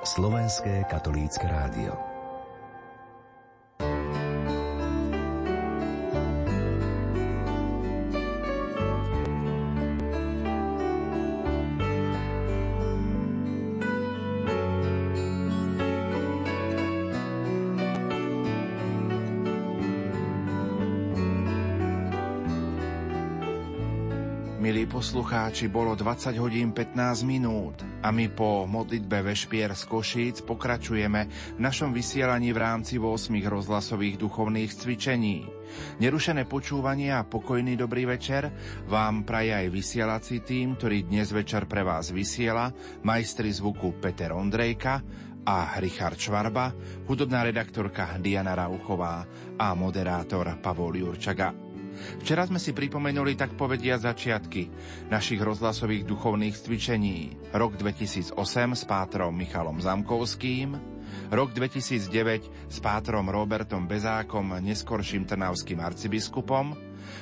Slovenské 0.00 0.84
katolícke 0.88 1.44
rádio. 1.44 2.10
poslucháči, 25.00 25.68
bolo 25.68 25.96
20 25.96 26.36
hodín 26.36 26.72
15 26.76 27.22
minút 27.22 27.89
a 28.00 28.08
my 28.08 28.32
po 28.32 28.64
modlitbe 28.64 29.20
Vešpier 29.20 29.76
z 29.76 29.84
Košíc 29.84 30.36
pokračujeme 30.44 31.20
v 31.56 31.60
našom 31.60 31.92
vysielaní 31.92 32.50
v 32.50 32.58
rámci 32.58 32.96
8 32.96 33.36
rozhlasových 33.44 34.16
duchovných 34.16 34.72
cvičení. 34.72 35.44
Nerušené 36.02 36.48
počúvanie 36.50 37.14
a 37.14 37.22
pokojný 37.22 37.78
dobrý 37.78 38.08
večer 38.08 38.50
vám 38.90 39.22
praje 39.22 39.54
aj 39.54 39.66
vysielací 39.70 40.42
tým, 40.42 40.74
ktorý 40.80 41.06
dnes 41.06 41.30
večer 41.30 41.68
pre 41.70 41.86
vás 41.86 42.10
vysiela, 42.10 42.74
majstri 43.06 43.52
zvuku 43.52 44.00
Peter 44.02 44.34
Ondrejka 44.34 45.04
a 45.46 45.78
Richard 45.80 46.20
Švarba, 46.20 46.74
hudobná 47.08 47.46
redaktorka 47.46 48.18
Diana 48.20 48.52
Rauchová 48.56 49.24
a 49.56 49.72
moderátor 49.72 50.58
Pavol 50.60 51.00
Jurčaga. 51.00 51.69
Včera 52.20 52.46
sme 52.46 52.58
si 52.62 52.74
pripomenuli 52.76 53.34
tak 53.36 53.54
povedia 53.54 53.96
začiatky 53.96 54.68
našich 55.08 55.40
rozhlasových 55.40 56.06
duchovných 56.06 56.56
cvičení. 56.56 57.34
Rok 57.54 57.76
2008 57.76 58.36
s 58.76 58.82
pátrom 58.84 59.32
Michalom 59.34 59.78
Zamkovským, 59.78 60.76
rok 61.30 61.50
2009 61.54 62.70
s 62.70 62.78
pátrom 62.78 63.26
Robertom 63.30 63.86
Bezákom, 63.86 64.58
neskorším 64.62 65.26
trnavským 65.26 65.78
arcibiskupom, 65.78 66.74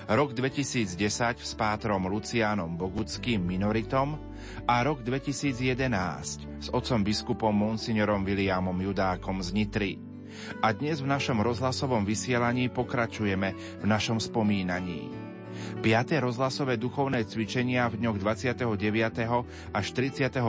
rok 0.09 0.33
2010 0.33 0.97
s 1.41 1.53
pátrom 1.57 2.09
Luciánom 2.09 2.77
Boguckým 2.77 3.45
minoritom 3.45 4.17
a 4.65 4.81
rok 4.85 5.05
2011 5.05 6.65
s 6.65 6.69
otcom 6.73 7.01
biskupom 7.05 7.53
Monsignorom 7.55 8.25
Williamom 8.25 8.77
Judákom 8.81 9.41
z 9.45 9.51
Nitry. 9.53 10.08
A 10.63 10.73
dnes 10.75 11.01
v 11.01 11.11
našom 11.11 11.41
rozhlasovom 11.41 12.05
vysielaní 12.05 12.69
pokračujeme 12.69 13.55
v 13.81 13.85
našom 13.85 14.21
spomínaní. 14.23 15.29
5. 15.83 16.23
rozhlasové 16.23 16.77
duchovné 16.79 17.27
cvičenia 17.27 17.87
v 17.91 18.03
dňoch 18.03 18.19
29. 18.19 18.67
až 19.75 19.87
31. 19.95 20.43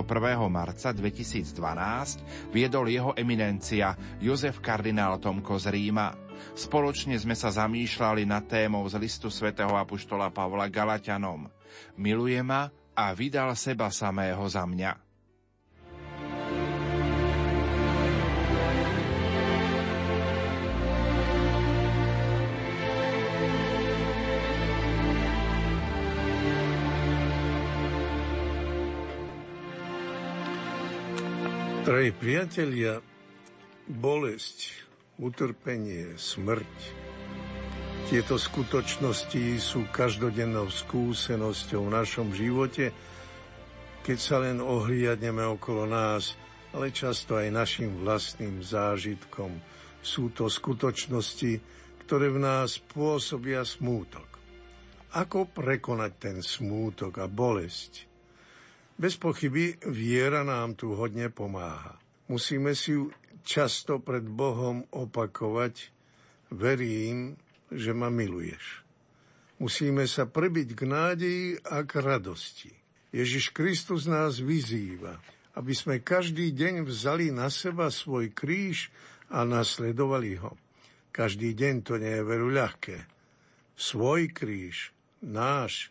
marca 0.50 0.90
2012 0.94 2.54
viedol 2.54 2.86
jeho 2.90 3.12
eminencia 3.18 3.94
Jozef 4.22 4.62
kardinál 4.62 5.18
Tomko 5.18 5.58
z 5.58 5.74
Ríma. 5.74 6.14
Spoločne 6.56 7.20
sme 7.20 7.36
sa 7.36 7.52
zamýšľali 7.52 8.24
nad 8.24 8.48
témou 8.48 8.86
z 8.88 8.96
listu 9.02 9.28
svätého 9.28 9.76
Apoštola 9.76 10.32
Pavla 10.32 10.72
Galatianom. 10.72 11.52
Miluje 12.00 12.40
ma 12.42 12.72
a 12.96 13.12
vydal 13.14 13.54
seba 13.54 13.92
samého 13.92 14.42
za 14.48 14.64
mňa. 14.64 15.09
Drahí 31.90 32.14
priatelia, 32.14 33.02
bolesť, 33.90 34.78
utrpenie, 35.18 36.22
smrť, 36.22 36.70
tieto 38.14 38.38
skutočnosti 38.38 39.58
sú 39.58 39.90
každodennou 39.90 40.70
skúsenosťou 40.70 41.90
v 41.90 41.94
našom 41.98 42.30
živote, 42.38 42.94
keď 44.06 44.18
sa 44.22 44.38
len 44.38 44.62
ohliadneme 44.62 45.42
okolo 45.42 45.90
nás, 45.90 46.38
ale 46.78 46.94
často 46.94 47.42
aj 47.42 47.58
našim 47.58 48.06
vlastným 48.06 48.62
zážitkom. 48.62 49.58
Sú 50.06 50.30
to 50.30 50.46
skutočnosti, 50.46 51.58
ktoré 52.06 52.30
v 52.30 52.38
nás 52.38 52.78
pôsobia 52.78 53.66
smútok. 53.66 54.30
Ako 55.18 55.50
prekonať 55.50 56.12
ten 56.22 56.38
smútok 56.46 57.18
a 57.18 57.26
bolesť? 57.26 58.09
Bez 59.00 59.16
pochyby 59.16 59.80
viera 59.88 60.44
nám 60.44 60.76
tu 60.76 60.92
hodne 60.92 61.32
pomáha. 61.32 61.96
Musíme 62.28 62.76
si 62.76 63.00
ju 63.00 63.08
často 63.48 64.04
pred 64.04 64.28
Bohom 64.28 64.84
opakovať, 64.92 65.88
verím, 66.52 67.40
že 67.72 67.96
ma 67.96 68.12
miluješ. 68.12 68.84
Musíme 69.64 70.04
sa 70.04 70.28
prebiť 70.28 70.76
k 70.76 70.82
nádeji 70.84 71.48
a 71.64 71.80
k 71.88 71.92
radosti. 72.04 72.76
Ježiš 73.16 73.56
Kristus 73.56 74.04
nás 74.04 74.44
vyzýva, 74.44 75.16
aby 75.56 75.72
sme 75.72 76.04
každý 76.04 76.52
deň 76.52 76.84
vzali 76.84 77.32
na 77.32 77.48
seba 77.48 77.88
svoj 77.88 78.36
kríž 78.36 78.92
a 79.32 79.48
nasledovali 79.48 80.44
ho. 80.44 80.60
Každý 81.16 81.56
deň 81.56 81.76
to 81.88 81.96
nie 81.96 82.20
je 82.20 82.24
veru 82.28 82.52
ľahké. 82.52 83.08
Svoj 83.80 84.28
kríž, 84.36 84.92
náš, 85.24 85.88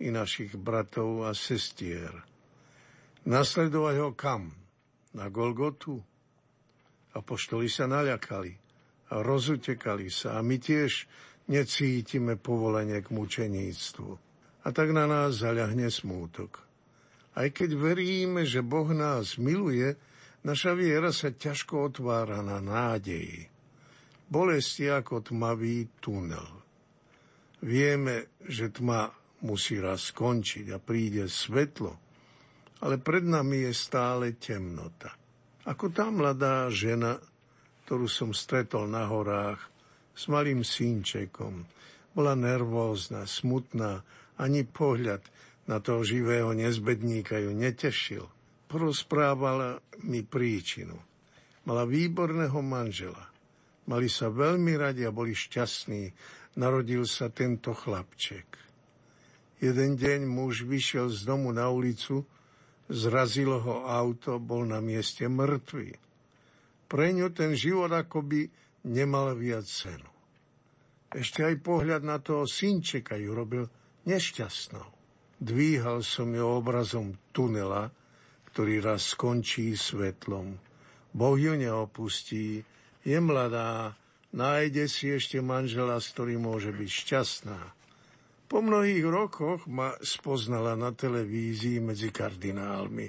i 0.00 0.08
našich 0.08 0.56
bratov 0.56 1.28
a 1.28 1.36
sestier. 1.36 2.10
Nasledovať 3.28 3.96
ho 4.00 4.10
kam? 4.16 4.56
Na 5.12 5.28
Golgotu? 5.28 6.00
Apoštoli 7.12 7.68
sa 7.68 7.84
naľakali 7.84 8.52
a 9.10 9.20
rozutekali 9.20 10.08
sa 10.08 10.38
a 10.38 10.40
my 10.40 10.56
tiež 10.56 11.04
necítime 11.50 12.38
povolenie 12.38 13.02
k 13.02 13.12
mučeníctvu. 13.12 14.10
A 14.64 14.68
tak 14.70 14.94
na 14.94 15.04
nás 15.04 15.42
zaľahne 15.42 15.90
smútok. 15.90 16.62
Aj 17.34 17.48
keď 17.50 17.74
veríme, 17.74 18.46
že 18.46 18.62
Boh 18.62 18.88
nás 18.94 19.36
miluje, 19.36 19.98
naša 20.46 20.78
viera 20.78 21.10
sa 21.10 21.34
ťažko 21.34 21.90
otvára 21.92 22.40
na 22.40 22.62
nádeji. 22.62 23.50
Bolesť 24.30 24.72
je 24.78 24.90
ako 24.94 25.14
tmavý 25.26 25.90
tunel. 25.98 26.62
Vieme, 27.60 28.30
že 28.46 28.70
tma 28.70 29.10
musí 29.44 29.80
raz 29.80 30.12
skončiť 30.12 30.72
a 30.72 30.78
príde 30.80 31.28
svetlo, 31.28 31.92
ale 32.80 32.96
pred 33.00 33.24
nami 33.24 33.68
je 33.68 33.72
stále 33.76 34.36
temnota. 34.36 35.12
Ako 35.68 35.92
tá 35.92 36.08
mladá 36.08 36.68
žena, 36.72 37.20
ktorú 37.84 38.08
som 38.08 38.32
stretol 38.32 38.88
na 38.88 39.04
horách 39.04 39.60
s 40.16 40.28
malým 40.32 40.64
synčekom, 40.64 41.68
bola 42.16 42.34
nervózna, 42.34 43.28
smutná, 43.28 44.02
ani 44.40 44.64
pohľad 44.64 45.20
na 45.68 45.78
toho 45.78 46.00
živého 46.02 46.50
nezbedníka 46.56 47.38
ju 47.38 47.52
netešil. 47.52 48.24
Porozprávala 48.66 49.78
mi 50.06 50.24
príčinu. 50.24 50.96
Mala 51.68 51.84
výborného 51.84 52.58
manžela. 52.64 53.30
Mali 53.86 54.08
sa 54.08 54.32
veľmi 54.32 54.74
radi 54.80 55.04
a 55.04 55.14
boli 55.14 55.36
šťastní. 55.36 56.10
Narodil 56.58 57.04
sa 57.04 57.28
tento 57.30 57.76
chlapček. 57.76 58.69
Jeden 59.60 60.00
deň 60.00 60.24
muž 60.24 60.64
vyšiel 60.64 61.12
z 61.12 61.28
domu 61.28 61.52
na 61.52 61.68
ulicu, 61.68 62.24
zrazilo 62.88 63.60
ho 63.60 63.76
auto, 63.84 64.40
bol 64.40 64.64
na 64.64 64.80
mieste 64.80 65.28
mŕtvý. 65.28 65.94
Pre 66.90 67.06
ňu 67.12 67.28
ten 67.30 67.52
život 67.54 67.92
akoby 67.92 68.48
nemal 68.88 69.36
viac 69.36 69.68
cenu. 69.68 70.08
Ešte 71.12 71.44
aj 71.44 71.60
pohľad 71.60 72.02
na 72.02 72.18
toho 72.18 72.48
synčeka 72.48 73.20
ju 73.20 73.36
robil 73.36 73.64
nešťastnou. 74.08 74.88
Dvíhal 75.40 76.02
som 76.02 76.32
ju 76.32 76.44
obrazom 76.44 77.16
tunela, 77.32 77.92
ktorý 78.50 78.82
raz 78.82 79.12
skončí 79.14 79.76
svetlom. 79.76 80.58
Boh 81.12 81.36
ju 81.38 81.54
neopustí, 81.58 82.62
je 83.02 83.18
mladá, 83.18 83.96
nájde 84.30 84.86
si 84.86 85.10
ešte 85.10 85.42
manžela, 85.42 85.98
s 85.98 86.12
ktorým 86.12 86.44
môže 86.44 86.70
byť 86.70 86.90
šťastná. 86.90 87.60
Po 88.50 88.58
mnohých 88.58 89.06
rokoch 89.06 89.70
ma 89.70 89.94
spoznala 90.02 90.74
na 90.74 90.90
televízii 90.90 91.78
medzi 91.78 92.10
kardinálmi. 92.10 93.06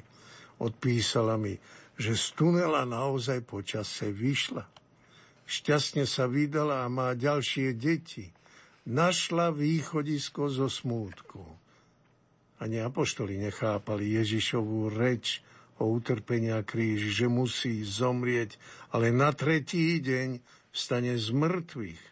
Odpísala 0.62 1.34
mi, 1.42 1.58
že 1.98 2.14
z 2.14 2.26
tunela 2.38 2.86
naozaj 2.86 3.42
počase 3.50 4.14
vyšla. 4.14 4.62
Šťastne 5.50 6.06
sa 6.06 6.30
vydala 6.30 6.86
a 6.86 6.94
má 6.94 7.18
ďalšie 7.18 7.74
deti. 7.74 8.30
Našla 8.86 9.50
východisko 9.50 10.46
zo 10.46 10.70
smútku. 10.70 11.42
Ani 12.62 12.78
apoštoli 12.78 13.42
nechápali 13.42 14.14
Ježišovú 14.22 14.94
reč 14.94 15.42
o 15.82 15.90
utrpení 15.90 16.54
a 16.54 16.62
kríži, 16.62 17.10
že 17.10 17.26
musí 17.26 17.82
zomrieť, 17.82 18.62
ale 18.94 19.10
na 19.10 19.34
tretí 19.34 19.98
deň 19.98 20.38
vstane 20.70 21.18
z 21.18 21.34
mŕtvych 21.34 22.11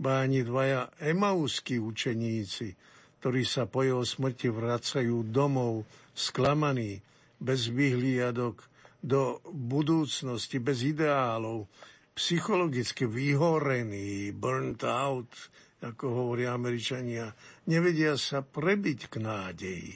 ba 0.00 0.24
ani 0.24 0.40
dvaja 0.40 0.88
emauskí 0.96 1.76
učeníci, 1.76 2.72
ktorí 3.20 3.44
sa 3.44 3.68
po 3.68 3.84
jeho 3.84 4.00
smrti 4.00 4.48
vracajú 4.48 5.28
domov 5.28 5.84
sklamaní, 6.16 7.04
bez 7.36 7.68
vyhliadok, 7.68 8.64
do 9.00 9.40
budúcnosti 9.48 10.60
bez 10.60 10.84
ideálov, 10.84 11.68
psychologicky 12.12 13.08
vyhorený, 13.08 14.32
burnt 14.36 14.84
out, 14.84 15.32
ako 15.80 16.04
hovoria 16.12 16.52
Američania, 16.52 17.32
nevedia 17.64 18.20
sa 18.20 18.44
prebiť 18.44 19.00
k 19.08 19.14
nádeji. 19.24 19.92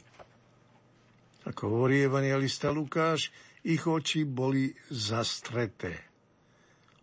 Ako 1.44 1.62
hovorí 1.68 2.08
evangelista 2.08 2.72
Lukáš, 2.72 3.28
ich 3.60 3.84
oči 3.84 4.24
boli 4.24 4.72
zastreté. 4.88 6.13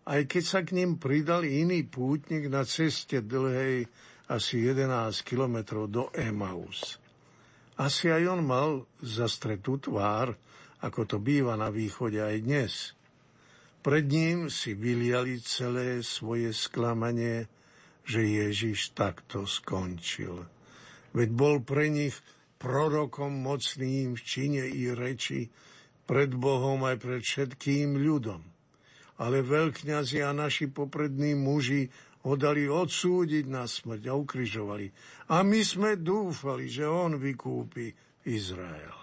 Aj 0.02 0.22
keď 0.26 0.42
sa 0.42 0.60
k 0.66 0.74
ním 0.74 0.98
pridal 0.98 1.46
iný 1.46 1.86
pútnik 1.86 2.50
na 2.50 2.66
ceste 2.66 3.22
dlhej 3.22 3.86
asi 4.26 4.66
11 4.66 5.22
kilometrov 5.22 5.86
do 5.86 6.04
Emaus. 6.10 6.98
Asi 7.78 8.10
aj 8.10 8.22
on 8.26 8.42
mal 8.42 8.70
zastretú 8.98 9.78
tvár, 9.78 10.34
ako 10.82 11.00
to 11.06 11.16
býva 11.22 11.54
na 11.54 11.70
východe 11.70 12.18
aj 12.18 12.36
dnes. 12.42 12.74
Pred 13.82 14.06
ním 14.10 14.38
si 14.50 14.78
vyliali 14.78 15.42
celé 15.42 16.02
svoje 16.06 16.54
sklamanie, 16.54 17.50
že 18.02 18.22
Ježiš 18.22 18.94
takto 18.94 19.46
skončil. 19.46 20.46
Veď 21.14 21.28
bol 21.30 21.62
pre 21.62 21.90
nich 21.90 22.14
prorokom 22.58 23.42
mocným 23.42 24.14
v 24.14 24.20
čine 24.22 24.64
i 24.66 24.90
reči, 24.90 25.50
pred 26.06 26.30
Bohom 26.34 26.82
aj 26.86 26.98
pred 26.98 27.22
všetkým 27.22 27.98
ľudom. 27.98 28.51
Ale 29.22 29.46
veľkňazi 29.46 30.18
a 30.26 30.34
naši 30.34 30.66
poprední 30.66 31.38
muži 31.38 31.86
ho 32.26 32.34
dali 32.38 32.66
odsúdiť 32.66 33.46
na 33.46 33.66
smrť 33.66 34.02
a 34.10 34.14
ukrižovali. 34.18 34.86
A 35.30 35.46
my 35.46 35.60
sme 35.62 35.98
dúfali, 35.98 36.70
že 36.70 36.86
on 36.86 37.18
vykúpi 37.18 37.90
Izrael. 38.26 38.98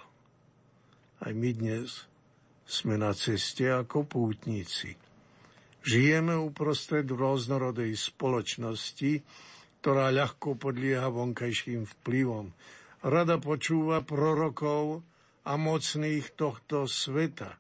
Aj 1.20 1.32
my 1.36 1.52
dnes 1.52 2.08
sme 2.64 2.96
na 2.96 3.12
ceste 3.12 3.68
ako 3.68 4.08
pútnici. 4.08 4.96
Žijeme 5.84 6.36
uprostred 6.36 7.08
rôznorodej 7.08 7.96
spoločnosti, 7.96 9.24
ktorá 9.80 10.12
ľahko 10.12 10.60
podlieha 10.60 11.08
vonkajším 11.12 11.88
vplyvom. 12.00 12.52
Rada 13.04 13.40
počúva 13.40 14.04
prorokov 14.04 15.04
a 15.48 15.56
mocných 15.56 16.36
tohto 16.36 16.84
sveta, 16.88 17.56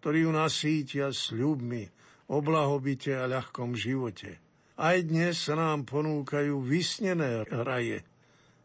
ktorí 0.00 0.28
ju 0.28 0.32
nasítia 0.32 1.08
sľubmi 1.08 1.93
o 2.28 2.40
blahobite 2.40 3.12
a 3.12 3.28
ľahkom 3.28 3.76
živote. 3.76 4.40
Aj 4.74 4.98
dnes 4.98 5.38
sa 5.38 5.54
nám 5.54 5.86
ponúkajú 5.86 6.58
vysnené 6.58 7.46
raje, 7.46 8.02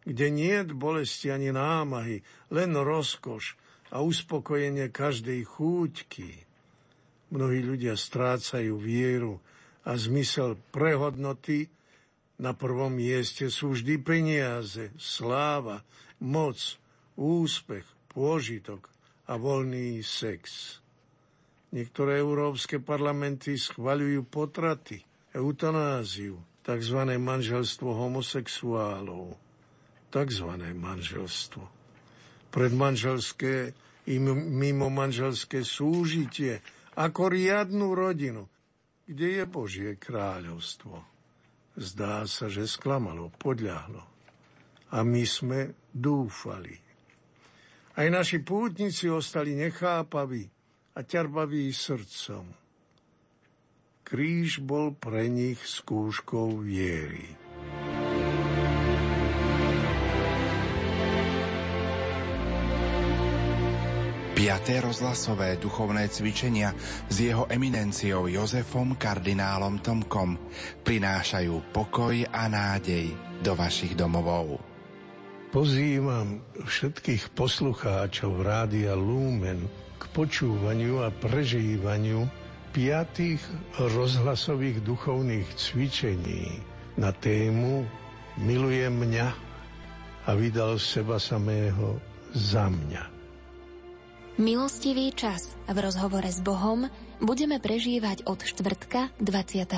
kde 0.07 0.27
nie 0.33 0.55
je 0.65 0.73
bolesti 0.73 1.29
ani 1.29 1.53
námahy, 1.53 2.25
len 2.49 2.71
rozkoš 2.73 3.59
a 3.93 4.01
uspokojenie 4.01 4.89
každej 4.89 5.45
chúťky. 5.45 6.49
Mnohí 7.29 7.61
ľudia 7.61 7.93
strácajú 7.93 8.81
vieru 8.81 9.37
a 9.85 9.93
zmysel 9.93 10.57
prehodnoty. 10.73 11.69
Na 12.41 12.57
prvom 12.57 12.89
mieste 12.89 13.51
sú 13.53 13.77
vždy 13.77 14.01
peniaze, 14.01 14.89
sláva, 14.97 15.85
moc, 16.17 16.57
úspech, 17.19 17.85
pôžitok 18.09 18.89
a 19.29 19.37
voľný 19.37 20.01
sex. 20.01 20.77
Niektoré 21.69 22.17
európske 22.17 22.81
parlamenty 22.81 23.53
schvaľujú 23.53 24.25
potraty, 24.25 25.05
eutanáziu, 25.37 26.41
tzv. 26.65 26.99
manželstvo 27.13 27.93
homosexuálov, 27.93 29.37
tzv. 30.09 30.49
manželstvo. 30.73 31.63
Predmanželské 32.49 33.77
i 34.09 34.17
mimo 34.17 34.89
manželské 34.89 35.61
súžitie 35.61 36.65
ako 36.97 37.29
riadnu 37.29 37.93
rodinu, 37.93 38.49
kde 39.05 39.37
je 39.37 39.43
Božie 39.45 39.91
kráľovstvo. 40.01 41.05
Zdá 41.77 42.25
sa, 42.25 42.49
že 42.49 42.65
sklamalo, 42.65 43.29
podľahlo. 43.37 44.01
A 44.89 45.05
my 45.05 45.21
sme 45.21 45.77
dúfali. 45.93 46.73
Aj 47.93 48.09
naši 48.09 48.41
pútnici 48.41 49.05
ostali 49.05 49.53
nechápaví 49.53 50.58
a 50.95 50.99
ťarbaví 51.05 51.69
srdcom. 51.69 52.45
Kríž 54.05 54.65
bol 54.65 54.97
pre 54.97 55.29
nich 55.29 55.61
skúškou 55.61 56.65
viery. 56.65 57.39
5. 64.39 64.87
rozhlasové 64.87 65.59
duchovné 65.59 66.07
cvičenia 66.07 66.71
s 67.11 67.27
jeho 67.27 67.43
eminenciou 67.51 68.31
Jozefom 68.31 68.95
kardinálom 68.95 69.83
Tomkom 69.83 70.39
prinášajú 70.79 71.75
pokoj 71.75 72.15
a 72.31 72.47
nádej 72.47 73.11
do 73.43 73.51
vašich 73.51 73.99
domovov. 73.99 74.63
Pozývam 75.51 76.39
všetkých 76.55 77.35
poslucháčov 77.35 78.39
Rádia 78.39 78.95
Lumen 78.95 79.67
k 79.99 80.03
počúvaniu 80.15 81.03
a 81.03 81.11
prežívaniu 81.11 82.25
piatých 82.71 83.43
rozhlasových 83.75 84.79
duchovných 84.81 85.47
cvičení 85.59 86.63
na 86.95 87.11
tému 87.11 87.83
Milujem 88.39 88.95
mňa 88.95 89.27
a 90.23 90.31
vydal 90.31 90.79
seba 90.79 91.19
samého 91.19 91.99
za 92.31 92.71
mňa. 92.71 93.03
Milostivý 94.39 95.11
čas 95.11 95.59
v 95.67 95.75
rozhovore 95.75 96.31
s 96.31 96.39
Bohom 96.39 96.87
budeme 97.19 97.59
prežívať 97.59 98.23
od 98.23 98.39
štvrtka 98.39 99.11
29. 99.19 99.75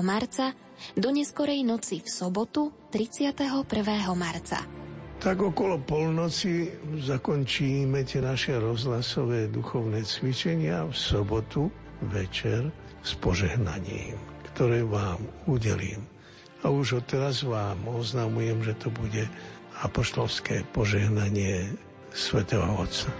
marca 0.00 0.56
do 0.96 1.12
neskorej 1.12 1.60
noci 1.68 2.00
v 2.00 2.08
sobotu 2.08 2.72
31. 2.88 3.68
marca. 4.16 4.81
Tak 5.22 5.38
okolo 5.38 5.78
polnoci 5.78 6.66
zakončíme 6.98 8.02
tie 8.02 8.18
naše 8.18 8.58
rozhlasové 8.58 9.46
duchovné 9.54 10.02
cvičenia 10.02 10.82
v 10.82 10.94
sobotu 10.98 11.70
večer 12.10 12.66
s 13.06 13.14
požehnaním, 13.22 14.18
ktoré 14.50 14.82
vám 14.82 15.22
udelím. 15.46 16.02
A 16.66 16.74
už 16.74 17.06
odteraz 17.06 17.46
vám 17.46 17.78
oznamujem, 17.86 18.66
že 18.66 18.74
to 18.82 18.90
bude 18.90 19.22
apoštolské 19.86 20.66
požehnanie 20.74 21.70
svätého 22.10 22.66
Otca. 22.74 23.14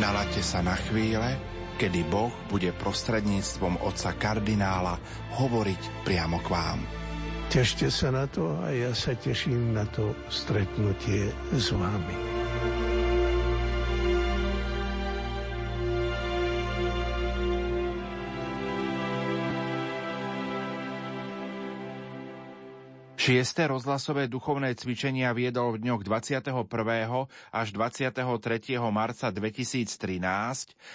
Nalaďte 0.00 0.40
sa 0.40 0.64
na 0.64 0.72
chvíle, 0.88 1.36
kedy 1.76 2.08
Boh 2.08 2.32
bude 2.48 2.72
prostredníctvom 2.80 3.84
otca 3.84 4.16
kardinála 4.16 4.96
hovoriť 5.36 6.08
priamo 6.08 6.40
k 6.40 6.48
vám. 6.48 6.99
Tešte 7.50 7.90
sa 7.90 8.14
na 8.14 8.30
to 8.30 8.62
a 8.62 8.70
ja 8.70 8.94
sa 8.94 9.10
teším 9.10 9.74
na 9.74 9.82
to 9.82 10.14
stretnutie 10.30 11.34
s 11.50 11.74
vami. 11.74 12.14
Šiesté 23.18 23.66
rozhlasové 23.66 24.30
duchovné 24.30 24.78
cvičenia 24.78 25.34
viedol 25.34 25.74
v 25.74 25.90
dňoch 25.90 26.06
21. 26.06 26.54
až 27.50 27.66
23. 27.74 28.78
marca 28.94 29.26
2013, 29.26 29.90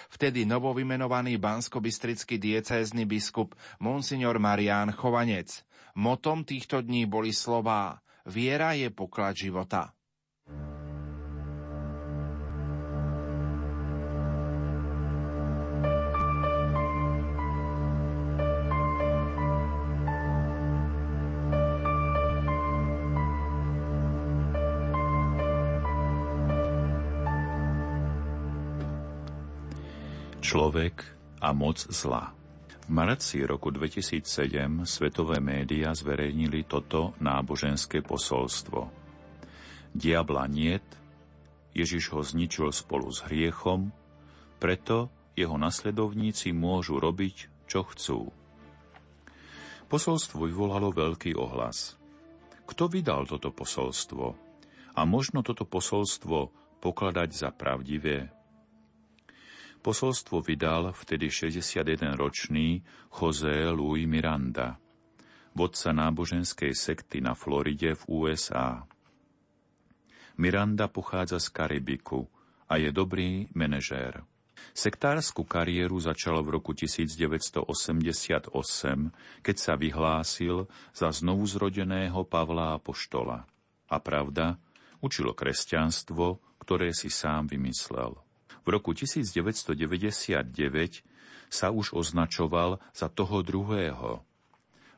vtedy 0.08 0.48
novovymenovaný 0.48 1.36
banskobistrický 1.36 2.40
diecézny 2.40 3.04
biskup 3.04 3.60
Monsignor 3.84 4.40
Marián 4.40 4.96
Chovanec. 4.96 5.68
Motom 5.96 6.44
týchto 6.44 6.84
dní 6.84 7.08
boli 7.08 7.32
slová 7.32 8.04
Viera 8.28 8.76
je 8.76 8.92
poklad 8.92 9.32
života. 9.32 9.96
Človek 30.44 31.08
a 31.40 31.56
moc 31.56 31.80
zla. 31.88 32.45
V 32.86 32.94
marci 32.94 33.42
roku 33.42 33.74
2007 33.74 34.86
svetové 34.86 35.42
médiá 35.42 35.90
zverejnili 35.98 36.70
toto 36.70 37.18
náboženské 37.18 38.06
posolstvo. 38.06 38.94
Diabla 39.90 40.46
niet, 40.46 40.86
Ježiš 41.74 42.14
ho 42.14 42.22
zničil 42.22 42.70
spolu 42.70 43.10
s 43.10 43.26
hriechom, 43.26 43.90
preto 44.62 45.10
jeho 45.34 45.58
nasledovníci 45.58 46.54
môžu 46.54 47.02
robiť, 47.02 47.66
čo 47.66 47.90
chcú. 47.90 48.30
Posolstvo 49.90 50.46
vyvolalo 50.46 50.94
veľký 50.94 51.34
ohlas. 51.34 51.98
Kto 52.70 52.86
vydal 52.86 53.26
toto 53.26 53.50
posolstvo? 53.50 54.38
A 54.94 55.02
možno 55.10 55.42
toto 55.42 55.66
posolstvo 55.66 56.54
pokladať 56.86 57.30
za 57.34 57.50
pravdivé? 57.50 58.30
Posolstvo 59.86 60.42
vydal 60.42 60.98
vtedy 60.98 61.30
61-ročný 61.30 62.82
José 63.14 63.70
Luis 63.70 64.10
Miranda, 64.10 64.82
vodca 65.54 65.94
náboženskej 65.94 66.74
sekty 66.74 67.22
na 67.22 67.38
Floride 67.38 67.94
v 67.94 68.04
USA. 68.10 68.82
Miranda 70.42 70.90
pochádza 70.90 71.38
z 71.38 71.54
Karibiku 71.54 72.26
a 72.66 72.82
je 72.82 72.90
dobrý 72.90 73.46
manažér. 73.54 74.26
Sektárskú 74.74 75.46
kariéru 75.46 76.02
začal 76.02 76.42
v 76.42 76.58
roku 76.58 76.74
1988, 76.74 78.50
keď 79.46 79.56
sa 79.62 79.78
vyhlásil 79.78 80.66
za 80.98 81.14
znovuzrodeného 81.14 82.26
Pavla 82.26 82.74
Apoštola. 82.82 83.46
A 83.94 84.02
pravda, 84.02 84.58
učilo 85.06 85.38
kresťanstvo, 85.38 86.42
ktoré 86.58 86.90
si 86.90 87.14
sám 87.14 87.54
vymyslel. 87.54 88.25
V 88.66 88.68
roku 88.74 88.98
1999 88.98 90.50
sa 91.54 91.70
už 91.70 91.94
označoval 91.94 92.82
za 92.92 93.08
toho 93.14 93.46
druhého. 93.46 94.26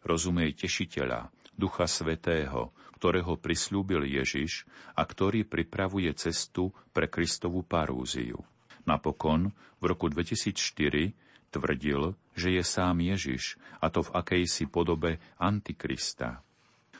Rozumej 0.07 0.55
tešiteľa, 0.55 1.27
Ducha 1.51 1.83
Svetého, 1.83 2.71
ktorého 2.95 3.36
prislúbil 3.36 4.07
Ježiš 4.07 4.63
a 4.95 5.03
ktorý 5.03 5.43
pripravuje 5.43 6.09
cestu 6.15 6.71
pre 6.95 7.12
Kristovu 7.12 7.62
parúziu. 7.67 8.39
Napokon 8.88 9.51
v 9.77 9.83
roku 9.83 10.07
2004 10.07 11.12
tvrdil, 11.51 12.15
že 12.33 12.50
je 12.55 12.63
sám 12.63 13.03
Ježiš, 13.03 13.59
a 13.83 13.91
to 13.91 14.01
v 14.01 14.15
akejsi 14.15 14.71
podobe 14.71 15.19
Antikrista. 15.38 16.41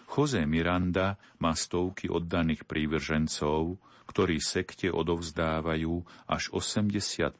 Jose 0.08 0.44
Miranda 0.44 1.16
má 1.40 1.56
stovky 1.56 2.12
oddaných 2.12 2.64
prívržencov, 2.68 3.80
ktorí 4.08 4.40
sekte 4.40 4.90
odovzdávajú 4.90 5.94
až 6.32 6.44
80 6.56 7.38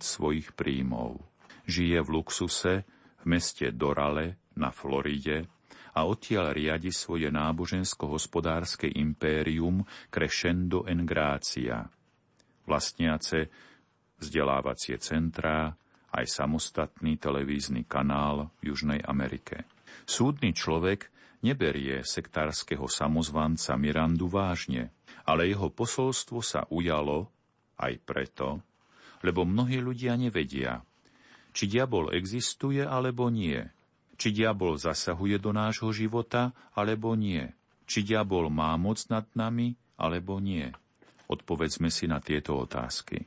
svojich 0.00 0.54
príjmov. 0.54 1.20
Žije 1.66 1.98
v 2.06 2.08
luxuse 2.08 2.72
v 3.20 3.24
meste 3.26 3.74
Dorale 3.74 4.38
na 4.54 4.70
Floride 4.70 5.50
a 5.98 6.06
odtiaľ 6.06 6.54
riadi 6.54 6.94
svoje 6.94 7.28
nábožensko-hospodárske 7.34 8.86
impérium 8.86 9.82
Crescendo 10.08 10.86
en 10.86 11.02
Gracia, 11.02 11.82
vlastniace 12.68 13.50
vzdelávacie 14.20 14.96
centrá, 15.02 15.74
aj 16.16 16.24
samostatný 16.24 17.20
televízny 17.20 17.84
kanál 17.84 18.48
v 18.64 18.72
Južnej 18.72 19.04
Amerike. 19.04 19.68
Súdny 20.08 20.56
človek 20.56 21.12
neberie 21.44 22.00
sektárskeho 22.00 22.88
samozvanca 22.88 23.76
Mirandu 23.76 24.30
vážne 24.32 24.95
ale 25.26 25.50
jeho 25.50 25.68
posolstvo 25.68 26.38
sa 26.40 26.64
ujalo 26.70 27.28
aj 27.82 27.98
preto, 28.06 28.62
lebo 29.26 29.42
mnohí 29.42 29.82
ľudia 29.82 30.14
nevedia, 30.14 30.80
či 31.50 31.66
diabol 31.66 32.14
existuje 32.14 32.80
alebo 32.86 33.26
nie, 33.28 33.60
či 34.16 34.32
diabol 34.32 34.78
zasahuje 34.80 35.36
do 35.36 35.50
nášho 35.52 35.92
života 35.92 36.54
alebo 36.72 37.12
nie, 37.18 37.52
či 37.84 38.06
diabol 38.06 38.48
má 38.48 38.72
moc 38.80 39.02
nad 39.12 39.26
nami 39.36 39.76
alebo 39.98 40.38
nie. 40.40 40.72
Odpovedzme 41.26 41.90
si 41.90 42.06
na 42.06 42.22
tieto 42.22 42.54
otázky. 42.54 43.26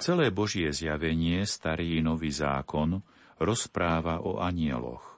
Celé 0.00 0.32
Božie 0.32 0.72
zjavenie, 0.72 1.44
starý 1.44 2.00
nový 2.00 2.32
zákon, 2.32 3.00
rozpráva 3.36 4.24
o 4.24 4.40
anieloch. 4.40 5.15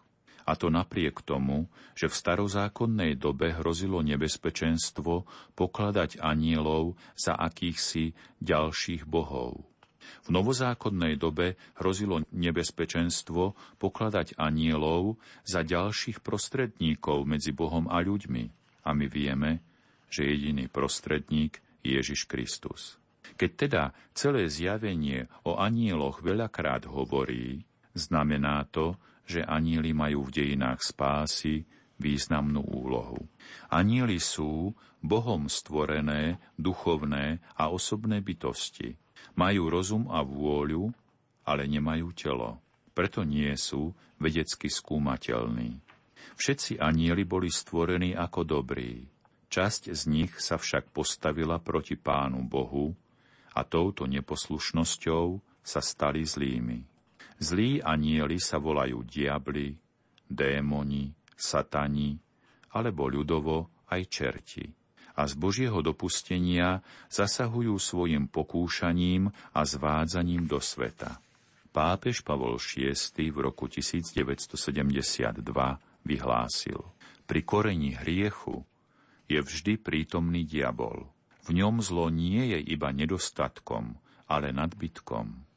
A 0.48 0.56
to 0.56 0.72
napriek 0.72 1.20
tomu, 1.20 1.68
že 1.92 2.08
v 2.08 2.16
starozákonnej 2.16 3.20
dobe 3.20 3.52
hrozilo 3.52 4.00
nebezpečenstvo 4.00 5.28
pokladať 5.52 6.24
anielov 6.24 6.96
za 7.12 7.36
akýchsi 7.36 8.16
ďalších 8.40 9.04
bohov. 9.04 9.68
V 10.24 10.28
novozákonnej 10.32 11.20
dobe 11.20 11.60
hrozilo 11.76 12.24
nebezpečenstvo 12.32 13.52
pokladať 13.76 14.40
anielov 14.40 15.20
za 15.44 15.60
ďalších 15.60 16.24
prostredníkov 16.24 17.28
medzi 17.28 17.52
Bohom 17.52 17.84
a 17.92 18.00
ľuďmi. 18.00 18.44
A 18.88 18.96
my 18.96 19.04
vieme, 19.04 19.60
že 20.08 20.24
jediný 20.24 20.72
prostredník 20.72 21.60
je 21.84 22.00
Ježiš 22.00 22.24
Kristus. 22.24 22.96
Keď 23.36 23.50
teda 23.52 23.82
celé 24.16 24.48
zjavenie 24.48 25.28
o 25.44 25.60
anieloch 25.60 26.24
veľakrát 26.24 26.88
hovorí, 26.88 27.68
znamená 27.92 28.64
to, 28.72 28.96
že 29.28 29.44
anieli 29.44 29.92
majú 29.92 30.24
v 30.24 30.40
dejinách 30.40 30.80
spásy 30.80 31.68
významnú 32.00 32.64
úlohu. 32.64 33.28
Anieli 33.68 34.16
sú 34.16 34.72
Bohom 35.04 35.52
stvorené, 35.52 36.40
duchovné 36.56 37.44
a 37.54 37.68
osobné 37.68 38.24
bytosti. 38.24 38.96
Majú 39.36 39.68
rozum 39.68 40.08
a 40.08 40.24
vôľu, 40.24 40.90
ale 41.44 41.68
nemajú 41.68 42.08
telo. 42.16 42.58
Preto 42.96 43.22
nie 43.22 43.52
sú 43.54 43.92
vedecky 44.18 44.66
skúmateľní. 44.72 45.78
Všetci 46.34 46.80
anieli 46.80 47.22
boli 47.22 47.52
stvorení 47.52 48.16
ako 48.16 48.42
dobrí. 48.42 49.06
Časť 49.48 49.94
z 49.94 50.02
nich 50.10 50.32
sa 50.40 50.58
však 50.58 50.90
postavila 50.90 51.62
proti 51.62 51.94
Pánu 51.94 52.42
Bohu 52.48 52.94
a 53.54 53.60
touto 53.64 54.04
neposlušnosťou 54.06 55.26
sa 55.62 55.80
stali 55.80 56.22
zlými. 56.26 56.97
Zlí 57.38 57.78
anieli 57.78 58.42
sa 58.42 58.58
volajú 58.58 59.06
diabli, 59.06 59.78
démoni, 60.26 61.14
satani, 61.38 62.18
alebo 62.74 63.06
ľudovo 63.06 63.86
aj 63.86 64.02
čerti. 64.10 64.66
A 65.18 65.26
z 65.26 65.34
Božieho 65.34 65.82
dopustenia 65.82 66.82
zasahujú 67.10 67.74
svojim 67.78 68.30
pokúšaním 68.30 69.30
a 69.54 69.60
zvádzaním 69.66 70.46
do 70.46 70.62
sveta. 70.62 71.18
Pápež 71.74 72.26
Pavol 72.26 72.58
VI 72.58 72.94
v 73.30 73.38
roku 73.38 73.66
1972 73.70 75.42
vyhlásil 76.06 76.80
Pri 77.26 77.40
koreni 77.42 77.94
hriechu 77.98 78.66
je 79.30 79.38
vždy 79.38 79.78
prítomný 79.78 80.42
diabol. 80.42 81.06
V 81.46 81.54
ňom 81.54 81.82
zlo 81.82 82.10
nie 82.10 82.54
je 82.56 82.58
iba 82.60 82.90
nedostatkom, 82.90 83.94
ale 84.26 84.50
nadbytkom. 84.50 85.47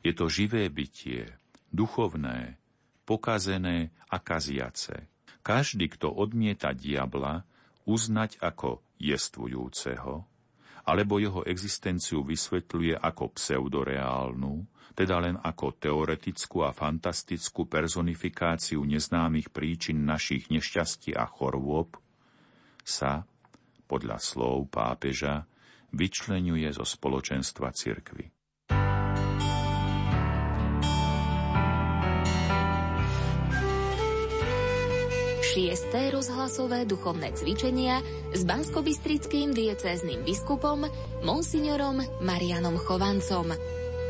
Je 0.00 0.12
to 0.16 0.32
živé 0.32 0.68
bytie, 0.72 1.28
duchovné, 1.68 2.56
pokazené 3.04 3.92
a 4.08 4.16
kaziace. 4.16 5.10
Každý, 5.40 5.92
kto 5.92 6.12
odmieta 6.12 6.72
diabla, 6.72 7.44
uznať 7.88 8.40
ako 8.40 8.80
jestvujúceho, 9.00 10.24
alebo 10.84 11.20
jeho 11.20 11.44
existenciu 11.44 12.24
vysvetľuje 12.24 12.96
ako 12.96 13.24
pseudoreálnu, 13.36 14.64
teda 14.96 15.16
len 15.22 15.36
ako 15.38 15.76
teoretickú 15.80 16.66
a 16.66 16.74
fantastickú 16.74 17.64
personifikáciu 17.64 18.82
neznámych 18.84 19.48
príčin 19.54 20.04
našich 20.04 20.50
nešťastí 20.52 21.16
a 21.16 21.24
chorôb, 21.24 21.96
sa, 22.84 23.24
podľa 23.86 24.18
slov 24.18 24.68
pápeža, 24.72 25.46
vyčlenuje 25.94 26.68
zo 26.74 26.84
spoločenstva 26.86 27.70
cirkvy. 27.70 28.39
Šiesté 35.50 36.14
rozhlasové 36.14 36.86
duchovné 36.86 37.34
cvičenia 37.34 37.98
s 38.30 38.46
banskobistrickým 38.46 39.50
diecézným 39.50 40.22
biskupom 40.22 40.86
monsignorom 41.26 41.98
Marianom 42.22 42.78
Chovancom. 42.78 43.50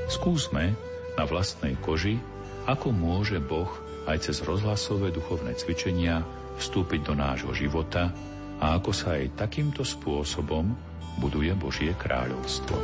Skúsme 0.04 0.76
na 1.16 1.24
vlastnej 1.24 1.80
koži, 1.80 2.20
ako 2.68 2.92
môže 2.92 3.40
Boh 3.40 3.72
aj 4.04 4.28
cez 4.28 4.44
rozhlasové 4.44 5.16
duchovné 5.16 5.56
cvičenia 5.56 6.20
vstúpiť 6.60 7.08
do 7.08 7.16
nášho 7.16 7.56
života 7.56 8.12
a 8.60 8.76
ako 8.76 8.92
sa 8.92 9.16
aj 9.16 9.40
takýmto 9.40 9.80
spôsobom 9.80 10.76
buduje 11.24 11.56
Božie 11.56 11.96
kráľovstvo. 11.96 12.76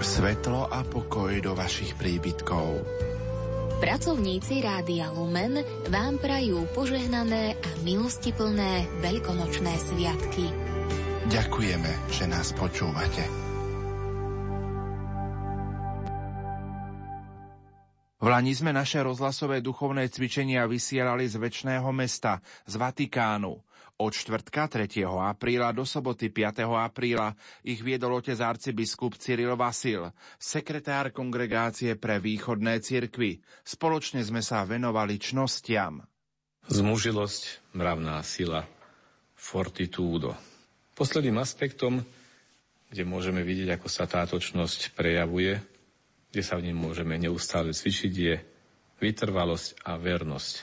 Svetlo 0.00 0.66
a 0.72 0.80
pokoj 0.82 1.30
do 1.44 1.52
vašich 1.52 1.92
príbytkov. 2.00 3.11
Pracovníci 3.82 4.62
Rádia 4.62 5.10
Lumen 5.10 5.58
vám 5.90 6.14
prajú 6.22 6.70
požehnané 6.70 7.58
a 7.58 7.70
milostiplné 7.82 8.86
veľkonočné 9.02 9.74
sviatky. 9.74 10.46
Ďakujeme, 11.26 11.90
že 12.14 12.30
nás 12.30 12.54
počúvate. 12.54 13.26
V 18.22 18.26
Lani 18.30 18.54
sme 18.54 18.70
naše 18.70 19.02
rozhlasové 19.02 19.58
duchovné 19.58 20.06
cvičenia 20.06 20.62
vysielali 20.70 21.26
z 21.26 21.42
väčšného 21.42 21.90
mesta, 21.90 22.38
z 22.62 22.78
Vatikánu. 22.78 23.58
Od 24.02 24.10
čtvrtka 24.10 24.66
3. 24.66 25.06
apríla 25.06 25.70
do 25.70 25.86
soboty 25.86 26.26
5. 26.26 26.66
apríla 26.66 27.38
ich 27.62 27.86
viedol 27.86 28.18
otec 28.18 28.34
arcibiskup 28.34 29.14
Cyril 29.14 29.54
Vasil, 29.54 30.10
sekretár 30.42 31.14
kongregácie 31.14 31.94
pre 31.94 32.18
východné 32.18 32.82
cirkvy. 32.82 33.38
Spoločne 33.62 34.26
sme 34.26 34.42
sa 34.42 34.66
venovali 34.66 35.22
čnostiam. 35.22 36.02
Zmužilosť, 36.66 37.70
mravná 37.78 38.18
sila, 38.26 38.66
fortitudo. 39.38 40.34
Posledným 40.98 41.38
aspektom, 41.38 42.02
kde 42.90 43.06
môžeme 43.06 43.46
vidieť, 43.46 43.78
ako 43.78 43.86
sa 43.86 44.10
táto 44.10 44.34
čnosť 44.34 44.98
prejavuje, 44.98 45.62
kde 46.34 46.42
sa 46.42 46.58
v 46.58 46.74
ním 46.74 46.82
môžeme 46.82 47.14
neustále 47.22 47.70
cvičiť, 47.70 48.12
je 48.18 48.34
vytrvalosť 48.98 49.86
a 49.86 49.94
vernosť. 49.94 50.54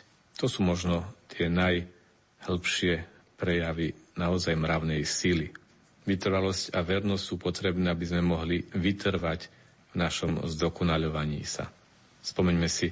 To 0.43 0.51
sú 0.51 0.59
možno 0.59 1.07
tie 1.31 1.47
najhlbšie 1.47 3.08
prejavy 3.39 3.95
naozaj 4.19 4.59
mravnej 4.59 5.07
síly. 5.07 5.55
Vytrvalosť 6.03 6.75
a 6.75 6.83
vernosť 6.83 7.23
sú 7.23 7.35
potrebné, 7.39 7.87
aby 7.87 8.03
sme 8.03 8.19
mohli 8.19 8.59
vytrvať 8.59 9.47
v 9.89 9.95
našom 9.95 10.43
zdokonaľovaní 10.43 11.41
sa. 11.47 11.71
Spomeňme 12.19 12.67
si 12.67 12.91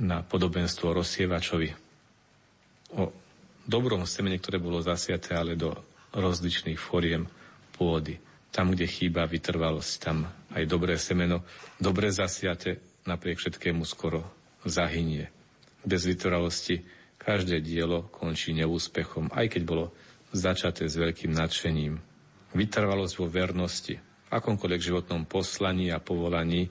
na 0.00 0.24
podobenstvo 0.24 0.90
rozsievačovi 0.90 1.68
o 2.96 3.12
dobrom 3.68 4.08
semene, 4.08 4.40
ktoré 4.40 4.58
bolo 4.58 4.80
zasiaté 4.80 5.36
ale 5.36 5.54
do 5.54 5.76
rozličných 6.14 6.78
foriem 6.78 7.28
pôdy. 7.74 8.18
Tam, 8.54 8.70
kde 8.70 8.86
chýba 8.86 9.26
vytrvalosť, 9.26 9.92
tam 9.98 10.30
aj 10.54 10.62
dobré 10.70 10.94
semeno, 10.94 11.42
dobre 11.74 12.14
zasiate, 12.14 12.78
napriek 13.02 13.42
všetkému 13.42 13.82
skoro 13.82 14.22
zahynie. 14.62 15.26
Bez 15.82 16.06
vytrvalosti 16.06 16.80
každé 17.24 17.64
dielo 17.64 18.04
končí 18.12 18.52
neúspechom, 18.52 19.32
aj 19.32 19.56
keď 19.56 19.62
bolo 19.64 19.96
začaté 20.36 20.84
s 20.84 21.00
veľkým 21.00 21.32
nadšením. 21.32 21.96
Vytrvalosť 22.52 23.14
vo 23.16 23.26
vernosti, 23.32 23.96
akomkoľvek 24.28 24.82
životnom 24.82 25.24
poslaní 25.24 25.88
a 25.88 25.98
povolaní, 25.98 26.68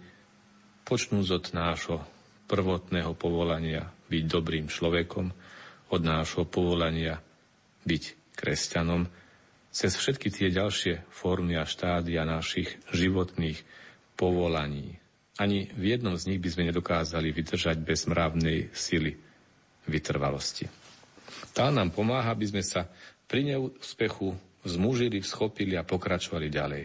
počnúť 0.86 1.28
od 1.34 1.46
nášho 1.58 1.98
prvotného 2.46 3.18
povolania 3.18 3.90
byť 4.14 4.24
dobrým 4.30 4.70
človekom, 4.70 5.34
od 5.90 6.02
nášho 6.06 6.46
povolania 6.46 7.18
byť 7.84 8.36
kresťanom, 8.38 9.10
cez 9.74 9.98
všetky 9.98 10.30
tie 10.30 10.54
ďalšie 10.54 11.10
formy 11.10 11.58
a 11.58 11.66
štádia 11.66 12.30
našich 12.30 12.78
životných 12.94 13.58
povolaní. 14.14 15.02
Ani 15.42 15.66
v 15.74 15.98
jednom 15.98 16.14
z 16.14 16.30
nich 16.30 16.40
by 16.40 16.50
sme 16.54 16.70
nedokázali 16.70 17.34
vydržať 17.34 17.82
bez 17.82 18.06
mravnej 18.06 18.70
sily 18.70 19.18
vytrvalosti. 19.88 20.68
Tá 21.54 21.70
nám 21.70 21.94
pomáha, 21.94 22.34
aby 22.34 22.50
sme 22.50 22.64
sa 22.66 22.90
pri 23.30 23.46
neúspechu 23.46 24.34
zmužili, 24.64 25.20
vschopili 25.22 25.76
a 25.76 25.86
pokračovali 25.86 26.48
ďalej. 26.50 26.84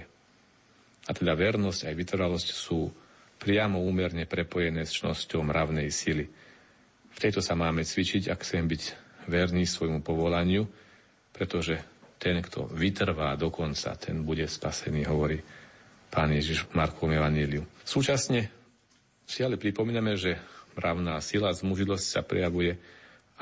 A 1.08 1.10
teda 1.16 1.32
vernosť 1.32 1.88
aj 1.88 1.94
vytrvalosť 1.94 2.48
sú 2.52 2.90
priamo 3.38 3.80
úmerne 3.80 4.26
prepojené 4.26 4.84
s 4.84 4.98
čnosťou 4.98 5.46
mravnej 5.46 5.88
sily. 5.88 6.26
V 7.14 7.18
tejto 7.18 7.40
sa 7.40 7.54
máme 7.54 7.86
cvičiť, 7.86 8.28
ak 8.28 8.44
chcem 8.44 8.66
byť 8.66 8.82
verný 9.30 9.64
svojmu 9.64 10.02
povolaniu, 10.02 10.66
pretože 11.32 11.78
ten, 12.18 12.42
kto 12.42 12.66
vytrvá 12.66 13.38
do 13.38 13.48
konca, 13.48 13.94
ten 13.94 14.26
bude 14.26 14.44
spasený, 14.44 15.06
hovorí 15.06 15.38
pán 16.10 16.34
Ježiš 16.34 16.66
v 16.66 16.82
Markovom 16.82 17.14
Evaníliu. 17.14 17.62
Súčasne 17.86 18.50
si 19.22 19.44
ale 19.46 19.54
pripomíname, 19.60 20.18
že 20.18 20.34
mravná 20.78 21.18
sila, 21.18 21.50
zmužilosť 21.50 22.06
sa 22.06 22.22
prejavuje 22.22 22.78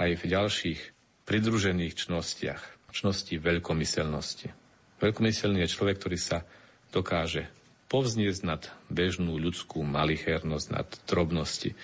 aj 0.00 0.10
v 0.16 0.22
ďalších 0.24 0.80
pridružených 1.28 1.92
čnostiach. 1.92 2.62
Čnosti 2.96 3.36
veľkomyselnosti. 3.36 4.48
Veľkomyselný 4.96 5.60
je 5.60 5.74
človek, 5.76 6.00
ktorý 6.00 6.16
sa 6.16 6.48
dokáže 6.88 7.52
povzniesť 7.92 8.40
nad 8.48 8.62
bežnú 8.88 9.36
ľudskú 9.36 9.84
malichernosť, 9.84 10.66
nad 10.72 10.88
drobnosti. 11.04 11.76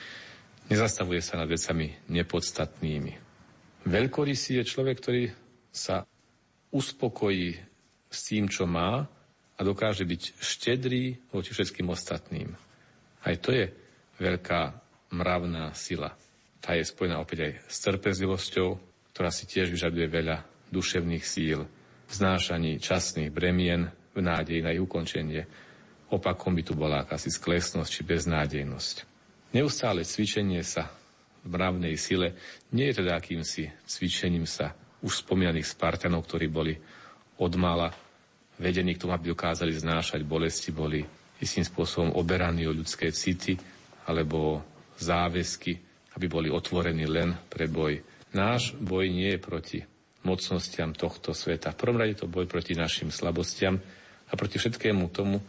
Nezastavuje 0.73 1.21
sa 1.21 1.37
nad 1.37 1.53
vecami 1.53 1.93
nepodstatnými. 2.09 3.13
Veľkorysý 3.85 4.63
je 4.63 4.65
človek, 4.65 4.97
ktorý 5.05 5.25
sa 5.69 6.09
uspokojí 6.73 7.61
s 8.09 8.19
tým, 8.25 8.49
čo 8.49 8.65
má 8.65 9.05
a 9.53 9.61
dokáže 9.61 10.09
byť 10.09 10.23
štedrý 10.41 11.21
voči 11.29 11.53
všetkým 11.53 11.93
ostatným. 11.93 12.57
Aj 13.21 13.37
to 13.37 13.53
je 13.53 13.69
veľká 14.17 14.82
mravná 15.13 15.71
sila. 15.77 16.17
Tá 16.59 16.75
je 16.75 16.89
spojená 16.89 17.21
opäť 17.21 17.47
aj 17.47 17.53
s 17.69 17.77
trpezlivosťou, 17.85 18.69
ktorá 19.13 19.29
si 19.29 19.45
tiež 19.45 19.69
vyžaduje 19.69 20.09
veľa 20.09 20.43
duševných 20.73 21.25
síl, 21.25 21.69
znášaní 22.09 22.81
časných 22.81 23.29
bremien 23.29 23.93
v 24.17 24.19
nádeji 24.25 24.65
na 24.65 24.73
ich 24.73 24.81
ukončenie. 24.81 25.45
Opakom 26.13 26.57
by 26.57 26.63
tu 26.65 26.73
bola 26.73 27.05
akási 27.05 27.29
sklesnosť 27.29 27.91
či 27.93 28.03
beznádejnosť. 28.05 28.97
Neustále 29.53 30.05
cvičenie 30.05 30.65
sa 30.65 30.89
v 31.45 31.49
mravnej 31.53 31.97
sile 32.01 32.33
nie 32.73 32.89
je 32.89 33.05
teda 33.05 33.21
akýmsi 33.21 33.69
cvičením 33.85 34.49
sa 34.49 34.73
už 35.03 35.27
spomínaných 35.27 35.67
Spartanov, 35.67 36.25
ktorí 36.25 36.47
boli 36.47 36.79
od 37.37 37.53
mala 37.59 37.91
vedení 38.57 38.95
k 38.95 39.03
tomu, 39.03 39.13
aby 39.19 39.35
dokázali 39.35 39.75
znášať 39.75 40.23
bolesti, 40.23 40.71
boli 40.71 41.03
istým 41.43 41.67
spôsobom 41.67 42.15
oberaní 42.15 42.71
o 42.71 42.73
ľudské 42.73 43.11
city 43.11 43.59
alebo 44.07 44.63
záväzky, 44.99 45.79
aby 46.17 46.27
boli 46.29 46.49
otvorení 46.53 47.09
len 47.09 47.33
pre 47.49 47.69
boj. 47.69 48.01
Náš 48.33 48.77
boj 48.77 49.09
nie 49.09 49.37
je 49.37 49.41
proti 49.41 49.79
mocnostiam 50.23 50.95
tohto 50.95 51.35
sveta. 51.37 51.75
V 51.75 51.81
prvom 51.81 52.01
rade 52.01 52.17
to 52.17 52.31
boj 52.31 52.47
proti 52.47 52.77
našim 52.77 53.11
slabostiam 53.11 53.81
a 54.29 54.33
proti 54.39 54.57
všetkému 54.57 55.11
tomu, 55.13 55.41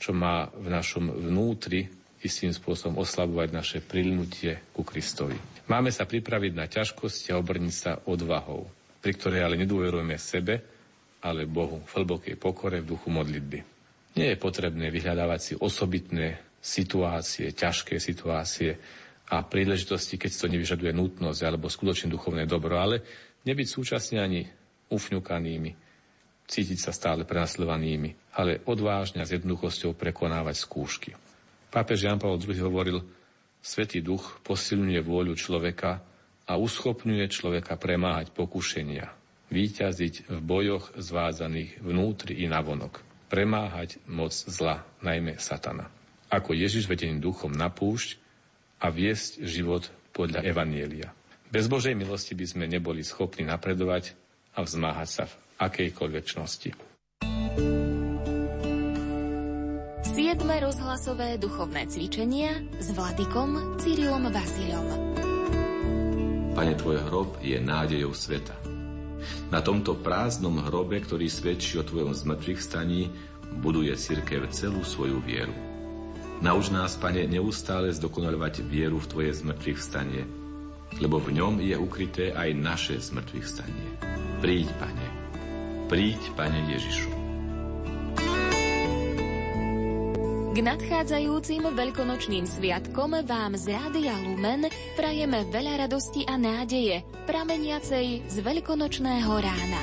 čo 0.00 0.16
má 0.16 0.48
v 0.52 0.68
našom 0.68 1.12
vnútri 1.12 1.88
istým 2.20 2.52
spôsobom 2.52 3.00
oslabovať 3.00 3.48
naše 3.52 3.78
prilnutie 3.80 4.60
ku 4.76 4.84
Kristovi. 4.84 5.36
Máme 5.68 5.88
sa 5.88 6.04
pripraviť 6.04 6.52
na 6.52 6.68
ťažkosti 6.68 7.32
a 7.32 7.40
obrniť 7.40 7.74
sa 7.74 7.96
odvahou 8.04 8.68
pri 9.00 9.12
ktorej 9.16 9.40
ale 9.42 9.56
nedôverujeme 9.56 10.16
sebe, 10.20 10.54
ale 11.24 11.48
Bohu 11.48 11.80
v 11.84 11.92
hlbokej 12.00 12.36
pokore 12.36 12.84
v 12.84 12.88
duchu 12.96 13.08
modlitby. 13.08 13.58
Nie 14.16 14.36
je 14.36 14.42
potrebné 14.42 14.92
vyhľadávať 14.92 15.40
si 15.40 15.52
osobitné 15.56 16.49
situácie, 16.60 17.56
ťažké 17.56 17.96
situácie 17.96 18.76
a 19.32 19.40
príležitosti, 19.40 20.20
keď 20.20 20.30
to 20.36 20.46
nevyžaduje 20.52 20.92
nutnosť 20.92 21.40
alebo 21.42 21.72
skutočne 21.72 22.12
duchovné 22.12 22.44
dobro, 22.44 22.76
ale 22.76 23.00
nebyť 23.48 23.66
súčasne 23.66 24.20
ani 24.20 24.44
ufňukanými, 24.92 25.72
cítiť 26.44 26.78
sa 26.78 26.92
stále 26.92 27.24
prenasledovanými, 27.24 28.36
ale 28.36 28.60
odvážne 28.68 29.22
a 29.22 29.28
s 29.28 29.32
jednoduchosťou 29.38 29.96
prekonávať 29.96 30.56
skúšky. 30.58 31.10
Pápež 31.70 32.04
Jan 32.04 32.18
Pavel 32.18 32.42
II 32.42 32.66
hovoril, 32.66 32.98
Svetý 33.60 34.00
duch 34.00 34.40
posilňuje 34.40 35.00
vôľu 35.04 35.36
človeka 35.36 36.00
a 36.48 36.56
uschopňuje 36.56 37.28
človeka 37.28 37.76
premáhať 37.76 38.32
pokušenia, 38.32 39.12
výťaziť 39.52 40.32
v 40.32 40.38
bojoch 40.40 40.96
zvádzaných 40.96 41.84
vnútri 41.84 42.40
i 42.40 42.48
navonok, 42.48 43.04
premáhať 43.28 44.00
moc 44.08 44.32
zla, 44.32 44.82
najmä 45.04 45.36
satana. 45.36 45.99
Ako 46.30 46.54
Ježiš 46.54 46.86
vedený 46.86 47.18
duchom 47.18 47.50
na 47.50 47.66
púšť 47.74 48.22
a 48.78 48.88
viesť 48.94 49.42
život 49.42 49.90
podľa 50.14 50.46
Evanielia. 50.46 51.10
Bez 51.50 51.66
Božej 51.66 51.98
milosti 51.98 52.38
by 52.38 52.46
sme 52.46 52.64
neboli 52.70 53.02
schopní 53.02 53.42
napredovať 53.42 54.14
a 54.54 54.62
vzmáhať 54.62 55.08
sa 55.10 55.24
v 55.26 55.34
akejkoľvek 55.58 56.24
čnosti. 56.24 56.70
7. 60.10 60.46
rozhlasové 60.46 61.34
duchovné 61.42 61.90
cvičenia 61.90 62.62
s 62.78 62.94
Vladikom 62.94 63.82
Cyrilom 63.82 64.30
Vasilom. 64.30 64.86
Pane, 66.54 66.74
Tvoj 66.78 66.98
hrob 67.10 67.42
je 67.42 67.58
nádejou 67.58 68.14
sveta. 68.14 68.54
Na 69.50 69.58
tomto 69.58 69.98
prázdnom 69.98 70.62
hrobe, 70.62 71.02
ktorý 71.02 71.26
svedčí 71.26 71.82
o 71.82 71.86
Tvojom 71.86 72.14
zmrtvých 72.14 72.60
staní, 72.62 73.10
buduje 73.58 73.90
cirkev 73.98 74.46
celú 74.54 74.86
svoju 74.86 75.18
vieru. 75.18 75.69
Nauč 76.40 76.72
nás, 76.72 76.96
Pane, 76.96 77.28
neustále 77.28 77.92
zdokonalovať 77.92 78.64
vieru 78.64 78.96
v 78.96 79.08
Tvoje 79.12 79.32
zmrtvých 79.44 79.76
stanie, 79.76 80.24
lebo 80.96 81.20
v 81.20 81.36
ňom 81.36 81.60
je 81.60 81.76
ukryté 81.76 82.32
aj 82.32 82.56
naše 82.56 82.96
zmrtvých 82.96 83.44
stanie. 83.44 83.88
Príď, 84.40 84.72
Pane. 84.80 85.08
Príď, 85.92 86.16
Pane 86.40 86.64
Ježišu. 86.72 87.12
K 90.50 90.58
nadchádzajúcim 90.64 91.62
veľkonočným 91.76 92.48
sviatkom 92.48 93.20
vám 93.20 93.52
z 93.60 93.76
Rádia 93.76 94.16
Lumen 94.24 94.64
prajeme 94.96 95.44
veľa 95.44 95.84
radosti 95.84 96.24
a 96.24 96.40
nádeje, 96.40 97.04
prameniacej 97.28 98.32
z 98.32 98.36
veľkonočného 98.40 99.28
rána. 99.28 99.82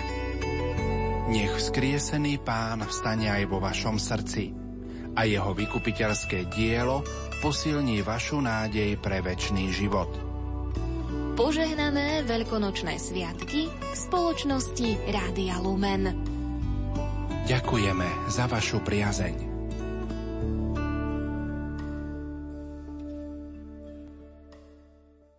Nech 1.30 1.54
vzkriesený 1.54 2.41
pán 2.41 2.82
vstane 2.82 3.30
aj 3.30 3.46
vo 3.46 3.62
vašom 3.62 4.02
srdci 4.02 4.67
a 5.18 5.26
jeho 5.26 5.52
vykupiteľské 5.58 6.46
dielo 6.54 7.02
posilní 7.42 8.06
vašu 8.06 8.38
nádej 8.38 9.02
pre 9.02 9.26
väčší 9.26 9.74
život. 9.74 10.14
Požehnané 11.38 12.26
veľkonočné 12.26 12.98
sviatky 12.98 13.70
v 13.70 13.94
spoločnosti 13.94 14.98
Rádia 15.10 15.58
Lumen. 15.62 16.14
Ďakujeme 17.46 18.30
za 18.30 18.50
vašu 18.50 18.82
priazeň. 18.82 19.47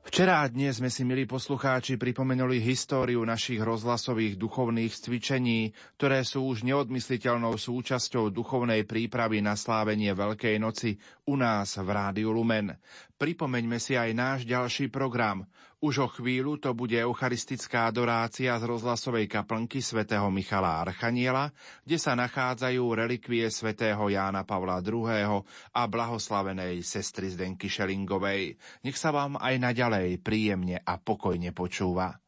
Včera 0.09 0.40
a 0.40 0.49
dnes 0.49 0.81
sme 0.81 0.88
si, 0.88 1.05
milí 1.05 1.29
poslucháči, 1.29 2.01
pripomenuli 2.01 2.64
históriu 2.64 3.21
našich 3.29 3.61
rozhlasových 3.61 4.40
duchovných 4.40 4.88
cvičení, 4.88 5.77
ktoré 6.01 6.25
sú 6.25 6.49
už 6.49 6.64
neodmysliteľnou 6.64 7.53
súčasťou 7.53 8.33
duchovnej 8.33 8.88
prípravy 8.88 9.44
na 9.44 9.53
slávenie 9.53 10.16
Veľkej 10.16 10.57
noci 10.64 10.97
u 11.29 11.37
nás 11.37 11.77
v 11.77 11.92
Rádiu 11.92 12.33
Lumen. 12.33 12.73
Pripomeňme 13.21 13.77
si 13.77 14.01
aj 14.01 14.16
náš 14.16 14.38
ďalší 14.49 14.88
program. 14.88 15.44
Už 15.79 15.95
o 16.03 16.09
chvíľu 16.11 16.59
to 16.59 16.75
bude 16.75 16.99
eucharistická 16.99 17.87
adorácia 17.87 18.51
z 18.59 18.67
rozhlasovej 18.67 19.31
kaplnky 19.31 19.79
svätého 19.79 20.27
Michala 20.27 20.83
Archaniela, 20.83 21.55
kde 21.87 22.03
sa 22.03 22.19
nachádzajú 22.19 22.83
relikvie 22.99 23.47
svätého 23.47 24.11
Jána 24.11 24.43
Pavla 24.43 24.83
II. 24.83 25.38
a 25.47 25.83
blahoslavenej 25.87 26.83
sestry 26.83 27.31
Zdenky 27.31 27.71
Šelingovej. 27.71 28.59
Nech 28.83 28.99
sa 28.99 29.14
vám 29.14 29.38
aj 29.38 29.55
naďalej 29.55 30.19
príjemne 30.19 30.83
a 30.83 30.99
pokojne 30.99 31.55
počúva. 31.55 32.19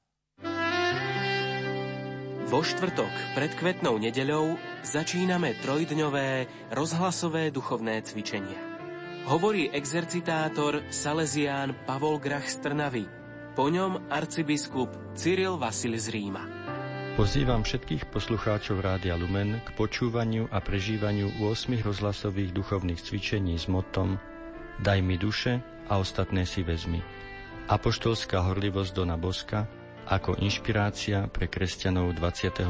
Vo 2.46 2.62
štvrtok 2.62 3.34
pred 3.34 3.50
kvetnou 3.58 3.98
nedeľou 3.98 4.54
začíname 4.86 5.58
trojdňové 5.58 6.46
rozhlasové 6.70 7.50
duchovné 7.50 7.98
cvičenia. 8.06 8.58
Hovorí 9.26 9.66
exercitátor 9.74 10.86
Salesián 10.94 11.74
Pavol 11.82 12.22
Grach 12.22 12.46
z 12.46 12.62
po 13.60 13.68
ňom 13.68 14.08
arcibiskup 14.08 14.88
Cyril 15.12 15.60
Vasil 15.60 15.92
z 16.00 16.16
Ríma. 16.16 16.48
Pozývam 17.20 17.60
všetkých 17.60 18.08
poslucháčov 18.08 18.80
Rádia 18.80 19.20
Lumen 19.20 19.60
k 19.60 19.76
počúvaniu 19.76 20.48
a 20.48 20.64
prežívaniu 20.64 21.28
8 21.44 21.84
rozhlasových 21.84 22.56
duchovných 22.56 22.96
cvičení 23.04 23.60
s 23.60 23.68
motom 23.68 24.16
Daj 24.80 25.04
mi 25.04 25.20
duše 25.20 25.60
a 25.92 26.00
ostatné 26.00 26.48
si 26.48 26.64
vezmi. 26.64 27.04
Apoštolská 27.68 28.40
horlivosť 28.48 28.96
Dona 28.96 29.20
Boska 29.20 29.68
ako 30.08 30.40
inšpirácia 30.40 31.28
pre 31.28 31.52
kresťanov 31.52 32.16
21. 32.16 32.64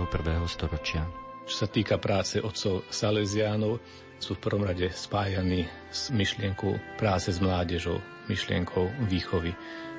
storočia. 0.51 1.07
Čo 1.47 1.55
sa 1.55 1.69
týka 1.71 2.03
práce 2.03 2.43
otcov 2.43 2.83
Salesiánov, 2.91 3.79
sú 4.19 4.35
v 4.35 4.43
prvom 4.43 4.67
rade 4.67 4.91
spájani 4.91 5.71
s 5.87 6.11
myšlienkou 6.11 6.99
práce 6.99 7.31
s 7.31 7.39
mládežou, 7.39 8.03
myšlienkou 8.31 9.11
výchovy 9.11 9.53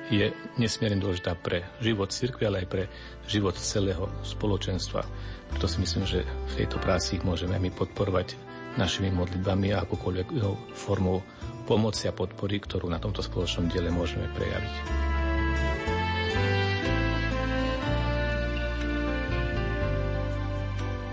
je 0.08 0.32
nesmierne 0.56 0.98
dôležitá 0.98 1.36
pre 1.36 1.68
život 1.84 2.10
cirkvi, 2.10 2.48
ale 2.48 2.64
aj 2.64 2.68
pre 2.68 2.84
život 3.28 3.54
celého 3.56 4.08
spoločenstva. 4.24 5.04
Preto 5.52 5.68
si 5.68 5.78
myslím, 5.84 6.04
že 6.08 6.24
v 6.24 6.64
tejto 6.64 6.80
práci 6.80 7.20
ich 7.20 7.24
môžeme 7.24 7.60
my 7.60 7.68
podporovať 7.68 8.34
našimi 8.80 9.12
modlitbami 9.12 9.76
a 9.76 9.84
akúkoľvek 9.84 10.28
formou 10.72 11.20
pomoci 11.68 12.08
a 12.08 12.16
podpory, 12.16 12.58
ktorú 12.58 12.88
na 12.88 12.98
tomto 12.98 13.20
spoločnom 13.20 13.68
diele 13.68 13.92
môžeme 13.92 14.26
prejaviť. 14.32 14.74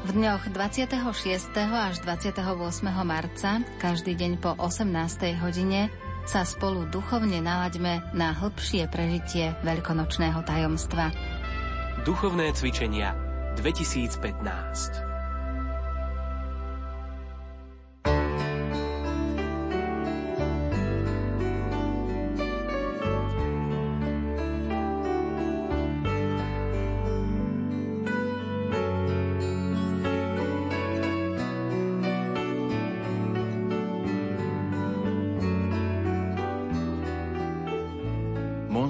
V 0.10 0.18
dňoch 0.18 0.50
26. 0.50 1.54
až 1.70 2.02
28. 2.02 2.42
marca, 3.06 3.62
každý 3.78 4.18
deň 4.18 4.42
po 4.42 4.58
18. 4.58 4.90
hodine, 5.38 5.94
sa 6.30 6.46
spolu 6.46 6.86
duchovne 6.94 7.42
nalaďme 7.42 8.14
na 8.14 8.38
hĺbšie 8.38 8.86
prežitie 8.94 9.58
veľkonočného 9.66 10.46
tajomstva. 10.46 11.10
Duchovné 12.06 12.54
cvičenia 12.54 13.18
2015 13.58 15.09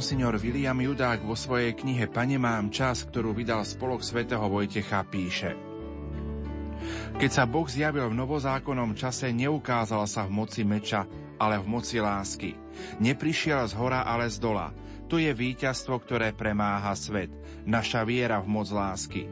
Monsignor 0.09 0.41
William 0.41 0.73
Judák 0.73 1.21
vo 1.21 1.37
svojej 1.37 1.77
knihe 1.77 2.09
Pane 2.09 2.41
mám 2.41 2.73
čas, 2.73 3.05
ktorú 3.05 3.29
vydal 3.29 3.61
spolok 3.61 4.01
svätého 4.01 4.41
Vojtecha, 4.49 5.05
píše 5.05 5.53
Keď 7.21 7.29
sa 7.29 7.45
Boh 7.45 7.69
zjavil 7.69 8.09
v 8.09 8.17
novozákonnom 8.17 8.97
čase, 8.97 9.29
neukázal 9.29 10.09
sa 10.09 10.25
v 10.25 10.33
moci 10.33 10.65
meča, 10.65 11.05
ale 11.37 11.61
v 11.61 11.69
moci 11.69 12.01
lásky. 12.01 12.57
Neprišiel 12.97 13.69
z 13.69 13.77
hora, 13.77 14.01
ale 14.01 14.33
z 14.33 14.41
dola. 14.41 14.73
To 15.13 15.21
je 15.21 15.29
víťazstvo, 15.29 16.01
ktoré 16.01 16.33
premáha 16.33 16.97
svet. 16.97 17.29
Naša 17.69 18.01
viera 18.01 18.41
v 18.41 18.49
moc 18.49 18.65
lásky. 18.73 19.29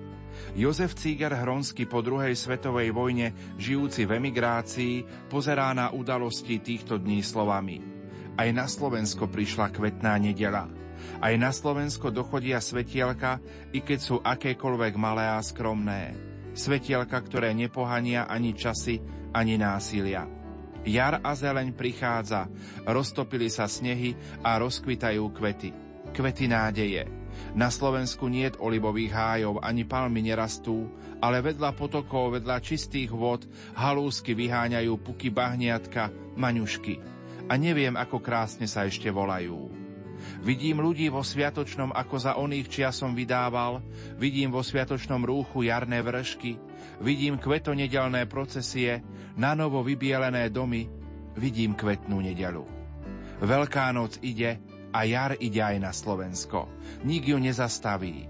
Jozef 0.54 0.94
Cíger 0.94 1.34
Hronsky 1.42 1.90
po 1.90 2.06
druhej 2.06 2.38
svetovej 2.38 2.94
vojne, 2.94 3.34
žijúci 3.58 4.06
v 4.06 4.22
emigrácii, 4.22 5.26
pozerá 5.26 5.74
na 5.74 5.90
udalosti 5.90 6.62
týchto 6.62 7.02
dní 7.02 7.26
slovami– 7.26 7.82
aj 8.38 8.50
na 8.54 8.70
Slovensko 8.70 9.26
prišla 9.26 9.74
kvetná 9.74 10.22
nedela. 10.22 10.70
Aj 11.18 11.34
na 11.34 11.50
Slovensko 11.50 12.14
dochodia 12.14 12.62
svetielka, 12.62 13.42
i 13.74 13.82
keď 13.82 14.00
sú 14.00 14.16
akékoľvek 14.22 14.94
malé 14.98 15.26
a 15.26 15.42
skromné. 15.42 16.14
Svetielka, 16.54 17.18
ktoré 17.18 17.58
nepohania 17.58 18.30
ani 18.30 18.54
časy, 18.54 19.02
ani 19.34 19.58
násilia. 19.58 20.30
Jar 20.88 21.20
a 21.20 21.34
zeleň 21.34 21.74
prichádza, 21.74 22.48
roztopili 22.86 23.50
sa 23.50 23.66
snehy 23.66 24.16
a 24.46 24.62
rozkvitajú 24.62 25.24
kvety. 25.34 25.70
Kvety 26.14 26.46
nádeje. 26.48 27.04
Na 27.54 27.70
Slovensku 27.70 28.26
niet 28.30 28.58
olivových 28.58 29.14
hájov, 29.14 29.62
ani 29.62 29.86
palmy 29.86 30.26
nerastú, 30.26 30.90
ale 31.22 31.42
vedľa 31.42 31.74
potokov, 31.78 32.34
vedľa 32.38 32.58
čistých 32.62 33.14
vod 33.14 33.46
halúsky 33.78 34.34
vyháňajú 34.34 34.94
puky 35.02 35.30
bahniatka, 35.30 36.10
maňušky 36.34 37.17
a 37.48 37.54
neviem, 37.56 37.96
ako 37.96 38.20
krásne 38.20 38.68
sa 38.68 38.84
ešte 38.84 39.08
volajú. 39.08 39.72
Vidím 40.42 40.82
ľudí 40.82 41.08
vo 41.08 41.22
sviatočnom, 41.22 41.94
ako 41.94 42.16
za 42.18 42.34
oných 42.36 42.68
čiasom 42.68 43.14
vydával, 43.14 43.82
vidím 44.18 44.52
vo 44.52 44.66
sviatočnom 44.66 45.24
rúchu 45.24 45.66
jarné 45.66 46.02
vršky, 46.02 46.58
vidím 47.02 47.40
kvetonedelné 47.40 48.26
procesie, 48.28 49.02
na 49.38 49.54
novo 49.54 49.86
vybielené 49.86 50.50
domy, 50.50 50.90
vidím 51.38 51.78
kvetnú 51.78 52.18
nedelu. 52.20 52.66
Veľká 53.38 53.94
noc 53.94 54.18
ide 54.26 54.58
a 54.90 55.06
jar 55.06 55.38
ide 55.38 55.62
aj 55.62 55.78
na 55.78 55.94
Slovensko. 55.94 56.66
Nik 57.06 57.30
ju 57.30 57.38
nezastaví. 57.38 58.26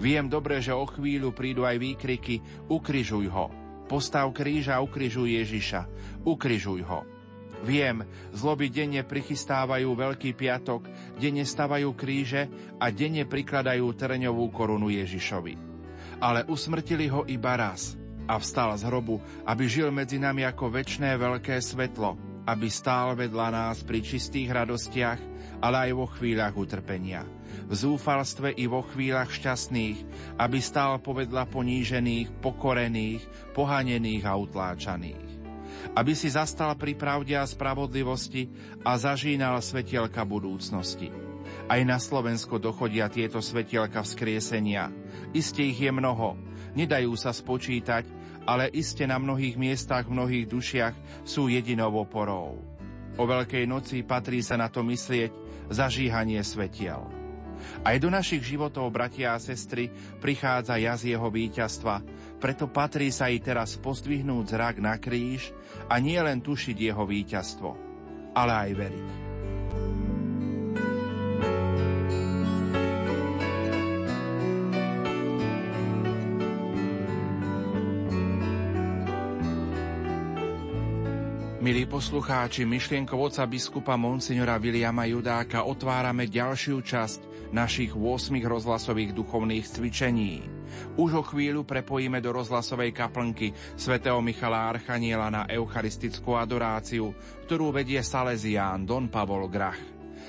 Viem 0.00 0.32
dobre, 0.32 0.64
že 0.64 0.72
o 0.72 0.88
chvíľu 0.88 1.36
prídu 1.36 1.68
aj 1.68 1.76
výkriky 1.76 2.40
Ukrižuj 2.72 3.28
ho. 3.28 3.52
Postav 3.86 4.32
kríža, 4.32 4.80
ukrižuj 4.80 5.36
Ježiša. 5.44 5.80
Ukrižuj 6.24 6.82
ho. 6.88 7.15
Viem, 7.64 8.04
zloby 8.36 8.68
denne 8.68 9.00
prichystávajú 9.00 9.88
Veľký 9.96 10.36
piatok, 10.36 10.88
denne 11.16 11.46
stavajú 11.46 11.96
kríže 11.96 12.48
a 12.76 12.92
denne 12.92 13.24
prikladajú 13.24 13.86
trňovú 13.96 14.52
korunu 14.52 14.92
Ježišovi. 14.92 15.54
Ale 16.20 16.44
usmrtili 16.48 17.08
ho 17.08 17.24
iba 17.24 17.56
raz 17.56 17.96
a 18.28 18.36
vstal 18.36 18.76
z 18.76 18.84
hrobu, 18.84 19.22
aby 19.48 19.64
žil 19.70 19.88
medzi 19.88 20.20
nami 20.20 20.44
ako 20.44 20.68
väčšné 20.68 21.16
veľké 21.16 21.56
svetlo, 21.62 22.18
aby 22.44 22.68
stál 22.68 23.16
vedľa 23.16 23.48
nás 23.52 23.80
pri 23.86 24.04
čistých 24.04 24.52
radostiach, 24.52 25.20
ale 25.64 25.88
aj 25.88 25.90
vo 25.96 26.06
chvíľach 26.10 26.54
utrpenia. 26.54 27.24
V 27.66 27.72
zúfalstve 27.72 28.52
i 28.54 28.68
vo 28.68 28.84
chvíľach 28.84 29.32
šťastných, 29.32 29.98
aby 30.38 30.58
stál 30.60 31.00
povedla 31.00 31.48
ponížených, 31.48 32.30
pokorených, 32.38 33.22
pohanených 33.56 34.24
a 34.28 34.32
utláčaných 34.36 35.25
aby 35.92 36.12
si 36.16 36.32
zastal 36.32 36.74
pri 36.74 36.96
pravde 36.96 37.36
a 37.36 37.46
spravodlivosti 37.46 38.48
a 38.82 38.96
zažínal 38.96 39.60
svetielka 39.60 40.24
budúcnosti. 40.26 41.12
Aj 41.66 41.78
na 41.82 41.98
Slovensko 41.98 42.58
dochodia 42.58 43.10
tieto 43.10 43.38
svetielka 43.38 44.02
vzkriesenia. 44.02 44.90
Isté 45.34 45.70
ich 45.70 45.78
je 45.78 45.90
mnoho, 45.90 46.38
nedajú 46.74 47.14
sa 47.14 47.30
spočítať, 47.30 48.06
ale 48.46 48.70
iste 48.70 49.02
na 49.06 49.18
mnohých 49.18 49.58
miestach, 49.58 50.06
v 50.06 50.14
mnohých 50.14 50.46
dušiach 50.46 50.94
sú 51.26 51.50
jedinou 51.50 51.90
oporou. 51.98 52.58
O 53.16 53.24
Veľkej 53.26 53.66
noci 53.66 54.06
patrí 54.06 54.44
sa 54.44 54.54
na 54.54 54.70
to 54.70 54.86
myslieť 54.86 55.32
zažíhanie 55.72 56.38
svetiel. 56.46 57.02
Aj 57.82 57.96
do 57.98 58.12
našich 58.12 58.44
životov, 58.44 58.92
bratia 58.92 59.34
a 59.34 59.42
sestry, 59.42 59.90
prichádza 60.20 60.76
jaz 60.78 61.02
jeho 61.02 61.26
víťazstva, 61.26 62.04
preto 62.46 62.70
patrí 62.70 63.10
sa 63.10 63.26
i 63.26 63.42
teraz 63.42 63.74
pozdvihnúť 63.74 64.54
zrak 64.54 64.78
na 64.78 64.94
kríž 65.02 65.50
a 65.90 65.98
nie 65.98 66.14
len 66.14 66.38
tušiť 66.38 66.78
jeho 66.78 67.02
víťazstvo, 67.02 67.70
ale 68.38 68.52
aj 68.54 68.70
veriť. 68.70 69.08
Milí 81.66 81.82
poslucháči, 81.90 82.62
myšlienkou 82.62 83.18
oca 83.18 83.42
biskupa 83.42 83.98
Monsignora 83.98 84.54
Viliama 84.62 85.02
Judáka 85.10 85.66
otvárame 85.66 86.30
ďalšiu 86.30 86.78
časť 86.78 87.50
našich 87.50 87.90
8 87.90 88.38
rozhlasových 88.38 89.10
duchovných 89.18 89.66
cvičení. 89.66 90.55
Už 90.96 91.10
o 91.18 91.22
chvíľu 91.22 91.66
prepojíme 91.66 92.18
do 92.22 92.34
rozhlasovej 92.34 92.94
kaplnky 92.94 93.52
svätého 93.74 94.18
Michala 94.20 94.72
Archaniela 94.72 95.32
na 95.32 95.42
eucharistickú 95.48 96.34
adoráciu, 96.34 97.14
ktorú 97.46 97.74
vedie 97.74 98.02
Salesián 98.02 98.84
Don 98.84 99.10
Pavol 99.10 99.46
Grach. 99.50 99.78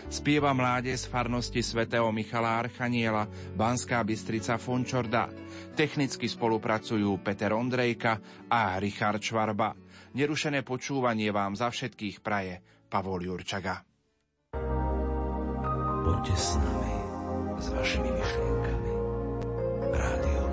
Spieva 0.08 0.56
mláde 0.56 0.96
z 0.96 1.04
farnosti 1.04 1.60
svätého 1.60 2.08
Michala 2.16 2.64
Archaniela, 2.64 3.28
Banská 3.60 4.08
Bystrica 4.08 4.56
Fončorda. 4.56 5.28
Technicky 5.76 6.32
spolupracujú 6.32 7.20
Peter 7.20 7.52
Ondrejka 7.52 8.16
a 8.48 8.80
Richard 8.80 9.20
Švarba. 9.20 9.76
Nerušené 10.16 10.64
počúvanie 10.64 11.28
vám 11.36 11.60
za 11.60 11.68
všetkých 11.68 12.24
praje 12.24 12.64
Pavol 12.88 13.28
Jurčaga. 13.28 13.84
Poďte 16.08 16.36
s 16.40 16.56
nami, 16.56 16.96
s 17.60 17.68
vašimi 17.76 18.08
myšlienkami. 18.08 18.77
Rádio 19.92 20.47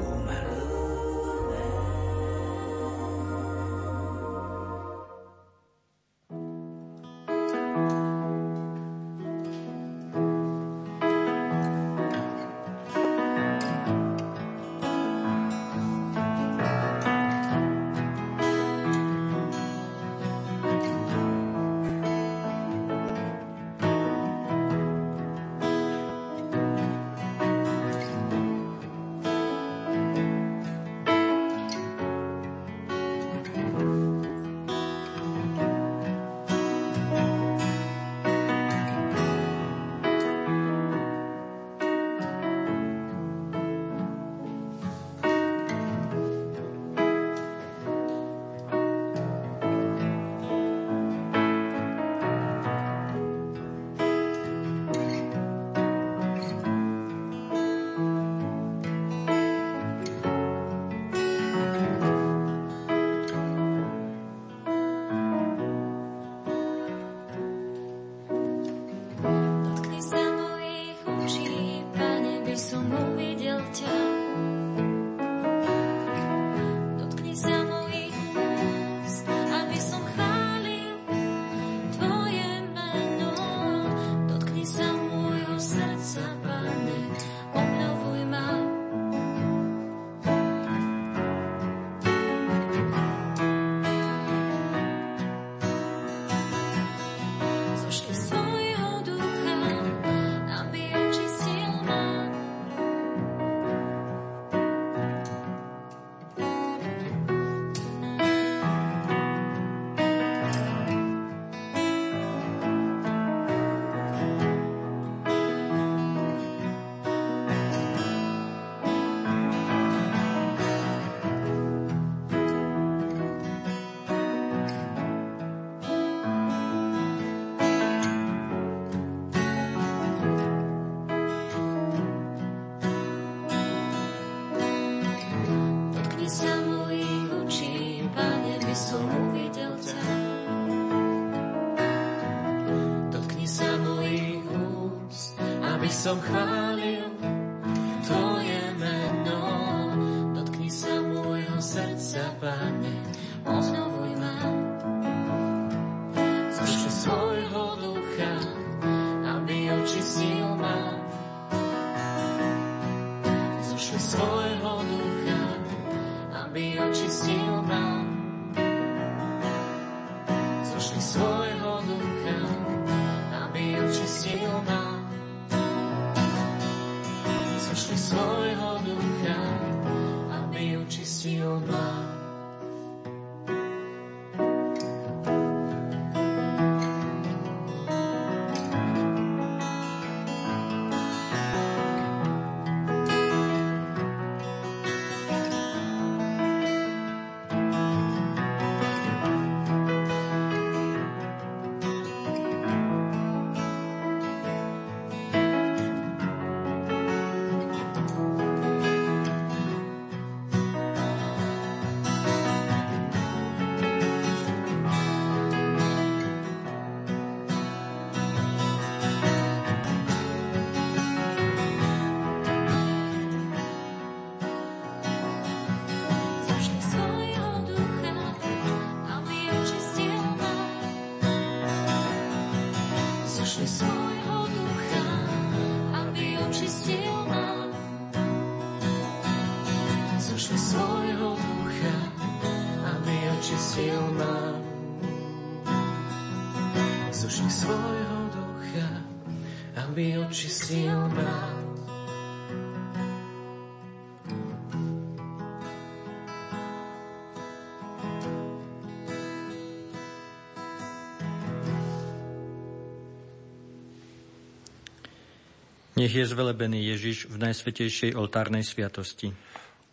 Nech 266.05 266.21
je 266.21 266.29
zvelebený 266.37 266.93
Ježiš 266.93 267.33
v 267.33 267.49
najsvetejšej 267.49 268.13
oltárnej 268.13 268.61
sviatosti. 268.61 269.33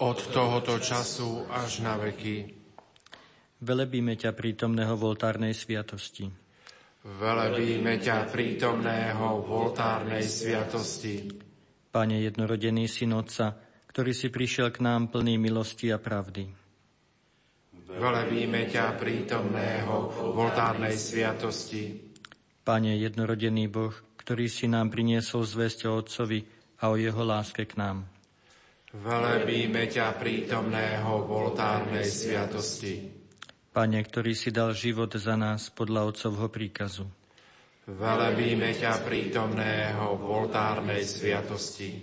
Od 0.03 0.19
tohoto 0.35 0.75
času 0.75 1.47
až 1.47 1.79
na 1.79 1.95
veky. 1.95 2.51
Velebíme 3.63 4.19
ťa 4.19 4.35
prítomného 4.35 4.91
v 4.99 5.07
oltárnej 5.07 5.55
sviatosti. 5.55 6.27
Velebíme 7.07 7.95
ťa 8.03 8.27
prítomného 8.27 9.39
v 9.39 9.49
oltárnej 9.55 10.27
sviatosti. 10.27 11.31
Pane 11.95 12.19
jednorodený 12.27 12.91
syn 12.91 13.15
Otca, 13.15 13.55
ktorý 13.87 14.11
si 14.11 14.27
prišiel 14.27 14.75
k 14.75 14.83
nám 14.83 15.15
plný 15.15 15.39
milosti 15.39 15.95
a 15.95 15.97
pravdy. 16.03 16.43
Velebíme 17.87 18.67
ťa 18.67 18.99
prítomného 18.99 20.11
v 20.11 20.35
oltárnej 20.35 20.91
sviatosti. 20.91 22.11
Pane 22.67 22.99
jednorodený 22.99 23.71
Boh, 23.71 23.95
ktorý 24.31 24.47
si 24.47 24.63
nám 24.63 24.87
priniesol 24.87 25.43
zväzť 25.43 25.91
o 25.91 25.99
Otcovi 25.99 26.39
a 26.79 26.87
o 26.87 26.95
jeho 26.95 27.19
láske 27.19 27.67
k 27.67 27.75
nám. 27.75 28.07
Velebíme 28.95 29.91
ťa 29.91 30.15
prítomného 30.15 31.27
v 31.27 31.29
oltárnej 31.35 32.07
sviatosti. 32.07 33.11
Pane, 33.75 33.99
ktorý 33.99 34.31
si 34.31 34.55
dal 34.55 34.71
život 34.71 35.11
za 35.19 35.35
nás 35.35 35.67
podľa 35.67 36.15
Otcovho 36.15 36.47
príkazu. 36.47 37.11
Velebíme 37.91 38.71
ťa 38.71 39.03
prítomného 39.03 40.15
v 40.15 40.23
oltárnej 40.23 41.03
sviatosti. 41.03 41.99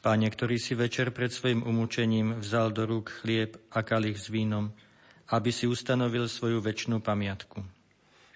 Pane, 0.00 0.32
ktorý 0.32 0.56
si 0.56 0.72
večer 0.72 1.12
pred 1.12 1.28
svojim 1.28 1.60
umúčením 1.60 2.40
vzal 2.40 2.72
do 2.72 2.88
rúk 2.88 3.20
chlieb 3.20 3.60
a 3.68 3.84
kalich 3.84 4.16
s 4.16 4.32
vínom, 4.32 4.72
aby 5.28 5.52
si 5.52 5.68
ustanovil 5.68 6.24
svoju 6.24 6.64
väčšnú 6.64 7.04
pamiatku. 7.04 7.83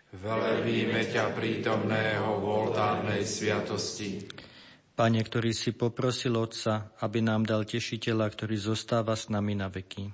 Velebíme 0.09 1.05
ťa 1.05 1.37
prítomného 1.37 2.41
v 2.41 2.45
oltárnej 2.49 3.29
sviatosti. 3.29 4.25
Pane, 4.97 5.21
ktorý 5.21 5.53
si 5.53 5.77
poprosil 5.77 6.33
Otca, 6.33 6.97
aby 7.05 7.21
nám 7.21 7.45
dal 7.45 7.69
tešiteľa, 7.69 8.33
ktorý 8.33 8.57
zostáva 8.57 9.13
s 9.13 9.29
nami 9.29 9.53
na 9.53 9.69
veky. 9.69 10.09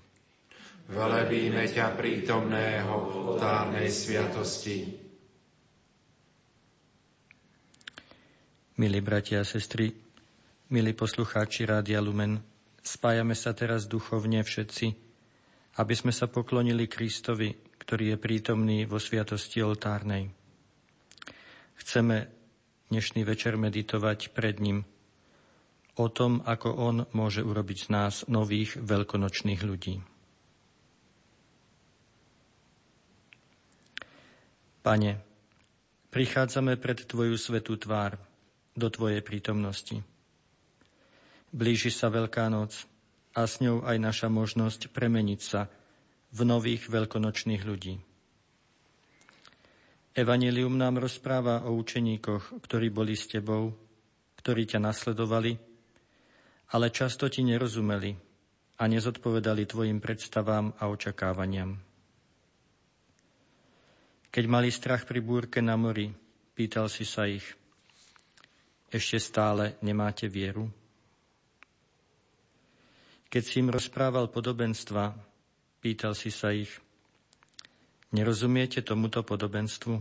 Velebíme 0.90 1.70
ťa 1.70 1.94
prítomného 1.94 2.90
v 2.90 3.11
oltárnej 3.33 3.87
sviatosti. 3.88 4.98
Milí 8.74 8.98
bratia 8.98 9.40
a 9.40 9.48
sestry, 9.48 9.94
milí 10.74 10.90
poslucháči 10.92 11.70
Rádia 11.70 12.02
Lumen, 12.02 12.42
spájame 12.83 13.38
sa 13.38 13.54
teraz 13.54 13.87
duchovne 13.87 14.42
všetci, 14.42 14.87
aby 15.78 15.94
sme 15.94 16.11
sa 16.11 16.26
poklonili 16.26 16.90
Kristovi, 16.90 17.63
ktorý 17.85 18.16
je 18.16 18.18
prítomný 18.18 18.79
vo 18.88 18.97
sviatosti 18.97 19.61
oltárnej. 19.61 20.33
Chceme 21.77 22.33
dnešný 22.88 23.29
večer 23.29 23.61
meditovať 23.61 24.33
pred 24.33 24.57
ním 24.57 24.88
o 25.94 26.07
tom, 26.09 26.40
ako 26.42 26.68
on 26.73 26.97
môže 27.12 27.44
urobiť 27.44 27.79
z 27.87 27.88
nás 27.92 28.14
nových 28.27 28.81
veľkonočných 28.81 29.61
ľudí. 29.62 30.01
Pane, 34.85 35.12
prichádzame 36.12 36.77
pred 36.77 37.09
Tvoju 37.09 37.37
svetú 37.40 37.77
tvár, 37.81 38.20
do 38.75 38.90
Tvojej 38.90 39.23
prítomnosti. 39.23 40.03
Blíži 41.55 41.94
sa 41.94 42.11
Veľká 42.11 42.51
noc 42.51 42.90
a 43.38 43.47
s 43.47 43.62
ňou 43.62 43.87
aj 43.87 43.97
naša 44.03 44.29
možnosť 44.29 44.90
premeniť 44.90 45.40
sa 45.40 45.70
v 46.35 46.40
nových 46.42 46.90
veľkonočných 46.90 47.62
ľudí. 47.62 47.94
Evangelium 50.14 50.75
nám 50.75 50.99
rozpráva 50.99 51.66
o 51.66 51.75
učeníkoch, 51.79 52.59
ktorí 52.62 52.90
boli 52.90 53.14
s 53.14 53.31
tebou, 53.31 53.70
ktorí 54.38 54.66
ťa 54.66 54.83
nasledovali, 54.83 55.55
ale 56.75 56.90
často 56.90 57.31
ti 57.31 57.47
nerozumeli 57.47 58.14
a 58.79 58.83
nezodpovedali 58.90 59.62
tvojim 59.66 60.03
predstavám 60.03 60.75
a 60.79 60.90
očakávaniam. 60.90 61.79
Keď 64.35 64.44
mali 64.51 64.75
strach 64.75 65.07
pri 65.07 65.23
búrke 65.23 65.62
na 65.62 65.79
mori, 65.79 66.11
pýtal 66.59 66.90
si 66.90 67.07
sa 67.07 67.31
ich, 67.31 67.47
ešte 68.90 69.18
stále 69.23 69.79
nemáte 69.83 70.27
vieru? 70.27 70.70
Keď 73.31 73.42
si 73.42 73.62
im 73.62 73.70
rozprával 73.70 74.31
podobenstva, 74.31 75.34
Pýtal 75.85 76.16
si 76.16 76.33
sa 76.33 76.49
ich, 76.49 76.81
nerozumiete 78.16 78.81
tomuto 78.81 79.20
podobenstvu? 79.20 80.01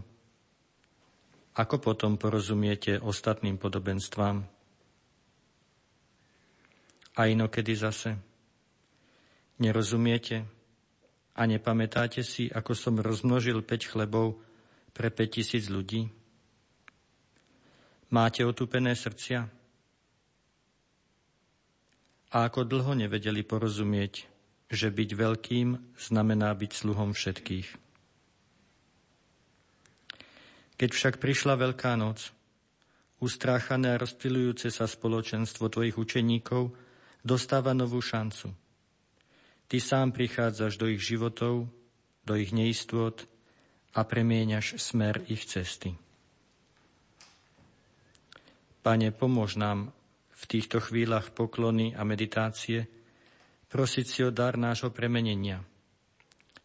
Ako 1.59 1.75
potom 1.83 2.15
porozumiete 2.15 3.03
ostatným 3.03 3.59
podobenstvám? 3.59 4.47
A 7.19 7.21
inokedy 7.27 7.75
zase, 7.75 8.15
nerozumiete 9.59 10.47
a 11.35 11.43
nepamätáte 11.43 12.23
si, 12.23 12.47
ako 12.47 12.71
som 12.79 13.03
rozmnožil 13.03 13.59
5 13.59 13.91
chlebov 13.91 14.39
pre 14.95 15.11
5 15.11 15.35
tisíc 15.35 15.67
ľudí? 15.67 16.07
Máte 18.07 18.47
otupené 18.47 18.95
srdcia? 18.95 19.51
A 22.31 22.37
ako 22.47 22.63
dlho 22.63 22.95
nevedeli 22.95 23.43
porozumieť 23.43 24.31
že 24.71 24.89
byť 24.89 25.09
veľkým 25.15 25.67
znamená 25.97 26.53
byť 26.53 26.71
sluhom 26.71 27.11
všetkých. 27.15 27.69
Keď 30.73 30.89
však 30.89 31.15
prišla 31.21 31.55
Veľká 31.55 31.93
noc, 31.95 32.33
ustráchané 33.23 33.95
a 33.95 34.01
rozptilujúce 34.01 34.67
sa 34.73 34.83
spoločenstvo 34.83 35.71
tvojich 35.71 35.95
učeníkov 35.95 36.75
dostáva 37.23 37.71
novú 37.71 38.03
šancu. 38.03 38.51
Ty 39.71 39.77
sám 39.79 40.11
prichádzaš 40.11 40.75
do 40.75 40.91
ich 40.91 40.99
životov, 40.99 41.71
do 42.27 42.33
ich 42.35 42.51
neistôt 42.51 43.15
a 43.95 44.03
premieňaš 44.03 44.75
smer 44.81 45.23
ich 45.31 45.47
cesty. 45.47 45.95
Pane, 48.83 49.15
pomôž 49.15 49.55
nám 49.55 49.95
v 50.35 50.43
týchto 50.43 50.83
chvíľach 50.83 51.31
poklony 51.31 51.95
a 51.95 52.03
meditácie, 52.03 52.83
prosiť 53.73 54.05
si 54.05 54.21
o 54.21 54.29
dar 54.29 54.53
nášho 54.53 54.93
premenenia, 54.93 55.65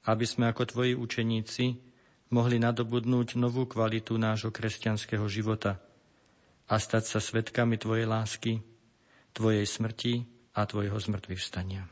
aby 0.04 0.28
sme 0.28 0.52
ako 0.52 0.68
Tvoji 0.68 0.92
učeníci 0.92 1.64
mohli 2.36 2.60
nadobudnúť 2.60 3.40
novú 3.40 3.64
kvalitu 3.64 4.20
nášho 4.20 4.52
kresťanského 4.52 5.24
života 5.32 5.80
a 6.68 6.76
stať 6.76 7.08
sa 7.08 7.18
svetkami 7.24 7.80
Tvojej 7.80 8.04
lásky, 8.04 8.60
Tvojej 9.32 9.64
smrti 9.64 10.28
a 10.52 10.68
Tvojho 10.68 11.00
zmrtvých 11.00 11.40
vstania. 11.40 11.88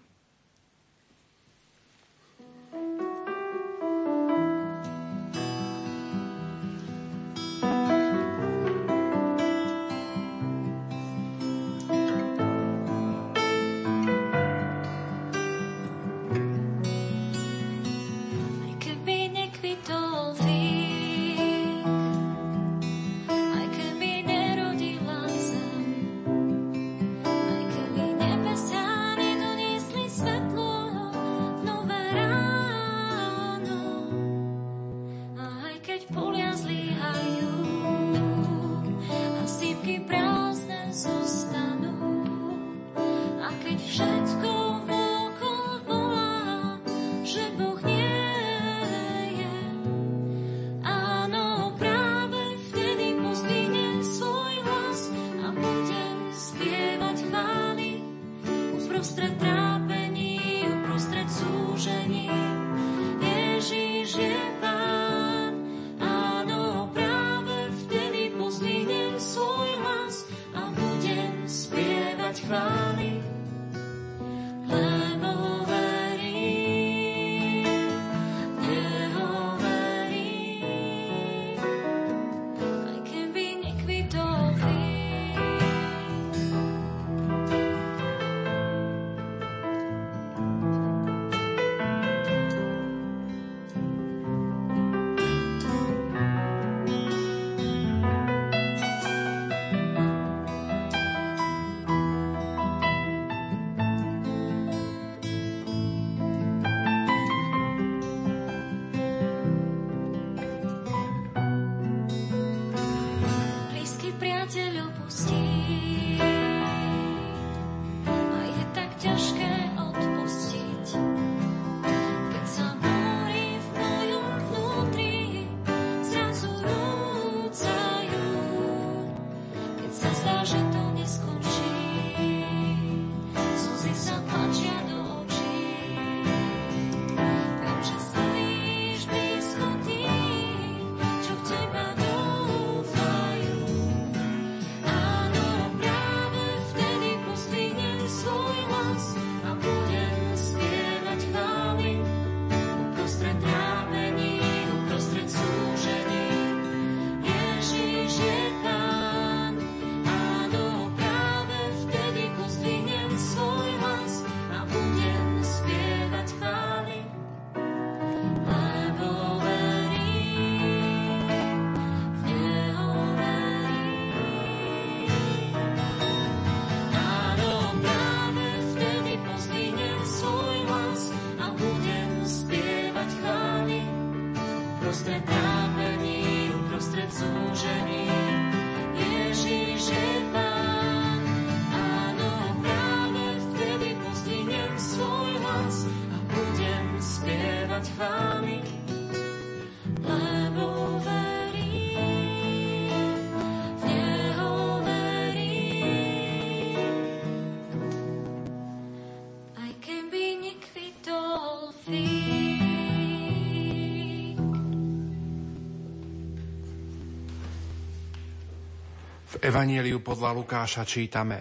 Evanieliu 219.47 220.03
podľa 220.03 220.35
Lukáša 220.42 220.83
čítame. 220.83 221.38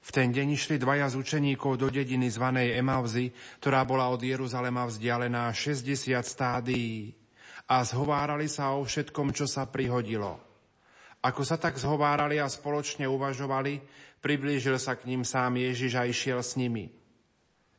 V 0.00 0.08
ten 0.08 0.32
deň 0.32 0.56
išli 0.56 0.80
dvaja 0.80 1.12
z 1.12 1.20
učeníkov 1.20 1.76
do 1.76 1.92
dediny 1.92 2.32
zvanej 2.32 2.80
Emavzy, 2.80 3.28
ktorá 3.60 3.84
bola 3.84 4.08
od 4.08 4.24
Jeruzalema 4.24 4.88
vzdialená 4.88 5.52
60 5.52 5.84
stádií 6.24 7.12
a 7.68 7.84
zhovárali 7.84 8.48
sa 8.48 8.72
o 8.72 8.88
všetkom, 8.88 9.36
čo 9.36 9.44
sa 9.44 9.68
prihodilo. 9.68 10.40
Ako 11.20 11.44
sa 11.44 11.60
tak 11.60 11.76
zhovárali 11.76 12.40
a 12.40 12.48
spoločne 12.48 13.04
uvažovali, 13.04 13.84
priblížil 14.24 14.80
sa 14.80 14.96
k 14.96 15.04
ním 15.04 15.28
sám 15.28 15.60
Ježiš 15.60 16.00
a 16.00 16.08
išiel 16.08 16.40
s 16.40 16.56
nimi. 16.56 16.88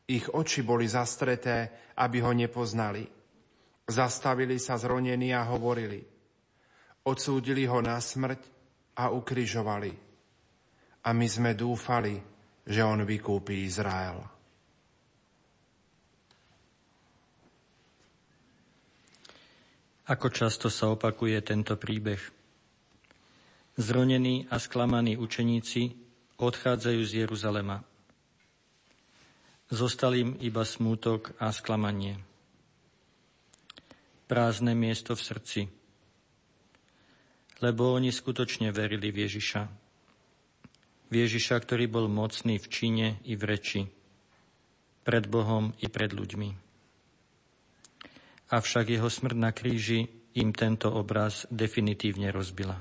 Ich 0.05 0.30
oči 0.30 0.61
boli 0.61 0.86
zastreté, 0.86 1.73
aby 1.97 2.21
ho 2.21 2.30
nepoznali. 2.30 3.09
Zastavili 3.89 4.61
sa 4.61 4.78
zronení 4.78 5.34
a 5.34 5.49
hovorili. 5.49 6.05
Odsúdili 7.09 7.65
ho 7.65 7.82
na 7.82 7.97
smrť 7.97 8.54
a 8.95 9.11
ukrižovali. 9.11 9.91
A 11.05 11.09
my 11.13 11.27
sme 11.29 11.53
dúfali, 11.53 12.17
že 12.65 12.81
on 12.81 13.05
vykúpi 13.05 13.67
Izrael. 13.67 14.17
Ako 20.05 20.29
často 20.29 20.69
sa 20.69 20.93
opakuje 20.93 21.37
tento 21.41 21.77
príbeh. 21.77 22.21
Zronení 23.75 24.45
a 24.53 24.61
sklamaní 24.61 25.17
učeníci 25.17 25.97
odchádzajú 26.37 27.01
z 27.01 27.11
Jeruzalema. 27.25 27.81
Zostal 29.73 30.13
im 30.13 30.31
iba 30.37 30.61
smútok 30.61 31.33
a 31.41 31.49
sklamanie. 31.49 32.21
Prázdne 34.29 34.77
miesto 34.77 35.17
v 35.17 35.21
srdci. 35.25 35.61
Lebo 37.63 37.95
oni 37.95 38.11
skutočne 38.11 38.71
verili 38.75 39.11
v 39.15 39.27
Ježiša. 39.27 39.63
V 41.07 41.13
Ježiša, 41.13 41.55
ktorý 41.61 41.87
bol 41.87 42.11
mocný 42.11 42.59
v 42.59 42.67
čine 42.67 43.07
i 43.23 43.37
v 43.39 43.43
reči. 43.45 43.81
Pred 45.05 45.29
Bohom 45.29 45.71
i 45.79 45.87
pred 45.87 46.11
ľuďmi. 46.11 46.49
Avšak 48.51 48.91
jeho 48.91 49.09
smrť 49.09 49.37
na 49.37 49.53
kríži 49.55 50.05
im 50.35 50.51
tento 50.51 50.91
obraz 50.91 51.47
definitívne 51.47 52.29
rozbila. 52.29 52.75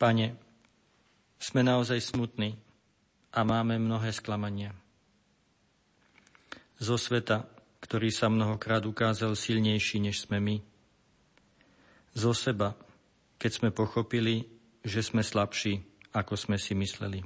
Pane, 0.00 0.34
sme 1.38 1.60
naozaj 1.62 2.00
smutní 2.00 2.56
a 3.30 3.40
máme 3.44 3.76
mnohé 3.78 4.10
sklamania. 4.10 4.72
Zo 6.80 6.98
sveta, 6.98 7.46
ktorý 7.84 8.08
sa 8.08 8.32
mnohokrát 8.32 8.80
ukázal 8.88 9.36
silnejší, 9.36 10.00
než 10.00 10.24
sme 10.24 10.40
my. 10.40 10.56
Zo 12.16 12.32
seba, 12.32 12.72
keď 13.36 13.50
sme 13.60 13.70
pochopili, 13.76 14.48
že 14.80 15.04
sme 15.04 15.20
slabší, 15.20 15.84
ako 16.16 16.32
sme 16.32 16.56
si 16.56 16.72
mysleli. 16.72 17.20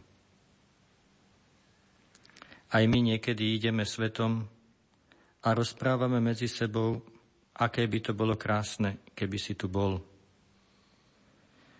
Aj 2.74 2.82
my 2.82 2.98
niekedy 3.14 3.54
ideme 3.54 3.86
svetom 3.86 4.50
a 5.46 5.48
rozprávame 5.54 6.18
medzi 6.18 6.50
sebou, 6.50 7.06
aké 7.54 7.86
by 7.86 8.10
to 8.10 8.12
bolo 8.18 8.34
krásne, 8.34 9.06
keby 9.14 9.38
si 9.38 9.54
tu 9.54 9.70
bol. 9.70 10.02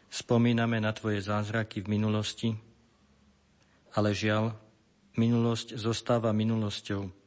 Spomíname 0.09 0.79
na 0.79 0.95
tvoje 0.95 1.19
zázraky 1.19 1.83
v 1.83 1.99
minulosti, 1.99 2.55
ale 3.99 4.15
žiaľ, 4.15 4.55
minulosť 5.19 5.75
zostáva 5.75 6.31
minulosťou 6.31 7.18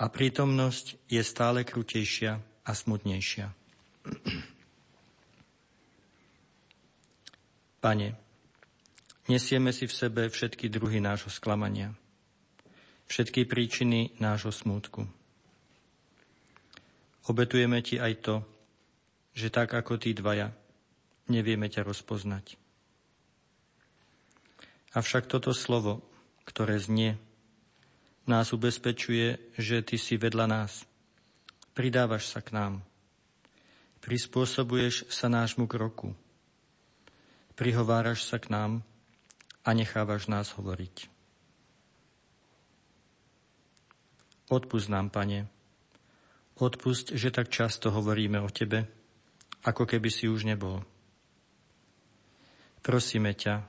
a 0.00 0.04
prítomnosť 0.08 0.96
je 1.12 1.20
stále 1.20 1.60
krutejšia 1.68 2.40
a 2.64 2.70
smutnejšia. 2.72 3.52
Pane, 7.84 8.08
nesieme 9.28 9.76
si 9.76 9.84
v 9.84 9.92
sebe 9.92 10.22
všetky 10.32 10.72
druhy 10.72 11.04
nášho 11.04 11.28
sklamania– 11.28 11.92
všetky 13.10 13.50
príčiny 13.50 14.14
nášho 14.22 14.54
smútku. 14.54 15.02
Obetujeme 17.26 17.82
ti 17.82 17.98
aj 17.98 18.22
to, 18.22 18.36
že 19.34 19.50
tak 19.50 19.74
ako 19.74 19.98
tí 19.98 20.14
dvaja, 20.14 20.54
nevieme 21.26 21.66
ťa 21.66 21.82
rozpoznať. 21.82 22.54
Avšak 24.94 25.26
toto 25.26 25.50
slovo, 25.50 26.06
ktoré 26.46 26.78
znie, 26.78 27.18
nás 28.30 28.54
ubezpečuje, 28.54 29.50
že 29.58 29.82
ty 29.82 29.98
si 29.98 30.14
vedľa 30.14 30.46
nás. 30.46 30.86
Pridávaš 31.74 32.30
sa 32.30 32.38
k 32.38 32.54
nám. 32.54 32.86
Prispôsobuješ 34.00 35.10
sa 35.10 35.26
nášmu 35.26 35.66
kroku. 35.66 36.14
Prihováraš 37.58 38.24
sa 38.24 38.38
k 38.38 38.54
nám 38.54 38.86
a 39.66 39.74
nechávaš 39.74 40.30
nás 40.30 40.54
hovoriť. 40.54 41.10
Odpust 44.50 44.88
nám, 44.90 45.10
Pane. 45.10 45.46
Odpust, 46.58 47.14
že 47.14 47.30
tak 47.30 47.52
často 47.52 47.92
hovoríme 47.92 48.40
o 48.42 48.48
Tebe, 48.50 48.88
ako 49.62 49.84
keby 49.84 50.08
si 50.10 50.26
už 50.26 50.48
nebol. 50.48 50.82
Prosíme 52.80 53.36
ťa, 53.36 53.68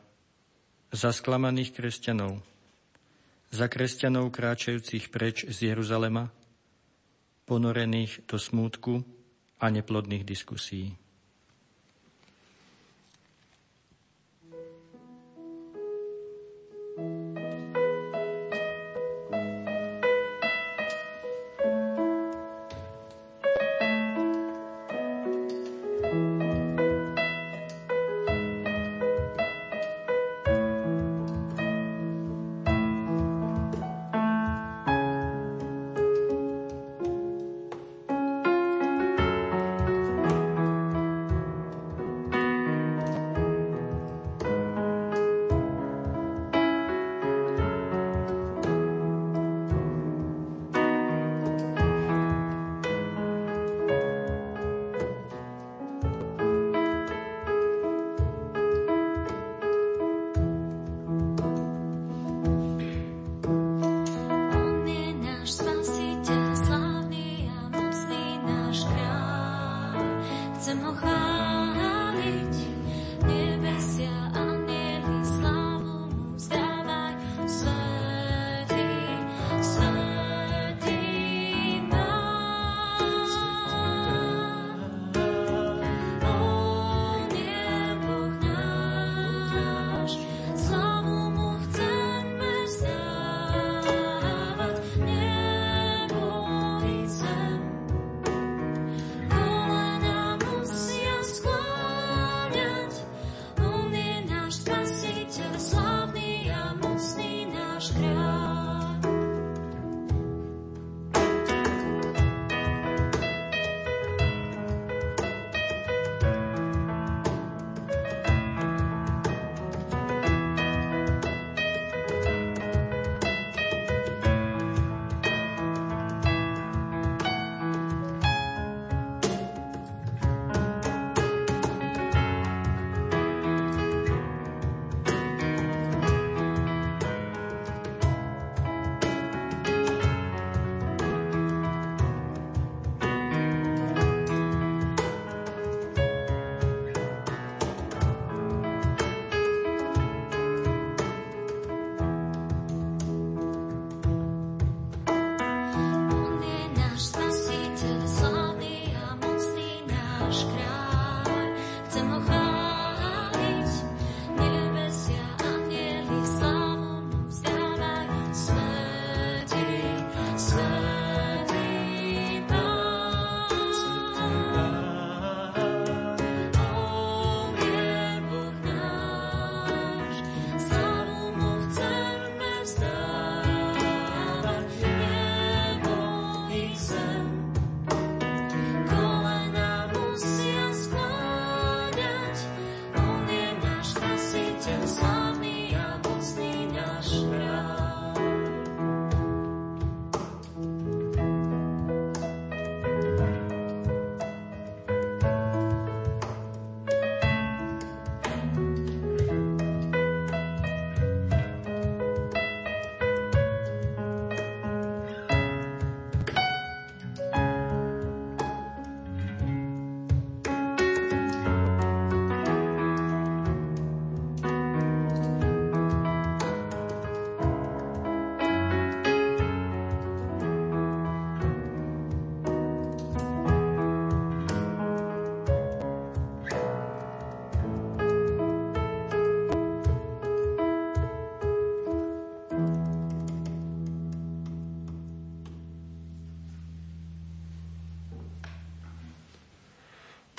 za 0.92 1.12
sklamaných 1.16 1.76
kresťanov, 1.76 2.44
za 3.52 3.68
kresťanov 3.68 4.32
kráčajúcich 4.32 5.12
preč 5.12 5.44
z 5.44 5.76
Jeruzalema, 5.76 6.32
ponorených 7.44 8.24
do 8.24 8.40
smútku 8.40 9.04
a 9.60 9.68
neplodných 9.68 10.24
diskusí. 10.24 10.96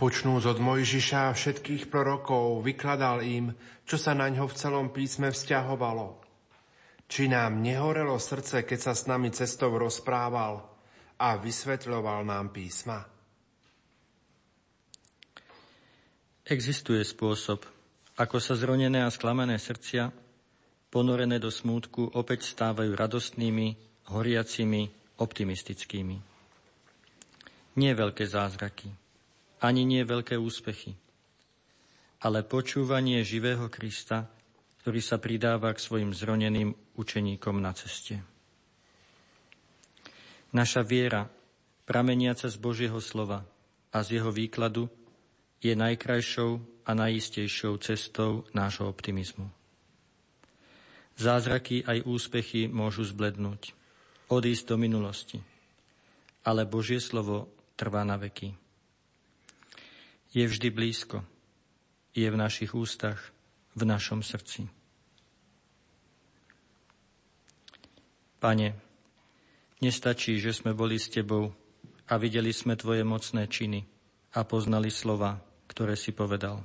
Počnúc 0.02 0.42
od 0.50 0.58
Mojžiša 0.58 1.30
a 1.30 1.36
všetkých 1.36 1.86
prorokov, 1.86 2.58
vykladal 2.66 3.22
im, 3.22 3.54
čo 3.86 3.94
sa 3.94 4.18
na 4.18 4.26
ňo 4.26 4.50
v 4.50 4.58
celom 4.58 4.90
písme 4.90 5.30
vzťahovalo. 5.30 6.18
Či 7.06 7.30
nám 7.30 7.62
nehorelo 7.62 8.18
srdce, 8.18 8.66
keď 8.66 8.78
sa 8.82 8.98
s 8.98 9.06
nami 9.06 9.30
cestou 9.30 9.70
rozprával 9.78 10.58
a 11.22 11.38
vysvetľoval 11.38 12.26
nám 12.26 12.50
písma? 12.50 13.06
Existuje 16.50 17.06
spôsob, 17.06 17.62
ako 18.18 18.42
sa 18.42 18.58
zronené 18.58 19.06
a 19.06 19.14
sklamané 19.14 19.54
srdcia, 19.54 20.10
ponorené 20.90 21.38
do 21.38 21.54
smútku, 21.54 22.10
opäť 22.18 22.50
stávajú 22.50 22.90
radostnými, 22.98 23.78
horiacimi, 24.10 24.82
optimistickými. 25.22 26.16
Nie 27.78 27.94
veľké 27.94 28.26
zázraky, 28.26 29.01
ani 29.62 29.86
nie 29.86 30.02
veľké 30.02 30.34
úspechy, 30.34 30.98
ale 32.26 32.42
počúvanie 32.42 33.22
živého 33.22 33.70
Krista, 33.70 34.26
ktorý 34.82 34.98
sa 34.98 35.22
pridáva 35.22 35.70
k 35.70 35.78
svojim 35.78 36.10
zroneným 36.10 36.74
učeníkom 36.98 37.62
na 37.62 37.70
ceste. 37.70 38.18
Naša 40.50 40.82
viera, 40.82 41.30
prameniaca 41.86 42.50
z 42.50 42.58
Božieho 42.58 42.98
slova 42.98 43.46
a 43.94 43.98
z 44.02 44.18
jeho 44.20 44.34
výkladu, 44.34 44.90
je 45.62 45.78
najkrajšou 45.78 46.58
a 46.82 46.90
najistejšou 46.98 47.78
cestou 47.78 48.42
nášho 48.50 48.90
optimizmu. 48.90 49.46
Zázraky 51.14 51.86
aj 51.86 52.02
úspechy 52.02 52.66
môžu 52.66 53.06
zblednúť, 53.06 53.78
odísť 54.26 54.74
do 54.74 54.76
minulosti, 54.82 55.38
ale 56.42 56.66
Božie 56.66 56.98
slovo 56.98 57.46
trvá 57.78 58.02
na 58.02 58.18
veky 58.18 58.58
je 60.32 60.44
vždy 60.48 60.68
blízko. 60.72 61.24
Je 62.12 62.28
v 62.28 62.36
našich 62.36 62.72
ústach, 62.76 63.20
v 63.72 63.88
našom 63.88 64.20
srdci. 64.20 64.68
Pane, 68.42 68.74
nestačí, 69.80 70.36
že 70.42 70.52
sme 70.52 70.74
boli 70.74 70.98
s 70.98 71.08
Tebou 71.08 71.54
a 72.10 72.14
videli 72.18 72.50
sme 72.50 72.76
Tvoje 72.76 73.06
mocné 73.06 73.46
činy 73.46 73.86
a 74.34 74.44
poznali 74.44 74.90
slova, 74.90 75.40
ktoré 75.70 75.94
si 75.96 76.10
povedal. 76.12 76.64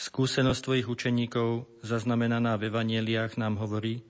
Skúsenosť 0.00 0.60
Tvojich 0.64 0.88
učeníkov, 0.88 1.68
zaznamenaná 1.84 2.56
v 2.56 2.72
Evanieliách, 2.72 3.36
nám 3.36 3.60
hovorí, 3.60 4.00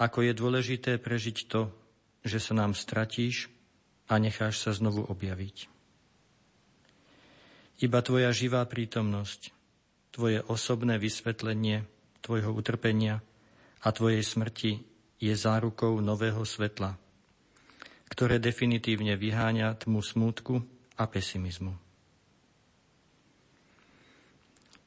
ako 0.00 0.24
je 0.24 0.32
dôležité 0.32 0.92
prežiť 0.96 1.52
to, 1.52 1.68
že 2.24 2.40
sa 2.40 2.56
nám 2.56 2.72
stratíš 2.72 3.52
a 4.08 4.16
necháš 4.16 4.64
sa 4.64 4.72
znovu 4.72 5.04
objaviť. 5.04 5.75
Iba 7.76 8.00
Tvoja 8.00 8.32
živá 8.32 8.64
prítomnosť, 8.64 9.52
Tvoje 10.08 10.40
osobné 10.48 10.96
vysvetlenie 10.96 11.84
Tvojho 12.24 12.56
utrpenia 12.56 13.20
a 13.84 13.92
Tvojej 13.92 14.24
smrti 14.24 14.80
je 15.20 15.34
zárukou 15.36 16.00
nového 16.00 16.40
svetla, 16.40 16.96
ktoré 18.08 18.40
definitívne 18.40 19.12
vyháňa 19.20 19.76
tmu 19.76 20.00
smútku 20.00 20.64
a 20.96 21.04
pesimizmu. 21.04 21.76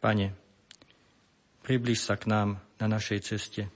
Pane, 0.01 0.33
približ 1.61 1.99
sa 2.01 2.17
k 2.17 2.25
nám 2.25 2.57
na 2.81 2.87
našej 2.89 3.19
ceste. 3.21 3.69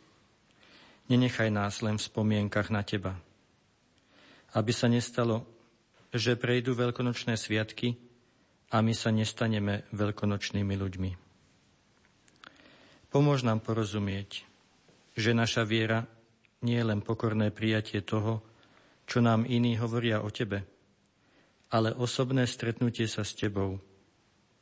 Nenechaj 1.06 1.54
nás 1.54 1.86
len 1.86 2.02
v 2.02 2.08
spomienkach 2.10 2.74
na 2.74 2.82
Teba. 2.82 3.14
Aby 4.58 4.74
sa 4.74 4.90
nestalo, 4.90 5.46
že 6.10 6.34
prejdú 6.34 6.74
veľkonočné 6.74 7.38
sviatky 7.38 8.13
a 8.74 8.82
my 8.82 8.94
sa 8.98 9.14
nestaneme 9.14 9.86
veľkonočnými 9.94 10.74
ľuďmi. 10.74 11.12
Pomôž 13.14 13.46
nám 13.46 13.62
porozumieť, 13.62 14.42
že 15.14 15.38
naša 15.38 15.62
viera 15.62 16.10
nie 16.66 16.82
je 16.82 16.90
len 16.90 17.06
pokorné 17.06 17.54
prijatie 17.54 18.02
toho, 18.02 18.42
čo 19.06 19.22
nám 19.22 19.46
iní 19.46 19.78
hovoria 19.78 20.26
o 20.26 20.34
Tebe, 20.34 20.66
ale 21.70 21.94
osobné 21.94 22.50
stretnutie 22.50 23.06
sa 23.06 23.22
s 23.22 23.38
Tebou, 23.38 23.78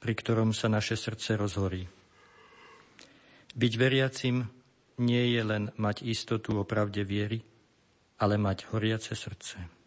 pri 0.03 0.13
ktorom 0.19 0.51
sa 0.51 0.67
naše 0.67 0.99
srdce 0.99 1.39
rozhorí. 1.39 1.87
Byť 3.55 3.73
veriacim 3.79 4.43
nie 4.99 5.31
je 5.31 5.41
len 5.43 5.63
mať 5.79 6.03
istotu 6.03 6.59
o 6.59 6.67
pravde 6.67 7.07
viery, 7.07 7.39
ale 8.19 8.35
mať 8.35 8.67
horiace 8.75 9.15
srdce. 9.15 9.80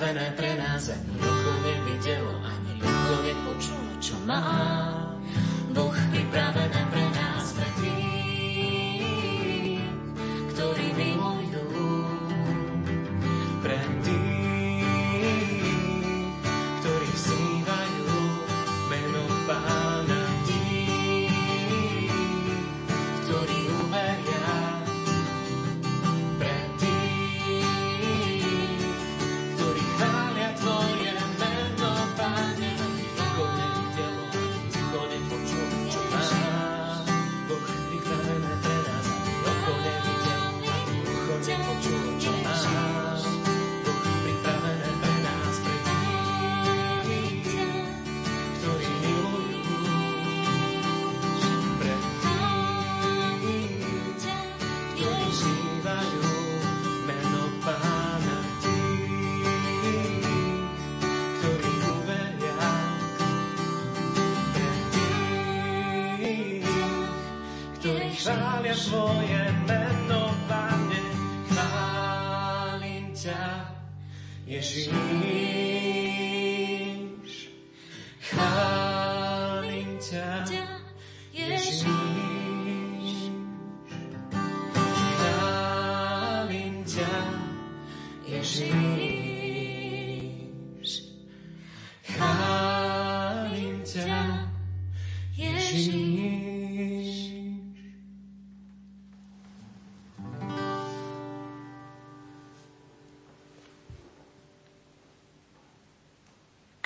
Pripravené 0.00 0.32
pre 0.32 0.56
nás 0.56 0.88
ani 0.88 1.12
oko 1.20 1.52
nevidelo, 1.60 2.32
ani 2.40 2.80
oko 2.80 3.14
nepočulo, 3.20 3.92
čo 4.00 4.16
má 4.24 4.79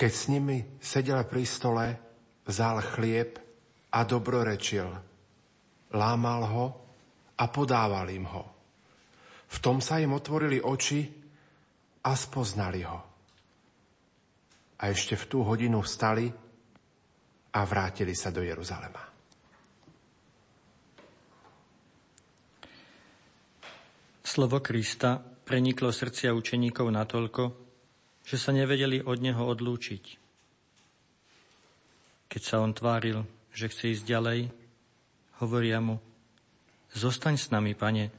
Keď 0.05 0.13
s 0.13 0.29
nimi 0.29 0.61
sedel 0.77 1.25
pri 1.25 1.41
stole, 1.49 1.85
vzal 2.45 2.77
chlieb 2.93 3.41
a 3.89 4.05
dobrorečil. 4.05 4.85
Lámal 5.97 6.41
ho 6.45 6.65
a 7.33 7.49
podával 7.49 8.05
im 8.13 8.29
ho. 8.29 8.43
V 9.49 9.57
tom 9.57 9.81
sa 9.81 9.97
im 9.97 10.13
otvorili 10.13 10.61
oči 10.61 11.09
a 12.05 12.13
spoznali 12.13 12.85
ho. 12.85 12.99
A 14.77 14.93
ešte 14.93 15.17
v 15.17 15.25
tú 15.25 15.41
hodinu 15.41 15.81
vstali 15.81 16.29
a 17.57 17.59
vrátili 17.65 18.13
sa 18.13 18.29
do 18.29 18.45
Jeruzalema. 18.45 19.01
Slovo 24.21 24.61
Krista 24.61 25.17
preniklo 25.17 25.89
srdcia 25.89 26.29
učeníkov 26.29 26.93
natoľko, 26.93 27.64
že 28.25 28.41
sa 28.41 28.49
nevedeli 28.49 29.05
od 29.05 29.21
neho 29.21 29.45
odlúčiť. 29.45 30.03
Keď 32.25 32.41
sa 32.41 32.57
on 32.57 32.73
tváril, 32.73 33.21
že 33.53 33.69
chce 33.69 33.93
ísť 33.93 34.05
ďalej, 34.09 34.39
hovoria 35.39 35.77
mu, 35.77 36.01
zostaň 36.89 37.37
s 37.37 37.53
nami, 37.53 37.77
pane, 37.77 38.09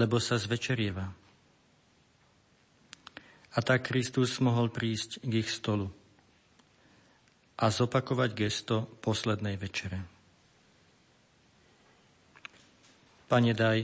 lebo 0.00 0.16
sa 0.16 0.40
zvečerieva. 0.40 1.12
A 3.50 3.58
tak 3.60 3.92
Kristus 3.92 4.40
mohol 4.40 4.72
prísť 4.72 5.20
k 5.20 5.32
ich 5.44 5.50
stolu 5.52 5.92
a 7.60 7.68
zopakovať 7.68 8.30
gesto 8.32 8.88
poslednej 9.04 9.60
večere. 9.60 10.00
Pane, 13.28 13.52
daj, 13.52 13.78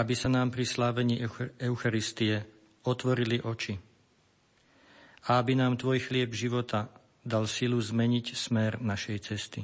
aby 0.00 0.14
sa 0.16 0.32
nám 0.32 0.48
pri 0.48 0.64
slávení 0.64 1.20
Eucharistie 1.60 2.46
otvorili 2.88 3.42
oči 3.42 3.89
a 5.28 5.36
aby 5.36 5.52
nám 5.58 5.76
Tvoj 5.76 6.00
chlieb 6.00 6.32
života 6.32 6.88
dal 7.20 7.44
silu 7.44 7.76
zmeniť 7.76 8.26
smer 8.32 8.80
našej 8.80 9.18
cesty. 9.20 9.60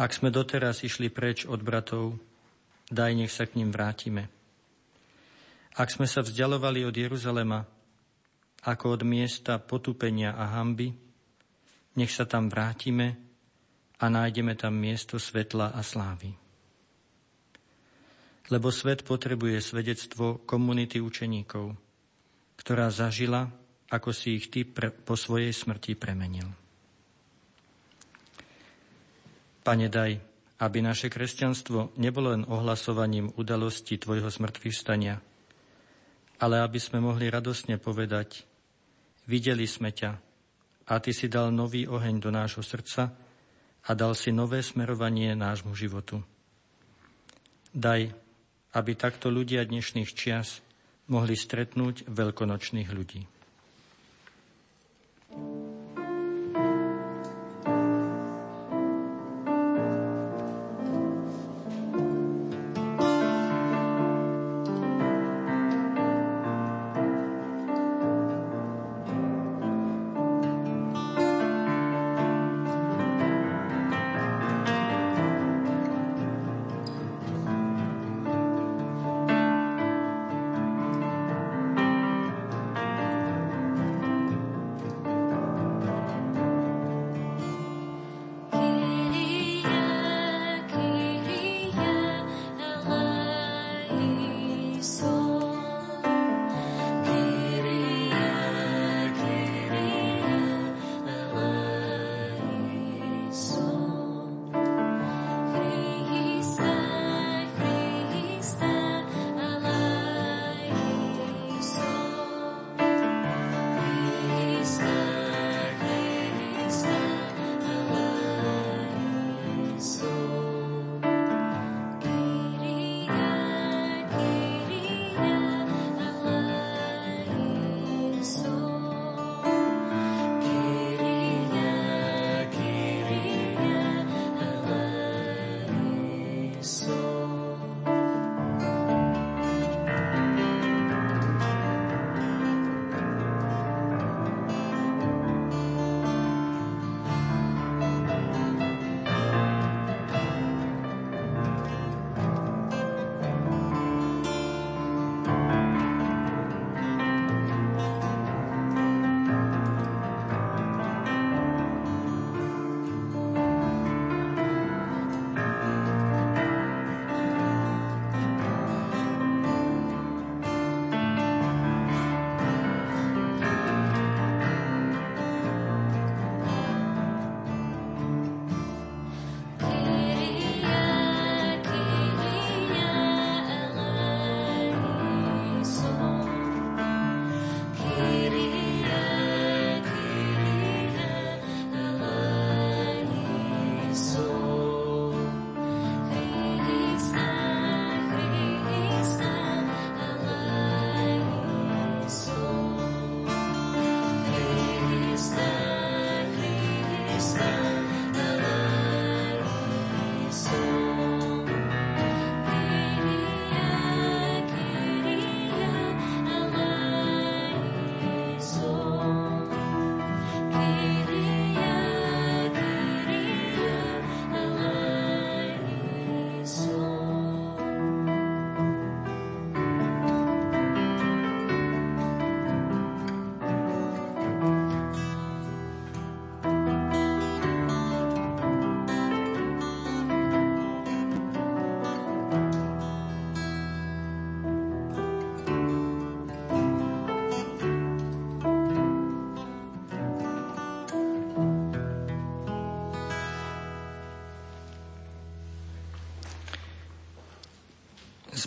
Ak 0.00 0.16
sme 0.16 0.32
doteraz 0.32 0.80
išli 0.80 1.12
preč 1.12 1.44
od 1.44 1.60
bratov, 1.60 2.16
daj 2.88 3.12
nech 3.12 3.32
sa 3.32 3.44
k 3.44 3.60
ním 3.60 3.68
vrátime. 3.68 4.32
Ak 5.76 5.92
sme 5.92 6.08
sa 6.08 6.24
vzdialovali 6.24 6.88
od 6.88 6.94
Jeruzalema, 6.96 7.60
ako 8.64 8.96
od 8.96 9.02
miesta 9.04 9.60
potupenia 9.60 10.36
a 10.36 10.56
hamby, 10.56 10.92
nech 11.96 12.12
sa 12.12 12.24
tam 12.24 12.48
vrátime 12.48 13.16
a 14.00 14.04
nájdeme 14.08 14.56
tam 14.56 14.72
miesto 14.76 15.20
svetla 15.20 15.76
a 15.76 15.80
slávy. 15.84 16.32
Lebo 18.50 18.72
svet 18.72 19.04
potrebuje 19.06 19.62
svedectvo 19.62 20.42
komunity 20.48 20.98
učeníkov, 20.98 21.76
ktorá 22.60 22.92
zažila, 22.92 23.48
ako 23.88 24.12
si 24.12 24.36
ich 24.36 24.52
ty 24.52 24.68
pre, 24.68 24.92
po 24.92 25.16
svojej 25.16 25.48
smrti 25.50 25.96
premenil. 25.96 26.46
Pane, 29.64 29.88
daj, 29.88 30.20
aby 30.60 30.78
naše 30.84 31.08
kresťanstvo 31.08 31.96
nebolo 31.96 32.36
len 32.36 32.44
ohlasovaním 32.44 33.32
udalosti 33.40 33.96
Tvojho 33.96 34.28
smrtvých 34.28 34.76
stania, 34.76 35.16
ale 36.36 36.60
aby 36.60 36.76
sme 36.76 37.00
mohli 37.00 37.32
radosne 37.32 37.80
povedať, 37.80 38.44
videli 39.24 39.64
sme 39.64 39.92
ťa 39.92 40.12
a 40.90 40.92
Ty 41.00 41.12
si 41.16 41.32
dal 41.32 41.48
nový 41.48 41.88
oheň 41.88 42.20
do 42.20 42.28
nášho 42.28 42.60
srdca 42.60 43.08
a 43.88 43.90
dal 43.96 44.12
si 44.12 44.36
nové 44.36 44.60
smerovanie 44.60 45.32
nášmu 45.32 45.72
životu. 45.72 46.20
Daj, 47.72 48.12
aby 48.76 48.92
takto 48.98 49.32
ľudia 49.32 49.64
dnešných 49.64 50.10
čias 50.12 50.60
mohli 51.10 51.34
stretnúť 51.34 52.06
veľkonočných 52.08 52.88
ľudí. 52.90 53.29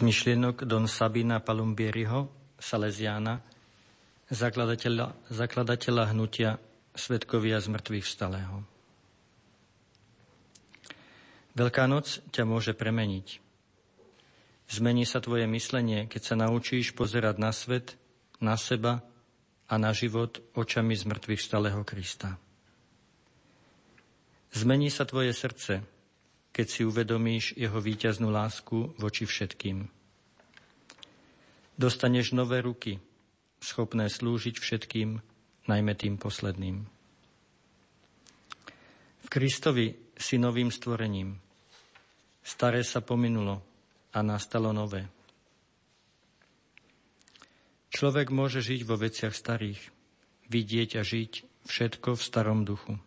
Z 0.03 0.11
myšlienok 0.11 0.67
Don 0.67 0.83
Sabina 0.83 1.39
Palumbieriho, 1.39 2.27
Salesiána, 2.59 3.39
zakladateľa, 4.27 5.31
zakladateľa 5.31 6.11
hnutia 6.11 6.59
Svetkovia 6.91 7.63
z 7.63 7.71
mŕtvych 7.71 8.03
vstalého. 8.03 8.67
Veľká 11.55 11.87
noc 11.87 12.19
ťa 12.35 12.43
môže 12.43 12.75
premeniť. 12.75 13.39
Zmení 14.75 15.07
sa 15.07 15.23
tvoje 15.23 15.47
myslenie, 15.47 16.11
keď 16.11 16.21
sa 16.27 16.35
naučíš 16.35 16.91
pozerať 16.91 17.39
na 17.39 17.55
svet, 17.55 17.95
na 18.43 18.59
seba 18.59 19.07
a 19.71 19.79
na 19.79 19.95
život 19.95 20.43
očami 20.51 20.99
z 20.99 21.07
mŕtvych 21.07 21.39
vstalého 21.39 21.79
Krista. 21.87 22.35
Zmení 24.51 24.91
sa 24.91 25.07
tvoje 25.07 25.31
srdce, 25.31 25.79
keď 26.53 26.67
si 26.69 26.81
uvedomíš 26.85 27.57
jeho 27.57 27.81
víťaznú 27.81 28.29
lásku 28.29 28.93
voči 29.01 29.25
všetkým. 29.25 29.89
Dostaneš 31.73 32.37
nové 32.37 32.61
ruky, 32.61 33.01
schopné 33.57 34.05
slúžiť 34.05 34.61
všetkým, 34.61 35.17
najmä 35.65 35.93
tým 35.97 36.21
posledným. 36.21 36.85
V 39.25 39.27
Kristovi 39.33 39.97
si 40.13 40.37
novým 40.37 40.69
stvorením. 40.69 41.41
Staré 42.45 42.85
sa 42.85 43.01
pominulo 43.01 43.65
a 44.13 44.21
nastalo 44.21 44.69
nové. 44.69 45.09
Človek 47.89 48.29
môže 48.29 48.61
žiť 48.61 48.85
vo 48.85 48.97
veciach 48.97 49.33
starých, 49.33 49.81
vidieť 50.53 50.89
a 50.97 51.01
žiť 51.01 51.31
všetko 51.65 52.13
v 52.13 52.21
starom 52.21 52.61
duchu. 52.61 53.01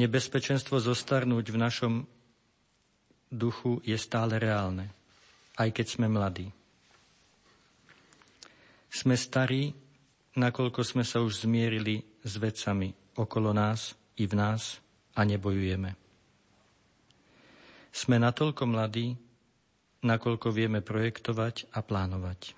Nebezpečenstvo 0.00 0.80
zostarnúť 0.80 1.52
v 1.52 1.60
našom 1.60 1.94
duchu 3.28 3.84
je 3.84 4.00
stále 4.00 4.40
reálne, 4.40 4.88
aj 5.60 5.76
keď 5.76 5.86
sme 5.92 6.08
mladí. 6.08 6.48
Sme 8.88 9.20
starí, 9.20 9.76
nakoľko 10.40 10.80
sme 10.80 11.04
sa 11.04 11.20
už 11.20 11.44
zmierili 11.44 12.00
s 12.24 12.32
vecami 12.40 12.96
okolo 13.12 13.52
nás 13.52 13.92
i 14.16 14.24
v 14.24 14.40
nás 14.40 14.80
a 15.12 15.20
nebojujeme. 15.28 15.92
Sme 17.92 18.16
natoľko 18.16 18.64
mladí, 18.72 19.20
nakoľko 20.00 20.48
vieme 20.48 20.80
projektovať 20.80 21.76
a 21.76 21.84
plánovať. 21.84 22.56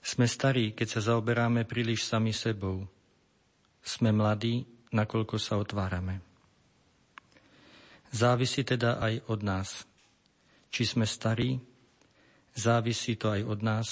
Sme 0.00 0.24
starí, 0.24 0.72
keď 0.72 0.88
sa 0.88 1.12
zaoberáme 1.12 1.68
príliš 1.68 2.08
sami 2.08 2.32
sebou. 2.32 2.88
Sme 3.84 4.10
mladí, 4.10 4.71
nakoľko 4.92 5.36
sa 5.40 5.58
otvárame. 5.58 6.20
Závisí 8.12 8.60
teda 8.62 9.00
aj 9.00 9.14
od 9.26 9.40
nás. 9.40 9.68
Či 10.72 10.96
sme 10.96 11.08
starí, 11.08 11.56
závisí 12.52 13.16
to 13.16 13.32
aj 13.32 13.42
od 13.44 13.60
nás, 13.64 13.88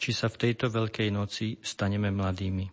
či 0.00 0.10
sa 0.12 0.28
v 0.28 0.40
tejto 0.40 0.72
veľkej 0.72 1.08
noci 1.12 1.60
staneme 1.60 2.08
mladými. 2.08 2.66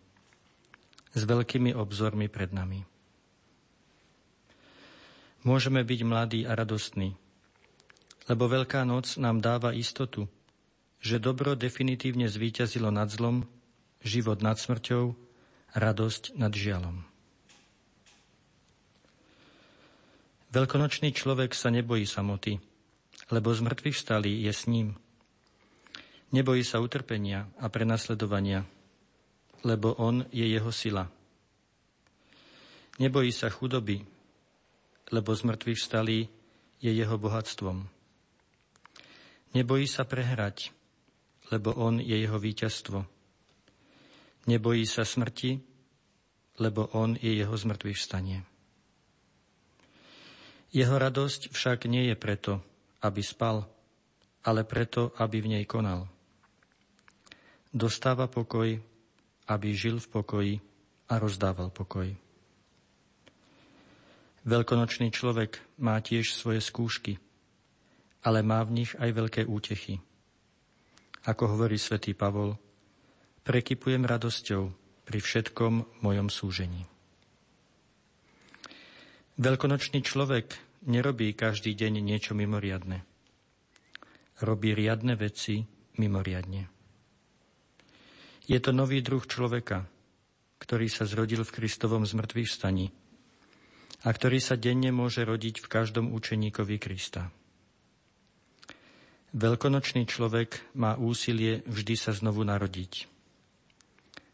S 1.12 1.22
veľkými 1.28 1.76
obzormi 1.76 2.32
pred 2.32 2.52
nami. 2.52 2.80
Môžeme 5.44 5.84
byť 5.84 6.00
mladí 6.06 6.40
a 6.48 6.56
radostní, 6.56 7.12
lebo 8.30 8.46
Veľká 8.46 8.86
noc 8.86 9.18
nám 9.18 9.42
dáva 9.42 9.74
istotu, 9.74 10.30
že 11.02 11.18
dobro 11.18 11.58
definitívne 11.58 12.30
zvíťazilo 12.30 12.94
nad 12.94 13.10
zlom, 13.10 13.44
život 14.06 14.38
nad 14.38 14.54
smrťou 14.54 15.31
radosť 15.72 16.36
nad 16.36 16.52
žialom. 16.52 17.04
Veľkonočný 20.52 21.16
človek 21.16 21.56
sa 21.56 21.72
nebojí 21.72 22.04
samoty, 22.04 22.60
lebo 23.32 23.48
z 23.56 23.60
mŕtvych 23.64 23.96
vstalý 23.96 24.44
je 24.44 24.52
s 24.52 24.68
ním. 24.68 25.00
Nebojí 26.32 26.60
sa 26.60 26.80
utrpenia 26.80 27.48
a 27.56 27.72
prenasledovania, 27.72 28.68
lebo 29.64 29.96
on 29.96 30.28
je 30.28 30.44
jeho 30.44 30.68
sila. 30.68 31.08
Nebojí 33.00 33.32
sa 33.32 33.48
chudoby, 33.48 34.04
lebo 35.08 35.32
z 35.32 35.42
mŕtvych 35.48 35.80
vstalý 35.80 36.28
je 36.84 36.92
jeho 36.92 37.16
bohatstvom. 37.16 37.88
Nebojí 39.56 39.88
sa 39.88 40.04
prehrať, 40.04 40.72
lebo 41.52 41.72
on 41.76 42.00
je 42.00 42.16
jeho 42.16 42.36
víťazstvo. 42.36 43.04
Nebojí 44.46 44.82
sa 44.86 45.06
smrti, 45.06 45.62
lebo 46.58 46.90
on 46.92 47.14
je 47.18 47.32
jeho 47.32 47.54
zmrtvých 47.54 47.98
vstanie. 47.98 48.42
Jeho 50.72 50.96
radosť 50.96 51.52
však 51.52 51.84
nie 51.86 52.08
je 52.10 52.16
preto, 52.16 52.64
aby 53.04 53.20
spal, 53.20 53.68
ale 54.42 54.64
preto, 54.64 55.12
aby 55.20 55.38
v 55.44 55.50
nej 55.58 55.64
konal. 55.68 56.08
Dostáva 57.72 58.26
pokoj, 58.26 58.80
aby 59.48 59.68
žil 59.76 60.00
v 60.00 60.08
pokoji 60.08 60.54
a 61.12 61.20
rozdával 61.20 61.68
pokoj. 61.68 62.08
Veľkonočný 64.42 65.14
človek 65.14 65.62
má 65.78 66.02
tiež 66.02 66.34
svoje 66.34 66.58
skúšky, 66.58 67.20
ale 68.26 68.42
má 68.42 68.58
v 68.66 68.82
nich 68.82 68.92
aj 68.98 69.10
veľké 69.14 69.42
útechy. 69.46 70.02
Ako 71.22 71.54
hovorí 71.54 71.78
svätý 71.78 72.10
Pavol, 72.16 72.58
prekypujem 73.42 74.06
radosťou 74.06 74.70
pri 75.02 75.18
všetkom 75.18 76.02
mojom 76.02 76.30
súžení. 76.30 76.86
Veľkonočný 79.42 80.04
človek 80.06 80.54
nerobí 80.86 81.34
každý 81.34 81.74
deň 81.74 81.98
niečo 81.98 82.38
mimoriadne. 82.38 83.02
Robí 84.42 84.74
riadne 84.74 85.18
veci 85.18 85.66
mimoriadne. 85.98 86.70
Je 88.46 88.58
to 88.58 88.74
nový 88.74 89.02
druh 89.02 89.22
človeka, 89.22 89.86
ktorý 90.58 90.86
sa 90.90 91.06
zrodil 91.06 91.42
v 91.42 91.54
Kristovom 91.54 92.06
zmrtvých 92.06 92.50
staní 92.50 92.90
a 94.02 94.10
ktorý 94.10 94.42
sa 94.42 94.58
denne 94.58 94.90
môže 94.90 95.22
rodiť 95.22 95.62
v 95.62 95.70
každom 95.70 96.10
učeníkovi 96.10 96.76
Krista. 96.82 97.30
Veľkonočný 99.32 100.04
človek 100.04 100.74
má 100.74 100.98
úsilie 100.98 101.64
vždy 101.64 101.94
sa 101.96 102.12
znovu 102.12 102.44
narodiť. 102.44 103.11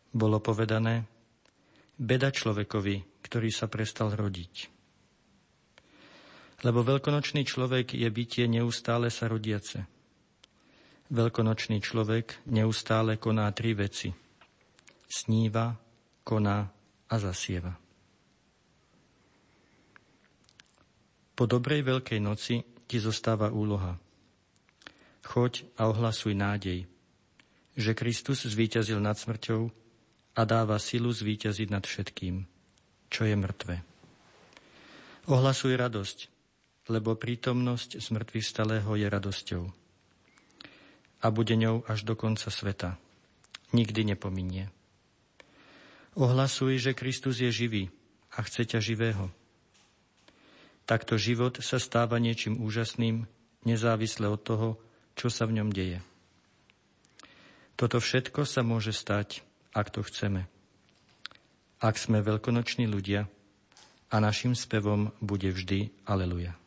Bolo 0.09 0.41
povedané, 0.41 1.05
beda 1.99 2.33
človekovi, 2.33 3.25
ktorý 3.25 3.51
sa 3.53 3.69
prestal 3.69 4.15
rodiť. 4.15 4.71
Lebo 6.67 6.83
veľkonočný 6.83 7.47
človek 7.47 7.95
je 7.95 8.09
bytie 8.11 8.51
neustále 8.51 9.13
sa 9.13 9.31
rodiace. 9.31 9.87
Veľkonočný 11.09 11.79
človek 11.79 12.45
neustále 12.51 13.17
koná 13.17 13.49
tri 13.55 13.73
veci. 13.79 14.11
Sníva, 15.09 15.73
koná 16.27 16.67
a 17.09 17.17
zasieva. 17.17 17.73
Po 21.39 21.45
dobrej 21.47 21.87
veľkej 21.87 22.19
noci 22.19 22.61
ti 22.91 22.99
zostáva 22.99 23.55
úloha– 23.55 23.95
Choď 25.29 25.69
a 25.77 25.93
ohlasuj 25.93 26.33
nádej, 26.33 26.89
že 27.77 27.93
Kristus 27.93 28.49
zvíťazil 28.49 28.97
nad 28.97 29.13
smrťou 29.13 29.69
a 30.39 30.47
dáva 30.47 30.79
silu 30.79 31.11
zvíťaziť 31.11 31.69
nad 31.75 31.83
všetkým, 31.83 32.47
čo 33.11 33.27
je 33.27 33.35
mŕtve. 33.35 33.83
Ohlasuj 35.27 35.75
radosť, 35.75 36.19
lebo 36.87 37.19
prítomnosť 37.19 37.99
smrtvy 37.99 38.41
stalého 38.41 38.87
je 38.95 39.07
radosťou. 39.11 39.65
A 41.19 41.27
bude 41.35 41.59
ňou 41.59 41.83
až 41.91 42.07
do 42.07 42.15
konca 42.15 42.55
sveta. 42.55 42.95
Nikdy 43.75 44.15
nepominie. 44.15 44.71
Ohlasuj, 46.15 46.79
že 46.79 46.95
Kristus 46.95 47.43
je 47.43 47.51
živý 47.51 47.91
a 48.31 48.47
chce 48.47 48.63
ťa 48.63 48.79
živého. 48.79 49.35
Takto 50.87 51.19
život 51.19 51.59
sa 51.61 51.83
stáva 51.83 52.17
niečím 52.23 52.63
úžasným, 52.63 53.27
nezávisle 53.67 54.31
od 54.31 54.41
toho, 54.41 54.69
čo 55.19 55.29
sa 55.29 55.51
v 55.51 55.61
ňom 55.61 55.75
deje. 55.75 56.01
Toto 57.75 58.01
všetko 58.01 58.47
sa 58.49 58.65
môže 58.65 58.95
stať, 58.95 59.45
ak 59.71 59.95
to 59.95 60.03
chceme. 60.03 60.51
Ak 61.79 61.95
sme 61.95 62.19
veľkonoční 62.19 62.91
ľudia 62.91 63.31
a 64.11 64.17
našim 64.19 64.59
spevom 64.59 65.15
bude 65.23 65.47
vždy 65.55 65.95
Aleluja. 66.03 66.58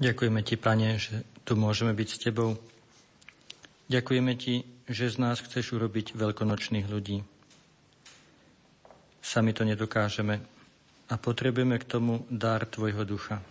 Ďakujeme 0.00 0.40
Ti, 0.40 0.56
Pane, 0.56 0.96
že 0.96 1.28
tu 1.44 1.60
môžeme 1.60 1.92
byť 1.92 2.08
s 2.08 2.18
Tebou. 2.24 2.56
Ďakujeme 3.92 4.32
Ti, 4.32 4.64
že 4.88 5.12
z 5.12 5.16
nás 5.20 5.44
chceš 5.44 5.76
urobiť 5.76 6.16
veľkonočných 6.16 6.88
ľudí. 6.88 7.20
Sami 9.20 9.52
to 9.52 9.60
nedokážeme 9.68 10.40
a 11.04 11.14
potrebujeme 11.20 11.76
k 11.76 11.84
tomu 11.84 12.24
dar 12.32 12.64
Tvojho 12.64 13.04
ducha. 13.04 13.44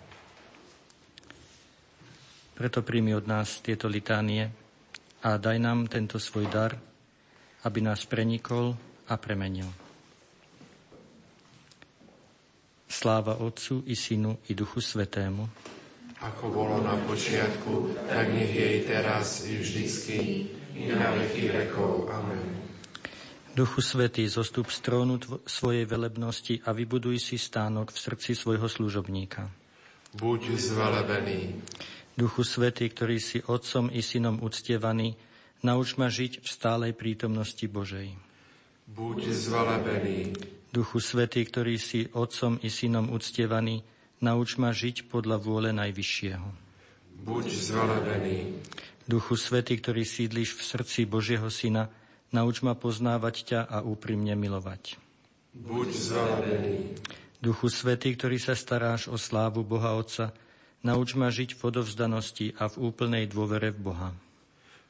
Preto 2.57 2.81
príjmi 2.81 3.13
od 3.13 3.29
nás 3.29 3.61
tieto 3.61 3.85
litánie 3.85 4.49
a 5.21 5.37
daj 5.37 5.57
nám 5.61 5.85
tento 5.85 6.17
svoj 6.17 6.49
dar, 6.49 6.73
aby 7.61 7.77
nás 7.77 8.09
prenikol 8.09 8.73
a 9.05 9.21
premenil. 9.21 9.69
Sláva 12.89 13.37
Otcu 13.37 13.85
i 13.85 13.93
Synu 13.93 14.49
i 14.49 14.57
Duchu 14.57 14.81
Svetému. 14.81 15.77
Ako 16.19 16.51
bolo 16.51 16.83
na 16.83 16.99
počiatku, 17.07 17.95
tak 18.11 18.27
nech 18.35 18.51
jej 18.51 18.83
teraz 18.83 19.47
i 19.47 19.55
vždycky, 19.55 20.51
i 20.75 20.91
na 20.91 21.15
veky 21.15 21.47
vekov. 21.47 22.11
Amen. 22.11 22.59
Duchu 23.55 23.79
Svetý, 23.79 24.27
zostup 24.27 24.67
z 24.67 24.79
trónu 24.83 25.15
tvo- 25.19 25.39
svojej 25.47 25.87
velebnosti 25.87 26.59
a 26.67 26.75
vybuduj 26.75 27.23
si 27.23 27.39
stánok 27.39 27.95
v 27.95 27.97
srdci 27.97 28.31
svojho 28.35 28.67
služobníka. 28.67 29.47
Buď 30.15 30.59
zvelebený. 30.59 31.59
Duchu 32.19 32.43
Svetý, 32.43 32.91
ktorý 32.91 33.17
si 33.23 33.39
Otcom 33.39 33.87
i 33.87 34.03
Synom 34.03 34.43
uctievaný, 34.43 35.15
nauč 35.63 35.95
ma 35.95 36.11
žiť 36.11 36.43
v 36.43 36.47
stálej 36.47 36.93
prítomnosti 36.99 37.63
Božej. 37.63 38.11
Buď 38.91 39.31
zvelebený. 39.31 40.35
Duchu 40.69 40.99
Svetý, 40.99 41.47
ktorý 41.47 41.79
si 41.79 42.11
Otcom 42.11 42.59
i 42.59 42.67
Synom 42.67 43.07
uctievaný, 43.07 43.87
nauč 44.19 44.55
ma 44.59 44.71
žiť 44.71 45.07
podľa 45.11 45.37
vôle 45.39 45.69
Najvyššieho. 45.75 46.47
Buď 47.19 47.45
zvelebený. 47.51 48.55
Duchu 49.09 49.35
Svetý, 49.35 49.75
ktorý 49.81 50.05
sídliš 50.05 50.55
v 50.55 50.61
srdci 50.63 50.99
Božieho 51.03 51.49
Syna, 51.51 51.91
nauč 52.31 52.61
ma 52.61 52.77
poznávať 52.77 53.35
ťa 53.43 53.59
a 53.65 53.77
úprimne 53.81 54.37
milovať. 54.37 54.95
Buď 55.57 55.89
zvelebený. 55.91 56.95
Duchu 57.41 57.67
Svetý, 57.71 58.13
ktorý 58.15 58.37
sa 58.37 58.53
staráš 58.53 59.07
o 59.09 59.17
slávu 59.17 59.63
Boha 59.63 59.95
Otca, 59.95 60.35
nauč 60.83 61.15
ma 61.15 61.31
žiť 61.31 61.55
v 61.55 61.61
odovzdanosti 61.71 62.55
a 62.55 62.67
v 62.71 62.75
úplnej 62.91 63.27
dôvere 63.27 63.71
v 63.71 63.79
Boha. 63.79 64.09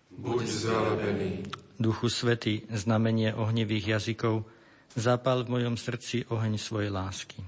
Buď 0.10 0.46
zvelebený. 0.46 1.32
Duchu 1.80 2.10
Svetý, 2.12 2.68
znamenie 2.70 3.32
ohnivých 3.32 3.98
jazykov, 3.98 4.44
zapal 4.98 5.46
v 5.46 5.62
mojom 5.62 5.76
srdci 5.78 6.28
oheň 6.28 6.60
svojej 6.60 6.92
lásky. 6.92 7.40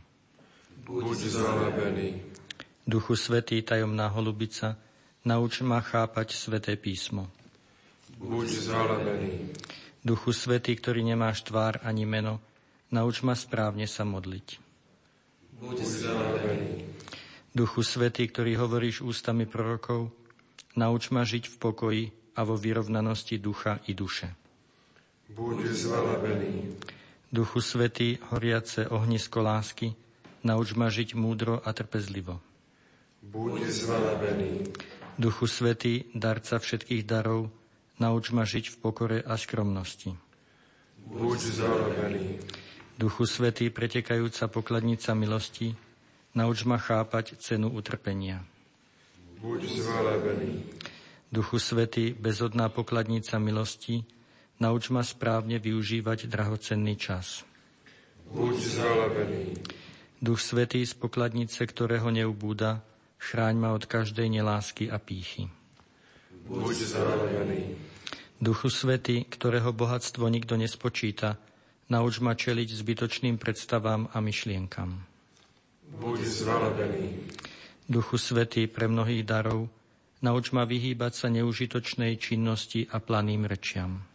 Buď 0.82 1.18
zvelebený. 1.30 2.10
Duchu 2.88 3.14
Svetý, 3.14 3.62
tajomná 3.62 4.10
holubica, 4.10 4.82
nauč 5.22 5.62
ma 5.62 5.78
chápať 5.78 6.34
sveté 6.34 6.74
písmo. 6.74 7.30
Buď 8.18 8.48
zvelebený. 8.50 9.54
Duchu 10.02 10.34
Svetý, 10.34 10.74
ktorý 10.74 11.06
nemáš 11.06 11.46
tvár 11.46 11.78
ani 11.86 12.10
meno, 12.10 12.42
nauč 12.90 13.22
ma 13.22 13.38
správne 13.38 13.86
sa 13.86 14.02
modliť. 14.02 14.58
Buď 15.62 15.78
zvelebený. 15.86 16.74
Duchu 17.54 17.86
Svetý, 17.86 18.26
ktorý 18.26 18.58
hovoríš 18.58 19.06
ústami 19.06 19.46
prorokov, 19.46 20.10
nauč 20.74 21.14
ma 21.14 21.22
žiť 21.22 21.46
v 21.46 21.56
pokoji 21.62 22.04
a 22.34 22.42
vo 22.42 22.58
vyrovnanosti 22.58 23.38
ducha 23.38 23.78
i 23.86 23.94
duše. 23.94 24.34
Buď 25.30 25.70
zvelebený. 25.70 26.74
Duchu 27.30 27.62
Svetý, 27.62 28.18
horiace 28.34 28.90
ohnisko 28.90 29.46
lásky, 29.46 29.94
nauč 30.42 30.74
ma 30.74 30.89
žiť 30.89 31.14
múdro 31.18 31.62
a 31.62 31.70
trpezlivo. 31.74 32.42
Buď 33.22 33.70
zvelebený. 33.70 34.74
Duchu 35.22 35.46
Svetý, 35.46 36.10
darca 36.18 36.58
všetkých 36.58 37.06
darov, 37.06 37.54
nauč 38.02 38.34
ma 38.34 38.42
žiť 38.42 38.74
v 38.74 38.76
pokore 38.82 39.20
a 39.22 39.38
skromnosti. 39.38 40.18
Buď 41.06 41.38
zvelebený. 41.38 42.42
Duchu 42.98 43.26
Svetý, 43.30 43.70
pretekajúca 43.70 44.50
pokladnica 44.50 45.14
milosti, 45.14 45.78
nauč 46.34 46.66
ma 46.66 46.82
chápať 46.82 47.38
cenu 47.38 47.70
utrpenia. 47.70 48.42
Buď 49.42 49.62
zvelebený. 49.70 50.66
Duchu 51.32 51.58
Svetý, 51.62 52.14
bezodná 52.14 52.70
pokladnica 52.70 53.38
milosti, 53.38 54.06
nauč 54.62 54.89
ma 54.89 55.02
správne 55.02 55.58
využívať 55.58 56.30
drahocenný 56.30 56.94
čas. 56.98 57.46
Buď 58.30 58.56
zvelebený. 58.58 59.81
Duch 60.22 60.38
Svetý 60.38 60.86
z 60.86 60.94
pokladnice, 60.94 61.66
ktorého 61.66 62.14
neubúda, 62.14 62.86
chráň 63.18 63.58
ma 63.58 63.74
od 63.74 63.90
každej 63.90 64.30
nelásky 64.30 64.86
a 64.86 65.02
pýchy. 65.02 65.50
Buď 66.46 66.78
zvelebený. 66.78 67.74
Duchu 68.38 68.70
Svetý, 68.70 69.26
ktorého 69.26 69.74
bohatstvo 69.74 70.30
nikto 70.30 70.62
nespočíta, 70.62 71.42
nauč 71.90 72.22
ma 72.22 72.38
čeliť 72.38 72.70
zbytočným 72.70 73.42
predstavám 73.42 74.14
a 74.14 74.22
myšlienkam. 74.22 75.02
Buď 75.98 76.22
zvelebený. 76.22 77.34
Duchu 77.90 78.22
Svetý 78.22 78.70
pre 78.70 78.86
mnohých 78.86 79.26
darov, 79.26 79.74
nauč 80.22 80.54
ma 80.54 80.70
vyhýbať 80.70 81.18
sa 81.18 81.28
neužitočnej 81.34 82.22
činnosti 82.22 82.86
a 82.94 83.02
planým 83.02 83.50
rečiam. 83.50 84.06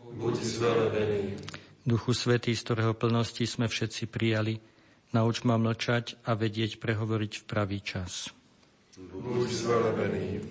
Buď 0.00 0.40
zvelebený. 0.40 1.36
Duchu 1.84 2.16
Svetý, 2.16 2.56
z 2.56 2.64
ktorého 2.64 2.96
plnosti 2.96 3.44
sme 3.44 3.68
všetci 3.68 4.08
prijali, 4.08 4.69
nauč 5.10 5.42
ma 5.42 5.58
mlčať 5.58 6.18
a 6.22 6.38
vedieť 6.38 6.78
prehovoriť 6.78 7.32
v 7.42 7.44
pravý 7.46 7.78
čas. 7.82 8.30
Buď 9.00 9.48
zvelebený. 9.48 10.44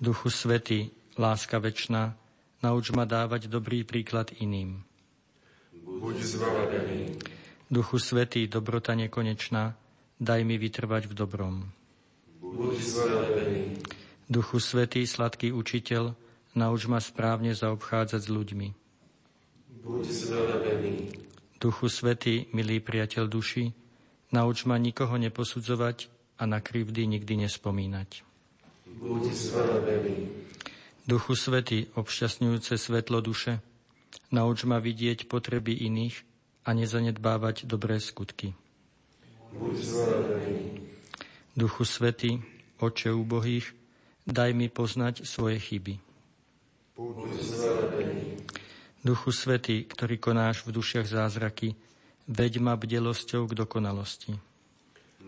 Duchu 0.00 0.30
Svetý, 0.30 0.90
láska 1.20 1.60
večná, 1.60 2.16
nauč 2.64 2.90
ma 2.90 3.04
dávať 3.04 3.46
dobrý 3.46 3.84
príklad 3.84 4.32
iným. 4.40 4.82
Buď 5.84 6.16
zvelebený. 6.24 7.20
Duchu 7.70 7.98
Svetý, 8.00 8.48
dobrota 8.48 8.96
nekonečná, 8.96 9.76
daj 10.20 10.40
mi 10.42 10.56
vytrvať 10.58 11.06
v 11.06 11.14
dobrom. 11.14 11.54
Buď 12.40 12.76
zvelebený. 12.80 13.64
Duchu 14.26 14.58
Svetý, 14.58 15.04
sladký 15.04 15.52
učiteľ, 15.52 16.16
nauč 16.56 16.88
ma 16.88 16.98
správne 16.98 17.52
zaobchádzať 17.52 18.20
s 18.24 18.28
ľuďmi. 18.32 18.68
Buď 19.84 20.04
zvelebený. 20.08 20.96
Duchu 21.60 21.88
Svetý, 21.92 22.48
milý 22.56 22.80
priateľ 22.80 23.28
duši, 23.28 23.83
nauč 24.34 24.66
ma 24.66 24.74
nikoho 24.74 25.14
neposudzovať 25.14 26.10
a 26.42 26.50
na 26.50 26.58
krivdy 26.58 27.06
nikdy 27.06 27.46
nespomínať. 27.46 28.26
Buď 28.98 29.30
zvelebený. 29.30 30.34
Duchu 31.06 31.38
Svetý, 31.38 31.86
obšťastňujúce 31.94 32.74
svetlo 32.74 33.22
duše, 33.22 33.62
nauč 34.34 34.66
ma 34.66 34.82
vidieť 34.82 35.30
potreby 35.30 35.86
iných 35.86 36.26
a 36.66 36.74
nezanedbávať 36.74 37.68
dobré 37.68 38.02
skutky. 38.02 38.56
Buď 39.54 39.74
zvelebený. 39.78 40.62
Duchu 41.54 41.84
Svetý, 41.86 42.42
oče 42.82 43.14
ubohých, 43.14 43.70
daj 44.26 44.50
mi 44.56 44.66
poznať 44.66 45.22
svoje 45.22 45.62
chyby. 45.62 46.02
Buď 46.98 47.30
zvelebený. 47.38 48.42
Duchu 49.04 49.30
Svetý, 49.30 49.84
ktorý 49.84 50.16
konáš 50.16 50.64
v 50.64 50.74
dušiach 50.74 51.04
zázraky, 51.04 51.76
veď 52.28 52.52
ma 52.60 52.74
bdelosťou 52.76 53.48
k 53.48 53.52
dokonalosti. 53.52 54.32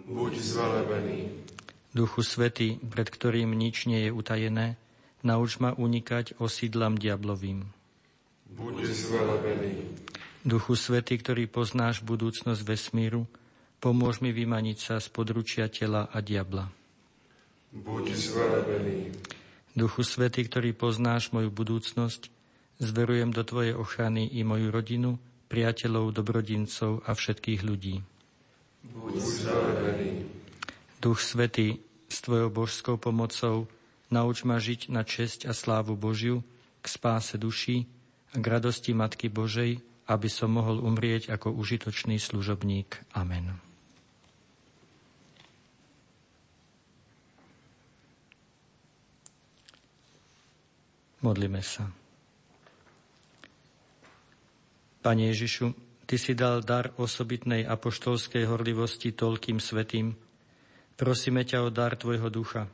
Buď 0.06 0.32
zvelebený. 0.38 1.32
Duchu 1.96 2.20
Svetý, 2.20 2.76
pred 2.76 3.08
ktorým 3.08 3.56
nič 3.56 3.88
nie 3.88 4.04
je 4.06 4.10
utajené, 4.12 4.76
nauč 5.24 5.56
ma 5.58 5.72
unikať 5.72 6.36
osídlam 6.36 7.00
diablovým. 7.00 7.64
Buď 8.52 8.76
zvelebený. 8.84 9.74
Duchu 10.46 10.76
Svetý, 10.78 11.18
ktorý 11.18 11.50
poznáš 11.50 12.04
budúcnosť 12.04 12.62
vesmíru, 12.62 13.26
pomôž 13.82 14.22
mi 14.22 14.30
vymaniť 14.30 14.78
sa 14.78 14.94
z 15.02 15.08
područia 15.10 15.66
tela 15.66 16.06
a 16.06 16.22
diabla. 16.22 16.70
Buď 17.72 18.14
zvelebený. 18.14 19.10
Duchu 19.76 20.06
Svetý, 20.06 20.46
ktorý 20.46 20.72
poznáš 20.72 21.34
moju 21.34 21.52
budúcnosť, 21.52 22.30
zverujem 22.80 23.32
do 23.32 23.42
Tvojej 23.42 23.74
ochrany 23.74 24.24
i 24.24 24.46
moju 24.46 24.70
rodinu, 24.72 25.20
priateľov, 25.46 26.14
dobrodincov 26.14 27.02
a 27.06 27.14
všetkých 27.14 27.60
ľudí. 27.62 28.02
Buď. 28.86 29.14
Duch 31.02 31.20
Svetý, 31.22 31.82
s 32.06 32.22
Tvojou 32.22 32.50
božskou 32.50 32.96
pomocou 32.98 33.66
nauč 34.10 34.46
ma 34.46 34.62
žiť 34.62 34.90
na 34.90 35.02
česť 35.02 35.50
a 35.50 35.52
slávu 35.54 35.98
Božiu, 35.98 36.46
k 36.82 36.86
spáse 36.86 37.34
duší 37.34 37.86
a 38.34 38.38
k 38.38 38.46
radosti 38.46 38.94
Matky 38.94 39.26
Božej, 39.26 39.82
aby 40.06 40.28
som 40.30 40.54
mohol 40.54 40.78
umrieť 40.78 41.34
ako 41.34 41.50
užitočný 41.50 42.18
služobník. 42.22 43.02
Amen. 43.10 43.58
Modlíme 51.26 51.58
sa. 51.58 52.05
Pane 55.06 55.30
Ježišu, 55.30 55.70
Ty 56.06 56.18
si 56.18 56.34
dal 56.34 56.66
dar 56.66 56.90
osobitnej 56.98 57.62
apoštolskej 57.62 58.42
horlivosti 58.50 59.14
toľkým 59.14 59.62
svetým, 59.62 60.18
Prosíme 60.96 61.44
ťa 61.44 61.60
o 61.60 61.68
dar 61.68 61.92
Tvojho 61.92 62.32
ducha, 62.32 62.64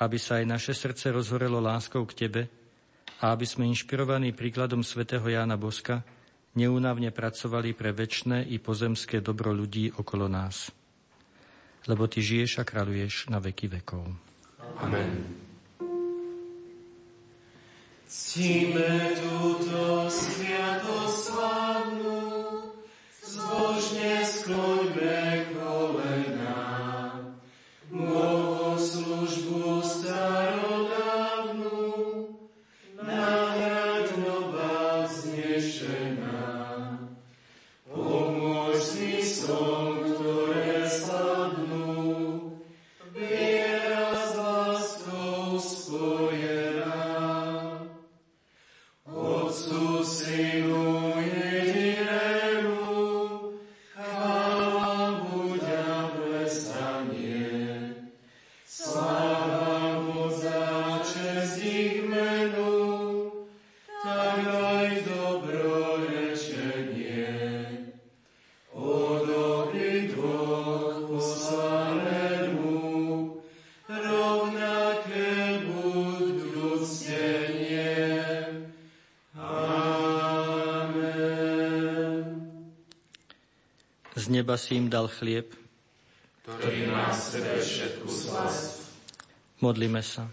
aby 0.00 0.16
sa 0.16 0.40
aj 0.40 0.48
naše 0.48 0.72
srdce 0.72 1.12
rozhorelo 1.12 1.60
láskou 1.60 2.00
k 2.08 2.24
Tebe 2.24 2.42
a 3.20 3.36
aby 3.36 3.44
sme 3.44 3.68
inšpirovaní 3.68 4.32
príkladom 4.32 4.80
svätého 4.80 5.28
Jána 5.28 5.60
Boska 5.60 6.00
neúnavne 6.56 7.12
pracovali 7.12 7.76
pre 7.76 7.92
väčšné 7.92 8.48
i 8.48 8.56
pozemské 8.56 9.20
dobro 9.20 9.52
ľudí 9.52 9.92
okolo 9.92 10.24
nás. 10.24 10.72
Lebo 11.84 12.08
Ty 12.08 12.24
žiješ 12.24 12.58
a 12.58 12.64
kráľuješ 12.64 13.28
na 13.28 13.44
veky 13.44 13.68
vekov. 13.76 14.08
Amen. 14.80 15.43
Ctíme 18.14 19.18
túto 19.18 20.06
sviatoslavnú, 20.06 22.22
zbožne 23.18 24.22
skloňme 24.22 25.50
kolena, 25.50 25.53
dal 85.04 85.12
chlieb, 85.12 85.52
Ktorý 86.48 86.88
má 86.88 87.12
v 87.12 87.20
sebe 87.20 87.60
všetku 87.60 88.08
slasť. 88.08 88.72
Modlíme 89.60 90.00
sa. 90.00 90.32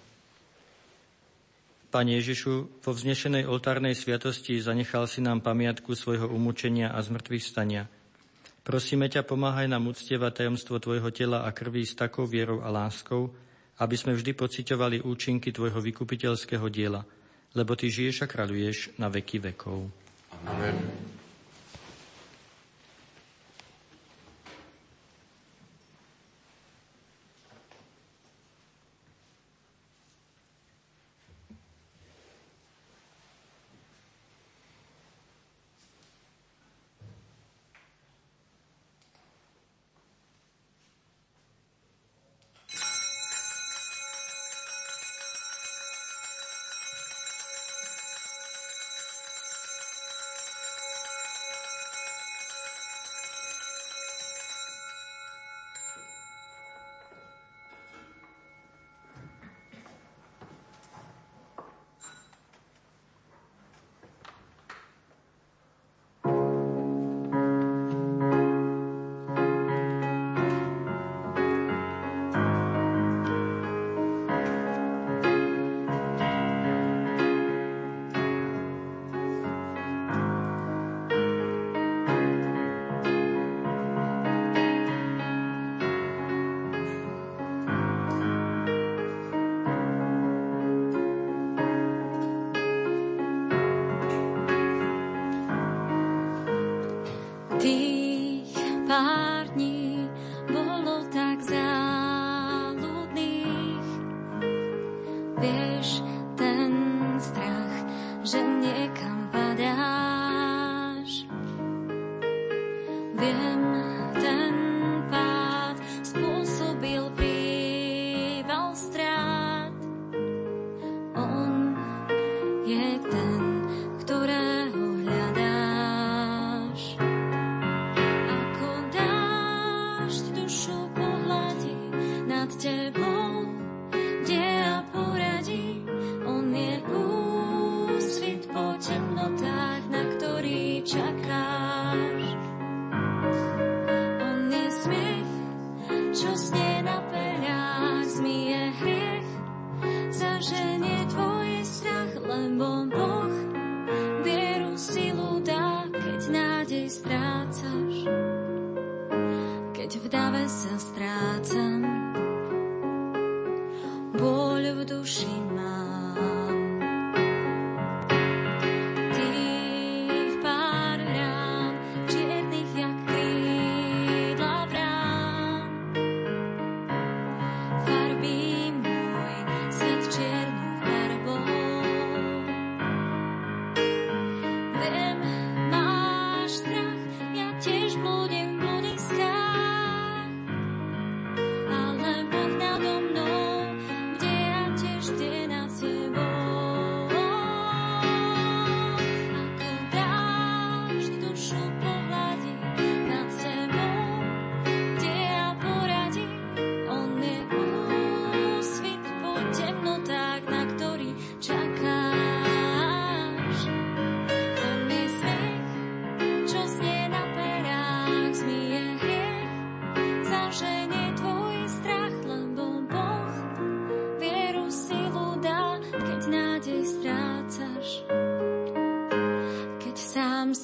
Pane 1.92 2.16
Ježišu, 2.24 2.80
vo 2.80 2.92
vznešenej 2.96 3.52
oltárnej 3.52 4.00
sviatosti 4.00 4.56
zanechal 4.64 5.12
si 5.12 5.20
nám 5.20 5.44
pamiatku 5.44 5.92
svojho 5.92 6.32
umúčenia 6.32 6.96
a 6.96 7.04
zmrtvých 7.04 7.44
stania. 7.44 7.92
Prosíme 8.64 9.12
ťa, 9.12 9.28
pomáhaj 9.28 9.68
nám 9.68 9.92
uctievať 9.92 10.48
tajomstvo 10.48 10.80
Tvojho 10.80 11.12
tela 11.12 11.44
a 11.44 11.52
krví 11.52 11.84
s 11.84 12.00
takou 12.00 12.24
vierou 12.24 12.64
a 12.64 12.72
láskou, 12.72 13.36
aby 13.84 13.96
sme 14.00 14.16
vždy 14.16 14.32
pociťovali 14.32 15.04
účinky 15.04 15.52
Tvojho 15.52 15.84
vykupiteľského 15.84 16.64
diela, 16.72 17.04
lebo 17.60 17.76
Ty 17.76 17.92
žiješ 17.92 18.24
a 18.24 18.32
kráľuješ 18.32 18.96
na 18.96 19.12
veky 19.12 19.52
vekov. 19.52 19.92
Amen. 20.48 21.11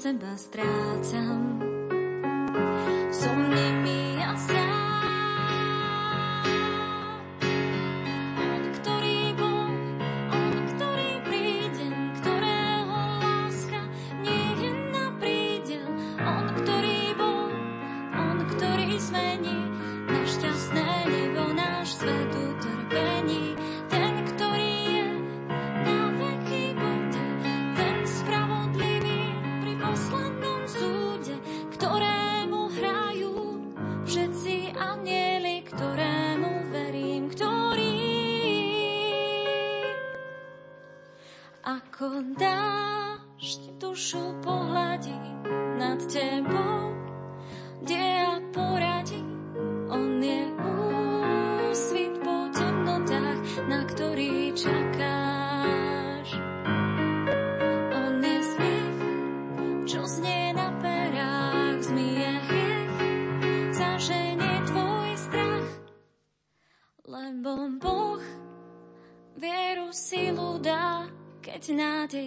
Seba 0.07 0.37
strácam. 0.37 0.76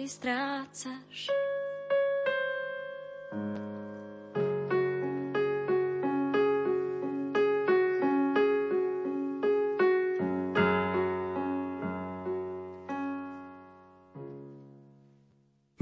Nádej 0.01 0.17
strácaš. 0.17 1.29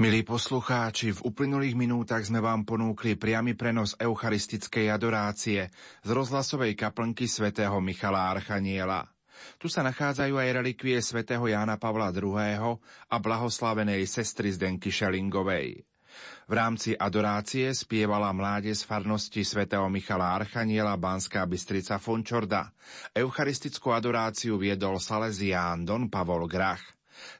Milí 0.00 0.24
poslucháči, 0.24 1.12
v 1.16 1.24
uplynulých 1.24 1.76
minútach 1.76 2.20
sme 2.20 2.44
vám 2.44 2.64
ponúkli 2.68 3.16
priamy 3.16 3.56
prenos 3.56 3.96
eucharistickej 3.96 4.92
adorácie 4.92 5.72
z 6.04 6.08
rozhlasovej 6.12 6.76
kaplnky 6.76 7.24
svätého 7.24 7.80
Michala 7.80 8.32
Archaniela. 8.32 9.19
Tu 9.60 9.66
sa 9.68 9.84
nachádzajú 9.86 10.34
aj 10.36 10.48
relikvie 10.60 10.98
svätého 11.00 11.44
Jána 11.46 11.76
Pavla 11.76 12.12
II. 12.12 12.78
a 13.08 13.16
blahoslavenej 13.16 14.04
sestry 14.04 14.52
Zdenky 14.52 14.92
Šelingovej. 14.92 15.84
V 16.50 16.52
rámci 16.58 16.98
adorácie 16.98 17.70
spievala 17.70 18.34
mláde 18.34 18.74
z 18.74 18.82
farnosti 18.82 19.46
svätého 19.46 19.86
Michala 19.86 20.34
Archaniela 20.34 20.98
Banská 20.98 21.46
Bystrica 21.46 22.02
Fončorda. 22.02 22.74
Eucharistickú 23.14 23.94
adoráciu 23.94 24.58
viedol 24.58 24.98
Salesián 24.98 25.86
Don 25.86 26.10
Pavol 26.10 26.50
Grach. 26.50 26.82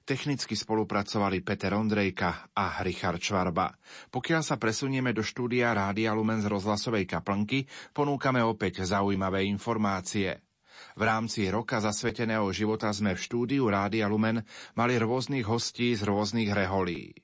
Technicky 0.04 0.54
spolupracovali 0.54 1.40
Peter 1.40 1.72
Ondrejka 1.72 2.52
a 2.52 2.84
Richard 2.84 3.18
Čvarba. 3.18 3.72
Pokiaľ 4.12 4.42
sa 4.44 4.60
presunieme 4.60 5.16
do 5.16 5.24
štúdia 5.24 5.72
Rádia 5.72 6.12
Lumen 6.12 6.44
z 6.44 6.52
rozhlasovej 6.52 7.08
kaplnky, 7.08 7.64
ponúkame 7.96 8.44
opäť 8.44 8.84
zaujímavé 8.84 9.48
informácie. 9.48 10.49
V 10.96 11.02
rámci 11.04 11.46
roka 11.52 11.78
zasveteného 11.78 12.48
života 12.50 12.90
sme 12.90 13.14
v 13.14 13.20
štúdiu 13.20 13.68
Rádia 13.68 14.10
Lumen 14.10 14.42
mali 14.74 14.96
rôznych 14.96 15.46
hostí 15.46 15.92
z 15.94 16.08
rôznych 16.08 16.50
reholí. 16.50 17.14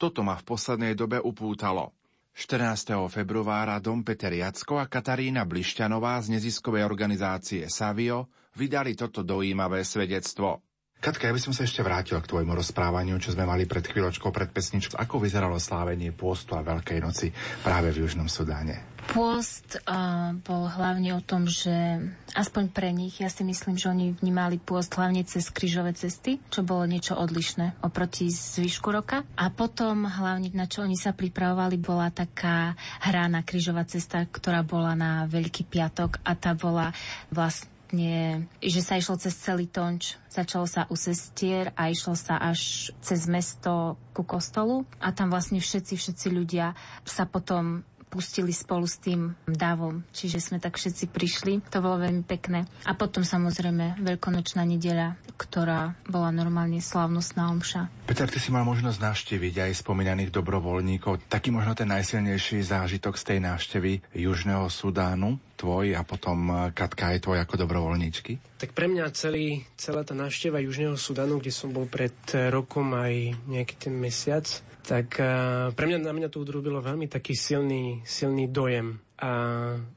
Toto 0.00 0.24
ma 0.24 0.34
v 0.34 0.46
poslednej 0.48 0.96
dobe 0.96 1.20
upútalo. 1.20 1.92
14. 2.34 2.98
februára 3.12 3.78
Dom 3.78 4.02
Peter 4.02 4.34
Jacko 4.34 4.82
a 4.82 4.90
Katarína 4.90 5.46
Blišťanová 5.46 6.18
z 6.18 6.34
neziskovej 6.34 6.82
organizácie 6.82 7.70
Savio 7.70 8.26
vydali 8.58 8.98
toto 8.98 9.22
dojímavé 9.22 9.86
svedectvo. 9.86 10.63
Katka, 11.04 11.28
ja 11.28 11.36
by 11.36 11.42
som 11.44 11.52
sa 11.52 11.68
ešte 11.68 11.84
vrátil 11.84 12.16
k 12.16 12.24
tvojmu 12.32 12.56
rozprávaniu, 12.56 13.20
čo 13.20 13.36
sme 13.36 13.44
mali 13.44 13.68
pred 13.68 13.84
chvíľočkou, 13.84 14.32
pred 14.32 14.48
pesničkou. 14.48 14.96
Ako 14.96 15.20
vyzeralo 15.20 15.60
slávenie 15.60 16.16
pôstu 16.16 16.56
a 16.56 16.64
Veľkej 16.64 17.04
noci 17.04 17.28
práve 17.60 17.92
v 17.92 18.08
Južnom 18.08 18.24
Sudáne? 18.24 18.96
Pôst 19.12 19.76
uh, 19.84 20.32
bol 20.32 20.64
hlavne 20.64 21.12
o 21.12 21.20
tom, 21.20 21.44
že 21.44 22.00
aspoň 22.32 22.72
pre 22.72 22.88
nich, 22.88 23.20
ja 23.20 23.28
si 23.28 23.44
myslím, 23.44 23.76
že 23.76 23.92
oni 23.92 24.16
vnímali 24.16 24.56
pôst 24.56 24.96
hlavne 24.96 25.20
cez 25.28 25.52
krížové 25.52 25.92
cesty, 25.92 26.40
čo 26.48 26.64
bolo 26.64 26.88
niečo 26.88 27.20
odlišné 27.20 27.84
oproti 27.84 28.32
zvyšku 28.32 28.88
roka. 28.88 29.28
A 29.36 29.52
potom 29.52 30.08
hlavne, 30.08 30.56
na 30.56 30.64
čo 30.64 30.88
oni 30.88 30.96
sa 30.96 31.12
pripravovali, 31.12 31.76
bola 31.84 32.08
taká 32.16 32.80
hra 33.04 33.28
na 33.28 33.44
krížová 33.44 33.84
cesta, 33.84 34.24
ktorá 34.24 34.64
bola 34.64 34.96
na 34.96 35.28
Veľký 35.28 35.68
piatok 35.68 36.24
a 36.24 36.32
tá 36.32 36.56
bola 36.56 36.96
vlastne 37.28 37.73
vlastne, 37.94 38.50
že 38.58 38.80
sa 38.82 38.98
išlo 38.98 39.14
cez 39.20 39.38
celý 39.38 39.70
Tonč. 39.70 40.18
Začalo 40.26 40.66
sa 40.66 40.90
u 40.90 40.96
sestier 40.98 41.70
a 41.78 41.92
išlo 41.92 42.18
sa 42.18 42.42
až 42.42 42.90
cez 42.98 43.30
mesto 43.30 43.94
ku 44.10 44.26
kostolu 44.26 44.82
a 44.98 45.14
tam 45.14 45.30
vlastne 45.30 45.62
všetci, 45.62 45.94
všetci 45.94 46.26
ľudia 46.34 46.74
sa 47.06 47.22
potom 47.22 47.86
pustili 48.14 48.54
spolu 48.54 48.86
s 48.86 49.02
tým 49.02 49.34
davom. 49.42 50.06
Čiže 50.14 50.38
sme 50.38 50.62
tak 50.62 50.78
všetci 50.78 51.10
prišli. 51.10 51.66
To 51.74 51.82
bolo 51.82 51.98
veľmi 51.98 52.22
pekné. 52.22 52.62
A 52.86 52.94
potom 52.94 53.26
samozrejme 53.26 53.98
Veľkonočná 53.98 54.62
nedeľa, 54.62 55.18
ktorá 55.34 55.98
bola 56.06 56.30
normálne 56.30 56.78
slavnostná 56.78 57.50
omša. 57.50 57.90
Peter, 58.06 58.30
ty 58.30 58.38
si 58.38 58.54
mal 58.54 58.62
možnosť 58.62 59.02
navštíviť 59.02 59.66
aj 59.66 59.82
spomínaných 59.82 60.30
dobrovoľníkov. 60.30 61.26
Taký 61.26 61.50
možno 61.50 61.74
ten 61.74 61.90
najsilnejší 61.90 62.62
zážitok 62.62 63.18
z 63.18 63.34
tej 63.34 63.38
návštevy 63.42 63.92
Južného 64.14 64.70
Sudánu, 64.70 65.42
tvoj 65.64 65.96
a 65.96 66.04
potom 66.04 66.68
Katka 66.76 67.16
aj 67.16 67.24
tvoj 67.24 67.40
ako 67.40 67.64
dobrovoľníčky? 67.64 68.60
Tak 68.60 68.76
pre 68.76 68.84
mňa 68.84 69.08
celý, 69.16 69.64
celá 69.80 70.04
tá 70.04 70.12
návšteva 70.12 70.60
Južného 70.60 71.00
Sudanu, 71.00 71.40
kde 71.40 71.56
som 71.56 71.72
bol 71.72 71.88
pred 71.88 72.12
rokom 72.52 72.92
aj 72.92 73.32
nejaký 73.48 73.88
ten 73.88 73.96
mesiac, 73.96 74.44
tak 74.84 75.16
uh, 75.16 75.72
pre 75.72 75.88
mňa 75.88 76.04
na 76.04 76.12
mňa 76.12 76.28
to 76.28 76.44
udrobilo 76.44 76.84
veľmi 76.84 77.08
taký 77.08 77.32
silný, 77.32 78.04
silný 78.04 78.52
dojem. 78.52 79.00
A 79.24 79.30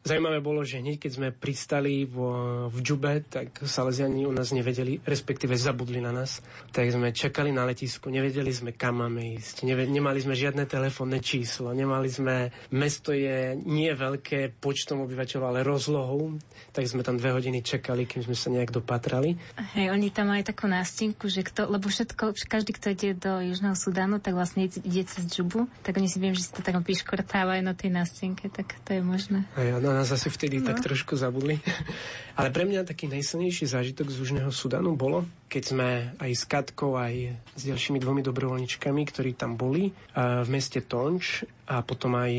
zaujímavé 0.07 0.39
bolo, 0.39 0.63
že 0.63 0.79
hneď 0.79 1.03
keď 1.03 1.11
sme 1.11 1.35
pristali 1.35 2.07
vo, 2.07 2.71
v 2.71 2.79
Džube, 2.79 3.27
tak 3.27 3.59
Salesiani 3.59 4.23
u 4.23 4.31
nás 4.31 4.55
nevedeli, 4.55 5.03
respektíve 5.03 5.51
zabudli 5.59 5.99
na 5.99 6.15
nás. 6.15 6.39
Tak 6.71 6.87
sme 6.87 7.11
čakali 7.11 7.51
na 7.51 7.67
letisku, 7.67 8.07
nevedeli 8.07 8.55
sme 8.55 8.71
kam 8.71 9.03
máme 9.03 9.35
ísť, 9.35 9.67
neve, 9.67 9.83
nemali 9.83 10.23
sme 10.23 10.31
žiadne 10.31 10.63
telefónne 10.63 11.19
číslo, 11.19 11.75
nemali 11.75 12.07
sme, 12.07 12.55
mesto 12.71 13.11
je 13.11 13.59
nie 13.67 13.91
veľké 13.91 14.63
počtom 14.63 15.03
obyvateľov, 15.03 15.45
ale 15.51 15.67
rozlohou, 15.67 16.39
tak 16.71 16.87
sme 16.87 17.03
tam 17.03 17.19
dve 17.19 17.35
hodiny 17.35 17.59
čakali, 17.59 18.07
kým 18.07 18.23
sme 18.23 18.31
sa 18.31 18.47
nejak 18.47 18.71
dopatrali. 18.71 19.35
Hej, 19.75 19.91
oni 19.91 20.07
tam 20.07 20.31
majú 20.31 20.47
takú 20.47 20.71
nástenku, 20.71 21.27
že 21.27 21.43
kto, 21.43 21.67
lebo 21.67 21.91
všetko, 21.91 22.31
každý, 22.47 22.71
kto 22.79 22.95
ide 22.95 23.11
do 23.19 23.43
Južného 23.43 23.75
Sudánu, 23.75 24.23
tak 24.23 24.39
vlastne 24.39 24.71
ide 24.71 25.03
cez 25.03 25.27
Džubu, 25.27 25.67
tak 25.83 25.99
oni 25.99 26.07
si 26.07 26.15
viem, 26.15 26.31
že 26.31 26.47
si 26.47 26.55
to 26.55 26.63
tak 26.63 26.79
piškortávajú 26.79 27.59
na 27.59 27.75
tej 27.75 27.91
nástenke, 27.91 28.47
tak 28.47 28.71
to 28.87 28.95
je 28.95 29.03
možné. 29.03 29.16
A 29.57 29.59
ja 29.61 29.75
na 29.81 29.91
nás 29.97 30.09
asi 30.13 30.29
vtedy 30.29 30.61
no. 30.61 30.69
tak 30.69 30.85
trošku 30.85 31.17
zabudli. 31.17 31.59
Ale 32.37 32.53
pre 32.53 32.69
mňa 32.69 32.85
taký 32.85 33.09
najsilnejší 33.09 33.65
zážitok 33.65 34.13
z 34.13 34.21
Južného 34.21 34.53
Sudanu 34.53 34.93
bolo, 34.93 35.25
keď 35.49 35.63
sme 35.65 35.89
aj 36.21 36.31
s 36.37 36.43
Katkou, 36.45 36.93
aj 36.93 37.33
s 37.57 37.61
ďalšími 37.65 37.97
dvomi 37.97 38.21
dobrovoľničkami, 38.21 39.01
ktorí 39.09 39.33
tam 39.33 39.57
boli 39.57 39.89
v 40.13 40.49
meste 40.53 40.85
Tonč 40.85 41.41
a 41.65 41.81
potom 41.81 42.13
aj 42.13 42.31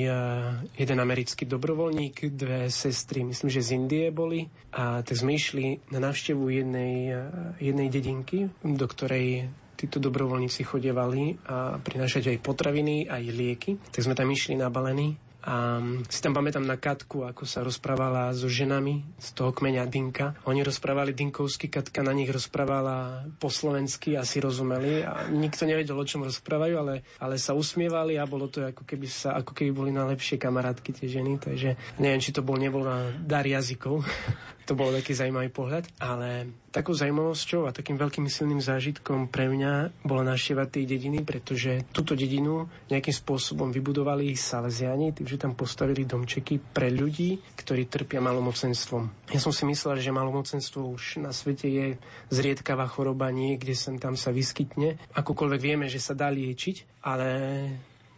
jeden 0.78 0.98
americký 1.02 1.50
dobrovoľník, 1.50 2.30
dve 2.30 2.70
sestry, 2.70 3.26
myslím, 3.26 3.50
že 3.50 3.66
z 3.66 3.74
Indie 3.74 4.14
boli. 4.14 4.46
A 4.70 5.02
tak 5.02 5.18
sme 5.18 5.34
išli 5.34 5.82
na 5.90 5.98
návštevu 5.98 6.46
jednej, 6.46 7.18
jednej 7.58 7.88
dedinky, 7.90 8.46
do 8.62 8.86
ktorej 8.86 9.50
títo 9.78 10.02
dobrovoľníci 10.02 10.66
chodievali 10.66 11.38
a 11.46 11.78
prinášať 11.78 12.34
aj 12.34 12.42
potraviny, 12.42 13.06
aj 13.06 13.22
lieky. 13.30 13.78
Tak 13.94 14.02
sme 14.02 14.18
tam 14.18 14.26
išli 14.26 14.58
nabalení 14.58 15.14
a 15.48 15.80
si 16.12 16.20
tam 16.20 16.36
pamätám 16.36 16.60
na 16.60 16.76
Katku, 16.76 17.24
ako 17.24 17.48
sa 17.48 17.64
rozprávala 17.64 18.28
so 18.36 18.52
ženami 18.52 19.16
z 19.16 19.28
toho 19.32 19.48
kmeňa 19.56 19.88
Dinka. 19.88 20.36
Oni 20.44 20.60
rozprávali 20.60 21.16
dinkovsky, 21.16 21.72
Katka 21.72 22.04
na 22.04 22.12
nich 22.12 22.28
rozprávala 22.28 23.24
po 23.40 23.48
slovensky, 23.48 24.12
asi 24.12 24.44
rozumeli 24.44 25.00
a 25.08 25.24
nikto 25.32 25.64
nevedel, 25.64 25.96
o 25.96 26.04
čom 26.04 26.28
rozprávajú, 26.28 26.74
ale, 26.76 26.94
ale 27.16 27.40
sa 27.40 27.56
usmievali 27.56 28.20
a 28.20 28.28
bolo 28.28 28.52
to 28.52 28.60
ako 28.60 28.84
keby, 28.84 29.08
sa, 29.08 29.40
ako 29.40 29.56
keby 29.56 29.70
boli 29.72 29.90
najlepšie 29.96 30.36
kamarátky 30.36 30.92
tie 30.92 31.08
ženy, 31.08 31.40
takže 31.40 31.80
neviem, 31.96 32.20
či 32.20 32.36
to 32.36 32.44
bol 32.44 32.60
nebol 32.60 32.84
na 32.84 33.08
dar 33.24 33.48
jazykov. 33.48 34.04
to 34.68 34.76
bol 34.76 34.92
taký 34.92 35.16
zaujímavý 35.16 35.48
pohľad, 35.48 35.88
ale 35.96 36.52
takou 36.68 36.92
zaujímavosťou 36.92 37.64
a 37.64 37.72
takým 37.72 37.96
veľkým 37.96 38.28
silným 38.28 38.60
zážitkom 38.60 39.32
pre 39.32 39.48
mňa 39.48 40.04
bola 40.04 40.28
návšteva 40.28 40.68
tej 40.68 40.84
dediny, 40.84 41.24
pretože 41.24 41.88
túto 41.88 42.12
dedinu 42.12 42.68
nejakým 42.92 43.16
spôsobom 43.16 43.72
vybudovali 43.72 44.36
Salesiani, 44.36 45.16
tým, 45.16 45.24
tam 45.40 45.56
postavili 45.56 46.04
domčeky 46.04 46.60
pre 46.60 46.92
ľudí, 46.92 47.40
ktorí 47.56 47.88
trpia 47.88 48.20
malomocenstvom. 48.20 49.32
Ja 49.32 49.40
som 49.40 49.56
si 49.56 49.64
myslel, 49.64 50.04
že 50.04 50.12
malomocenstvo 50.12 50.84
už 50.92 51.24
na 51.24 51.32
svete 51.32 51.64
je 51.72 51.86
zriedkavá 52.28 52.84
choroba, 52.92 53.32
niekde 53.32 53.72
sem 53.72 53.96
tam 53.96 54.20
sa 54.20 54.28
vyskytne. 54.36 55.00
Akokoľvek 55.16 55.60
vieme, 55.64 55.86
že 55.88 55.96
sa 55.96 56.12
dá 56.12 56.28
liečiť, 56.28 57.00
ale 57.00 57.28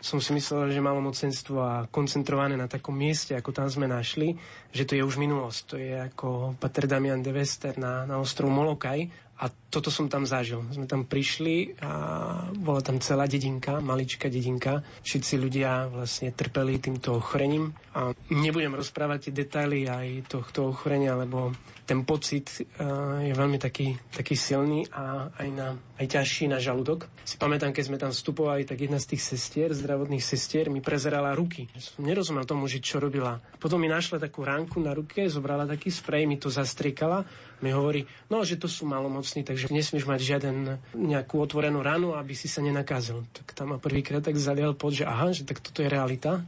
som 0.01 0.17
si 0.17 0.33
myslel, 0.33 0.73
že 0.73 0.81
malomocenstvo 0.81 1.57
a 1.61 1.85
koncentrované 1.93 2.57
na 2.57 2.67
takom 2.67 2.97
mieste, 2.97 3.37
ako 3.37 3.53
tam 3.53 3.69
sme 3.69 3.85
našli, 3.85 4.33
že 4.73 4.89
to 4.89 4.97
je 4.97 5.05
už 5.05 5.21
minulosť. 5.21 5.61
To 5.69 5.77
je 5.77 5.93
ako 6.09 6.29
Pater 6.57 6.89
Damian 6.89 7.21
de 7.21 7.31
Wester 7.37 7.77
na, 7.77 8.09
na 8.09 8.17
ostrov 8.17 8.49
Molokaj 8.49 9.30
a 9.41 9.49
toto 9.73 9.89
som 9.89 10.13
tam 10.13 10.29
zažil. 10.29 10.61
Sme 10.69 10.85
tam 10.85 11.09
prišli 11.09 11.81
a 11.81 11.91
bola 12.53 12.85
tam 12.85 13.01
celá 13.01 13.25
dedinka, 13.25 13.81
maličká 13.81 14.29
dedinka. 14.29 14.85
Všetci 15.01 15.41
ľudia 15.41 15.89
vlastne 15.89 16.29
trpeli 16.29 16.77
týmto 16.77 17.17
ochorením. 17.17 17.73
A 17.97 18.13
nebudem 18.29 18.77
rozprávať 18.77 19.33
tie 19.33 19.41
detaily 19.41 19.89
aj 19.89 20.29
tohto 20.29 20.77
ochorenia, 20.77 21.17
lebo 21.17 21.57
ten 21.89 22.05
pocit 22.07 22.53
uh, 22.53 23.19
je 23.25 23.35
veľmi 23.35 23.59
taký, 23.59 23.97
taký 24.15 24.39
silný 24.39 24.87
a 24.95 25.33
aj, 25.33 25.49
na, 25.51 25.75
aj 25.99 26.07
ťažší 26.21 26.47
na 26.47 26.63
žalúdok. 26.63 27.09
Si 27.27 27.35
pamätám, 27.35 27.75
keď 27.75 27.85
sme 27.89 27.99
tam 27.99 28.13
vstupovali, 28.15 28.63
tak 28.63 28.79
jedna 28.79 29.01
z 29.01 29.17
tých 29.17 29.25
sestier, 29.25 29.75
zdravotných 29.75 30.23
sestier, 30.23 30.71
mi 30.71 30.85
prezerala 30.85 31.35
ruky. 31.35 31.67
Som 31.81 32.07
nerozumel 32.07 32.47
tomu, 32.47 32.71
že 32.71 32.79
čo 32.79 33.03
robila. 33.03 33.43
Potom 33.59 33.83
mi 33.83 33.91
našla 33.91 34.23
takú 34.23 34.47
ránku 34.47 34.79
na 34.79 34.95
ruke, 34.95 35.27
zobrala 35.27 35.67
taký 35.67 35.91
sprej, 35.91 36.31
mi 36.31 36.39
to 36.39 36.47
zastriekala 36.47 37.27
mi 37.61 37.71
hovorí, 37.73 38.09
no, 38.33 38.43
že 38.43 38.57
to 38.57 38.69
sú 38.69 38.89
malomocní, 38.89 39.45
takže 39.45 39.73
nesmieš 39.73 40.09
mať 40.09 40.21
žiaden 40.21 40.57
nejakú 40.97 41.41
otvorenú 41.41 41.81
ranu, 41.85 42.17
aby 42.17 42.33
si 42.33 42.49
sa 42.49 42.65
nenakázil. 42.65 43.25
Tak 43.37 43.53
tam 43.53 43.77
ma 43.77 43.79
prvýkrát 43.79 44.25
tak 44.25 44.41
zalial 44.41 44.73
pod, 44.77 44.97
že 44.97 45.05
aha, 45.05 45.33
že 45.33 45.45
tak 45.45 45.61
toto 45.61 45.85
je 45.85 45.89
realita 45.89 46.45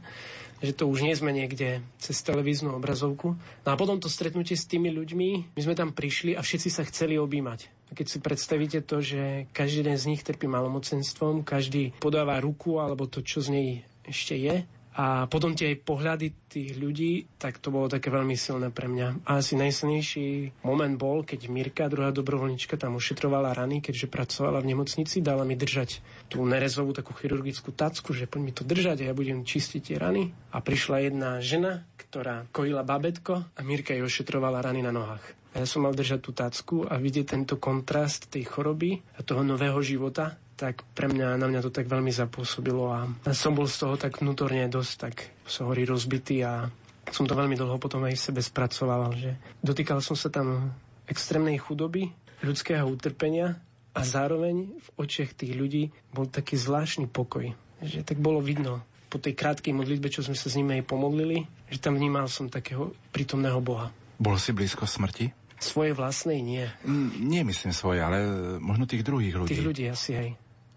že 0.63 0.71
to 0.71 0.87
už 0.87 1.03
nie 1.03 1.11
sme 1.11 1.35
niekde 1.35 1.83
cez 1.99 2.23
televíznu 2.23 2.71
obrazovku. 2.79 3.35
No 3.35 3.67
a 3.67 3.75
potom 3.75 3.99
to 3.99 4.07
stretnutie 4.07 4.55
s 4.55 4.63
tými 4.63 4.95
ľuďmi, 4.95 5.59
my 5.59 5.61
sme 5.61 5.75
tam 5.75 5.91
prišli 5.91 6.39
a 6.39 6.41
všetci 6.41 6.69
sa 6.71 6.87
chceli 6.87 7.19
objímať. 7.19 7.67
A 7.91 7.99
keď 7.99 8.07
si 8.07 8.17
predstavíte 8.23 8.79
to, 8.79 9.03
že 9.03 9.51
každý 9.51 9.83
jeden 9.83 9.99
z 9.99 10.07
nich 10.15 10.23
trpí 10.23 10.47
malomocenstvom, 10.47 11.43
každý 11.43 11.91
podáva 11.99 12.39
ruku 12.39 12.79
alebo 12.79 13.11
to, 13.11 13.19
čo 13.19 13.43
z 13.43 13.51
nej 13.51 13.69
ešte 14.07 14.39
je, 14.39 14.63
a 14.93 15.25
potom 15.25 15.57
tie 15.57 15.73
pohľady 15.73 16.45
tých 16.45 16.77
ľudí, 16.77 17.25
tak 17.41 17.57
to 17.57 17.73
bolo 17.73 17.89
také 17.89 18.13
veľmi 18.13 18.37
silné 18.37 18.69
pre 18.69 18.85
mňa. 18.85 19.25
A 19.25 19.41
asi 19.41 19.57
najsilnejší 19.57 20.61
moment 20.61 20.93
bol, 20.93 21.25
keď 21.25 21.49
Mirka, 21.49 21.89
druhá 21.89 22.13
dobrovoľnička, 22.13 22.77
tam 22.77 23.01
ošetrovala 23.01 23.57
rany, 23.57 23.81
keďže 23.81 24.05
pracovala 24.05 24.61
v 24.61 24.77
nemocnici, 24.77 25.25
dala 25.25 25.41
mi 25.49 25.57
držať 25.57 25.97
tú 26.29 26.45
nerezovú 26.45 26.93
takú 26.93 27.17
chirurgickú 27.17 27.73
tacku, 27.73 28.13
že 28.13 28.29
poď 28.29 28.41
mi 28.45 28.51
to 28.53 28.61
držať 28.61 29.01
a 29.01 29.09
ja 29.09 29.17
budem 29.17 29.41
čistiť 29.41 29.81
tie 29.81 29.97
rany. 29.97 30.29
A 30.53 30.61
prišla 30.61 31.09
jedna 31.09 31.41
žena, 31.41 31.89
ktorá 31.97 32.45
kojila 32.53 32.85
babetko 32.85 33.49
a 33.57 33.59
Mirka 33.65 33.97
jej 33.97 34.05
ošetrovala 34.05 34.61
rany 34.61 34.85
na 34.85 34.93
nohách. 34.93 35.25
A 35.53 35.61
ja 35.61 35.69
som 35.69 35.85
mal 35.85 35.93
držať 35.93 36.19
tú 36.21 36.33
tacku 36.33 36.75
a 36.85 36.97
vidieť 36.97 37.37
tento 37.37 37.61
kontrast 37.61 38.29
tej 38.29 38.49
choroby 38.49 39.01
a 39.17 39.21
toho 39.21 39.45
nového 39.45 39.77
života, 39.85 40.37
tak 40.53 40.85
pre 40.93 41.09
mňa, 41.09 41.35
na 41.35 41.47
mňa 41.49 41.61
to 41.65 41.71
tak 41.73 41.89
veľmi 41.89 42.13
zapôsobilo 42.13 42.93
a 42.93 43.09
som 43.33 43.57
bol 43.57 43.65
z 43.65 43.77
toho 43.83 43.95
tak 43.97 44.21
vnútorne 44.21 44.69
dosť 44.69 44.93
tak 44.95 45.15
sa 45.43 45.65
rozbitý 45.65 46.45
a 46.45 46.69
som 47.11 47.27
to 47.27 47.35
veľmi 47.35 47.57
dlho 47.59 47.75
potom 47.81 48.05
aj 48.07 48.15
sebe 48.15 48.39
spracoval, 48.39 49.11
že 49.17 49.35
dotýkal 49.59 49.99
som 49.99 50.15
sa 50.15 50.31
tam 50.31 50.71
extrémnej 51.09 51.59
chudoby, 51.59 52.09
ľudského 52.43 52.83
utrpenia 52.87 53.59
a 53.93 54.01
zároveň 54.01 54.73
v 54.73 54.87
očiach 54.97 55.35
tých 55.35 55.53
ľudí 55.53 55.83
bol 56.09 56.25
taký 56.27 56.57
zvláštny 56.57 57.11
pokoj. 57.11 57.51
Že 57.83 58.07
tak 58.07 58.17
bolo 58.23 58.39
vidno 58.39 58.81
po 59.11 59.21
tej 59.21 59.37
krátkej 59.37 59.77
modlitbe, 59.77 60.09
čo 60.09 60.25
sme 60.25 60.33
sa 60.33 60.49
s 60.49 60.57
nimi 60.57 60.81
aj 60.81 60.89
pomodlili, 60.89 61.45
že 61.69 61.77
tam 61.77 61.93
vnímal 61.93 62.25
som 62.25 62.49
takého 62.49 62.97
prítomného 63.13 63.61
Boha. 63.61 63.93
Bol 64.17 64.41
si 64.41 64.49
blízko 64.49 64.89
smrti? 64.89 65.29
Svoje 65.61 65.93
vlastnej 65.93 66.41
nie. 66.41 66.65
Mm, 66.83 67.11
nie 67.23 67.41
myslím 67.45 67.71
svoje, 67.71 68.03
ale 68.03 68.25
možno 68.59 68.89
tých 68.89 69.05
druhých 69.05 69.37
ľudí. 69.37 69.53
Tých 69.53 69.63
ľudí 69.63 69.85
asi 69.87 70.11
aj. 70.17 70.29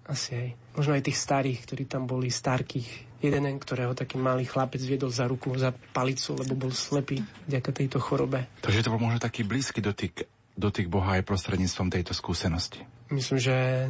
Asi 0.07 0.31
aj. 0.39 0.49
Možno 0.79 0.95
aj 0.95 1.03
tých 1.03 1.19
starých, 1.19 1.59
ktorí 1.67 1.83
tam 1.91 2.07
boli, 2.07 2.31
starkých. 2.31 3.19
Jeden, 3.25 3.43
ktorého 3.59 3.97
taký 3.97 4.21
malý 4.21 4.47
chlapec 4.47 4.79
viedol 4.85 5.11
za 5.11 5.27
ruku, 5.27 5.51
za 5.59 5.75
palicu, 5.75 6.37
lebo 6.39 6.55
bol 6.55 6.71
slepý 6.71 7.25
vďaka 7.51 7.71
tejto 7.75 7.99
chorobe. 7.99 8.47
Takže 8.63 8.87
to 8.87 8.93
bol 8.93 9.03
možno 9.03 9.19
taký 9.19 9.43
blízky 9.43 9.83
dotyk, 9.83 10.29
dotyk 10.55 10.87
Boha 10.87 11.19
aj 11.19 11.27
prostredníctvom 11.27 11.91
tejto 11.91 12.13
skúsenosti. 12.15 12.85
Myslím, 13.11 13.41
že 13.41 13.89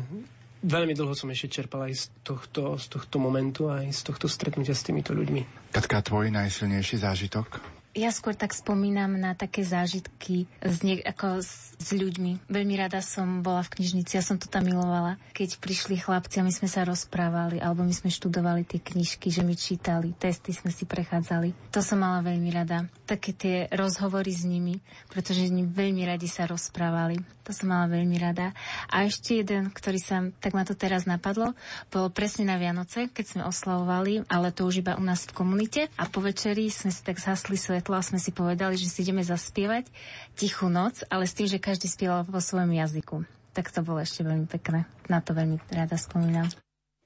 veľmi 0.64 0.94
dlho 0.96 1.12
som 1.12 1.28
ešte 1.28 1.60
čerpal 1.60 1.90
aj 1.90 1.94
z 1.94 2.04
tohto, 2.22 2.80
z 2.80 2.86
tohto 2.86 3.16
momentu, 3.20 3.68
aj 3.68 3.90
z 3.92 4.00
tohto 4.08 4.30
stretnutia 4.30 4.72
s 4.72 4.86
týmito 4.86 5.12
ľuďmi. 5.12 5.74
Katka, 5.74 6.00
tvoj 6.00 6.32
najsilnejší 6.32 7.02
zážitok? 7.02 7.75
Ja 7.96 8.12
skôr 8.12 8.36
tak 8.36 8.52
spomínam 8.52 9.16
na 9.16 9.32
také 9.32 9.64
zážitky 9.64 10.44
s, 10.60 10.84
nie, 10.84 11.00
ako 11.00 11.40
s, 11.40 11.72
s 11.80 11.96
ľuďmi. 11.96 12.44
Veľmi 12.44 12.76
rada 12.76 13.00
som 13.00 13.40
bola 13.40 13.64
v 13.64 13.72
knižnici, 13.80 14.20
ja 14.20 14.22
som 14.22 14.36
to 14.36 14.52
tam 14.52 14.68
milovala. 14.68 15.16
Keď 15.32 15.56
prišli 15.56 15.96
chlapci 15.96 16.38
a 16.38 16.46
my 16.46 16.52
sme 16.52 16.68
sa 16.68 16.84
rozprávali, 16.84 17.56
alebo 17.56 17.88
my 17.88 17.96
sme 17.96 18.12
študovali 18.12 18.68
tie 18.68 18.84
knižky, 18.84 19.32
že 19.32 19.40
my 19.40 19.56
čítali, 19.56 20.12
testy 20.12 20.52
sme 20.52 20.68
si 20.68 20.84
prechádzali. 20.84 21.72
To 21.72 21.80
som 21.80 22.04
mala 22.04 22.20
veľmi 22.20 22.52
rada. 22.52 22.84
Také 23.06 23.30
tie 23.30 23.56
rozhovory 23.70 24.34
s 24.34 24.42
nimi, 24.42 24.82
pretože 25.06 25.46
oni 25.46 25.62
veľmi 25.62 26.02
radi 26.02 26.26
sa 26.26 26.42
rozprávali. 26.42 27.22
To 27.46 27.54
som 27.54 27.70
mala 27.70 27.86
veľmi 27.86 28.18
rada. 28.18 28.50
A 28.90 29.06
ešte 29.06 29.38
jeden, 29.38 29.70
ktorý 29.70 30.02
sa, 30.02 30.26
tak 30.42 30.58
ma 30.58 30.66
to 30.66 30.74
teraz 30.74 31.06
napadlo, 31.06 31.54
bol 31.94 32.10
presne 32.10 32.50
na 32.50 32.58
Vianoce, 32.58 33.06
keď 33.06 33.24
sme 33.30 33.42
oslavovali, 33.46 34.26
ale 34.26 34.50
to 34.50 34.66
už 34.66 34.82
iba 34.82 34.98
u 34.98 35.04
nás 35.06 35.22
v 35.30 35.38
komunite. 35.38 35.86
A 35.94 36.10
po 36.10 36.18
večeri 36.18 36.66
sme 36.66 36.90
si 36.90 37.06
tak 37.06 37.22
zhasli 37.22 37.54
svetlo 37.54 37.94
a 37.94 38.02
sme 38.02 38.18
si 38.18 38.34
povedali, 38.34 38.74
že 38.74 38.90
si 38.90 39.06
ideme 39.06 39.22
zaspievať 39.22 39.86
Tichú 40.34 40.66
noc, 40.66 41.06
ale 41.06 41.30
s 41.30 41.38
tým, 41.38 41.46
že 41.46 41.62
každý 41.62 41.86
spieval 41.86 42.26
vo 42.26 42.42
svojom 42.42 42.74
jazyku. 42.74 43.22
Tak 43.54 43.70
to 43.70 43.86
bolo 43.86 44.02
ešte 44.02 44.26
veľmi 44.26 44.50
pekné. 44.50 44.84
Na 45.06 45.22
to 45.22 45.30
veľmi 45.30 45.62
rada 45.70 45.94
spomínam. 45.94 46.50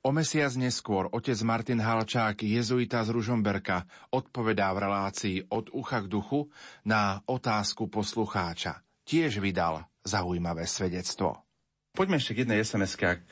O 0.00 0.16
mesiac 0.16 0.48
neskôr 0.56 1.12
otec 1.12 1.36
Martin 1.44 1.76
Halčák, 1.76 2.40
jezuita 2.40 3.04
z 3.04 3.12
Ružomberka, 3.12 3.84
odpovedá 4.16 4.72
v 4.72 4.88
relácii 4.88 5.36
od 5.52 5.68
ucha 5.76 6.00
k 6.00 6.08
duchu 6.08 6.48
na 6.88 7.20
otázku 7.28 7.84
poslucháča. 7.92 8.80
Tiež 9.04 9.44
vydal 9.44 9.84
zaujímavé 10.00 10.64
svedectvo. 10.64 11.44
Poďme 11.92 12.16
ešte 12.16 12.32
k 12.32 12.48
jednej 12.48 12.64
sms 12.64 12.96
ak 12.96 13.24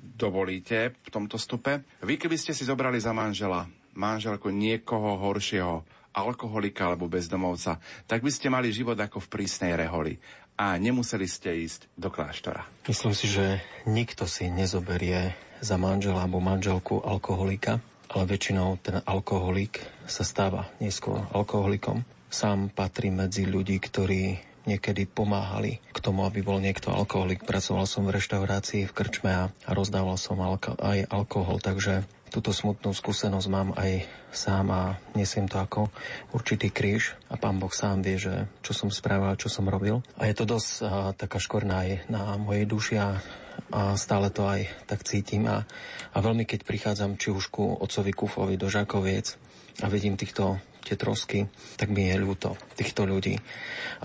dovolíte 0.00 0.96
v 1.04 1.08
tomto 1.12 1.36
stupe. 1.36 1.84
Vy, 2.00 2.16
keby 2.16 2.40
ste 2.40 2.56
si 2.56 2.64
zobrali 2.64 2.96
za 2.96 3.12
manžela, 3.12 3.68
manželku 3.92 4.48
niekoho 4.48 5.20
horšieho, 5.20 5.84
alkoholika 6.16 6.88
alebo 6.88 7.12
bezdomovca, 7.12 7.76
tak 8.08 8.24
by 8.24 8.32
ste 8.32 8.48
mali 8.48 8.72
život 8.72 8.96
ako 8.96 9.20
v 9.20 9.28
prísnej 9.36 9.76
reholi 9.76 10.16
a 10.56 10.80
nemuseli 10.80 11.28
ste 11.28 11.60
ísť 11.60 11.92
do 11.92 12.08
kláštora. 12.08 12.64
Myslím 12.88 13.12
si, 13.12 13.28
že 13.28 13.60
nikto 13.84 14.24
si 14.24 14.48
nezoberie 14.48 15.36
za 15.60 15.76
manžela 15.80 16.24
alebo 16.24 16.42
manželku 16.42 17.00
alkoholika, 17.04 17.80
ale 18.12 18.24
väčšinou 18.28 18.78
ten 18.80 19.02
alkoholik 19.02 19.82
sa 20.06 20.22
stáva 20.22 20.70
neskôr 20.78 21.26
alkoholikom. 21.34 22.06
Sám 22.30 22.70
patrí 22.74 23.08
medzi 23.10 23.46
ľudí, 23.48 23.78
ktorí 23.78 24.38
niekedy 24.66 25.06
pomáhali 25.06 25.78
k 25.94 25.98
tomu, 26.02 26.26
aby 26.26 26.42
bol 26.42 26.58
niekto 26.58 26.90
alkoholik. 26.90 27.46
Pracoval 27.46 27.86
som 27.86 28.04
v 28.04 28.18
reštaurácii 28.18 28.90
v 28.90 28.92
krčme 28.94 29.30
a 29.30 29.50
rozdával 29.70 30.18
som 30.18 30.42
alko- 30.42 30.74
aj 30.82 31.06
alkohol, 31.06 31.62
takže 31.62 32.02
túto 32.36 32.52
smutnú 32.52 32.92
skúsenosť 32.92 33.48
mám 33.48 33.72
aj 33.80 34.04
sám 34.28 34.68
a 34.68 34.82
nesiem 35.16 35.48
to 35.48 35.56
ako 35.56 35.88
určitý 36.36 36.68
kríž 36.68 37.16
a 37.32 37.40
pán 37.40 37.56
Boh 37.56 37.72
sám 37.72 38.04
vie, 38.04 38.20
že 38.20 38.44
čo 38.60 38.76
som 38.76 38.92
spravil 38.92 39.40
čo 39.40 39.48
som 39.48 39.64
robil. 39.64 40.04
A 40.20 40.28
je 40.28 40.36
to 40.36 40.44
dosť 40.44 40.70
a, 40.84 41.16
taká 41.16 41.40
škorná 41.40 41.88
aj 41.88 41.90
na 42.12 42.36
mojej 42.36 42.68
duši 42.68 43.00
a, 43.00 43.24
a 43.72 43.96
stále 43.96 44.28
to 44.28 44.44
aj 44.44 44.68
tak 44.84 45.00
cítim 45.08 45.48
a, 45.48 45.64
a 46.12 46.18
veľmi 46.20 46.44
keď 46.44 46.68
prichádzam 46.68 47.16
či 47.16 47.32
už 47.32 47.48
ku 47.48 47.72
otcovi 47.72 48.12
Kufovi 48.12 48.60
do 48.60 48.68
Žakoviec 48.68 49.40
a 49.80 49.88
vidím 49.88 50.20
týchto 50.20 50.60
tie 50.86 50.94
trosky, 50.94 51.50
tak 51.74 51.90
mi 51.90 52.06
je 52.06 52.22
ľúto 52.22 52.54
týchto 52.78 53.02
ľudí. 53.02 53.34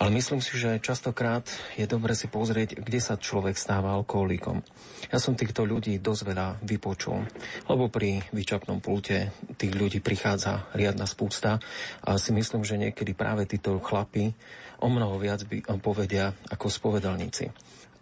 Ale 0.02 0.10
myslím 0.18 0.42
si, 0.42 0.58
že 0.58 0.82
častokrát 0.82 1.46
je 1.78 1.86
dobre 1.86 2.18
si 2.18 2.26
pozrieť, 2.26 2.82
kde 2.82 2.98
sa 2.98 3.22
človek 3.22 3.54
stáva 3.54 3.94
alkoholikom. 3.94 4.66
Ja 5.14 5.22
som 5.22 5.38
týchto 5.38 5.62
ľudí 5.62 6.02
dosť 6.02 6.22
veľa 6.26 6.48
vypočul, 6.66 7.22
lebo 7.70 7.94
pri 7.94 8.26
vyčapnom 8.34 8.82
pulte 8.82 9.30
tých 9.62 9.78
ľudí 9.78 10.02
prichádza 10.02 10.74
riadna 10.74 11.06
spústa 11.06 11.62
a 12.02 12.18
si 12.18 12.34
myslím, 12.34 12.66
že 12.66 12.82
niekedy 12.82 13.14
práve 13.14 13.46
títo 13.46 13.78
chlapi 13.78 14.34
o 14.82 14.90
mnoho 14.90 15.22
viac 15.22 15.46
by 15.46 15.62
povedia 15.78 16.34
ako 16.50 16.66
spovedalníci. 16.66 17.54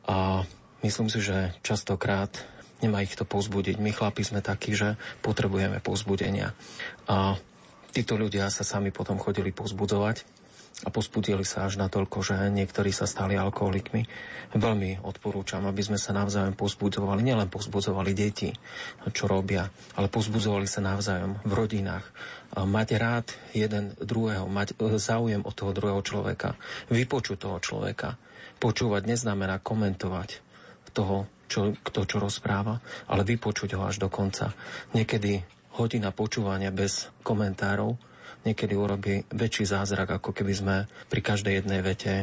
A 0.07 0.47
myslím 0.81 1.11
si, 1.11 1.19
že 1.19 1.51
častokrát 1.59 2.31
nemá 2.79 3.03
ich 3.03 3.15
to 3.15 3.27
pozbudiť. 3.27 3.75
My 3.77 3.91
chlapi 3.91 4.23
sme 4.23 4.39
takí, 4.39 4.71
že 4.71 4.95
potrebujeme 5.19 5.83
pozbudenia. 5.83 6.55
A 7.11 7.35
títo 7.91 8.15
ľudia 8.15 8.49
sa 8.53 8.61
sami 8.65 8.93
potom 8.93 9.17
chodili 9.17 9.53
pozbudzovať 9.53 10.39
a 10.79 10.89
pospudili 10.95 11.43
sa 11.43 11.67
až 11.67 11.75
natoľko, 11.75 12.23
že 12.23 12.35
niektorí 12.55 12.95
sa 12.95 13.03
stali 13.03 13.35
alkoholikmi. 13.35 14.07
Veľmi 14.55 15.03
odporúčam, 15.03 15.67
aby 15.67 15.83
sme 15.83 15.99
sa 15.99 16.15
navzájom 16.15 16.55
pozbudzovali, 16.55 17.19
nielen 17.19 17.51
pozbudzovali 17.51 18.15
deti, 18.15 18.55
čo 19.11 19.27
robia, 19.27 19.67
ale 19.99 20.07
pozbudzovali 20.07 20.63
sa 20.63 20.79
navzájom 20.79 21.43
v 21.43 21.51
rodinách. 21.51 22.05
Mať 22.55 22.87
rád 22.95 23.27
jeden 23.51 23.91
druhého, 23.99 24.47
mať 24.47 24.73
e, 24.79 24.97
záujem 24.97 25.43
od 25.45 25.53
toho 25.53 25.75
druhého 25.75 26.01
človeka, 26.01 26.55
vypočuť 26.89 27.37
toho 27.37 27.59
človeka. 27.59 28.15
Počúvať 28.57 29.05
neznamená 29.05 29.59
komentovať 29.59 30.41
toho, 30.95 31.29
čo, 31.51 31.75
kto 31.75 32.07
čo 32.07 32.17
rozpráva, 32.23 32.79
ale 33.05 33.27
vypočuť 33.27 33.75
ho 33.77 33.83
až 33.85 34.01
do 34.01 34.09
konca. 34.09 34.55
Niekedy 34.95 35.58
hodina 35.77 36.09
počúvania 36.15 36.73
bez 36.73 37.11
komentárov 37.21 38.09
niekedy 38.47 38.73
urobí 38.75 39.27
väčší 39.31 39.67
zázrak, 39.67 40.19
ako 40.21 40.31
keby 40.31 40.53
sme 40.55 40.75
pri 41.11 41.21
každej 41.23 41.63
jednej 41.63 41.81
vete 41.83 42.13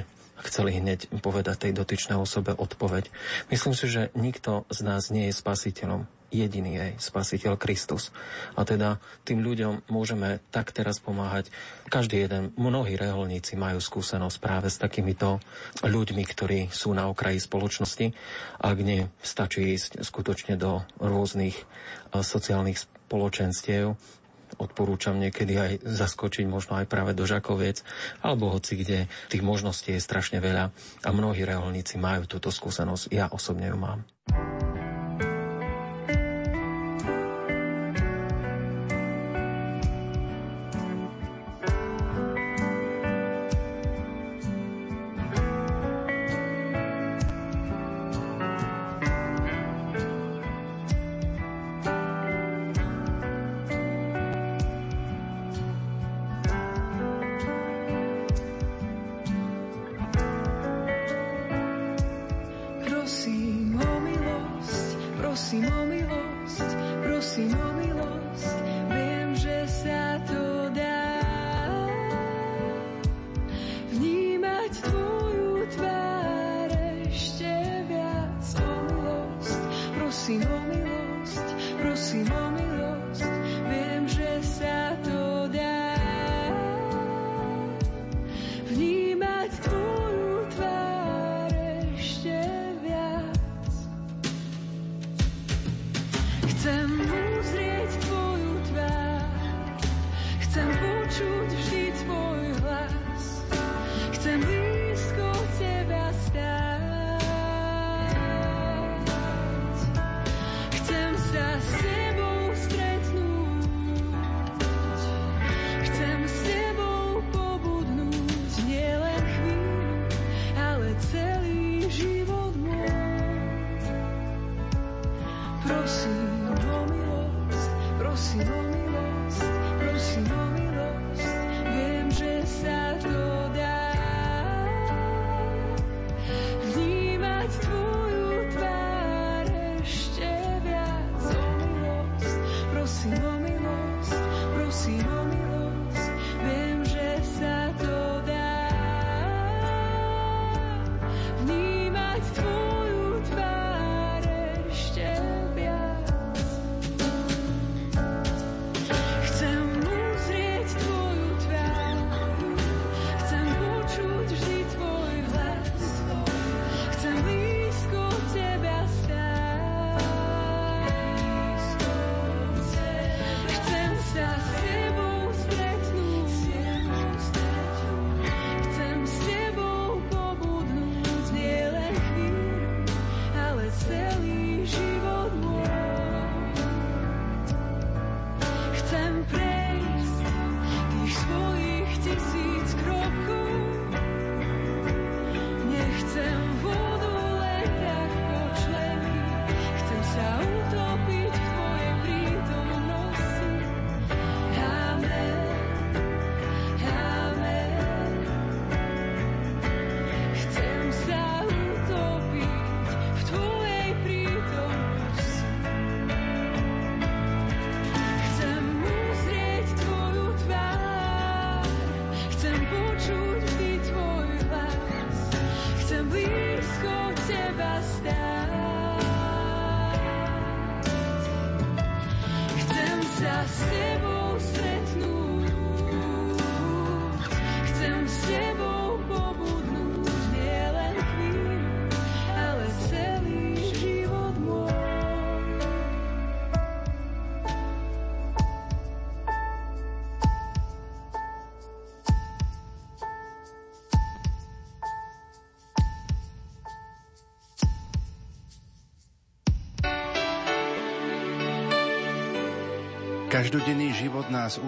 chceli 0.44 0.76
hneď 0.76 1.08
povedať 1.24 1.68
tej 1.68 1.72
dotyčnej 1.72 2.16
osobe 2.16 2.52
odpoveď. 2.52 3.08
Myslím 3.48 3.72
si, 3.72 3.88
že 3.88 4.12
nikto 4.12 4.68
z 4.68 4.84
nás 4.84 5.08
nie 5.08 5.32
je 5.32 5.34
spasiteľom. 5.36 6.04
Jediný 6.26 6.74
je 6.74 6.86
spasiteľ 6.98 7.54
Kristus. 7.54 8.10
A 8.58 8.66
teda 8.66 8.98
tým 9.22 9.40
ľuďom 9.46 9.88
môžeme 9.88 10.42
tak 10.50 10.74
teraz 10.74 10.98
pomáhať. 10.98 11.48
Každý 11.86 12.26
jeden, 12.26 12.50
mnohí 12.58 12.98
reholníci 12.98 13.54
majú 13.54 13.78
skúsenosť 13.78 14.36
práve 14.42 14.68
s 14.68 14.76
takýmito 14.76 15.38
ľuďmi, 15.86 16.22
ktorí 16.26 16.60
sú 16.74 16.92
na 16.92 17.06
okraji 17.06 17.40
spoločnosti. 17.40 18.10
Ak 18.58 18.76
nie, 18.82 19.06
stačí 19.22 19.70
ísť 19.70 20.02
skutočne 20.02 20.58
do 20.58 20.82
rôznych 20.98 21.56
eh, 21.56 21.64
sociálnych 22.20 22.95
spoločenstiev, 23.06 23.94
odporúčam 24.58 25.18
niekedy 25.18 25.54
aj 25.58 25.72
zaskočiť 25.86 26.46
možno 26.46 26.78
aj 26.78 26.86
práve 26.90 27.12
do 27.14 27.26
Žakoviec 27.26 27.82
alebo 28.22 28.50
hoci 28.50 28.78
kde 28.78 28.98
tých 29.28 29.42
možností 29.42 29.94
je 29.94 30.02
strašne 30.02 30.42
veľa 30.42 30.70
a 31.02 31.08
mnohí 31.14 31.42
reholníci 31.42 31.98
majú 31.98 32.26
túto 32.26 32.50
skúsenosť. 32.50 33.10
Ja 33.14 33.30
osobne 33.30 33.68
ju 33.70 33.78
mám. 33.78 34.02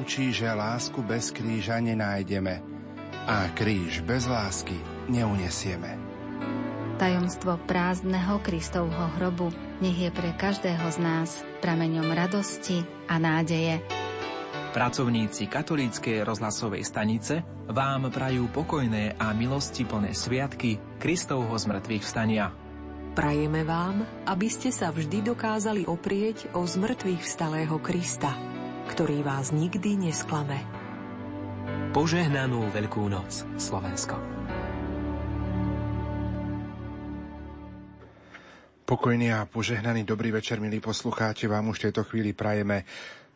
Učí, 0.09 0.32
že 0.32 0.48
lásku 0.48 1.05
bez 1.05 1.28
kríža 1.36 1.76
nenájdeme. 1.85 2.64
a 3.28 3.52
kríž 3.52 4.01
bez 4.09 4.24
lásky 4.24 4.72
neunesieme. 5.05 6.01
Tajomstvo 6.97 7.60
prázdneho 7.68 8.40
Kristovho 8.40 9.12
hrobu 9.20 9.52
nech 9.85 10.01
je 10.01 10.09
pre 10.09 10.32
každého 10.32 10.89
z 10.89 10.98
nás 11.05 11.44
prameňom 11.60 12.09
radosti 12.09 12.89
a 13.05 13.20
nádeje. 13.20 13.85
Pracovníci 14.72 15.44
katolíckej 15.44 16.24
rozhlasovej 16.24 16.89
stanice 16.89 17.44
vám 17.68 18.09
prajú 18.09 18.48
pokojné 18.48 19.20
a 19.20 19.36
milosti 19.36 19.85
plné 19.85 20.16
sviatky 20.16 20.80
Kristovho 20.97 21.52
zmrtvých 21.52 22.01
vstania. 22.01 22.48
Prajeme 23.12 23.60
vám, 23.60 24.09
aby 24.24 24.48
ste 24.48 24.72
sa 24.72 24.89
vždy 24.89 25.20
dokázali 25.20 25.85
oprieť 25.85 26.48
o 26.56 26.64
zmrtvých 26.64 27.20
vstalého 27.20 27.76
Krista, 27.76 28.32
ktorý 28.89 29.20
vás 29.20 29.52
nikdy 29.52 30.09
nesklame. 30.09 30.56
Požehnanú 31.93 32.73
Veľkú 32.73 33.05
noc, 33.06 33.44
Slovensko. 33.60 34.16
Pokojný 38.89 39.36
a 39.36 39.44
požehnaný 39.44 40.09
dobrý 40.09 40.32
večer, 40.32 40.65
milí 40.65 40.81
poslucháči, 40.81 41.44
vám 41.44 41.69
už 41.69 41.77
v 41.77 41.85
tejto 41.93 42.09
chvíli 42.09 42.32
prajeme 42.32 42.89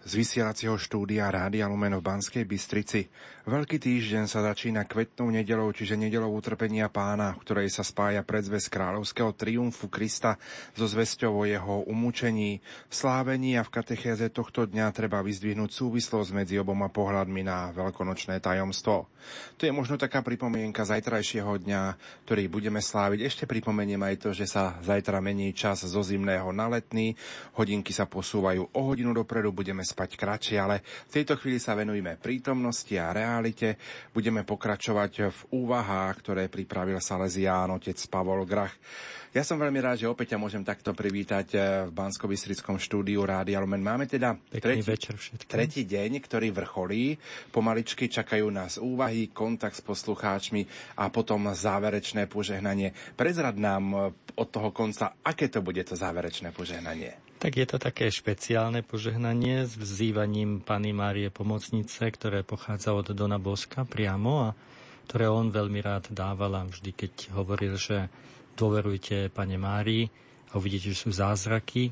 z 0.02 0.12
vysielacieho 0.18 0.74
štúdia 0.74 1.30
Rádia 1.30 1.70
Lumen 1.70 1.94
v 1.94 2.02
Banskej 2.02 2.42
Bystrici. 2.42 3.06
Veľký 3.42 3.82
týždeň 3.82 4.30
sa 4.30 4.42
začína 4.42 4.86
kvetnou 4.86 5.30
nedelou, 5.30 5.70
čiže 5.74 5.98
nedelou 5.98 6.30
utrpenia 6.34 6.86
pána, 6.86 7.34
v 7.34 7.42
ktorej 7.42 7.68
sa 7.74 7.82
spája 7.82 8.22
predzvesť 8.22 8.70
kráľovského 8.70 9.34
triumfu 9.34 9.90
Krista 9.90 10.38
so 10.78 10.86
zväzťou 10.86 11.42
o 11.42 11.44
jeho 11.46 11.82
umúčení. 11.90 12.62
V 12.86 12.94
slávení 12.94 13.58
a 13.58 13.66
v 13.66 13.74
katechéze 13.74 14.30
tohto 14.30 14.66
dňa 14.66 14.94
treba 14.94 15.22
vyzdvihnúť 15.26 15.70
súvislosť 15.70 16.30
medzi 16.34 16.54
oboma 16.58 16.86
pohľadmi 16.90 17.42
na 17.42 17.74
veľkonočné 17.74 18.38
tajomstvo. 18.38 19.10
To 19.58 19.62
je 19.62 19.74
možno 19.74 19.98
taká 19.98 20.22
pripomienka 20.22 20.82
zajtrajšieho 20.82 21.62
dňa, 21.62 21.82
ktorý 22.26 22.50
budeme 22.50 22.82
sláviť. 22.82 23.26
Ešte 23.26 23.44
pripomeniem 23.46 24.02
aj 24.02 24.14
to, 24.22 24.30
že 24.34 24.50
sa 24.50 24.78
zajtra 24.82 25.22
mení 25.22 25.54
čas 25.54 25.82
zo 25.82 26.02
zimného 26.02 26.50
na 26.50 26.66
letný. 26.66 27.14
Hodinky 27.54 27.94
sa 27.94 28.06
posúvajú 28.06 28.70
o 28.70 28.80
hodinu 28.86 29.14
dopredu, 29.14 29.54
budeme 29.54 29.82
spať 29.92 30.16
kratšie, 30.16 30.56
ale 30.56 30.80
v 30.80 31.20
tejto 31.20 31.36
chvíli 31.36 31.60
sa 31.60 31.76
venujeme 31.76 32.16
prítomnosti 32.16 32.96
a 32.96 33.12
realite. 33.12 33.76
Budeme 34.16 34.42
pokračovať 34.48 35.12
v 35.28 35.40
úvahách, 35.52 36.14
ktoré 36.24 36.48
pripravil 36.48 36.96
Salesián 36.96 37.76
otec 37.76 38.00
Pavol 38.08 38.48
Grach. 38.48 38.72
Ja 39.32 39.40
som 39.40 39.56
veľmi 39.56 39.80
rád, 39.80 40.04
že 40.04 40.12
opäť 40.12 40.36
ťa 40.36 40.44
môžem 40.44 40.60
takto 40.60 40.92
privítať 40.92 41.56
eh, 41.56 41.60
v 41.88 41.90
bansko 41.96 42.28
štúdiu 42.76 43.24
Rádia 43.24 43.64
Lumen. 43.64 43.80
Máme 43.80 44.04
teda 44.04 44.36
tretí, 44.52 44.84
večer 44.84 45.16
tretí 45.48 45.88
deň, 45.88 46.20
ktorý 46.20 46.52
vrcholí. 46.52 47.16
Pomaličky 47.48 48.12
čakajú 48.12 48.52
nás 48.52 48.76
úvahy, 48.76 49.32
kontakt 49.32 49.80
s 49.80 49.84
poslucháčmi 49.88 50.68
a 51.00 51.08
potom 51.08 51.48
záverečné 51.48 52.28
požehnanie. 52.28 52.92
Prezrad 53.16 53.56
nám 53.56 53.84
eh, 53.96 54.00
od 54.36 54.48
toho 54.52 54.68
konca, 54.68 55.16
aké 55.24 55.48
to 55.48 55.64
bude 55.64 55.80
to 55.80 55.96
záverečné 55.96 56.52
požehnanie. 56.52 57.31
Tak 57.42 57.58
je 57.58 57.66
to 57.66 57.82
také 57.82 58.06
špeciálne 58.06 58.86
požehnanie 58.86 59.66
s 59.66 59.74
vzývaním 59.74 60.62
Pany 60.62 60.94
Márie 60.94 61.26
Pomocnice, 61.26 62.06
ktoré 62.06 62.46
pochádza 62.46 62.94
od 62.94 63.10
Dona 63.10 63.42
Boska 63.42 63.82
priamo 63.82 64.46
a 64.46 64.54
ktoré 65.10 65.26
on 65.26 65.50
veľmi 65.50 65.82
rád 65.82 66.14
dávala 66.14 66.62
vždy, 66.70 66.94
keď 66.94 67.34
hovoril, 67.34 67.74
že 67.74 68.06
dôverujte 68.54 69.26
Pane 69.34 69.58
Márii 69.58 70.06
a 70.54 70.62
uvidíte, 70.62 70.94
že 70.94 71.02
sú 71.02 71.10
zázraky 71.10 71.90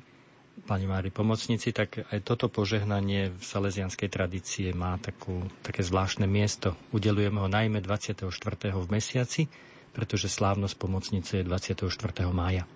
Pani 0.70 0.86
Mári 0.86 1.10
pomocnici, 1.10 1.74
tak 1.74 1.98
aj 1.98 2.22
toto 2.22 2.46
požehnanie 2.46 3.34
v 3.34 3.42
salesianskej 3.42 4.06
tradície 4.06 4.70
má 4.70 5.02
takú, 5.02 5.50
také 5.66 5.82
zvláštne 5.82 6.30
miesto. 6.30 6.78
Udelujeme 6.94 7.42
ho 7.42 7.50
najmä 7.50 7.82
24. 7.82 8.30
v 8.70 8.86
mesiaci, 8.86 9.50
pretože 9.90 10.30
slávnosť 10.30 10.78
pomocnice 10.78 11.42
je 11.42 11.44
24. 11.48 11.90
mája. 12.30 12.70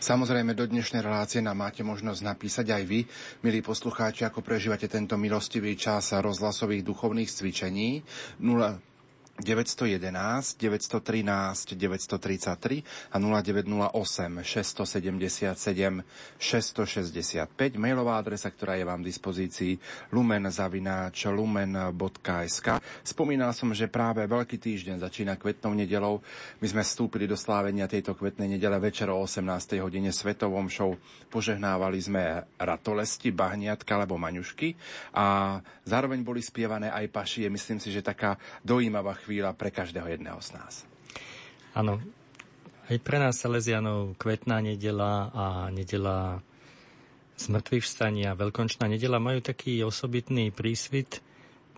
Samozrejme, 0.00 0.52
do 0.52 0.66
dnešnej 0.66 1.00
relácie 1.00 1.38
nám 1.38 1.62
máte 1.62 1.80
možnosť 1.86 2.20
napísať 2.24 2.66
aj 2.74 2.82
vy, 2.84 3.00
milí 3.44 3.60
poslucháči, 3.62 4.26
ako 4.26 4.42
prežívate 4.42 4.90
tento 4.90 5.14
milostivý 5.14 5.78
čas 5.78 6.12
rozhlasových 6.12 6.82
duchovných 6.84 7.30
cvičení. 7.30 8.02
0, 8.42 8.89
911 9.40 10.60
913 10.60 11.72
933 11.74 12.84
a 13.10 13.16
0908 13.16 14.44
677 14.44 16.04
665 16.36 17.80
mailová 17.80 18.20
adresa, 18.20 18.52
ktorá 18.52 18.76
je 18.76 18.84
vám 18.84 19.00
v 19.00 19.08
dispozícii 19.08 19.80
lumen.lumen.sk 20.12 22.68
Spomínal 23.02 23.56
som, 23.56 23.72
že 23.72 23.88
práve 23.88 24.28
Veľký 24.28 24.60
týždeň 24.60 25.00
začína 25.00 25.40
kvetnou 25.40 25.72
nedelou. 25.72 26.20
My 26.60 26.68
sme 26.68 26.84
vstúpili 26.84 27.24
do 27.24 27.34
slávenia 27.34 27.88
tejto 27.88 28.12
kvetnej 28.14 28.46
nedele 28.46 28.78
večer 28.78 29.10
o 29.10 29.18
18. 29.24 29.80
hodine 29.80 30.12
svetovom 30.12 30.68
show. 30.68 30.92
Požehnávali 31.32 31.98
sme 31.98 32.44
ratolesti, 32.60 33.32
bahniatka 33.32 33.96
alebo 33.96 34.20
maňušky 34.20 34.76
a 35.16 35.56
zároveň 35.88 36.20
boli 36.20 36.44
spievané 36.44 36.92
aj 36.92 37.08
pašie. 37.08 37.48
Myslím 37.48 37.80
si, 37.80 37.88
že 37.88 38.04
taká 38.04 38.36
dojímavá 38.62 39.16
chvíľa 39.16 39.29
chvíľa 39.30 39.54
pre 39.54 39.70
každého 39.70 40.10
jedného 40.10 40.42
z 40.42 40.58
nás. 40.58 40.82
Áno, 41.70 42.02
aj 42.90 42.98
pre 42.98 43.22
nás 43.22 43.38
Salesianov 43.38 44.18
kvetná 44.18 44.58
nedela 44.58 45.30
a 45.30 45.46
nedela 45.70 46.42
zmrtvých 47.38 47.86
vstania, 47.86 48.34
veľkončná 48.34 48.90
nedela 48.90 49.22
majú 49.22 49.38
taký 49.38 49.86
osobitný 49.86 50.50
prísvit, 50.50 51.22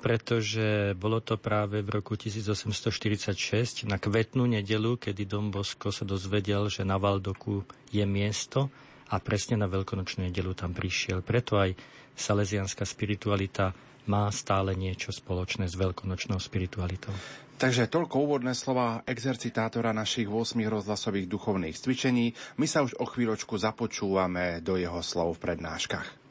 pretože 0.00 0.96
bolo 0.96 1.20
to 1.20 1.36
práve 1.36 1.84
v 1.84 1.92
roku 1.92 2.16
1846 2.16 3.84
na 3.84 4.00
kvetnú 4.00 4.48
nedelu, 4.48 4.96
kedy 4.96 5.28
Dom 5.28 5.52
Bosko 5.52 5.92
sa 5.92 6.08
dozvedel, 6.08 6.72
že 6.72 6.88
na 6.88 6.96
Valdoku 6.96 7.68
je 7.92 8.02
miesto 8.08 8.72
a 9.12 9.20
presne 9.20 9.60
na 9.60 9.68
veľkonočnú 9.68 10.24
nedelu 10.24 10.56
tam 10.56 10.72
prišiel. 10.72 11.20
Preto 11.20 11.60
aj 11.60 11.76
salesianská 12.16 12.88
spiritualita 12.88 13.76
má 14.06 14.30
stále 14.34 14.74
niečo 14.74 15.14
spoločné 15.14 15.70
s 15.70 15.78
veľkonočnou 15.78 16.38
spiritualitou. 16.38 17.14
Takže 17.62 17.86
toľko 17.86 18.16
úvodné 18.26 18.58
slova 18.58 19.06
exercitátora 19.06 19.94
našich 19.94 20.26
8 20.26 20.58
rozhlasových 20.66 21.30
duchovných 21.30 21.78
cvičení. 21.78 22.34
My 22.58 22.66
sa 22.66 22.82
už 22.82 22.98
o 22.98 23.06
chvíľočku 23.06 23.54
započúvame 23.54 24.58
do 24.58 24.74
jeho 24.74 24.98
slov 24.98 25.38
v 25.38 25.52
prednáškach. 25.52 26.21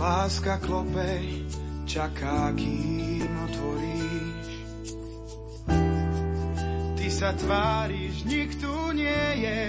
Láska 0.00 0.56
klope, 0.64 1.20
čaká, 1.84 2.56
kým 2.56 3.28
otvoríš. 3.44 4.48
Ty 6.96 7.06
sa 7.12 7.36
tváriš, 7.36 8.24
nikto 8.24 8.96
nie 8.96 9.44
je. 9.44 9.64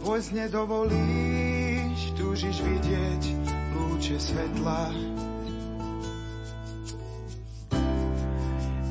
Vojsť 0.00 0.30
nedovolíš, 0.32 2.00
túžiš 2.16 2.56
vidieť 2.64 3.22
lúče 3.76 4.16
svetla. 4.16 4.88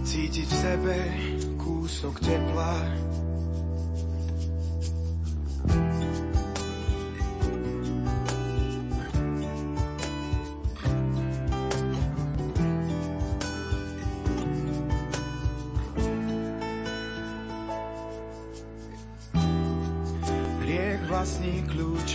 Cítiť 0.05 0.49
v 0.53 0.53
sebe 0.53 0.97
kúsok 1.57 2.13
tepla. 2.22 2.77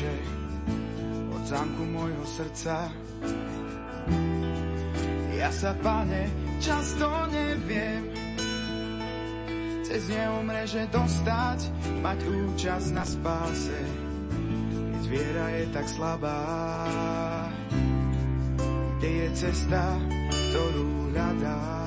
Kľúče 0.06 1.34
od 1.34 1.42
zámku 1.46 1.82
môjho 1.90 2.24
srdca. 2.26 2.90
Ja 5.36 5.50
sa, 5.52 5.76
pane, 5.78 6.30
často 6.62 7.06
neviem 7.28 8.14
cez 9.86 10.10
neho 10.10 10.42
mreže 10.42 10.90
dostať, 10.90 11.70
mať 12.02 12.18
účasť 12.26 12.88
na 12.90 13.04
spáse, 13.06 13.80
keď 14.66 15.02
viera 15.06 15.46
je 15.62 15.64
tak 15.70 15.86
slabá. 15.86 16.42
Kde 18.98 19.10
je 19.12 19.28
cesta, 19.38 19.94
ktorú 20.50 21.14
hľadám? 21.14 21.85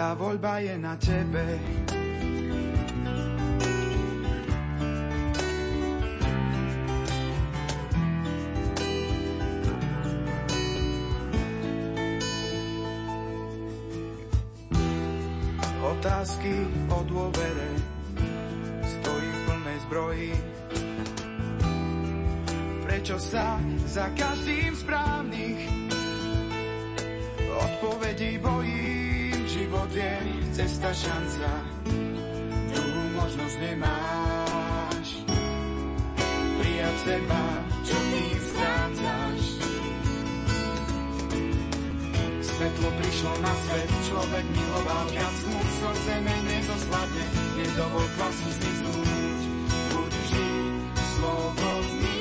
Tá 0.00 0.16
voľba 0.16 0.64
je 0.64 0.74
na 0.80 0.96
tebe. 0.96 1.44
Otázky 15.84 16.64
o 16.88 17.04
dôvere 17.04 17.70
stojí 18.80 19.28
v 19.28 19.40
plnej 19.44 19.78
zbroji. 19.84 20.32
Prečo 22.88 23.20
sa 23.20 23.60
za 23.84 24.08
každým 24.16 24.72
správnych 24.72 25.09
cesta, 30.60 30.92
šanca, 30.92 31.50
druhú 32.68 33.02
možnosť 33.16 33.56
nemáš. 33.64 35.08
Prijať 36.60 36.96
seba, 37.00 37.44
čo 37.80 37.96
tým 37.96 38.36
strácaš. 38.44 39.42
Svetlo 42.44 42.88
prišlo 42.92 43.32
na 43.40 43.54
svet, 43.56 43.90
človek 44.04 44.44
miloval 44.52 45.04
viac 45.08 45.36
mu 45.48 45.60
srdce 45.80 46.14
menej 46.28 46.60
zosladne, 46.68 47.24
nedovol 47.56 48.06
klasu 48.20 48.48
zmiznúť, 48.60 49.40
buď 49.96 50.12
vždy 50.12 50.46
slobodný. 51.16 52.20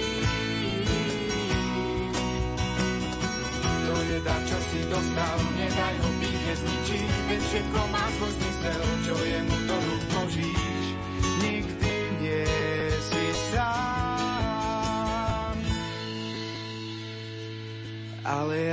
To 3.83 3.95
je 3.99 4.17
dar, 4.23 4.41
čo 4.47 4.59
si 4.71 4.79
dostal, 4.87 5.37
nedaj 5.59 5.95
ho 5.99 6.09
byť, 6.23 6.35
nezničí, 6.39 6.99
veď 7.27 7.41
všetko 7.51 7.81
má 7.91 7.98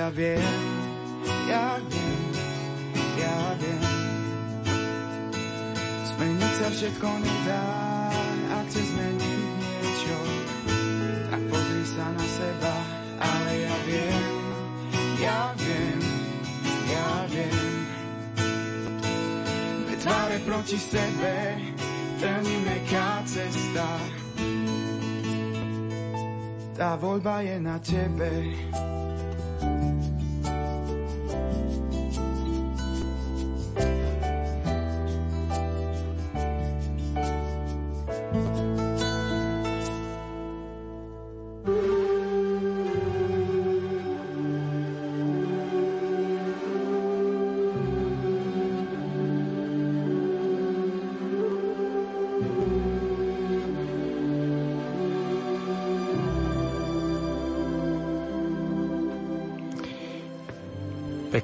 ja 0.07 0.12
viem, 0.15 0.39
ja 1.51 1.66
viem, 1.91 2.23
ja 3.19 3.39
viem, 3.59 3.83
Zmeniť 6.07 6.53
sa 6.62 6.69
všetko 6.70 7.09
nedá, 7.27 7.66
ak 8.55 8.65
chce 8.70 8.83
zmeniť 8.87 9.51
niečo, 9.59 10.19
tak 11.27 11.43
pozri 11.51 11.85
sa 11.91 12.07
na 12.15 12.23
seba, 12.23 12.74
ale 13.19 13.53
ja 13.66 13.77
viem, 13.83 14.35
ja 15.19 15.41
viem, 15.59 16.01
ja 16.87 17.11
viem. 17.27 17.66
Veď 19.91 19.99
tváre 20.07 20.39
proti 20.47 20.78
sebe, 20.78 21.35
veľmi 22.23 22.57
meká 22.62 23.27
cesta. 23.27 23.91
Tá 26.78 26.95
voľba 26.95 27.43
je 27.43 27.57
na 27.59 27.74
tebe. 27.83 28.31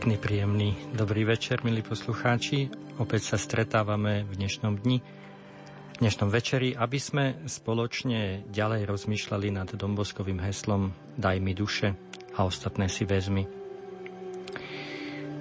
Pekný, 0.02 0.18
príjemný, 0.18 0.74
dobrý 0.98 1.22
večer, 1.22 1.62
milí 1.62 1.78
poslucháči. 1.78 2.66
Opäť 2.98 3.22
sa 3.22 3.36
stretávame 3.38 4.26
v 4.26 4.34
dnešnom 4.34 4.74
dni, 4.74 4.98
v 4.98 5.96
dnešnom 6.02 6.26
večeri, 6.26 6.74
aby 6.74 6.98
sme 6.98 7.38
spoločne 7.46 8.42
ďalej 8.50 8.90
rozmýšľali 8.90 9.54
nad 9.54 9.70
domboskovým 9.70 10.42
heslom 10.42 10.90
Daj 11.14 11.38
mi 11.38 11.54
duše 11.54 11.94
a 12.34 12.42
ostatné 12.42 12.90
si 12.90 13.06
vezmi. 13.06 13.46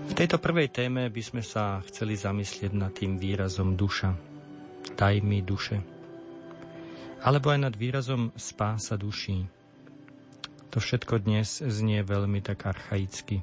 V 0.05 0.13
tejto 0.13 0.37
prvej 0.37 0.69
téme 0.69 1.09
by 1.09 1.21
sme 1.25 1.41
sa 1.41 1.81
chceli 1.89 2.13
zamyslieť 2.13 2.69
nad 2.77 2.93
tým 2.93 3.17
výrazom 3.17 3.73
duša. 3.73 4.13
Daj 4.93 5.25
mi 5.25 5.41
duše. 5.41 5.81
Alebo 7.25 7.49
aj 7.49 7.65
nad 7.65 7.73
výrazom 7.73 8.29
spása 8.37 8.93
duší. 8.93 9.41
To 10.69 10.77
všetko 10.77 11.17
dnes 11.25 11.65
znie 11.65 12.05
veľmi 12.05 12.45
tak 12.45 12.69
archaicky. 12.69 13.41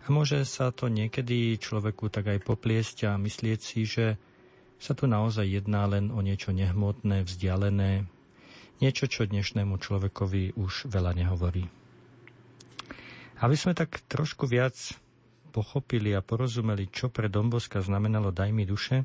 A 0.00 0.06
môže 0.08 0.42
sa 0.48 0.72
to 0.72 0.88
niekedy 0.88 1.60
človeku 1.60 2.08
tak 2.08 2.32
aj 2.32 2.40
popliesť 2.40 3.12
a 3.12 3.20
myslieť 3.20 3.60
si, 3.60 3.84
že 3.84 4.16
sa 4.80 4.96
tu 4.96 5.04
naozaj 5.04 5.44
jedná 5.44 5.84
len 5.84 6.08
o 6.08 6.24
niečo 6.24 6.56
nehmotné, 6.56 7.28
vzdialené, 7.28 8.08
niečo, 8.80 9.04
čo 9.04 9.28
dnešnému 9.28 9.76
človekovi 9.76 10.56
už 10.56 10.88
veľa 10.88 11.12
nehovorí. 11.20 11.68
Aby 13.44 13.56
sme 13.56 13.76
tak 13.76 14.00
trošku 14.08 14.48
viac 14.48 14.76
pochopili 15.52 16.16
a 16.16 16.24
porozumeli, 16.24 16.88
čo 16.88 17.12
pre 17.12 17.28
Domboska 17.28 17.84
znamenalo 17.84 18.32
Daj 18.32 18.50
mi 18.56 18.64
duše, 18.64 19.04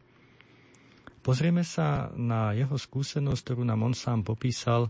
pozrieme 1.19 1.67
sa 1.67 2.07
na 2.15 2.55
jeho 2.55 2.80
skúsenosť, 2.80 3.41
ktorú 3.43 3.67
nám 3.67 3.84
on 3.84 3.91
sám 3.91 4.23
popísal 4.23 4.88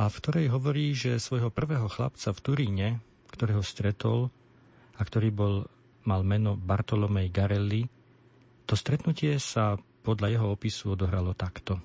a 0.00 0.08
v 0.08 0.16
ktorej 0.24 0.46
hovorí, 0.48 0.96
že 0.96 1.20
svojho 1.20 1.52
prvého 1.52 1.84
chlapca 1.92 2.32
v 2.32 2.40
Turíne, 2.40 2.88
ktorého 3.28 3.60
stretol, 3.60 4.32
a 4.96 5.00
ktorý 5.00 5.28
bol, 5.32 5.54
mal 6.04 6.22
meno 6.26 6.58
Bartolomej 6.58 7.30
Garelli, 7.30 7.86
to 8.66 8.74
stretnutie 8.78 9.36
sa 9.36 9.76
podľa 10.02 10.38
jeho 10.38 10.46
opisu 10.52 10.98
odohralo 10.98 11.32
takto. 11.36 11.78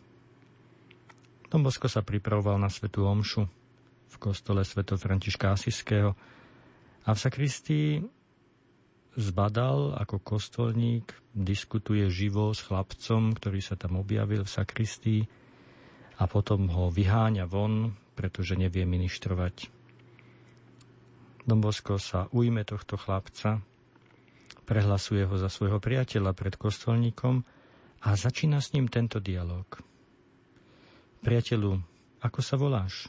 Don 1.47 1.63
Bosco 1.63 1.87
sa 1.87 2.03
pripravoval 2.03 2.59
na 2.59 2.67
svetú 2.67 3.07
omšu 3.07 3.47
v 4.07 4.15
kostole 4.19 4.67
sv. 4.67 4.83
Františka 4.83 5.55
Asiského 5.55 6.11
a 7.07 7.09
v 7.15 7.19
sakristii 7.19 8.03
zbadal 9.17 9.97
ako 9.97 10.21
kostolník, 10.21 11.15
diskutuje 11.33 12.05
živo 12.11 12.53
s 12.53 12.61
chlapcom, 12.61 13.33
ktorý 13.33 13.59
sa 13.63 13.73
tam 13.79 13.97
objavil 13.97 14.45
v 14.45 14.53
sakristii 14.53 15.21
a 16.21 16.23
potom 16.29 16.69
ho 16.69 16.93
vyháňa 16.93 17.49
von, 17.49 17.95
pretože 18.13 18.53
nevie 18.53 18.85
ministrovať. 18.85 19.76
Don 21.47 21.63
Bosco 21.63 21.95
sa 21.95 22.27
ujme 22.35 22.67
tohto 22.67 22.99
chlapca, 22.99 23.63
prehlasuje 24.67 25.23
ho 25.23 25.39
za 25.39 25.47
svojho 25.47 25.79
priateľa 25.79 26.35
pred 26.35 26.59
kostolníkom 26.59 27.39
a 28.03 28.09
začína 28.19 28.59
s 28.59 28.75
ním 28.75 28.91
tento 28.91 29.23
dialog. 29.23 29.63
Priateľu, 31.23 31.79
ako 32.19 32.39
sa 32.43 32.59
voláš? 32.59 33.07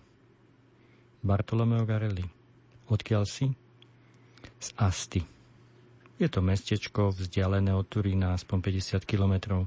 Bartolomeo 1.19 1.83
Garelli. 1.83 2.23
Odkiaľ 2.87 3.27
si? 3.27 3.51
Z 4.63 4.71
Asti. 4.79 5.21
Je 6.19 6.31
to 6.31 6.39
mestečko 6.39 7.11
vzdialené 7.11 7.75
od 7.75 7.91
Turína 7.91 8.39
aspoň 8.39 8.59
50 9.03 9.03
kilometrov. 9.03 9.67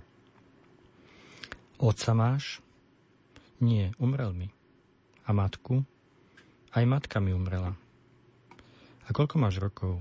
Otca 1.75 2.11
máš? 2.15 2.63
Nie, 3.59 3.91
umrel 3.99 4.31
mi. 4.31 4.47
A 5.27 5.35
matku? 5.35 5.83
Aj 6.71 6.87
matka 6.87 7.19
mi 7.19 7.35
umrela. 7.35 7.75
A 9.11 9.15
koľko 9.19 9.43
máš 9.43 9.59
rokov? 9.59 9.99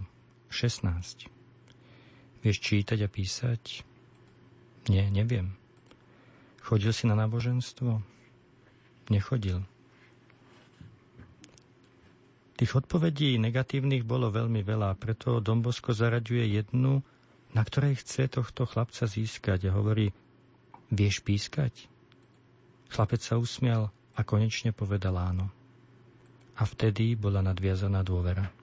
16. 0.54 1.26
Vieš 2.46 2.56
čítať 2.62 3.02
a 3.02 3.10
písať? 3.10 3.82
Nie, 4.86 5.10
neviem. 5.10 5.58
Chodil 6.62 6.94
si 6.94 7.10
na 7.10 7.18
náboženstvo? 7.18 8.06
Nechodil. 9.10 9.66
Tých 12.54 12.70
odpovedí 12.70 13.34
negatívnych 13.42 14.06
bolo 14.06 14.30
veľmi 14.30 14.62
veľa, 14.62 14.94
preto 14.94 15.42
Dombosko 15.42 15.90
zaraďuje 15.90 16.62
jednu, 16.62 17.02
na 17.50 17.66
ktorej 17.66 17.98
chce 18.06 18.30
tohto 18.30 18.62
chlapca 18.62 19.10
získať 19.10 19.66
a 19.66 19.74
hovorí, 19.74 20.14
vieš 20.86 21.18
pískať? 21.26 21.90
Chlapec 22.94 23.26
sa 23.26 23.42
usmial 23.42 23.90
a 24.14 24.22
konečne 24.22 24.70
povedal 24.70 25.18
áno. 25.18 25.50
A 26.54 26.62
vtedy 26.62 27.18
bola 27.18 27.42
nadviazaná 27.42 28.06
dôvera. 28.06 28.59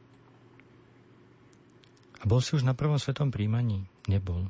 A 2.21 2.23
bol 2.25 2.41
si 2.41 2.57
už 2.57 2.65
na 2.65 2.73
prvom 2.73 2.97
svetom 2.97 3.29
príjmaní? 3.29 3.85
Nebol. 4.09 4.49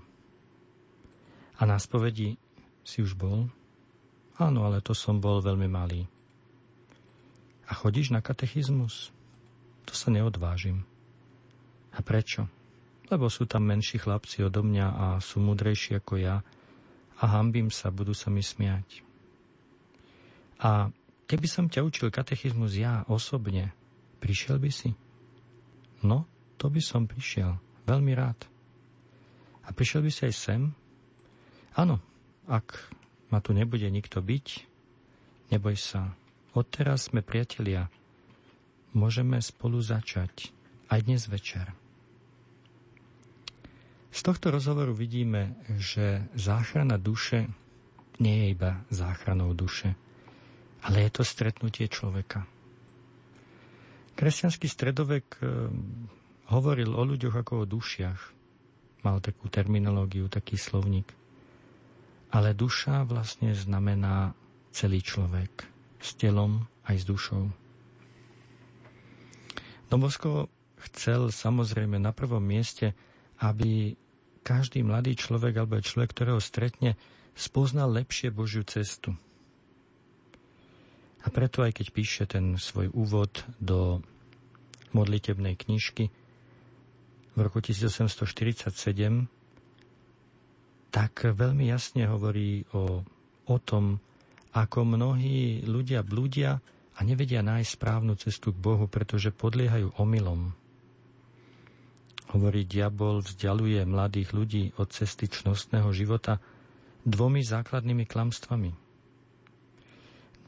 A 1.58 1.62
na 1.68 1.82
spovedi 1.82 2.40
si 2.86 3.04
už 3.04 3.18
bol? 3.18 3.50
Áno, 4.38 4.64
ale 4.64 4.80
to 4.80 4.94
som 4.94 5.18
bol 5.18 5.42
veľmi 5.42 5.68
malý. 5.68 6.06
A 7.68 7.76
chodíš 7.76 8.14
na 8.14 8.24
katechizmus? 8.24 9.12
To 9.90 9.94
sa 9.98 10.14
neodvážim. 10.14 10.88
A 11.92 12.00
prečo? 12.06 12.48
lebo 13.08 13.32
sú 13.32 13.48
tam 13.48 13.64
menší 13.64 14.00
chlapci 14.00 14.44
odo 14.44 14.64
mňa 14.64 14.88
a 14.88 15.06
sú 15.24 15.40
mudrejší 15.40 16.00
ako 16.04 16.20
ja 16.20 16.44
a 17.18 17.24
hambím 17.24 17.72
sa, 17.72 17.90
budú 17.90 18.12
sa 18.12 18.28
mi 18.28 18.44
smiať. 18.44 19.02
A 20.60 20.92
keby 21.30 21.48
som 21.48 21.72
ťa 21.72 21.86
učil 21.88 22.12
katechizmus 22.12 22.76
ja 22.76 23.08
osobne, 23.08 23.72
prišiel 24.20 24.60
by 24.60 24.72
si? 24.72 24.92
No, 26.04 26.28
to 26.58 26.68
by 26.68 26.82
som 26.82 27.06
prišiel. 27.06 27.56
Veľmi 27.86 28.14
rád. 28.18 28.38
A 29.64 29.72
prišiel 29.72 30.04
by 30.04 30.12
si 30.12 30.22
aj 30.28 30.36
sem? 30.36 30.62
Áno, 31.78 32.02
ak 32.50 32.90
ma 33.30 33.40
tu 33.40 33.54
nebude 33.54 33.86
nikto 33.88 34.20
byť, 34.20 34.48
neboj 35.54 35.78
sa. 35.78 36.18
Odteraz 36.58 37.14
sme 37.14 37.22
priatelia. 37.22 37.92
Môžeme 38.98 39.38
spolu 39.44 39.78
začať. 39.78 40.50
Aj 40.90 41.04
dnes 41.04 41.28
večer. 41.30 41.70
Z 44.10 44.20
tohto 44.26 44.50
rozhovoru 44.50 44.96
vidíme, 44.96 45.54
že 45.78 46.26
záchrana 46.34 46.98
duše 46.98 47.46
nie 48.18 48.34
je 48.34 48.46
iba 48.58 48.82
záchranou 48.90 49.54
duše, 49.54 49.94
ale 50.82 51.06
je 51.06 51.12
to 51.14 51.24
stretnutie 51.28 51.86
človeka. 51.86 52.50
Kresťanský 54.18 54.66
stredovek 54.66 55.38
hovoril 56.52 56.96
o 56.96 57.04
ľuďoch 57.04 57.36
ako 57.44 57.54
o 57.64 57.70
dušiach. 57.70 58.22
Mal 59.04 59.18
takú 59.20 59.52
terminológiu, 59.52 60.32
taký 60.32 60.56
slovník. 60.56 61.12
Ale 62.32 62.52
duša 62.52 63.08
vlastne 63.08 63.56
znamená 63.56 64.36
celý 64.72 65.00
človek. 65.04 65.68
S 65.98 66.14
telom 66.16 66.68
aj 66.86 66.96
s 67.02 67.06
dušou. 67.08 67.44
Dobosko 69.88 70.52
chcel 70.92 71.32
samozrejme 71.32 71.98
na 71.98 72.12
prvom 72.12 72.44
mieste, 72.44 72.92
aby 73.40 73.96
každý 74.44 74.84
mladý 74.84 75.16
človek 75.16 75.64
alebo 75.64 75.80
človek, 75.80 76.12
ktorého 76.12 76.40
stretne, 76.44 77.00
spoznal 77.36 77.92
lepšie 77.92 78.32
Božiu 78.32 78.64
cestu. 78.68 79.16
A 81.24 81.28
preto 81.28 81.60
aj 81.64 81.76
keď 81.76 81.88
píše 81.92 82.24
ten 82.24 82.56
svoj 82.56 82.88
úvod 82.96 83.44
do 83.60 84.00
modlitebnej 84.96 85.60
knižky 85.60 86.08
v 87.38 87.40
roku 87.46 87.62
1847, 87.62 89.30
tak 90.90 91.14
veľmi 91.22 91.70
jasne 91.70 92.10
hovorí 92.10 92.66
o, 92.74 93.06
o 93.46 93.58
tom, 93.62 94.02
ako 94.58 94.98
mnohí 94.98 95.62
ľudia 95.62 96.02
blúdia 96.02 96.58
a 96.98 97.00
nevedia 97.06 97.46
nájsť 97.46 97.70
správnu 97.78 98.18
cestu 98.18 98.50
k 98.50 98.58
Bohu, 98.58 98.90
pretože 98.90 99.30
podliehajú 99.30 100.02
omylom. 100.02 100.58
Hovorí, 102.34 102.66
diabol 102.66 103.22
vzdialuje 103.22 103.86
mladých 103.86 104.34
ľudí 104.34 104.64
od 104.82 104.90
cesty 104.90 105.30
čnostného 105.30 105.94
života 105.94 106.42
dvomi 107.06 107.46
základnými 107.46 108.10
klamstvami. 108.10 108.87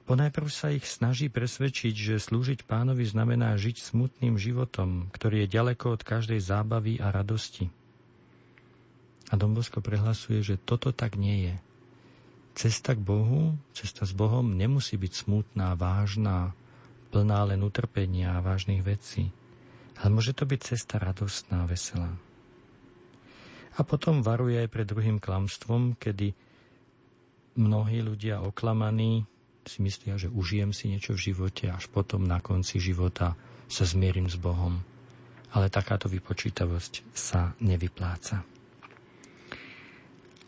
Ponajprv 0.09 0.49
sa 0.49 0.73
ich 0.73 0.89
snaží 0.89 1.29
presvedčiť, 1.29 1.93
že 1.93 2.15
slúžiť 2.17 2.65
pánovi 2.65 3.05
znamená 3.05 3.53
žiť 3.53 3.93
smutným 3.93 4.41
životom, 4.41 5.05
ktorý 5.13 5.45
je 5.45 5.53
ďaleko 5.53 5.93
od 5.93 6.01
každej 6.01 6.41
zábavy 6.41 6.97
a 6.97 7.13
radosti. 7.13 7.69
A 9.29 9.37
Dombosko 9.37 9.85
prehlasuje, 9.85 10.41
že 10.41 10.57
toto 10.57 10.89
tak 10.89 11.13
nie 11.13 11.53
je. 11.53 11.55
Cesta 12.57 12.97
k 12.97 13.05
Bohu, 13.05 13.53
cesta 13.77 14.01
s 14.01 14.17
Bohom 14.17 14.57
nemusí 14.57 14.97
byť 14.97 15.13
smutná, 15.13 15.77
vážna, 15.77 16.57
plná 17.13 17.53
len 17.53 17.61
utrpenia 17.61 18.33
a 18.33 18.41
vážnych 18.41 18.81
vecí. 18.81 19.29
Ale 20.01 20.09
môže 20.09 20.33
to 20.33 20.49
byť 20.49 20.73
cesta 20.73 20.97
radostná, 20.97 21.69
veselá. 21.69 22.09
A 23.77 23.85
potom 23.85 24.25
varuje 24.25 24.57
aj 24.57 24.73
pred 24.73 24.89
druhým 24.89 25.21
klamstvom, 25.21 26.01
kedy 26.01 26.33
mnohí 27.61 28.01
ľudia 28.01 28.41
oklamaní 28.41 29.29
si 29.69 29.85
myslia, 29.85 30.17
že 30.17 30.33
užijem 30.33 30.73
si 30.73 30.89
niečo 30.89 31.13
v 31.13 31.29
živote, 31.29 31.69
až 31.69 31.85
potom 31.93 32.25
na 32.25 32.41
konci 32.41 32.81
života 32.81 33.37
sa 33.69 33.85
zmierim 33.85 34.25
s 34.25 34.41
Bohom. 34.41 34.81
Ale 35.53 35.69
takáto 35.69 36.09
vypočítavosť 36.09 37.13
sa 37.13 37.53
nevypláca. 37.61 38.41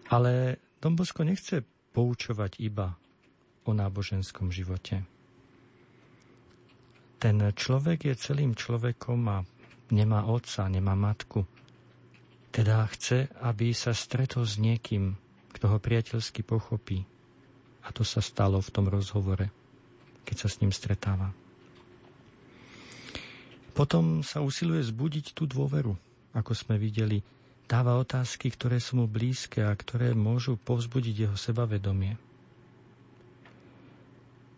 Ale 0.09 0.57
Dombosko 0.81 1.21
nechce 1.21 1.61
poučovať 1.93 2.57
iba 2.57 2.97
o 3.69 3.71
náboženskom 3.77 4.49
živote 4.49 5.05
ten 7.21 7.37
človek 7.53 8.09
je 8.09 8.15
celým 8.17 8.57
človekom 8.57 9.21
a 9.29 9.45
nemá 9.93 10.25
otca, 10.25 10.65
nemá 10.65 10.97
matku. 10.97 11.45
Teda 12.49 12.81
chce, 12.89 13.29
aby 13.45 13.77
sa 13.77 13.93
stretol 13.93 14.41
s 14.41 14.57
niekým, 14.57 15.13
kto 15.53 15.69
ho 15.69 15.77
priateľsky 15.77 16.41
pochopí. 16.41 17.05
A 17.81 17.89
to 17.89 18.05
sa 18.05 18.21
stalo 18.21 18.61
v 18.61 18.73
tom 18.73 18.85
rozhovore, 18.87 19.49
keď 20.25 20.35
sa 20.45 20.47
s 20.47 20.59
ním 20.61 20.69
stretáva. 20.69 21.33
Potom 23.71 24.21
sa 24.21 24.43
usiluje 24.43 24.83
zbudiť 24.83 25.31
tú 25.33 25.47
dôveru, 25.47 25.95
ako 26.35 26.51
sme 26.51 26.75
videli. 26.75 27.23
Dáva 27.65 27.95
otázky, 27.95 28.51
ktoré 28.51 28.83
sú 28.83 28.99
mu 28.99 29.05
blízke 29.07 29.63
a 29.63 29.71
ktoré 29.71 30.11
môžu 30.11 30.59
povzbudiť 30.59 31.15
jeho 31.15 31.37
sebavedomie. 31.39 32.19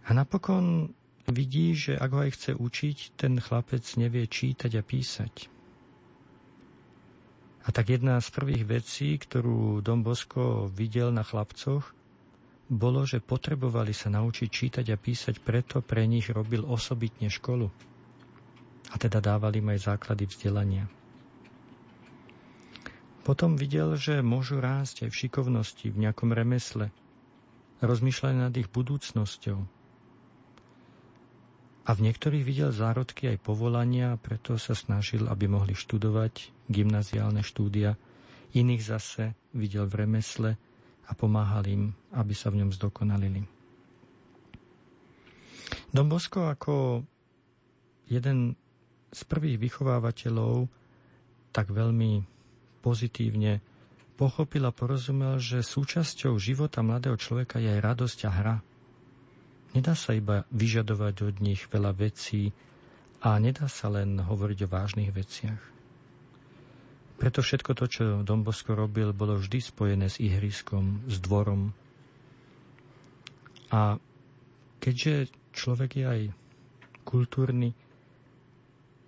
A 0.03 0.09
napokon 0.11 0.91
vidí, 1.29 1.77
že 1.77 1.95
ak 1.95 2.09
ho 2.11 2.19
aj 2.25 2.31
chce 2.35 2.51
učiť, 2.57 2.97
ten 3.15 3.39
chlapec 3.39 3.85
nevie 3.95 4.27
čítať 4.27 4.71
a 4.75 4.83
písať. 4.83 5.53
A 7.63 7.71
tak 7.71 7.95
jedna 7.95 8.19
z 8.19 8.27
prvých 8.33 8.67
vecí, 8.67 9.15
ktorú 9.15 9.79
Dom 9.79 10.03
Bosko 10.03 10.67
videl 10.67 11.15
na 11.15 11.23
chlapcoch, 11.23 11.95
bolo, 12.71 13.03
že 13.03 13.23
potrebovali 13.23 13.91
sa 13.91 14.11
naučiť 14.13 14.49
čítať 14.49 14.85
a 14.91 14.97
písať, 14.97 15.39
preto 15.43 15.83
pre 15.83 16.07
nich 16.07 16.31
robil 16.31 16.63
osobitne 16.63 17.27
školu. 17.27 17.67
A 18.91 18.95
teda 18.99 19.19
dávali 19.19 19.59
im 19.59 19.73
aj 19.73 19.89
základy 19.89 20.29
vzdelania. 20.29 20.85
Potom 23.23 23.55
videl, 23.55 23.95
že 23.95 24.19
môžu 24.19 24.59
rásť 24.59 25.07
aj 25.07 25.09
v 25.09 25.19
šikovnosti, 25.25 25.87
v 25.87 26.01
nejakom 26.07 26.35
remesle, 26.35 26.91
rozmýšľali 27.79 28.35
nad 28.35 28.53
ich 28.59 28.67
budúcnosťou, 28.67 29.83
a 31.83 31.91
v 31.91 32.03
niektorých 32.07 32.47
videl 32.47 32.71
zárodky 32.71 33.35
aj 33.35 33.43
povolania, 33.43 34.15
preto 34.15 34.55
sa 34.55 34.71
snažil, 34.71 35.27
aby 35.27 35.51
mohli 35.51 35.75
študovať 35.75 36.55
gymnaziálne 36.71 37.43
štúdia. 37.43 37.99
Iných 38.55 38.83
zase 38.87 39.35
videl 39.51 39.91
v 39.91 40.07
remesle 40.07 40.55
a 41.07 41.11
pomáhal 41.13 41.63
im, 41.67 41.83
aby 42.15 42.33
sa 42.35 42.51
v 42.53 42.63
ňom 42.63 42.71
zdokonalili. 42.71 43.43
Don 45.93 46.09
Bosco 46.09 46.49
ako 46.49 47.05
jeden 48.09 48.57
z 49.13 49.21
prvých 49.29 49.61
vychovávateľov 49.61 50.65
tak 51.53 51.69
veľmi 51.69 52.25
pozitívne 52.81 53.61
pochopil 54.17 54.65
a 54.65 54.73
porozumel, 54.73 55.37
že 55.37 55.61
súčasťou 55.61 56.37
života 56.41 56.81
mladého 56.81 57.17
človeka 57.17 57.61
je 57.61 57.69
aj 57.77 57.79
radosť 57.81 58.19
a 58.25 58.31
hra– 58.31 58.57
Nedá 59.73 59.97
sa 59.97 60.13
iba 60.13 60.45
vyžadovať 60.53 61.15
od 61.33 61.35
nich 61.41 61.65
veľa 61.65 61.97
vecí 61.97 62.53
a 63.25 63.41
nedá 63.41 63.65
sa 63.65 63.89
len 63.89 64.21
hovoriť 64.21 64.69
o 64.69 64.71
vážnych 64.71 65.09
veciach. 65.09 65.72
Preto 67.17 67.39
všetko 67.39 67.71
to, 67.77 67.85
čo 67.87 68.03
Dombosko 68.25 68.75
robil, 68.75 69.15
bolo 69.15 69.39
vždy 69.39 69.59
spojené 69.61 70.07
s 70.11 70.19
ihriskom, 70.19 71.05
s 71.07 71.21
dvorom. 71.23 71.71
A 73.71 73.97
keďže 74.83 75.31
človek 75.55 75.91
je 75.97 76.05
aj 76.05 76.21
kultúrny, 77.07 77.71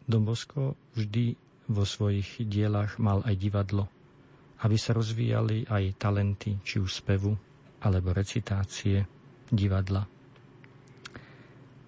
Dombosko 0.05 0.77
vždy 0.93 1.33
vo 1.65 1.81
svojich 1.81 2.45
dielach 2.45 3.01
mal 3.01 3.25
aj 3.25 3.35
divadlo, 3.41 3.89
aby 4.61 4.77
sa 4.77 4.93
rozvíjali 4.93 5.65
aj 5.65 5.97
talenty, 5.97 6.61
či 6.61 6.77
už 6.77 7.01
spevu, 7.01 7.33
alebo 7.81 8.13
recitácie, 8.13 9.01
divadla. 9.49 10.05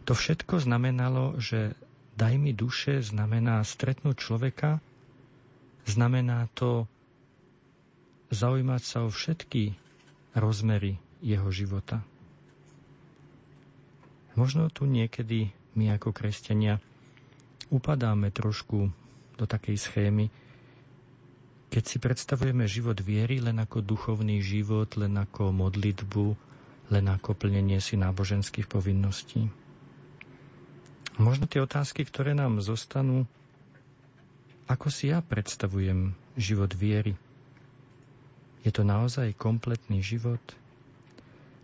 To 0.10 0.14
všetko 0.16 0.64
znamenalo, 0.64 1.38
že 1.38 1.78
daj 2.18 2.34
mi 2.42 2.58
duše 2.58 3.04
znamená 3.06 3.62
stretnúť 3.62 4.16
človeka, 4.18 4.82
znamená 5.88 6.52
to 6.52 6.86
zaujímať 8.30 8.82
sa 8.84 9.08
o 9.08 9.10
všetky 9.10 9.74
rozmery 10.36 11.00
jeho 11.24 11.48
života. 11.50 12.04
Možno 14.38 14.70
tu 14.70 14.86
niekedy 14.86 15.50
my 15.74 15.98
ako 15.98 16.14
kresťania 16.14 16.78
upadáme 17.74 18.30
trošku 18.30 18.94
do 19.38 19.46
takej 19.50 19.78
schémy, 19.82 20.26
keď 21.68 21.84
si 21.84 21.98
predstavujeme 22.00 22.64
život 22.70 23.02
viery 23.02 23.44
len 23.44 23.58
ako 23.60 23.84
duchovný 23.84 24.40
život, 24.40 24.94
len 24.96 25.18
ako 25.18 25.52
modlitbu, 25.52 26.28
len 26.94 27.06
ako 27.12 27.36
plnenie 27.36 27.82
si 27.84 28.00
náboženských 28.00 28.70
povinností. 28.70 29.52
Možno 31.18 31.50
tie 31.50 31.60
otázky, 31.66 32.06
ktoré 32.06 32.38
nám 32.38 32.62
zostanú, 32.62 33.26
Ako 34.68 34.92
si 34.92 35.08
ja 35.08 35.24
predstavujem 35.24 36.12
život 36.36 36.76
viery? 36.76 37.16
Je 38.68 38.72
to 38.76 38.84
naozaj 38.84 39.32
kompletný 39.40 40.04
život, 40.04 40.44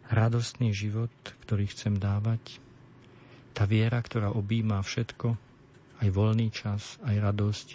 radostný 0.07 0.71
život, 0.71 1.11
ktorý 1.43 1.67
chcem 1.67 1.99
dávať? 1.99 2.63
Tá 3.51 3.67
viera, 3.67 3.99
ktorá 3.99 4.31
objíma 4.31 4.79
všetko, 4.79 5.35
aj 5.99 6.09
voľný 6.15 6.47
čas, 6.55 6.95
aj 7.03 7.15
radosť, 7.19 7.67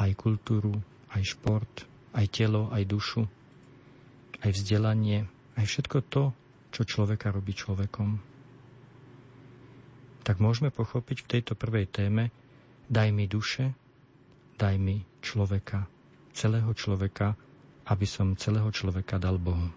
aj 0.00 0.10
kultúru, 0.16 0.80
aj 1.12 1.36
šport, 1.36 1.84
aj 2.16 2.26
telo, 2.32 2.72
aj 2.72 2.88
dušu, 2.88 3.28
aj 4.40 4.48
vzdelanie, 4.48 5.28
aj 5.60 5.64
všetko 5.68 5.98
to, 6.08 6.32
čo 6.72 6.88
človeka 6.88 7.28
robí 7.28 7.52
človekom. 7.52 8.16
Tak 10.24 10.40
môžeme 10.40 10.72
pochopiť 10.72 11.18
v 11.20 11.30
tejto 11.36 11.52
prvej 11.52 11.84
téme 11.92 12.32
daj 12.92 13.08
mi 13.12 13.24
duše, 13.24 13.72
daj 14.56 14.76
mi 14.78 15.02
človeka, 15.20 15.86
celého 16.32 16.72
človeka, 16.72 17.36
aby 17.88 18.06
som 18.06 18.38
celého 18.38 18.68
človeka 18.70 19.18
dal 19.18 19.36
Bohu. 19.36 19.68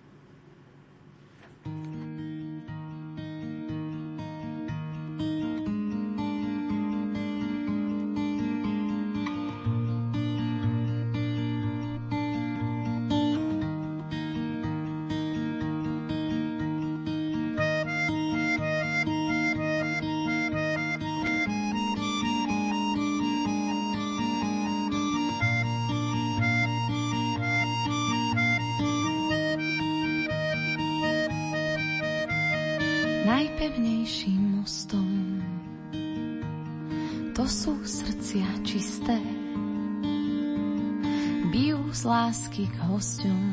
Hosťom 42.91 43.43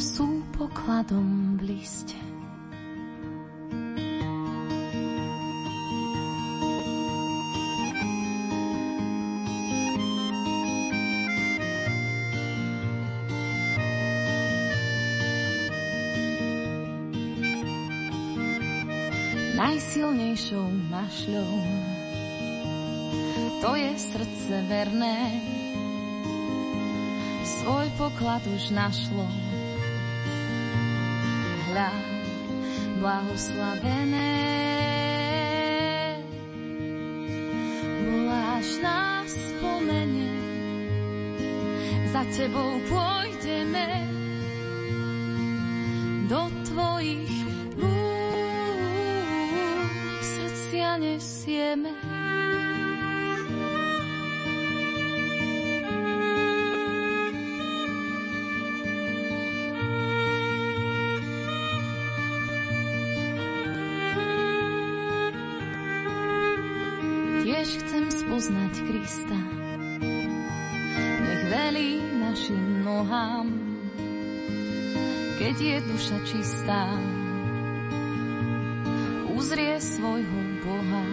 sú 0.00 0.40
pokladom 0.56 1.60
v 1.60 1.76
liste. 1.76 2.16
Najsilnejšou 19.52 20.64
mašľou 20.88 21.52
to 23.58 23.74
je 23.74 23.92
srdce 23.98 24.54
verné, 24.70 25.18
svoj 27.68 27.92
poklad 28.00 28.40
už 28.48 28.72
našlo. 28.72 29.28
Hľa, 31.68 31.92
blahoslavené, 32.96 34.40
voláš 38.08 38.72
nás 38.80 39.28
spomene, 39.28 40.32
za 42.08 42.24
tebou 42.32 42.80
pôjdeme 42.88 44.08
do 46.32 46.48
tvojich 46.72 47.36
rúk, 47.76 48.80
srdcia 50.24 50.96
nesieme. 51.04 51.97
Krista. 69.08 69.40
Nech 71.24 71.44
velí 71.48 71.96
našim 72.20 72.84
nohám, 72.84 73.48
keď 75.40 75.56
je 75.56 75.76
duša 75.80 76.18
čistá, 76.28 76.92
uzrie 79.32 79.80
svojho 79.80 80.40
Boha. 80.60 81.04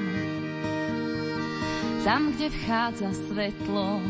Tam, 2.04 2.36
kde 2.36 2.52
vchádza 2.52 3.16
svetlo, 3.16 4.04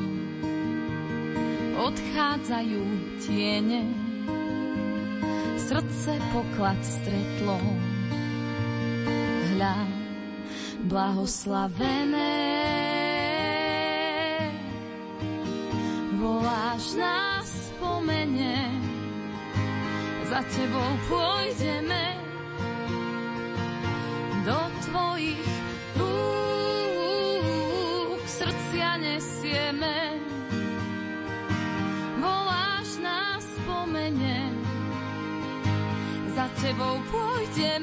odchádzajú 1.78 2.84
tiene, 3.22 3.86
srdce 5.62 6.18
poklad 6.34 6.82
stretlo. 6.82 7.62
Hľa, 9.54 9.78
blahoslavené 10.90 12.45
za 20.36 20.44
tebou 20.52 20.92
pôjdeme. 21.08 22.20
Do 24.44 24.60
tvojich 24.84 25.48
rúk, 25.96 27.40
srdcia 28.28 29.00
nesieme. 29.00 30.20
Voláš 32.20 33.00
nás 33.00 33.48
spomene, 33.64 34.52
za 36.36 36.52
tebou 36.60 37.00
pôjdeme 37.08 37.75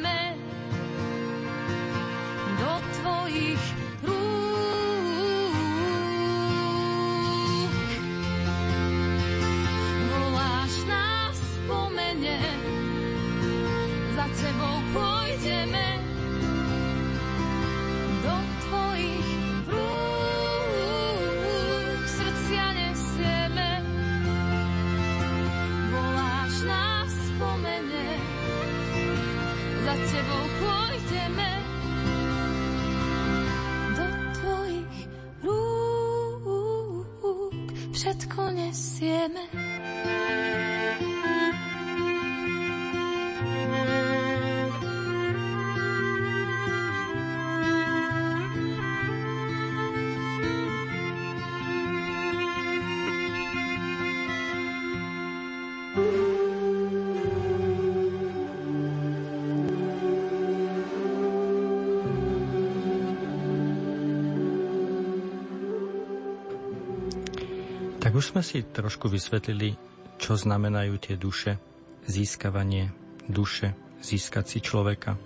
už 68.22 68.38
sme 68.38 68.46
si 68.46 68.62
trošku 68.62 69.10
vysvetlili, 69.10 69.74
čo 70.14 70.38
znamenajú 70.38 70.94
tie 70.94 71.18
duše, 71.18 71.58
získavanie 72.06 72.94
duše, 73.26 73.74
získať 73.98 74.44
si 74.46 74.58
človeka. 74.62 75.18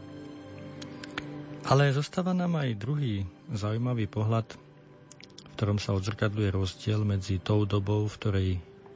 Ale 1.68 1.92
zostáva 1.92 2.32
nám 2.32 2.56
aj 2.56 2.80
druhý 2.80 3.28
zaujímavý 3.52 4.08
pohľad, 4.08 4.48
v 4.48 5.52
ktorom 5.60 5.76
sa 5.76 5.92
odzrkadluje 5.92 6.48
rozdiel 6.56 7.04
medzi 7.04 7.36
tou 7.36 7.68
dobou, 7.68 8.08
v 8.08 8.16
ktorej 8.16 8.50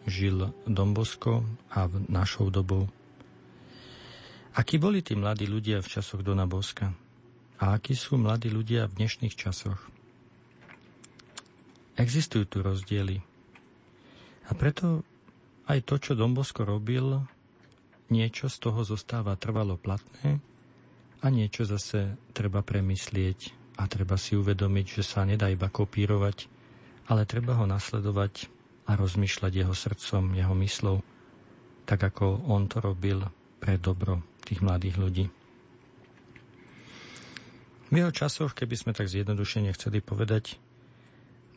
žil 0.08 0.48
Dombosko 0.64 1.44
a 1.68 1.84
v 1.84 2.00
našou 2.08 2.48
dobou. 2.48 2.88
Akí 4.56 4.80
boli 4.80 5.04
tí 5.04 5.12
mladí 5.12 5.44
ľudia 5.44 5.84
v 5.84 5.92
časoch 5.92 6.24
Dona 6.24 6.48
Boska? 6.48 6.88
A 7.60 7.76
akí 7.76 7.92
sú 7.92 8.16
mladí 8.16 8.48
ľudia 8.48 8.88
v 8.88 8.96
dnešných 8.96 9.36
časoch? 9.36 9.92
Existujú 12.00 12.48
tu 12.48 12.64
rozdiely. 12.64 13.28
A 14.50 14.52
preto 14.58 15.06
aj 15.70 15.86
to, 15.86 16.02
čo 16.02 16.18
Dombosko 16.18 16.66
robil, 16.66 17.22
niečo 18.10 18.50
z 18.50 18.56
toho 18.58 18.82
zostáva 18.82 19.38
trvalo 19.38 19.78
platné 19.78 20.42
a 21.22 21.26
niečo 21.30 21.62
zase 21.62 22.18
treba 22.34 22.66
premyslieť 22.66 23.54
a 23.78 23.86
treba 23.86 24.18
si 24.18 24.34
uvedomiť, 24.34 24.86
že 25.00 25.02
sa 25.06 25.22
nedá 25.22 25.46
iba 25.46 25.70
kopírovať, 25.70 26.50
ale 27.06 27.22
treba 27.30 27.54
ho 27.54 27.64
nasledovať 27.70 28.50
a 28.90 28.98
rozmýšľať 28.98 29.52
jeho 29.54 29.74
srdcom, 29.74 30.34
jeho 30.34 30.54
myslou, 30.58 30.98
tak 31.86 32.02
ako 32.02 32.42
on 32.50 32.66
to 32.66 32.82
robil 32.82 33.30
pre 33.62 33.78
dobro 33.78 34.26
tých 34.42 34.58
mladých 34.58 34.96
ľudí. 34.98 35.26
V 37.90 37.94
jeho 37.94 38.10
časoch, 38.10 38.54
keby 38.54 38.74
sme 38.74 38.92
tak 38.94 39.10
zjednodušene 39.10 39.70
chceli 39.74 40.02
povedať, 40.02 40.58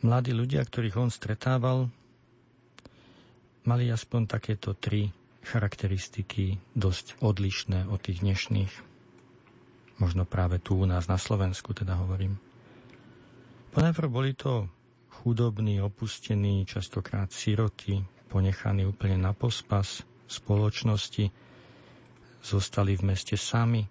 mladí 0.02 0.34
ľudia, 0.34 0.62
ktorých 0.62 0.98
on 0.98 1.10
stretával, 1.10 1.90
mali 3.64 3.88
aspoň 3.88 4.28
takéto 4.28 4.76
tri 4.76 5.12
charakteristiky 5.44 6.56
dosť 6.72 7.20
odlišné 7.20 7.88
od 7.88 8.00
tých 8.00 8.24
dnešných. 8.24 8.72
Možno 10.00 10.24
práve 10.24 10.58
tu 10.58 10.80
u 10.80 10.86
nás 10.88 11.06
na 11.06 11.20
Slovensku 11.20 11.76
teda 11.76 12.00
hovorím. 12.00 12.40
Ponajprv 13.72 14.08
boli 14.08 14.32
to 14.32 14.68
chudobní, 15.22 15.82
opustení, 15.82 16.64
častokrát 16.66 17.30
siroty, 17.32 18.02
ponechaní 18.28 18.86
úplne 18.88 19.20
na 19.20 19.32
pospas 19.36 20.02
spoločnosti, 20.26 21.30
zostali 22.44 22.96
v 22.98 23.02
meste 23.14 23.36
sami, 23.38 23.84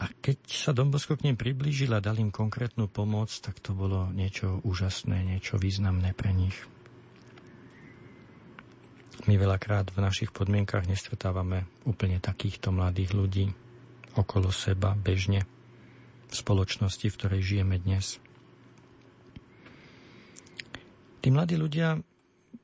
a 0.00 0.08
keď 0.08 0.38
sa 0.48 0.72
Dombosko 0.72 1.20
k 1.20 1.28
nim 1.28 1.36
priblížil 1.36 1.92
a 1.92 2.00
dal 2.00 2.16
im 2.16 2.32
konkrétnu 2.32 2.88
pomoc, 2.88 3.28
tak 3.44 3.60
to 3.60 3.76
bolo 3.76 4.08
niečo 4.16 4.64
úžasné, 4.64 5.28
niečo 5.28 5.60
významné 5.60 6.16
pre 6.16 6.32
nich. 6.32 6.56
My 9.28 9.36
veľakrát 9.36 9.92
v 9.92 10.00
našich 10.00 10.32
podmienkach 10.32 10.88
nestretávame 10.88 11.68
úplne 11.84 12.16
takýchto 12.22 12.72
mladých 12.72 13.12
ľudí 13.12 13.46
okolo 14.16 14.48
seba 14.48 14.96
bežne 14.96 15.44
v 16.30 16.34
spoločnosti, 16.34 17.04
v 17.10 17.16
ktorej 17.20 17.40
žijeme 17.44 17.76
dnes. 17.76 18.16
Tí 21.20 21.28
mladí 21.28 21.60
ľudia 21.60 22.00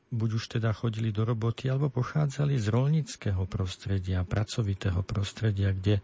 buď 0.08 0.30
už 0.32 0.44
teda 0.56 0.72
chodili 0.72 1.12
do 1.12 1.28
roboty, 1.28 1.68
alebo 1.68 1.92
pochádzali 1.92 2.56
z 2.56 2.72
rolnického 2.72 3.44
prostredia, 3.44 4.24
pracovitého 4.24 5.04
prostredia, 5.04 5.76
kde 5.76 6.00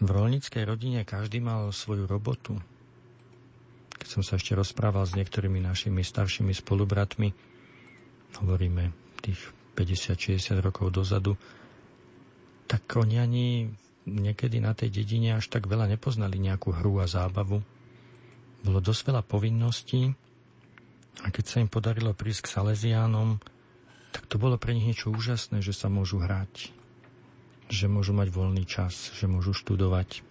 v 0.00 0.08
rolníckej 0.08 0.64
rodine 0.64 1.04
každý 1.04 1.44
mal 1.44 1.68
svoju 1.76 2.08
robotu. 2.08 2.56
Keď 4.00 4.08
som 4.08 4.22
sa 4.24 4.40
ešte 4.40 4.56
rozprával 4.56 5.04
s 5.04 5.12
niektorými 5.12 5.60
našimi 5.60 6.00
staršími 6.00 6.56
spolubratmi, 6.56 7.32
hovoríme 8.40 9.05
tých 9.26 9.40
50-60 9.74 10.62
rokov 10.62 10.94
dozadu, 10.94 11.36
tak 12.66 12.82
oni 12.96 13.16
ani 13.20 13.46
niekedy 14.06 14.62
na 14.62 14.72
tej 14.72 15.02
dedine 15.02 15.36
až 15.36 15.50
tak 15.50 15.66
veľa 15.66 15.90
nepoznali 15.90 16.38
nejakú 16.38 16.70
hru 16.70 17.02
a 17.02 17.10
zábavu. 17.10 17.60
Bolo 18.62 18.78
dosť 18.78 19.12
veľa 19.12 19.22
povinností 19.26 20.14
a 21.22 21.28
keď 21.30 21.44
sa 21.44 21.60
im 21.62 21.70
podarilo 21.70 22.14
prísť 22.14 22.46
k 22.46 22.52
Salesiánom, 22.54 23.42
tak 24.14 24.24
to 24.30 24.40
bolo 24.40 24.56
pre 24.56 24.72
nich 24.72 24.86
niečo 24.86 25.12
úžasné, 25.12 25.60
že 25.60 25.76
sa 25.76 25.92
môžu 25.92 26.22
hrať, 26.22 26.72
že 27.68 27.90
môžu 27.90 28.16
mať 28.16 28.32
voľný 28.32 28.64
čas, 28.64 29.12
že 29.12 29.28
môžu 29.28 29.52
študovať. 29.52 30.22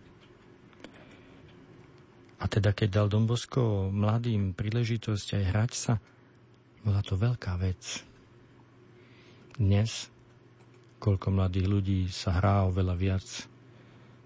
A 2.41 2.45
teda 2.51 2.76
keď 2.76 2.89
dal 3.01 3.07
Dombosko 3.07 3.89
mladým 3.89 4.51
príležitosť 4.51 5.39
aj 5.39 5.43
hrať 5.51 5.72
sa, 5.72 5.93
bola 6.84 7.01
to 7.01 7.15
veľká 7.17 7.55
vec. 7.57 8.05
Dnes, 9.56 10.11
koľko 10.99 11.32
mladých 11.32 11.68
ľudí 11.72 11.99
sa 12.11 12.44
hrá 12.44 12.68
oveľa 12.68 12.95
viac, 12.99 13.27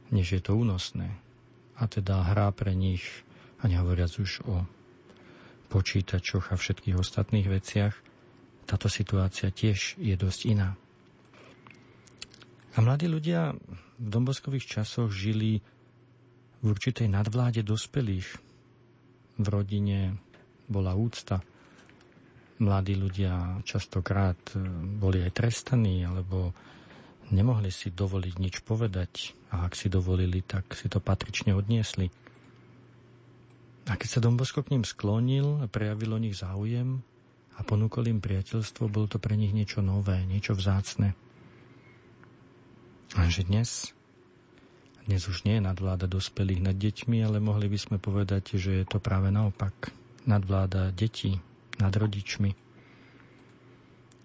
než 0.10 0.34
je 0.34 0.42
to 0.42 0.58
únosné. 0.58 1.06
A 1.78 1.86
teda 1.86 2.34
hrá 2.34 2.50
pre 2.50 2.74
nich, 2.74 3.06
a 3.62 3.70
nehovoriac 3.70 4.10
už 4.18 4.42
o 4.50 4.66
počítačoch 5.70 6.50
a 6.50 6.58
všetkých 6.58 6.98
ostatných 6.98 7.46
veciach, 7.46 7.94
táto 8.66 8.90
situácia 8.90 9.54
tiež 9.54 10.02
je 10.02 10.18
dosť 10.18 10.50
iná. 10.50 10.74
A 12.74 12.82
mladí 12.82 13.06
ľudia 13.06 13.54
v 14.02 14.08
domboskových 14.10 14.82
časoch 14.82 15.14
žili 15.14 15.62
v 16.62 16.66
určitej 16.74 17.06
nadvláde 17.06 17.62
dospelých. 17.62 18.30
V 19.38 19.46
rodine 19.46 20.18
bola 20.66 20.98
úcta. 20.98 21.46
Mladí 22.60 23.00
ľudia 23.00 23.64
častokrát 23.64 24.40
e, 24.52 24.60
boli 25.00 25.24
aj 25.24 25.32
trestaní, 25.32 26.04
alebo 26.04 26.52
nemohli 27.32 27.72
si 27.72 27.88
dovoliť 27.88 28.36
nič 28.36 28.56
povedať. 28.68 29.32
A 29.56 29.64
ak 29.66 29.80
si 29.80 29.88
dovolili, 29.88 30.44
tak 30.44 30.76
si 30.76 30.92
to 30.92 31.00
patrične 31.00 31.56
odniesli. 31.56 32.12
A 33.90 33.98
keď 33.98 34.10
sa 34.12 34.20
Dombosko 34.22 34.62
k 34.62 34.76
ním 34.76 34.84
sklonil 34.86 35.64
a 35.64 35.72
prejavil 35.72 36.14
o 36.14 36.20
nich 36.22 36.38
záujem 36.38 37.02
a 37.58 37.66
ponúkol 37.66 38.12
im 38.12 38.22
priateľstvo, 38.22 38.92
bolo 38.92 39.10
to 39.10 39.18
pre 39.18 39.34
nich 39.34 39.56
niečo 39.56 39.82
nové, 39.82 40.22
niečo 40.30 40.54
vzácne. 40.54 41.18
Lenže 43.18 43.50
dnes, 43.50 43.70
dnes 45.10 45.26
už 45.26 45.42
nie 45.50 45.58
je 45.58 45.66
nadvláda 45.66 46.06
dospelých 46.06 46.62
nad 46.62 46.78
deťmi, 46.78 47.26
ale 47.26 47.42
mohli 47.42 47.66
by 47.66 47.80
sme 47.82 47.98
povedať, 47.98 48.62
že 48.62 48.84
je 48.84 48.86
to 48.86 49.02
práve 49.02 49.34
naopak. 49.34 49.90
Nadvláda 50.30 50.94
detí 50.94 51.42
nad 51.80 51.92
rodičmi. 51.96 52.52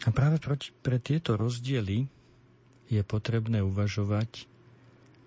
A 0.04 0.08
práve 0.12 0.36
pre 0.84 0.98
tieto 1.00 1.40
rozdiely 1.40 2.04
je 2.92 3.00
potrebné 3.00 3.64
uvažovať 3.64 4.46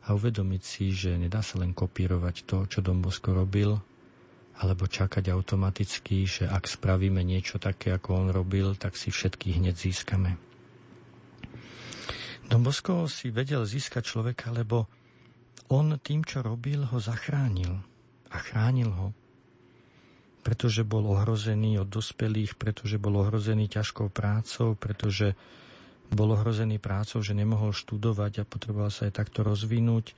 a 0.06 0.14
uvedomiť 0.14 0.62
si, 0.64 0.94
že 0.94 1.18
nedá 1.18 1.41
sa 1.41 1.60
len 1.60 1.74
kopírovať 1.74 2.45
to, 2.45 2.70
čo 2.70 2.80
Dombosko 2.86 3.34
robil, 3.34 3.76
alebo 4.58 4.90
čakať 4.90 5.30
automaticky, 5.30 6.26
že 6.26 6.44
ak 6.49 6.66
spravíme 6.66 7.22
niečo 7.22 7.62
také, 7.62 7.94
ako 7.94 8.26
on 8.26 8.28
robil, 8.34 8.74
tak 8.74 8.98
si 8.98 9.10
všetkých 9.14 9.62
hneď 9.62 9.76
získame. 9.76 10.38
Don 12.48 12.64
si 13.12 13.28
vedel 13.28 13.68
získať 13.68 14.08
človeka, 14.08 14.56
lebo 14.56 14.88
on 15.68 15.99
tým, 15.99 16.24
čo 16.24 16.40
robil, 16.40 16.88
ho 16.88 16.98
zachránil. 16.98 17.76
A 18.32 18.38
chránil 18.40 18.88
ho. 18.88 19.12
Pretože 20.48 20.88
bol 20.88 21.03
ohrozený 21.11 21.84
od 21.84 21.91
dospelých, 21.91 22.56
pretože 22.56 22.95
bol 22.95 23.19
ohrozený 23.19 23.68
ťažkou 23.68 24.07
prácou, 24.07 24.80
pretože 24.80 25.36
bol 26.07 26.32
ohrozený 26.32 26.80
prácou, 26.80 27.19
že 27.19 27.36
nemohol 27.36 27.76
študovať 27.76 28.40
a 28.40 28.48
potreboval 28.48 28.88
sa 28.88 29.11
aj 29.11 29.19
takto 29.19 29.44
rozvinúť. 29.44 30.15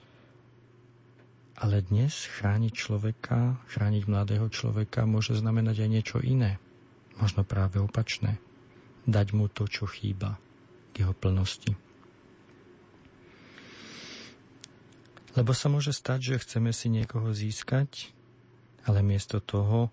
Ale 1.58 1.82
dnes 1.82 2.30
chrániť 2.30 2.74
človeka, 2.78 3.58
chrániť 3.74 4.06
mladého 4.06 4.48
človeka 4.54 5.10
môže 5.10 5.34
znamenať 5.34 5.82
aj 5.82 5.90
niečo 5.90 6.18
iné. 6.22 6.62
Možno 7.18 7.42
práve 7.42 7.82
opačné. 7.82 8.38
Dať 9.10 9.34
mu 9.34 9.50
to, 9.50 9.66
čo 9.66 9.90
chýba 9.90 10.38
k 10.94 11.04
jeho 11.04 11.18
plnosti. 11.18 11.74
Lebo 15.34 15.58
sa 15.58 15.74
môže 15.74 15.90
stať, 15.90 16.38
že 16.38 16.42
chceme 16.46 16.70
si 16.70 16.88
niekoho 16.94 17.34
získať, 17.34 18.14
ale 18.86 19.02
miesto 19.02 19.42
toho, 19.42 19.90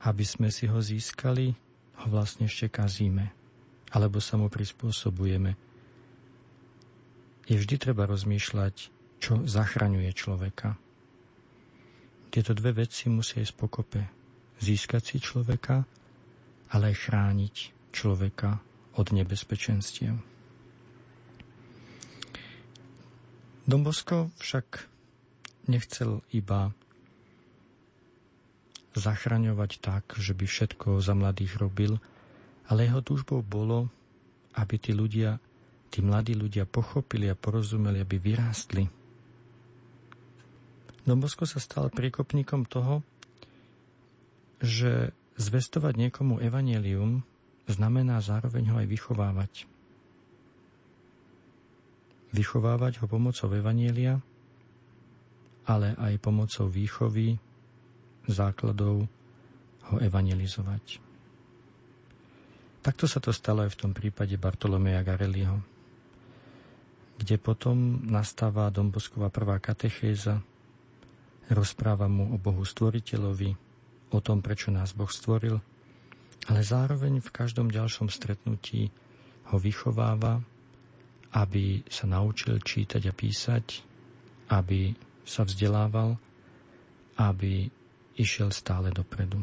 aby 0.00 0.24
sme 0.24 0.48
si 0.48 0.64
ho 0.64 0.80
získali, 0.80 1.52
ho 2.00 2.06
vlastne 2.08 2.48
ešte 2.48 2.72
kazíme. 2.72 3.32
Alebo 3.90 4.22
sa 4.22 4.38
mu 4.40 4.48
prispôsobujeme. 4.48 5.58
Je 7.50 7.56
vždy 7.58 7.76
treba 7.76 8.06
rozmýšľať, 8.06 8.74
čo 9.20 9.42
zachraňuje 9.44 10.10
človeka. 10.14 10.78
Tieto 12.30 12.54
dve 12.54 12.86
veci 12.86 13.10
musia 13.10 13.42
ísť 13.42 13.54
pokope. 13.58 14.00
Získať 14.62 15.02
si 15.02 15.16
človeka, 15.18 15.82
ale 16.70 16.94
aj 16.94 16.96
chrániť 17.10 17.56
človeka 17.90 18.62
od 18.94 19.06
nebezpečenstiev. 19.10 20.14
Dombosko 23.66 24.30
však 24.38 24.86
nechcel 25.70 26.22
iba 26.30 26.74
zachraňovať 28.94 29.82
tak, 29.82 30.04
že 30.18 30.34
by 30.34 30.46
všetko 30.46 30.98
za 30.98 31.14
mladých 31.14 31.58
robil, 31.60 31.98
ale 32.66 32.86
jeho 32.86 33.02
túžbou 33.02 33.42
bolo, 33.42 33.90
aby 34.58 34.78
tí 34.78 34.94
ľudia, 34.94 35.38
tí 35.90 36.02
mladí 36.02 36.34
ľudia 36.34 36.66
pochopili 36.66 37.30
a 37.30 37.38
porozumeli, 37.38 38.02
aby 38.02 38.16
vyrástli. 38.18 38.86
Dombosko 41.06 41.46
sa 41.46 41.58
stal 41.62 41.90
priekopníkom 41.90 42.66
toho, 42.66 43.02
že 44.60 45.16
zvestovať 45.40 45.96
niekomu 45.96 46.42
evanelium 46.42 47.24
znamená 47.64 48.20
zároveň 48.20 48.74
ho 48.74 48.76
aj 48.82 48.88
vychovávať 48.90 49.52
vychovávať 52.30 53.02
ho 53.02 53.06
pomocou 53.10 53.50
Evanielia, 53.50 54.22
ale 55.66 55.94
aj 55.98 56.22
pomocou 56.22 56.66
výchovy, 56.70 57.38
základov 58.30 59.04
ho 59.90 59.96
evangelizovať. 59.98 61.02
Takto 62.80 63.04
sa 63.04 63.20
to 63.20 63.34
stalo 63.34 63.68
aj 63.68 63.76
v 63.76 63.80
tom 63.86 63.92
prípade 63.92 64.32
Bartolomeja 64.40 65.04
Gareliho, 65.04 65.60
kde 67.20 67.36
potom 67.36 68.00
nastáva 68.08 68.72
Domboskova 68.72 69.28
prvá 69.28 69.60
katechéza, 69.60 70.40
rozpráva 71.52 72.08
mu 72.08 72.32
o 72.32 72.40
Bohu 72.40 72.64
stvoriteľovi, 72.64 73.52
o 74.10 74.18
tom, 74.24 74.40
prečo 74.40 74.72
nás 74.72 74.96
Boh 74.96 75.10
stvoril, 75.12 75.60
ale 76.48 76.60
zároveň 76.64 77.20
v 77.20 77.30
každom 77.34 77.68
ďalšom 77.68 78.08
stretnutí 78.08 78.88
ho 79.52 79.56
vychováva, 79.60 80.40
aby 81.36 81.84
sa 81.86 82.08
naučil 82.08 82.58
čítať 82.58 83.02
a 83.06 83.12
písať, 83.12 83.66
aby 84.50 84.96
sa 85.22 85.44
vzdelával, 85.44 86.16
aby 87.20 87.68
išiel 88.18 88.50
stále 88.50 88.90
dopredu. 88.90 89.42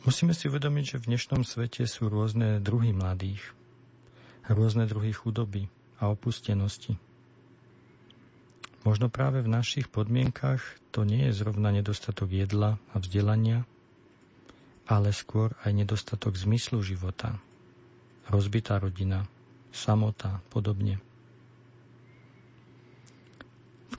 Musíme 0.00 0.32
si 0.32 0.48
uvedomiť, 0.48 0.84
že 0.96 1.00
v 1.00 1.08
dnešnom 1.12 1.42
svete 1.44 1.84
sú 1.84 2.08
rôzne 2.08 2.56
druhy 2.56 2.96
mladých, 2.96 3.52
rôzne 4.48 4.88
druhy 4.88 5.12
chudoby 5.12 5.68
a 6.00 6.08
opustenosti. 6.08 6.96
Možno 8.80 9.12
práve 9.12 9.44
v 9.44 9.52
našich 9.52 9.92
podmienkach 9.92 10.64
to 10.88 11.04
nie 11.04 11.28
je 11.28 11.36
zrovna 11.36 11.68
nedostatok 11.68 12.32
jedla 12.32 12.80
a 12.90 12.96
vzdelania, 12.96 13.68
ale 14.88 15.12
skôr 15.12 15.52
aj 15.68 15.76
nedostatok 15.76 16.32
zmyslu 16.40 16.80
života, 16.80 17.36
rozbitá 18.32 18.80
rodina, 18.80 19.28
samota, 19.68 20.40
podobne. 20.48 20.96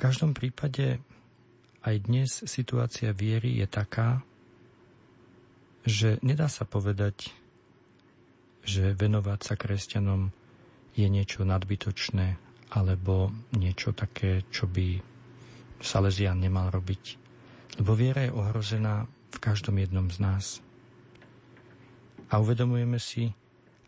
Každom 0.01 0.33
prípade 0.33 0.97
aj 1.85 1.95
dnes 2.09 2.41
situácia 2.49 3.13
viery 3.13 3.61
je 3.61 3.69
taká, 3.69 4.25
že 5.85 6.17
nedá 6.25 6.49
sa 6.49 6.65
povedať, 6.65 7.29
že 8.65 8.97
venovať 8.97 9.39
sa 9.45 9.53
kresťanom 9.53 10.33
je 10.97 11.05
niečo 11.05 11.45
nadbytočné 11.45 12.33
alebo 12.73 13.29
niečo 13.53 13.93
také, 13.93 14.41
čo 14.49 14.65
by 14.65 14.97
Salesian 15.85 16.41
nemal 16.41 16.73
robiť. 16.73 17.21
Lebo 17.77 17.93
viera 17.93 18.25
je 18.25 18.33
ohrozená 18.33 19.05
v 19.05 19.37
každom 19.37 19.77
jednom 19.77 20.09
z 20.09 20.17
nás. 20.17 20.45
A 22.33 22.41
uvedomujeme 22.41 22.97
si, 22.97 23.29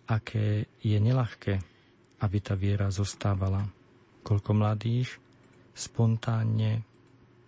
aké 0.05 0.69
je 0.77 0.97
nelahké, 1.01 1.57
aby 2.21 2.37
tá 2.37 2.53
viera 2.53 2.93
zostávala. 2.93 3.65
Koľko 4.21 4.53
mladých 4.53 5.22
spontánne, 5.73 6.85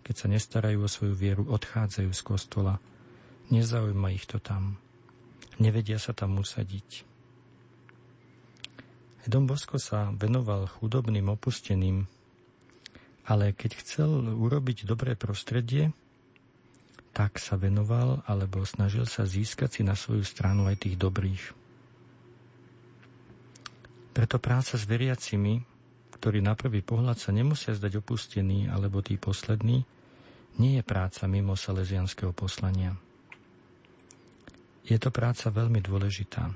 keď 0.05 0.15
sa 0.17 0.27
nestarajú 0.29 0.85
o 0.85 0.89
svoju 0.89 1.15
vieru, 1.17 1.43
odchádzajú 1.49 2.11
z 2.13 2.21
kostola. 2.21 2.77
Nezaujíma 3.53 4.13
ich 4.13 4.25
to 4.25 4.41
tam. 4.41 4.77
Nevedia 5.61 6.01
sa 6.01 6.11
tam 6.11 6.37
usadiť 6.41 7.15
Dom 9.25 9.49
Bosko 9.49 9.81
sa 9.81 10.13
venoval 10.13 10.69
chudobným 10.69 11.33
opusteným, 11.33 12.05
ale 13.25 13.57
keď 13.57 13.81
chcel 13.81 14.21
urobiť 14.21 14.85
dobré 14.85 15.17
prostredie, 15.17 15.89
tak 17.09 17.41
sa 17.41 17.57
venoval 17.57 18.21
alebo 18.29 18.61
snažil 18.69 19.09
sa 19.09 19.25
získať 19.25 19.69
si 19.73 19.81
na 19.81 19.97
svoju 19.97 20.21
stranu 20.21 20.69
aj 20.69 20.77
tých 20.77 21.01
dobrých. 21.01 21.43
Preto 24.13 24.37
práca 24.37 24.77
s 24.77 24.85
veriacimi, 24.85 25.65
ktorí 26.15 26.39
na 26.39 26.55
prvý 26.55 26.79
pohľad 26.79 27.19
sa 27.19 27.35
nemusia 27.35 27.75
zdať 27.75 27.99
opustení 27.99 28.71
alebo 28.71 29.03
tí 29.03 29.19
poslední, 29.19 29.83
nie 30.55 30.79
je 30.79 30.83
práca 30.87 31.27
mimo 31.27 31.59
salesianského 31.59 32.31
poslania. 32.31 32.95
Je 34.87 34.95
to 34.95 35.11
práca 35.11 35.51
veľmi 35.51 35.83
dôležitá. 35.83 36.55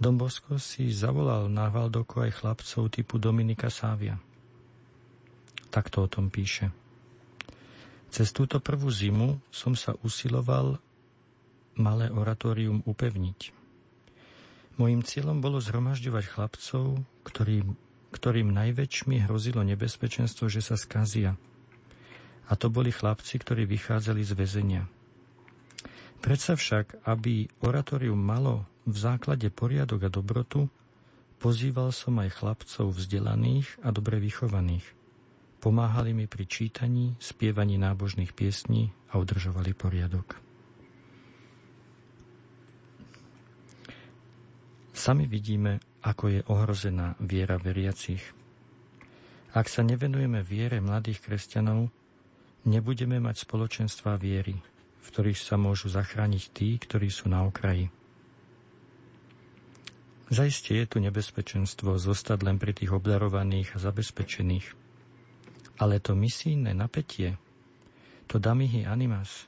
Dom 0.00 0.16
Bosko 0.16 0.56
si 0.56 0.88
zavolal 0.90 1.52
na 1.52 1.68
Valdoku 1.68 2.24
aj 2.24 2.40
chlapcov 2.40 2.88
typu 2.90 3.20
Dominika 3.20 3.68
Sávia. 3.68 4.16
Takto 5.68 6.06
o 6.06 6.08
tom 6.08 6.32
píše. 6.32 6.70
Cez 8.14 8.30
túto 8.30 8.62
prvú 8.62 8.88
zimu 8.94 9.42
som 9.50 9.74
sa 9.74 9.98
usiloval 10.06 10.78
malé 11.74 12.06
oratórium 12.14 12.82
upevniť. 12.86 13.50
Mojím 14.78 15.02
cieľom 15.02 15.38
bolo 15.42 15.58
zhromažďovať 15.58 16.24
chlapcov, 16.30 17.02
ktorým, 17.26 17.74
ktorým 18.14 18.54
najväčšmi 18.54 19.26
hrozilo 19.26 19.66
nebezpečenstvo, 19.66 20.46
že 20.46 20.62
sa 20.62 20.78
skazia. 20.78 21.34
A 22.46 22.54
to 22.54 22.70
boli 22.70 22.94
chlapci, 22.94 23.42
ktorí 23.42 23.66
vychádzali 23.66 24.22
z 24.22 24.32
väzenia. 24.38 24.82
Predsa 26.22 26.54
však, 26.54 27.02
aby 27.04 27.50
oratórium 27.66 28.16
malo 28.16 28.70
v 28.86 28.96
základe 28.96 29.50
poriadok 29.50 30.06
a 30.06 30.10
dobrotu, 30.14 30.70
pozýval 31.42 31.90
som 31.90 32.16
aj 32.22 32.40
chlapcov 32.40 32.94
vzdelaných 32.94 33.82
a 33.82 33.90
dobre 33.90 34.22
vychovaných. 34.22 34.86
Pomáhali 35.60 36.12
mi 36.12 36.28
pri 36.28 36.44
čítaní, 36.48 37.16
spievaní 37.20 37.80
nábožných 37.80 38.32
piesní 38.36 38.92
a 39.12 39.20
udržovali 39.20 39.72
poriadok. 39.72 40.36
Sami 44.94 45.26
vidíme, 45.26 45.80
ako 46.04 46.24
je 46.28 46.40
ohrozená 46.52 47.16
viera 47.16 47.56
veriacich. 47.56 48.20
Ak 49.56 49.72
sa 49.72 49.80
nevenujeme 49.80 50.44
viere 50.44 50.84
mladých 50.84 51.24
kresťanov, 51.24 51.88
nebudeme 52.68 53.16
mať 53.24 53.48
spoločenstva 53.48 54.20
viery, 54.20 54.60
v 55.00 55.06
ktorých 55.08 55.40
sa 55.40 55.56
môžu 55.56 55.88
zachrániť 55.88 56.44
tí, 56.52 56.76
ktorí 56.76 57.08
sú 57.08 57.32
na 57.32 57.48
okraji. 57.48 57.88
Zajistie 60.28 60.84
je 60.84 60.88
tu 60.88 60.98
nebezpečenstvo 61.04 62.00
zostať 62.00 62.38
len 62.44 62.56
pri 62.56 62.72
tých 62.72 62.92
obdarovaných 62.92 63.76
a 63.76 63.78
zabezpečených. 63.78 64.66
Ale 65.80 66.00
to 66.00 66.16
misijné 66.16 66.72
napätie, 66.72 67.36
to 68.26 68.40
damihy 68.40 68.88
animas, 68.88 69.46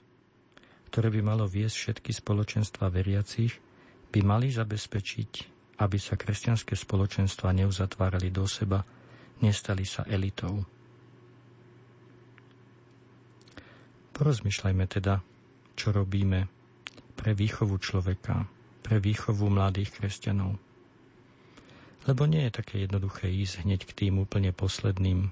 ktoré 0.93 1.09
by 1.11 1.21
malo 1.25 1.45
viesť 1.49 1.77
všetky 1.77 2.13
spoločenstva 2.13 2.93
veriacich, 2.93 3.57
by 4.13 4.21
mali 4.23 4.53
zabezpečiť, 4.53 5.56
aby 5.77 5.99
sa 6.01 6.17
kresťanské 6.17 6.73
spoločenstva 6.73 7.53
neuzatvárali 7.53 8.33
do 8.33 8.49
seba, 8.49 8.85
nestali 9.45 9.85
sa 9.85 10.09
elitou. 10.09 10.65
Porozmýšľajme 14.17 14.85
teda, 14.89 15.21
čo 15.77 15.93
robíme 15.93 16.49
pre 17.21 17.37
výchovu 17.37 17.77
človeka, 17.77 18.49
pre 18.81 18.97
výchovu 18.97 19.53
mladých 19.53 19.93
kresťanov. 19.93 20.57
Lebo 22.09 22.23
nie 22.25 22.49
je 22.49 22.57
také 22.57 22.89
jednoduché 22.89 23.29
ísť 23.29 23.69
hneď 23.69 23.81
k 23.85 23.93
tým 23.93 24.23
úplne 24.23 24.57
posledným. 24.57 25.29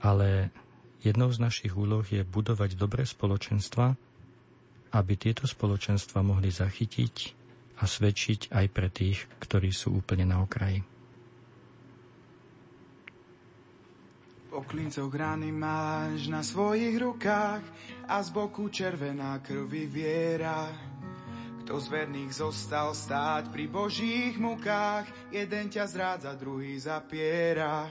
Ale 0.00 0.48
jednou 1.04 1.28
z 1.28 1.42
našich 1.44 1.76
úloh 1.76 2.06
je 2.08 2.24
budovať 2.24 2.78
dobré 2.78 3.04
spoločenstva, 3.04 3.98
aby 4.94 5.12
tieto 5.20 5.44
spoločenstva 5.44 6.24
mohli 6.24 6.48
zachytiť 6.48 7.37
a 7.78 7.84
svedčiť 7.86 8.50
aj 8.50 8.66
pre 8.74 8.88
tých, 8.90 9.30
ktorí 9.38 9.70
sú 9.70 10.02
úplne 10.02 10.26
na 10.26 10.42
okraji. 10.42 10.82
Po 14.48 14.66
klincoch 14.66 15.12
rány 15.12 15.54
máš 15.54 16.26
na 16.26 16.42
svojich 16.42 16.98
rukách 16.98 17.62
a 18.10 18.16
z 18.18 18.28
boku 18.34 18.66
červená 18.72 19.38
krv 19.38 19.70
vyviera. 19.70 20.66
Kto 21.62 21.78
z 21.78 21.86
verných 21.92 22.32
zostal 22.32 22.96
stáť 22.96 23.52
pri 23.52 23.68
Božích 23.68 24.34
mukách, 24.40 25.04
jeden 25.30 25.68
ťa 25.68 25.84
zrádza, 25.84 26.32
druhý 26.34 26.80
zapiera. 26.80 27.86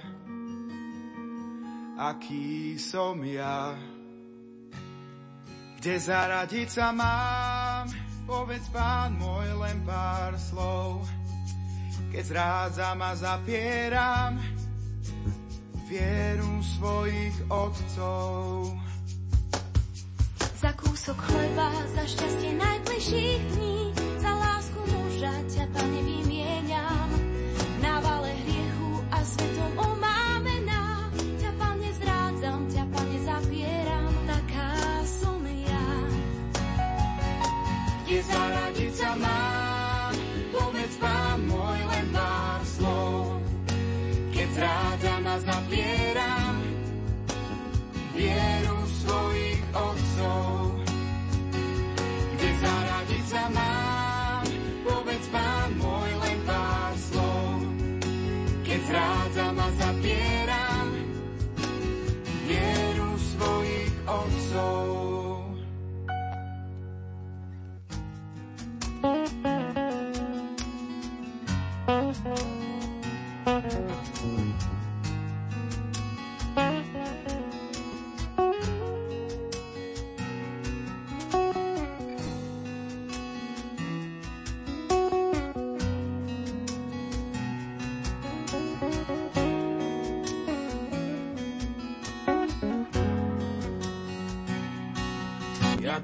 Aký 1.98 2.76
som 2.82 3.22
ja? 3.22 3.78
Kde 5.78 5.94
zaradiť 6.02 6.68
sa 6.74 6.90
mám? 6.90 8.07
Povedz 8.28 8.68
pán 8.76 9.16
môj 9.16 9.48
len 9.56 9.80
pár 9.88 10.36
slov. 10.36 11.08
Keď 12.12 12.24
zrádzam 12.28 13.00
a 13.00 13.16
zapieram 13.16 14.36
vieru 15.88 16.60
svojich 16.60 17.38
otcov. 17.48 18.76
Za 20.60 20.76
kúsok 20.76 21.16
chleba, 21.24 21.72
za 21.96 22.04
šťastie 22.04 22.52
najbližších 22.60 23.42
dní, 23.56 23.96
za 24.20 24.32
lásku 24.36 24.80
muža 24.84 25.34
ťa, 25.48 25.64
pane, 25.72 26.00
vymieniam. 26.04 27.08
Na 27.80 28.04
vale 28.04 28.36
hriechu 28.44 28.92
a 29.08 29.24
svetom 29.24 29.72
omámená, 29.80 29.97
Kde 38.18 38.34
zaradiť 38.34 38.94
sa 38.98 39.14
mám, 39.14 40.14
povedz 40.50 40.98
pán 40.98 41.38
môj 41.46 41.80
len 41.86 42.06
pár 42.10 42.62
slov. 42.66 43.38
Keď 44.34 44.48
zrádzam 44.58 45.22
a 45.22 45.36
zapieram, 45.38 45.68
vieru 45.70 45.97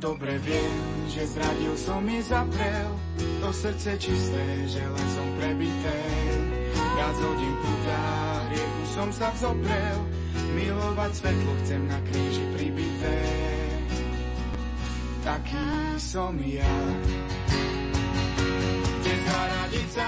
dobre 0.03 0.35
viem, 0.43 0.75
že 1.07 1.23
zradil 1.23 1.71
som 1.79 2.03
mi 2.03 2.19
zaprel. 2.19 2.91
To 3.39 3.55
srdce 3.55 3.95
čisté, 3.95 4.43
železom 4.67 5.29
prebité. 5.39 5.95
Viac 6.75 7.15
hodím 7.23 7.55
putá, 7.63 8.03
rieku 8.51 8.83
som 8.91 9.09
sa 9.15 9.31
vzoprel. 9.31 9.97
Milovať 10.59 11.11
svetlo 11.15 11.51
chcem 11.63 11.81
na 11.87 11.99
kríži 12.03 12.45
pribité. 12.51 13.15
Taký 15.23 15.95
som 15.95 16.35
ja. 16.43 16.75
Kde 18.99 19.13
zaradiť 19.23 19.87
sa 19.87 20.07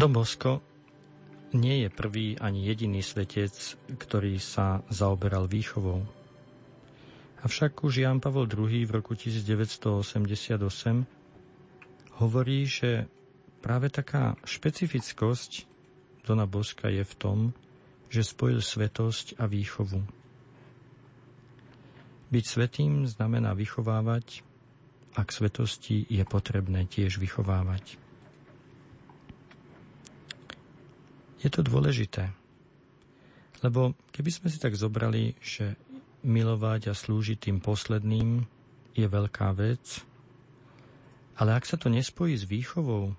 Don 0.00 0.16
nie 1.52 1.84
je 1.84 1.92
prvý 1.92 2.32
ani 2.40 2.64
jediný 2.64 3.04
svetec, 3.04 3.52
ktorý 4.00 4.40
sa 4.40 4.80
zaoberal 4.88 5.44
výchovou. 5.44 6.08
Avšak 7.44 7.84
už 7.84 8.00
Jan 8.08 8.16
Pavel 8.16 8.48
II 8.48 8.80
v 8.88 8.96
roku 8.96 9.12
1988 9.12 10.56
hovorí, 12.16 12.64
že 12.64 13.12
práve 13.60 13.92
taká 13.92 14.40
špecifickosť 14.40 15.68
Dona 16.24 16.48
Boska 16.48 16.88
je 16.88 17.04
v 17.04 17.14
tom, 17.20 17.38
že 18.08 18.24
spojil 18.24 18.64
svetosť 18.64 19.36
a 19.36 19.44
výchovu. 19.44 20.00
Byť 22.32 22.44
svetým 22.48 23.04
znamená 23.04 23.52
vychovávať 23.52 24.48
a 25.12 25.28
k 25.28 25.30
svetosti 25.44 26.08
je 26.08 26.24
potrebné 26.24 26.88
tiež 26.88 27.20
vychovávať. 27.20 28.09
Je 31.40 31.48
to 31.48 31.64
dôležité, 31.64 32.28
lebo 33.64 33.96
keby 34.12 34.30
sme 34.32 34.48
si 34.52 34.60
tak 34.60 34.76
zobrali, 34.76 35.36
že 35.40 35.76
milovať 36.20 36.92
a 36.92 36.94
slúžiť 36.96 37.48
tým 37.48 37.58
posledným 37.64 38.44
je 38.92 39.06
veľká 39.08 39.48
vec, 39.56 40.04
ale 41.40 41.56
ak 41.56 41.64
sa 41.64 41.80
to 41.80 41.88
nespojí 41.88 42.36
s 42.36 42.44
výchovou, 42.44 43.16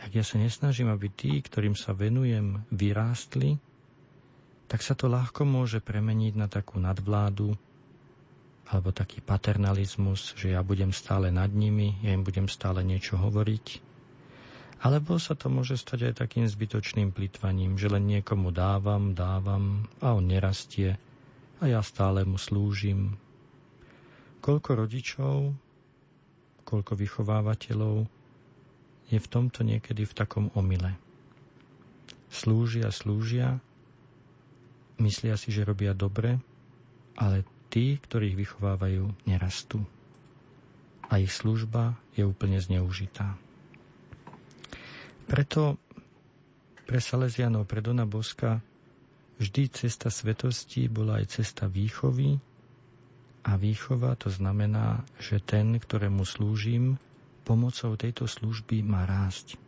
ak 0.00 0.10
ja 0.16 0.24
sa 0.24 0.40
nesnažím, 0.40 0.88
aby 0.88 1.12
tí, 1.12 1.44
ktorým 1.44 1.76
sa 1.76 1.92
venujem, 1.92 2.64
vyrástli, 2.72 3.60
tak 4.64 4.80
sa 4.80 4.96
to 4.96 5.12
ľahko 5.12 5.44
môže 5.44 5.84
premeniť 5.84 6.32
na 6.40 6.48
takú 6.48 6.80
nadvládu 6.80 7.52
alebo 8.64 8.96
taký 8.96 9.20
paternalizmus, 9.20 10.32
že 10.40 10.56
ja 10.56 10.64
budem 10.64 10.88
stále 10.88 11.28
nad 11.28 11.52
nimi, 11.52 12.00
ja 12.00 12.16
im 12.16 12.24
budem 12.24 12.48
stále 12.48 12.80
niečo 12.80 13.20
hovoriť. 13.20 13.83
Alebo 14.84 15.16
sa 15.16 15.32
to 15.32 15.48
môže 15.48 15.80
stať 15.80 16.12
aj 16.12 16.14
takým 16.20 16.44
zbytočným 16.44 17.08
plitvaním, 17.08 17.80
že 17.80 17.88
len 17.88 18.04
niekomu 18.04 18.52
dávam, 18.52 19.16
dávam 19.16 19.88
a 20.04 20.12
on 20.12 20.28
nerastie 20.28 21.00
a 21.56 21.64
ja 21.64 21.80
stále 21.80 22.28
mu 22.28 22.36
slúžim. 22.36 23.16
Koľko 24.44 24.84
rodičov, 24.84 25.56
koľko 26.68 26.92
vychovávateľov 27.00 28.04
je 29.08 29.16
v 29.16 29.30
tomto 29.32 29.64
niekedy 29.64 30.04
v 30.04 30.16
takom 30.16 30.52
omyle. 30.52 30.92
Slúžia, 32.28 32.92
slúžia, 32.92 33.64
myslia 35.00 35.40
si, 35.40 35.48
že 35.48 35.64
robia 35.64 35.96
dobre, 35.96 36.36
ale 37.16 37.48
tí, 37.72 37.96
ktorých 37.96 38.36
vychovávajú, 38.36 39.16
nerastú. 39.24 39.80
A 41.08 41.24
ich 41.24 41.32
služba 41.32 41.96
je 42.12 42.28
úplne 42.28 42.60
zneužitá. 42.60 43.40
Preto 45.24 45.80
pre 46.84 47.00
Salesianov, 47.00 47.64
pre 47.64 47.80
Dona 47.80 48.04
Boska 48.04 48.60
vždy 49.40 49.72
cesta 49.72 50.12
svetosti 50.12 50.86
bola 50.86 51.18
aj 51.18 51.40
cesta 51.40 51.64
výchovy 51.66 52.38
a 53.44 53.56
výchova 53.60 54.16
to 54.16 54.32
znamená, 54.32 55.04
že 55.20 55.40
ten, 55.40 55.76
ktorému 55.76 56.24
slúžim, 56.24 56.96
pomocou 57.44 57.92
tejto 57.96 58.24
služby 58.24 58.80
má 58.80 59.04
rásť. 59.04 59.60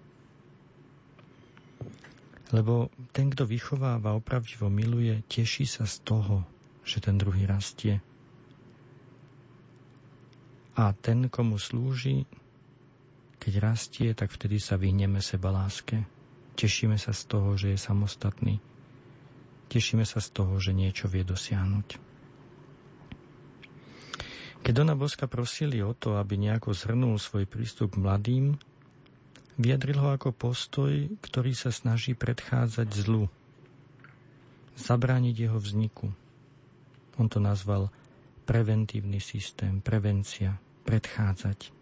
Lebo 2.54 2.88
ten, 3.10 3.28
kto 3.28 3.44
vychováva, 3.44 4.16
opravdivo 4.16 4.70
miluje, 4.70 5.20
teší 5.26 5.66
sa 5.66 5.84
z 5.84 6.00
toho, 6.06 6.46
že 6.86 7.02
ten 7.02 7.18
druhý 7.18 7.44
rastie. 7.44 7.98
A 10.78 10.94
ten, 10.94 11.26
komu 11.26 11.58
slúži, 11.58 12.24
keď 13.36 13.52
rastie, 13.60 14.12
tak 14.16 14.32
vtedy 14.32 14.58
sa 14.58 14.80
vyhneme 14.80 15.20
seba 15.20 15.52
láske. 15.52 16.04
Tešíme 16.56 16.96
sa 16.96 17.12
z 17.12 17.22
toho, 17.28 17.52
že 17.54 17.76
je 17.76 17.78
samostatný. 17.78 18.58
Tešíme 19.68 20.08
sa 20.08 20.24
z 20.24 20.28
toho, 20.32 20.56
že 20.56 20.72
niečo 20.72 21.10
vie 21.10 21.26
dosiahnuť. 21.26 21.88
Keď 24.66 24.72
Dona 24.74 24.98
Boska 24.98 25.30
prosili 25.30 25.78
o 25.78 25.94
to, 25.94 26.18
aby 26.18 26.34
nejako 26.40 26.74
zhrnul 26.74 27.22
svoj 27.22 27.46
prístup 27.46 27.94
k 27.94 28.02
mladým, 28.02 28.58
vyjadril 29.60 30.00
ho 30.00 30.10
ako 30.16 30.34
postoj, 30.34 31.06
ktorý 31.22 31.54
sa 31.54 31.70
snaží 31.70 32.18
predchádzať 32.18 32.88
zlu, 32.90 33.30
zabrániť 34.74 35.46
jeho 35.46 35.58
vzniku. 35.62 36.10
On 37.16 37.30
to 37.30 37.38
nazval 37.38 37.94
preventívny 38.42 39.22
systém, 39.22 39.78
prevencia, 39.78 40.58
predchádzať. 40.82 41.75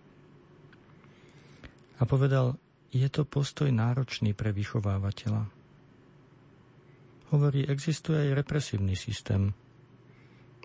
A 1.98 2.02
povedal, 2.06 2.58
je 2.94 3.06
to 3.10 3.26
postoj 3.26 3.70
náročný 3.70 4.34
pre 4.34 4.54
vychovávateľa. 4.54 5.50
Hovorí, 7.34 7.66
existuje 7.66 8.30
aj 8.30 8.46
represívny 8.46 8.94
systém. 8.94 9.50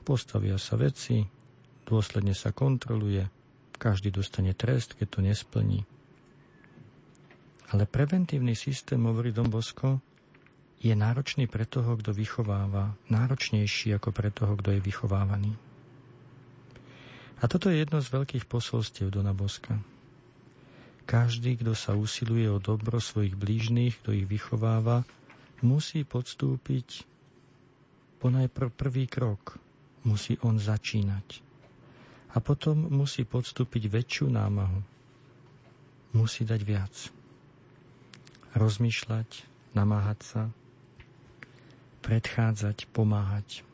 Postavia 0.06 0.62
sa 0.62 0.78
veci, 0.78 1.26
dôsledne 1.86 2.38
sa 2.38 2.54
kontroluje, 2.54 3.26
každý 3.82 4.14
dostane 4.14 4.54
trest, 4.54 4.94
keď 4.94 5.08
to 5.10 5.20
nesplní. 5.26 5.80
Ale 7.74 7.86
preventívny 7.86 8.54
systém, 8.54 9.02
hovorí 9.02 9.34
Don 9.34 9.50
Bosco, 9.50 10.02
je 10.80 10.94
náročný 10.96 11.46
pre 11.46 11.68
toho, 11.68 11.98
kto 12.00 12.16
vychováva, 12.16 12.96
náročnejší 13.12 13.98
ako 14.00 14.10
pre 14.16 14.30
toho, 14.32 14.56
kto 14.58 14.78
je 14.78 14.82
vychovávaný. 14.82 15.54
A 17.40 17.48
toto 17.48 17.72
je 17.72 17.84
jedno 17.84 18.04
z 18.04 18.12
veľkých 18.12 18.46
posolstiev 18.48 19.12
Dona 19.12 19.32
Boska. 19.32 19.80
Každý, 21.10 21.58
kto 21.58 21.74
sa 21.74 21.98
usiluje 21.98 22.46
o 22.54 22.62
dobro 22.62 23.02
svojich 23.02 23.34
blížnych, 23.34 23.98
kto 24.06 24.14
ich 24.14 24.30
vychováva, 24.30 25.10
musí 25.66 26.06
podstúpiť 26.06 27.02
ponajprv 28.22 28.70
prvý 28.70 29.10
krok. 29.10 29.58
Musí 30.06 30.38
on 30.46 30.62
začínať. 30.62 31.42
A 32.30 32.38
potom 32.38 32.94
musí 32.94 33.26
podstúpiť 33.26 33.90
väčšiu 33.90 34.30
námahu. 34.30 34.86
Musí 36.14 36.46
dať 36.46 36.62
viac. 36.62 36.94
Rozmýšľať, 38.54 39.50
namáhať 39.74 40.20
sa, 40.22 40.44
predchádzať, 42.06 42.86
pomáhať. 42.94 43.66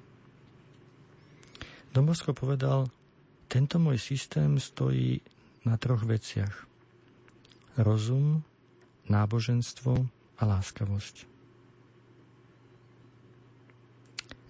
Domosko 1.92 2.32
povedal, 2.32 2.88
tento 3.52 3.76
môj 3.76 4.00
systém 4.00 4.56
stojí 4.56 5.20
na 5.68 5.76
troch 5.76 6.08
veciach. 6.08 6.75
Rozum, 7.76 8.44
náboženstvo 9.12 9.94
a 10.40 10.44
láskavosť. 10.48 11.28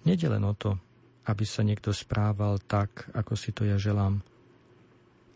Nede 0.06 0.26
len 0.30 0.46
o 0.46 0.54
to, 0.54 0.78
aby 1.26 1.42
sa 1.42 1.66
niekto 1.66 1.90
správal 1.90 2.62
tak, 2.62 3.10
ako 3.10 3.34
si 3.34 3.50
to 3.50 3.66
ja 3.66 3.74
želám, 3.74 4.22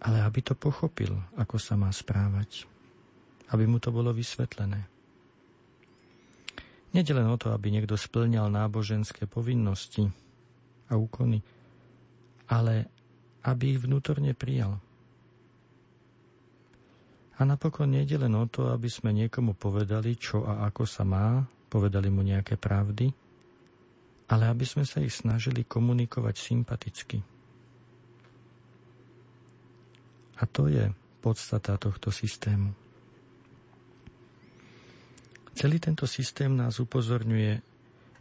ale 0.00 0.22
aby 0.22 0.40
to 0.40 0.54
pochopil, 0.54 1.18
ako 1.34 1.58
sa 1.58 1.74
má 1.74 1.90
správať. 1.90 2.64
Aby 3.50 3.66
mu 3.66 3.82
to 3.82 3.90
bolo 3.90 4.14
vysvetlené. 4.14 4.86
Nede 6.94 7.10
len 7.14 7.26
o 7.26 7.34
to, 7.38 7.50
aby 7.50 7.74
niekto 7.74 7.98
splňal 7.98 8.50
náboženské 8.50 9.26
povinnosti 9.26 10.06
a 10.90 10.94
úkony, 10.94 11.42
ale 12.46 12.86
aby 13.46 13.74
ich 13.74 13.82
vnútorne 13.82 14.34
prijal. 14.34 14.78
A 17.40 17.48
napokon 17.48 17.88
nejde 17.88 18.20
len 18.20 18.36
o 18.36 18.44
to, 18.44 18.68
aby 18.68 18.92
sme 18.92 19.16
niekomu 19.16 19.56
povedali, 19.56 20.12
čo 20.20 20.44
a 20.44 20.68
ako 20.68 20.84
sa 20.84 21.08
má, 21.08 21.40
povedali 21.72 22.12
mu 22.12 22.20
nejaké 22.20 22.60
pravdy, 22.60 23.08
ale 24.28 24.44
aby 24.44 24.68
sme 24.68 24.84
sa 24.84 25.00
ich 25.00 25.16
snažili 25.16 25.64
komunikovať 25.64 26.36
sympaticky. 26.36 27.18
A 30.36 30.44
to 30.44 30.68
je 30.68 30.92
podstata 31.24 31.80
tohto 31.80 32.12
systému. 32.12 32.76
Celý 35.56 35.80
tento 35.80 36.04
systém 36.04 36.52
nás 36.52 36.76
upozorňuje, 36.76 37.60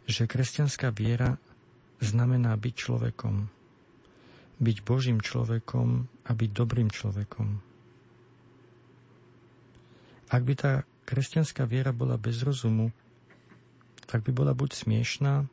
že 0.08 0.28
kresťanská 0.28 0.92
viera 0.96 1.36
znamená 2.00 2.56
byť 2.56 2.74
človekom. 2.74 3.48
Byť 4.60 4.76
Božím 4.84 5.20
človekom 5.20 6.08
a 6.24 6.30
byť 6.32 6.50
dobrým 6.52 6.88
človekom. 6.92 7.69
Ak 10.30 10.46
by 10.46 10.54
tá 10.54 10.72
kresťanská 11.10 11.66
viera 11.66 11.90
bola 11.90 12.14
bez 12.14 12.38
rozumu, 12.46 12.94
tak 14.06 14.22
by 14.22 14.30
bola 14.30 14.54
buď 14.54 14.86
smiešná, 14.86 15.50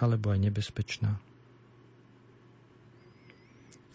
alebo 0.00 0.32
aj 0.32 0.40
nebezpečná. 0.40 1.20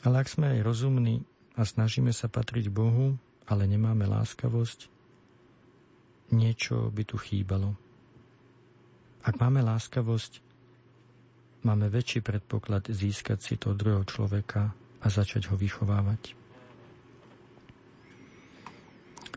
Ale 0.02 0.16
ak 0.22 0.30
sme 0.30 0.58
aj 0.58 0.66
rozumní 0.66 1.26
a 1.58 1.66
snažíme 1.66 2.10
sa 2.10 2.30
patriť 2.30 2.70
Bohu, 2.74 3.18
ale 3.46 3.70
nemáme 3.70 4.06
láskavosť, 4.10 4.90
niečo 6.34 6.90
by 6.90 7.04
tu 7.06 7.18
chýbalo. 7.22 7.78
Ak 9.22 9.38
máme 9.38 9.62
láskavosť, 9.62 10.42
máme 11.62 11.94
väčší 11.94 12.26
predpoklad 12.26 12.90
získať 12.90 13.40
si 13.42 13.54
to 13.62 13.78
druhého 13.78 14.02
človeka 14.10 14.74
a 15.02 15.08
začať 15.10 15.54
ho 15.54 15.56
vychovávať. 15.58 16.41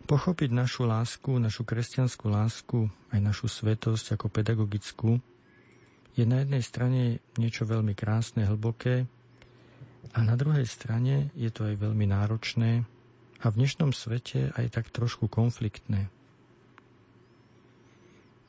Pochopiť 0.05 0.53
našu 0.53 0.85
lásku, 0.85 1.33
našu 1.41 1.65
kresťanskú 1.65 2.29
lásku, 2.29 2.93
aj 3.09 3.21
našu 3.25 3.49
svetosť 3.49 4.21
ako 4.21 4.29
pedagogickú, 4.29 5.17
je 6.13 6.25
na 6.29 6.45
jednej 6.45 6.61
strane 6.61 7.03
niečo 7.41 7.65
veľmi 7.65 7.97
krásne, 7.97 8.45
hlboké 8.45 9.09
a 10.13 10.19
na 10.21 10.37
druhej 10.37 10.69
strane 10.69 11.33
je 11.33 11.49
to 11.49 11.73
aj 11.73 11.81
veľmi 11.81 12.05
náročné 12.05 12.85
a 13.41 13.45
v 13.49 13.57
dnešnom 13.57 13.97
svete 13.97 14.53
aj 14.53 14.77
tak 14.77 14.93
trošku 14.93 15.25
konfliktné. 15.25 16.13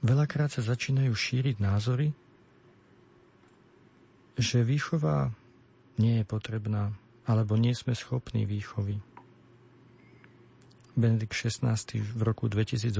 Veľakrát 0.03 0.51
sa 0.51 0.61
začínajú 0.61 1.15
šíriť 1.15 1.57
názory, 1.63 2.11
že 4.35 4.67
výchova 4.67 5.31
nie 5.95 6.19
je 6.19 6.25
potrebná, 6.27 6.91
alebo 7.23 7.55
nie 7.55 7.71
sme 7.71 7.95
schopní 7.95 8.43
výchovy. 8.43 9.14
Benedikt 10.95 11.35
XVI 11.35 11.75
v 11.99 12.21
roku 12.23 12.47
2008 12.47 12.91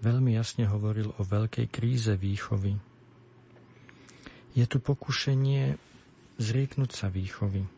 veľmi 0.00 0.30
jasne 0.38 0.70
hovoril 0.70 1.10
o 1.18 1.22
veľkej 1.22 1.66
kríze 1.68 2.14
výchovy 2.14 2.96
je 4.56 4.64
tu 4.64 4.80
pokušenie 4.80 5.76
zrieknúť 6.40 6.90
sa 6.96 7.12
výchovy 7.12 7.68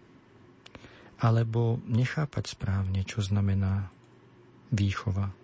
alebo 1.18 1.82
nechápať 1.90 2.54
správne, 2.54 3.02
čo 3.02 3.18
znamená 3.18 3.90
výchova. 4.70 5.34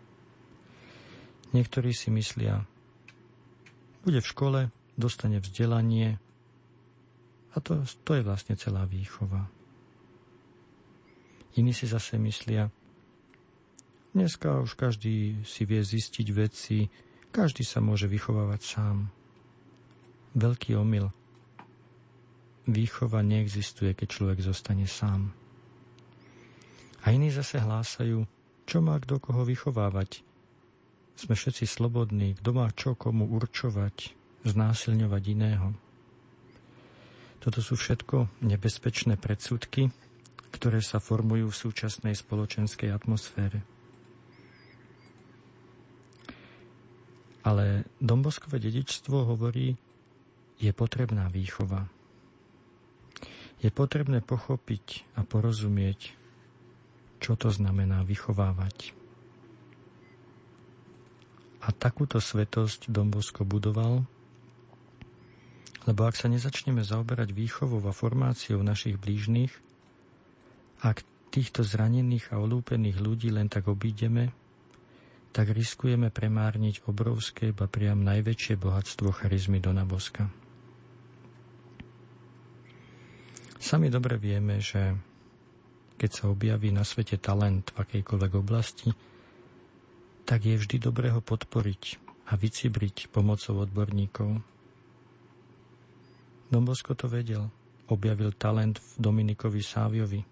Niektorí 1.50 1.90
si 1.90 2.14
myslia, 2.14 2.62
bude 4.06 4.22
v 4.22 4.30
škole, 4.30 4.60
dostane 4.94 5.42
vzdelanie 5.42 6.22
a 7.50 7.56
to, 7.58 7.82
to 8.06 8.14
je 8.14 8.22
vlastne 8.22 8.54
celá 8.54 8.86
výchova. 8.86 9.50
Iní 11.58 11.74
si 11.74 11.90
zase 11.90 12.14
myslia, 12.22 12.70
dneska 14.14 14.62
už 14.62 14.78
každý 14.78 15.42
si 15.42 15.66
vie 15.66 15.82
zistiť 15.82 16.26
veci, 16.32 16.88
každý 17.34 17.66
sa 17.66 17.82
môže 17.82 18.06
vychovávať 18.06 18.60
sám. 18.62 19.10
Veľký 20.38 20.78
omyl– 20.78 21.10
výchova 22.66 23.20
neexistuje, 23.20 23.92
keď 23.92 24.08
človek 24.08 24.38
zostane 24.40 24.88
sám. 24.88 25.32
A 27.04 27.12
iní 27.12 27.28
zase 27.28 27.60
hlásajú, 27.60 28.24
čo 28.64 28.78
má 28.80 28.96
kto 28.96 29.20
koho 29.20 29.44
vychovávať. 29.44 30.24
Sme 31.14 31.36
všetci 31.36 31.68
slobodní, 31.68 32.34
kto 32.40 32.50
má 32.56 32.72
čo 32.72 32.96
komu 32.96 33.28
určovať, 33.28 34.16
znásilňovať 34.48 35.22
iného. 35.30 35.76
Toto 37.44 37.60
sú 37.60 37.76
všetko 37.76 38.40
nebezpečné 38.40 39.20
predsudky, 39.20 39.92
ktoré 40.48 40.80
sa 40.80 40.96
formujú 40.96 41.52
v 41.52 41.60
súčasnej 41.68 42.16
spoločenskej 42.16 42.88
atmosfére. 42.88 43.73
Ale 47.44 47.84
Domboskové 48.00 48.56
dedičstvo 48.56 49.28
hovorí, 49.28 49.76
je 50.56 50.70
potrebná 50.72 51.28
výchova 51.28 51.84
je 53.64 53.72
potrebné 53.72 54.20
pochopiť 54.20 55.16
a 55.16 55.24
porozumieť, 55.24 56.12
čo 57.16 57.32
to 57.32 57.48
znamená 57.48 58.04
vychovávať. 58.04 58.92
A 61.64 61.72
takúto 61.72 62.20
svetosť 62.20 62.92
Dombosko 62.92 63.48
budoval, 63.48 64.04
lebo 65.88 66.00
ak 66.04 66.12
sa 66.12 66.28
nezačneme 66.28 66.84
zaoberať 66.84 67.32
výchovou 67.32 67.80
a 67.88 67.96
formáciou 67.96 68.60
našich 68.60 69.00
blížnych, 69.00 69.52
ak 70.84 71.00
týchto 71.32 71.64
zranených 71.64 72.36
a 72.36 72.44
olúpených 72.44 73.00
ľudí 73.00 73.32
len 73.32 73.48
tak 73.48 73.64
obídeme, 73.64 74.28
tak 75.34 75.50
riskujeme 75.50 76.14
premárniť 76.14 76.86
obrovské, 76.86 77.50
ba 77.50 77.66
priam 77.66 78.06
najväčšie 78.06 78.54
bohatstvo 78.54 79.10
charizmy 79.10 79.58
Dona 79.58 79.82
Boska. 79.82 80.30
Sami 83.58 83.90
dobre 83.90 84.14
vieme, 84.14 84.62
že 84.62 84.94
keď 85.98 86.10
sa 86.14 86.24
objaví 86.30 86.70
na 86.70 86.86
svete 86.86 87.18
talent 87.18 87.74
v 87.74 87.82
akejkoľvek 87.82 88.32
oblasti, 88.38 88.94
tak 90.22 90.46
je 90.46 90.54
vždy 90.54 90.78
dobré 90.78 91.10
ho 91.10 91.18
podporiť 91.18 91.82
a 92.30 92.38
vycibriť 92.38 93.10
pomocou 93.10 93.58
odborníkov. 93.58 94.38
Dombosko 96.46 96.94
to 96.94 97.10
vedel. 97.10 97.50
Objavil 97.90 98.30
talent 98.38 98.78
v 98.78 98.90
Dominikovi 99.02 99.60
Sáviovi. 99.60 100.22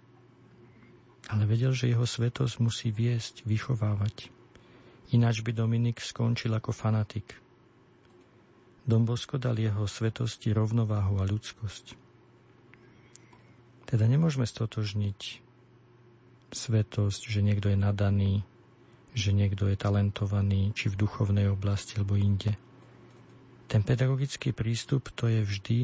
Ale 1.26 1.42
vedel, 1.44 1.74
že 1.74 1.90
jeho 1.90 2.06
svetosť 2.06 2.62
musí 2.62 2.94
viesť, 2.94 3.42
vychovávať. 3.44 4.41
Ináč 5.12 5.44
by 5.44 5.52
Dominik 5.52 6.00
skončil 6.00 6.52
ako 6.56 6.72
fanatik. 6.72 7.36
Dombosko 8.82 9.36
dal 9.38 9.60
jeho 9.60 9.84
svetosti 9.86 10.50
rovnováhu 10.50 11.20
a 11.20 11.28
ľudskosť. 11.28 11.94
Teda 13.86 14.08
nemôžeme 14.08 14.48
stotožniť 14.48 15.44
svetosť, 16.50 17.22
že 17.28 17.44
niekto 17.44 17.68
je 17.68 17.78
nadaný, 17.78 18.32
že 19.12 19.36
niekto 19.36 19.68
je 19.68 19.76
talentovaný, 19.76 20.72
či 20.72 20.88
v 20.88 20.98
duchovnej 21.04 21.52
oblasti 21.52 22.00
alebo 22.00 22.16
inde. 22.16 22.56
Ten 23.68 23.84
pedagogický 23.84 24.56
prístup 24.56 25.12
to 25.12 25.28
je 25.28 25.44
vždy 25.44 25.78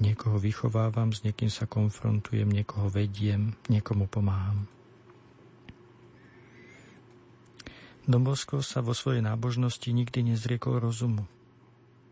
niekoho 0.00 0.36
vychovávam, 0.36 1.12
s 1.12 1.24
niekým 1.24 1.48
sa 1.48 1.64
konfrontujem, 1.64 2.48
niekoho 2.48 2.92
vediem, 2.92 3.56
niekomu 3.72 4.08
pomáham. 4.12 4.68
Dombosko 8.04 8.60
sa 8.60 8.84
vo 8.84 8.92
svojej 8.92 9.24
nábožnosti 9.24 9.88
nikdy 9.88 10.34
nezriekol 10.34 10.76
rozumu, 10.76 11.24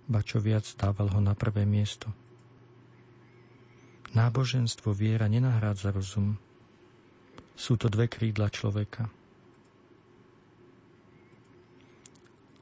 ba 0.09 0.25
čo 0.25 0.41
viac 0.41 0.65
dával 0.77 1.13
ho 1.13 1.21
na 1.21 1.37
prvé 1.37 1.69
miesto– 1.69 2.09
Náboženstvo 4.13 4.93
viera 4.93 5.25
nenahrádza 5.25 5.89
rozum. 5.89 6.37
Sú 7.57 7.81
to 7.81 7.89
dve 7.89 8.13
krídla 8.13 8.53
človeka. 8.53 9.09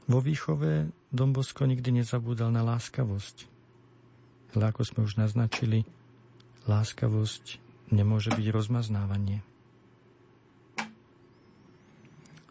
Vo 0.07 0.23
výchove 0.23 0.94
Dombosko 1.11 1.66
nikdy 1.66 2.02
nezabúdal 2.02 2.55
na 2.55 2.62
láskavosť. 2.62 3.51
Ale 4.55 4.70
ako 4.70 4.82
sme 4.86 5.01
už 5.07 5.19
naznačili, 5.19 5.86
láskavosť 6.70 7.59
nemôže 7.90 8.31
byť 8.31 8.47
rozmaznávanie. 8.55 9.43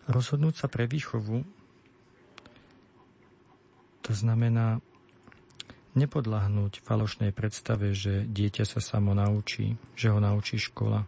Rozhodnúť 0.09 0.65
sa 0.65 0.67
pre 0.67 0.89
výchovu 0.89 1.45
To 4.09 4.17
znamená 4.17 4.81
nepodlahnúť 5.93 6.81
falošnej 6.81 7.29
predstave, 7.29 7.93
že 7.93 8.25
dieťa 8.25 8.65
sa 8.65 8.81
samo 8.81 9.13
naučí, 9.13 9.77
že 9.93 10.09
ho 10.09 10.17
naučí 10.17 10.57
škola. 10.57 11.05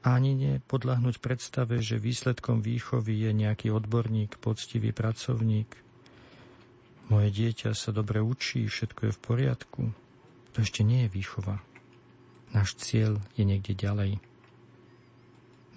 Ani 0.00 0.32
nepodlahnúť 0.32 1.20
predstave, 1.20 1.84
že 1.84 2.00
výsledkom 2.00 2.64
výchovy 2.64 3.28
je 3.28 3.30
nejaký 3.44 3.68
odborník, 3.76 4.40
poctivý 4.40 4.96
pracovník. 4.96 5.68
Moje 7.12 7.28
dieťa 7.28 7.76
sa 7.76 7.92
dobre 7.92 8.24
učí, 8.24 8.64
všetko 8.72 9.12
je 9.12 9.12
v 9.12 9.20
poriadku. 9.20 9.82
To 10.56 10.64
ešte 10.64 10.80
nie 10.80 11.04
je 11.04 11.12
výchova. 11.12 11.60
Náš 12.56 12.80
cieľ 12.80 13.20
je 13.36 13.44
niekde 13.44 13.76
ďalej. 13.76 14.31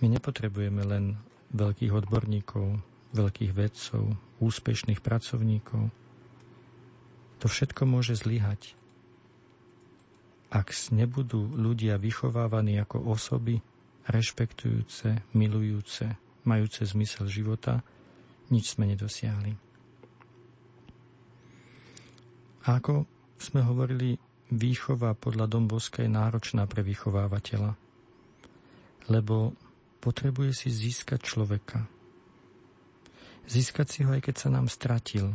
My 0.03 0.07
nepotrebujeme 0.11 0.83
len 0.83 1.15
veľkých 1.55 1.91
odborníkov, 1.95 2.83
veľkých 3.15 3.51
vedcov, 3.55 4.19
úspešných 4.43 4.99
pracovníkov. 4.99 5.87
To 7.39 7.45
všetko 7.47 7.87
môže 7.87 8.19
zlyhať. 8.19 8.75
Ak 10.51 10.71
nebudú 10.91 11.47
ľudia 11.55 11.99
vychovávaní 11.99 12.79
ako 12.79 13.11
osoby, 13.11 13.59
rešpektujúce, 14.07 15.25
milujúce, 15.33 16.15
majúce 16.45 16.85
zmysel 16.85 17.27
života, 17.27 17.81
nič 18.53 18.77
sme 18.77 18.85
nedosiahli. 18.91 19.57
A 22.65 22.81
ako 22.81 23.05
sme 23.37 23.61
hovorili, 23.65 24.17
výchova 24.53 25.17
podľa 25.17 25.49
Domboska 25.49 26.05
je 26.05 26.09
náročná 26.09 26.65
pre 26.69 26.85
vychovávateľa, 26.85 27.77
lebo 29.09 29.53
potrebuje 30.05 30.53
si 30.53 30.69
získať 30.69 31.25
človeka. 31.25 31.89
Získať 33.49 33.87
si 33.89 33.99
ho 34.05 34.13
aj 34.13 34.21
keď 34.29 34.35
sa 34.37 34.49
nám 34.53 34.69
stratil. 34.69 35.33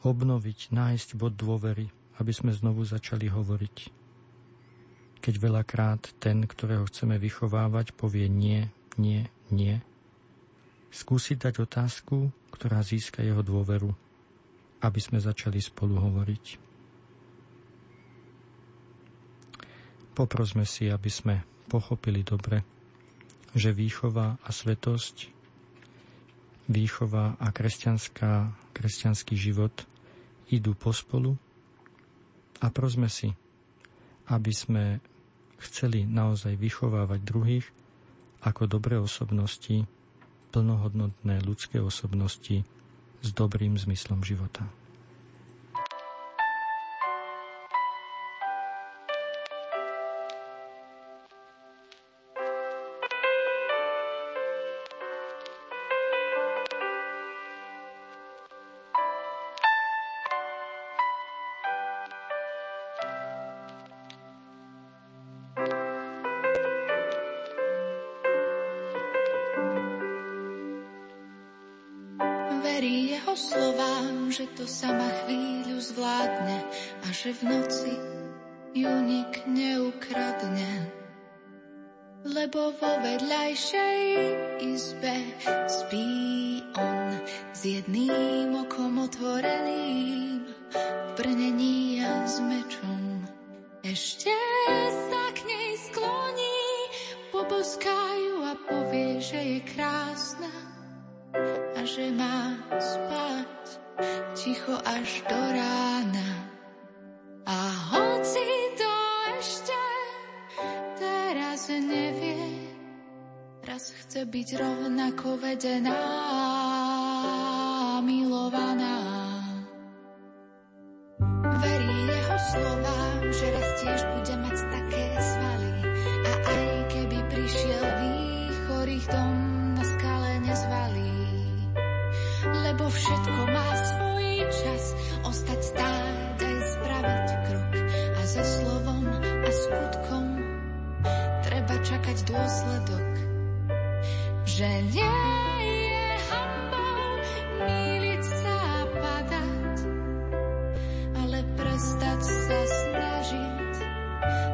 Obnoviť, 0.00 0.72
nájsť 0.72 1.20
bod 1.20 1.36
dôvery, 1.36 1.92
aby 2.16 2.32
sme 2.32 2.56
znovu 2.56 2.88
začali 2.88 3.28
hovoriť. 3.28 3.76
Keď 5.20 5.34
veľakrát 5.36 6.16
ten, 6.16 6.48
ktorého 6.48 6.88
chceme 6.88 7.20
vychovávať, 7.20 7.92
povie 7.92 8.32
nie, 8.32 8.72
nie, 8.96 9.28
nie, 9.52 9.84
skúsiť 10.92 11.48
dať 11.48 11.54
otázku, 11.64 12.32
ktorá 12.48 12.80
získa 12.80 13.20
jeho 13.20 13.44
dôveru, 13.44 13.92
aby 14.80 15.00
sme 15.00 15.20
začali 15.20 15.60
spolu 15.60 16.00
hovoriť. 16.00 16.44
Poprosme 20.14 20.62
si, 20.62 20.86
aby 20.88 21.10
sme 21.10 21.42
pochopili 21.66 22.22
dobre, 22.22 22.62
že 23.54 23.70
výchova 23.70 24.36
a 24.42 24.50
svetosť, 24.50 25.30
výchova 26.66 27.38
a 27.38 27.48
kresťanská, 27.54 28.50
kresťanský 28.74 29.34
život 29.38 29.72
idú 30.50 30.74
pospolu 30.74 31.38
a 32.60 32.66
prosme 32.68 33.06
si, 33.06 33.32
aby 34.28 34.52
sme 34.52 34.84
chceli 35.62 36.04
naozaj 36.04 36.58
vychovávať 36.58 37.20
druhých 37.24 37.66
ako 38.44 38.68
dobré 38.68 39.00
osobnosti, 39.00 39.88
plnohodnotné 40.52 41.40
ľudské 41.42 41.80
osobnosti 41.80 42.62
s 43.24 43.28
dobrým 43.32 43.74
zmyslom 43.80 44.20
života. 44.20 44.68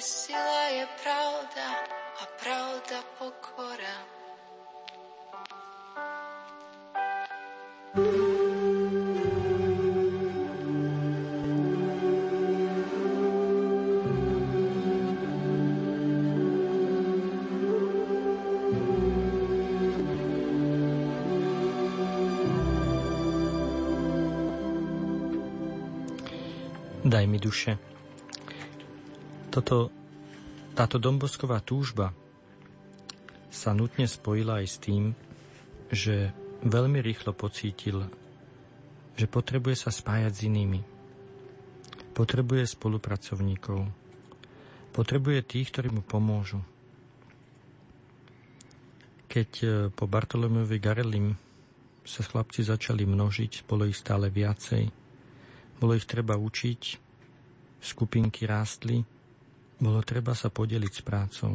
Sila 0.00 0.62
je 0.70 0.86
pravda 1.02 1.68
a 2.22 2.24
pravda 2.42 3.02
pokora. 3.18 3.98
Daj 27.04 27.26
mi 27.26 27.38
duše. 27.38 27.97
Toto, 29.58 29.90
táto 30.78 31.02
dombosková 31.02 31.58
túžba 31.58 32.14
sa 33.50 33.74
nutne 33.74 34.06
spojila 34.06 34.62
aj 34.62 34.66
s 34.70 34.76
tým, 34.78 35.18
že 35.90 36.30
veľmi 36.62 37.02
rýchlo 37.02 37.34
pocítil, 37.34 38.06
že 39.18 39.26
potrebuje 39.26 39.82
sa 39.82 39.90
spájať 39.90 40.30
s 40.30 40.46
inými. 40.46 40.78
Potrebuje 42.14 42.70
spolupracovníkov. 42.70 43.82
Potrebuje 44.94 45.42
tých, 45.42 45.74
ktorí 45.74 45.90
mu 45.90 46.06
pomôžu. 46.06 46.62
Keď 49.26 49.50
e, 49.58 49.66
po 49.90 50.06
Bartolomeovi 50.06 50.78
Garelim 50.78 51.34
sa 52.06 52.22
chlapci 52.22 52.62
začali 52.62 53.02
množiť, 53.02 53.66
bolo 53.66 53.90
ich 53.90 53.98
stále 53.98 54.30
viacej, 54.30 54.86
bolo 55.82 55.98
ich 55.98 56.06
treba 56.06 56.38
učiť, 56.38 56.82
skupinky 57.82 58.46
rástli, 58.46 59.17
bolo 59.78 60.02
treba 60.02 60.34
sa 60.34 60.50
podeliť 60.50 60.92
s 60.92 61.02
prácou. 61.06 61.54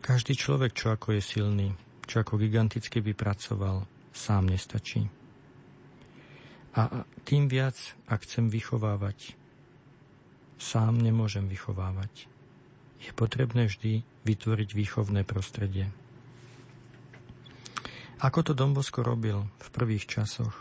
Každý 0.00 0.32
človek, 0.38 0.72
čo 0.72 0.94
ako 0.94 1.18
je 1.18 1.22
silný, 1.22 1.68
čo 2.06 2.22
ako 2.22 2.40
giganticky 2.40 3.02
vypracoval, 3.04 3.84
sám 4.10 4.48
nestačí. 4.48 5.06
A 6.74 7.02
tým 7.26 7.50
viac, 7.50 7.76
ak 8.06 8.22
chcem 8.22 8.46
vychovávať, 8.46 9.34
sám 10.56 11.02
nemôžem 11.02 11.50
vychovávať. 11.50 12.30
Je 13.02 13.10
potrebné 13.10 13.66
vždy 13.66 14.06
vytvoriť 14.22 14.70
výchovné 14.76 15.26
prostredie. 15.26 15.90
Ako 18.20 18.44
to 18.44 18.52
Dombosko 18.52 19.00
robil 19.00 19.48
v 19.58 19.68
prvých 19.72 20.04
časoch? 20.04 20.52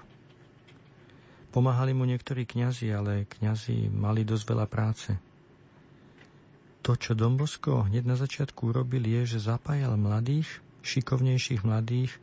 Pomáhali 1.51 1.91
mu 1.91 2.07
niektorí 2.07 2.47
kňazi, 2.47 2.87
ale 2.95 3.27
kňazi 3.27 3.91
mali 3.91 4.23
dosť 4.23 4.45
veľa 4.47 4.67
práce. 4.71 5.28
To, 6.83 6.95
čo 6.95 7.11
Dombosko 7.11 7.91
hneď 7.91 8.03
na 8.07 8.15
začiatku 8.15 8.71
urobil, 8.71 9.03
je, 9.03 9.37
že 9.37 9.51
zapájal 9.51 9.99
mladých, 9.99 10.47
šikovnejších 10.81 11.67
mladých, 11.67 12.15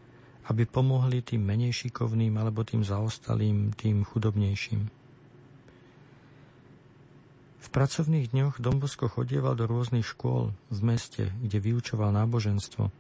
aby 0.47 0.62
pomohli 0.65 1.20
tým 1.20 1.43
menej 1.43 1.75
šikovným 1.75 2.39
alebo 2.39 2.62
tým 2.62 2.86
zaostalým, 2.86 3.75
tým 3.75 4.07
chudobnejším. 4.07 4.89
V 7.67 7.68
pracovných 7.75 8.31
dňoch 8.31 8.62
Dombosko 8.62 9.10
chodieval 9.10 9.59
do 9.59 9.67
rôznych 9.67 10.07
škôl 10.07 10.55
v 10.70 10.81
meste, 10.86 11.35
kde 11.43 11.59
vyučoval 11.59 12.15
náboženstvo. 12.15 12.94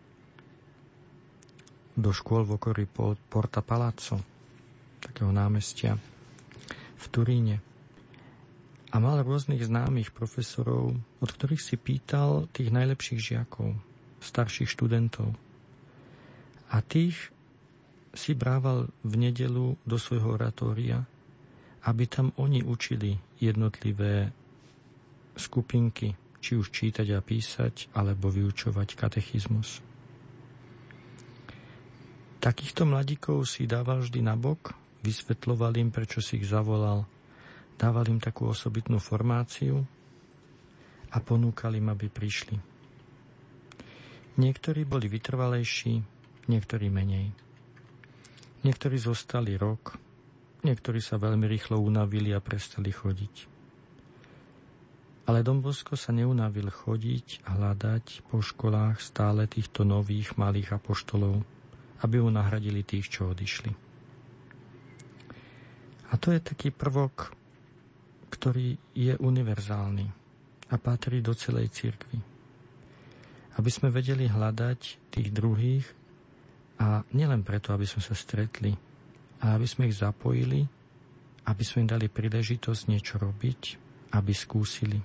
Do 1.96 2.10
škôl 2.10 2.44
v 2.44 2.58
okolí 2.58 2.84
Porta 3.30 3.62
Palazzo, 3.62 4.20
takého 4.98 5.30
námestia 5.30 5.96
v 6.98 7.04
Turíne. 7.08 7.62
A 8.94 9.02
mal 9.02 9.22
rôznych 9.26 9.66
známych 9.66 10.14
profesorov, 10.14 10.94
od 11.18 11.30
ktorých 11.30 11.62
si 11.62 11.74
pýtal 11.74 12.46
tých 12.54 12.70
najlepších 12.70 13.20
žiakov, 13.20 13.74
starších 14.22 14.70
študentov. 14.70 15.34
A 16.70 16.82
tých 16.82 17.34
si 18.14 18.32
brával 18.32 18.88
v 19.02 19.14
nedelu 19.18 19.76
do 19.84 19.96
svojho 19.98 20.38
oratória, 20.38 21.04
aby 21.86 22.04
tam 22.08 22.34
oni 22.38 22.62
učili 22.62 23.18
jednotlivé 23.38 24.32
skupinky, 25.36 26.16
či 26.40 26.56
už 26.56 26.72
čítať 26.72 27.06
a 27.12 27.20
písať, 27.20 27.92
alebo 27.92 28.32
vyučovať 28.32 28.88
katechizmus. 28.96 29.82
Takýchto 32.40 32.86
mladíkov 32.86 33.44
si 33.50 33.66
dával 33.66 34.06
vždy 34.06 34.22
nabok 34.22 34.86
vysvetloval 35.06 35.78
im, 35.78 35.94
prečo 35.94 36.18
si 36.18 36.42
ich 36.42 36.50
zavolal, 36.50 37.06
dával 37.76 38.08
im 38.08 38.20
takú 38.20 38.48
osobitnú 38.48 38.96
formáciu 38.96 39.84
a 41.12 41.16
ponúkal 41.20 41.76
im, 41.76 41.92
aby 41.92 42.08
prišli. 42.08 42.56
Niektorí 44.36 44.84
boli 44.84 45.08
vytrvalejší, 45.08 46.00
niektorí 46.48 46.92
menej. 46.92 47.32
Niektorí 48.64 48.96
zostali 49.00 49.56
rok, 49.56 49.96
niektorí 50.60 51.00
sa 51.00 51.16
veľmi 51.16 51.48
rýchlo 51.48 51.80
unavili 51.80 52.36
a 52.36 52.44
prestali 52.44 52.92
chodiť. 52.92 53.56
Ale 55.26 55.42
Dombosko 55.42 55.98
sa 55.98 56.14
neunavil 56.14 56.70
chodiť 56.70 57.48
a 57.50 57.58
hľadať 57.58 58.28
po 58.30 58.44
školách 58.44 59.02
stále 59.02 59.50
týchto 59.50 59.82
nových 59.82 60.38
malých 60.38 60.78
apoštolov, 60.78 61.42
aby 62.04 62.16
mu 62.22 62.30
nahradili 62.30 62.86
tých, 62.86 63.10
čo 63.10 63.32
odišli. 63.34 63.72
A 66.06 66.14
to 66.20 66.30
je 66.30 66.38
taký 66.38 66.70
prvok, 66.70 67.34
ktorý 68.36 68.76
je 68.92 69.16
univerzálny 69.16 70.06
a 70.68 70.74
patrí 70.76 71.24
do 71.24 71.32
celej 71.32 71.72
cirkvi. 71.72 72.20
Aby 73.56 73.70
sme 73.72 73.88
vedeli 73.88 74.28
hľadať 74.28 74.80
tých 75.08 75.28
druhých 75.32 75.86
a 76.76 77.00
nielen 77.16 77.40
preto, 77.40 77.72
aby 77.72 77.88
sme 77.88 78.04
sa 78.04 78.12
stretli, 78.12 78.76
ale 79.40 79.50
aby 79.56 79.66
sme 79.66 79.88
ich 79.88 79.96
zapojili, 79.96 80.60
aby 81.48 81.62
sme 81.64 81.88
im 81.88 81.92
dali 81.96 82.12
príležitosť 82.12 82.82
niečo 82.92 83.16
robiť, 83.16 83.60
aby 84.12 84.32
skúsili. 84.36 85.00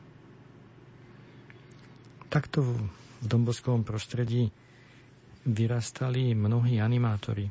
Takto 2.27 2.59
v 2.63 3.25
domboskovom 3.25 3.87
prostredí 3.87 4.51
vyrastali 5.47 6.35
mnohí 6.35 6.83
animátori, 6.83 7.47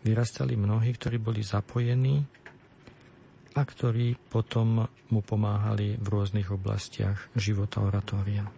vyrastali 0.00 0.56
mnohí, 0.56 0.96
ktorí 0.96 1.20
boli 1.20 1.44
zapojení 1.44 2.41
a 3.52 3.62
ktorí 3.62 4.16
potom 4.32 4.88
mu 5.12 5.20
pomáhali 5.20 6.00
v 6.00 6.06
rôznych 6.08 6.48
oblastiach 6.48 7.28
života 7.36 7.84
oratória. 7.84 8.48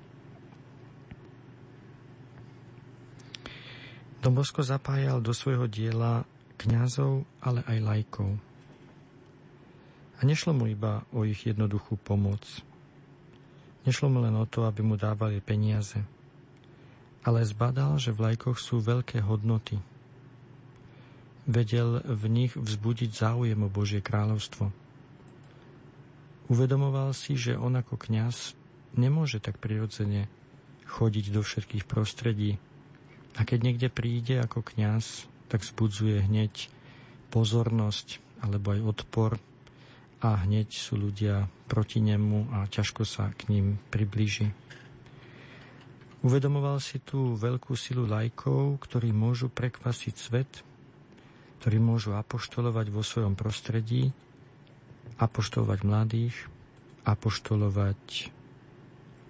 Dombosko 4.22 4.64
zapájal 4.64 5.20
do 5.20 5.36
svojho 5.36 5.68
diela 5.68 6.24
kňazov, 6.56 7.28
ale 7.44 7.60
aj 7.68 7.78
lajkov. 7.82 8.30
A 10.16 10.20
nešlo 10.24 10.56
mu 10.56 10.70
iba 10.70 11.04
o 11.12 11.26
ich 11.28 11.44
jednoduchú 11.44 12.00
pomoc. 12.00 12.40
Nešlo 13.84 14.08
mu 14.08 14.24
len 14.24 14.32
o 14.38 14.48
to, 14.48 14.64
aby 14.64 14.80
mu 14.80 14.96
dávali 14.96 15.44
peniaze. 15.44 16.00
Ale 17.20 17.44
zbadal, 17.44 18.00
že 18.00 18.16
v 18.16 18.32
lajkoch 18.32 18.56
sú 18.56 18.80
veľké 18.80 19.20
hodnoty– 19.20 19.76
vedel 21.44 22.00
v 22.04 22.24
nich 22.28 22.52
vzbudiť 22.56 23.10
záujem 23.12 23.60
o 23.64 23.72
Božie 23.72 24.00
kráľovstvo. 24.00 24.83
Uvedomoval 26.52 27.16
si, 27.16 27.34
že 27.34 27.56
on 27.56 27.76
ako 27.78 27.96
kňaz 27.96 28.52
nemôže 28.94 29.40
tak 29.40 29.56
prirodzene 29.58 30.28
chodiť 30.84 31.32
do 31.32 31.40
všetkých 31.40 31.88
prostredí. 31.88 32.60
A 33.34 33.42
keď 33.42 33.58
niekde 33.66 33.88
príde 33.90 34.38
ako 34.38 34.62
kňaz, 34.62 35.26
tak 35.48 35.64
vzbudzuje 35.64 36.28
hneď 36.28 36.68
pozornosť 37.32 38.22
alebo 38.44 38.76
aj 38.76 38.80
odpor 38.84 39.30
a 40.20 40.44
hneď 40.44 40.70
sú 40.70 41.00
ľudia 41.00 41.48
proti 41.66 41.98
nemu 42.04 42.52
a 42.54 42.68
ťažko 42.68 43.02
sa 43.08 43.32
k 43.34 43.50
ním 43.50 43.80
priblíži. 43.88 44.52
Uvedomoval 46.24 46.80
si 46.80 47.00
tú 47.00 47.36
veľkú 47.36 47.76
silu 47.76 48.08
lajkov, 48.08 48.80
ktorí 48.80 49.12
môžu 49.12 49.52
prekvasiť 49.52 50.14
svet 50.16 50.52
ktorí 51.64 51.80
môžu 51.80 52.12
apoštolovať 52.12 52.92
vo 52.92 53.00
svojom 53.00 53.32
prostredí, 53.32 54.12
apoštolovať 55.20 55.80
mladých, 55.86 56.36
apoštolovať 57.04 58.32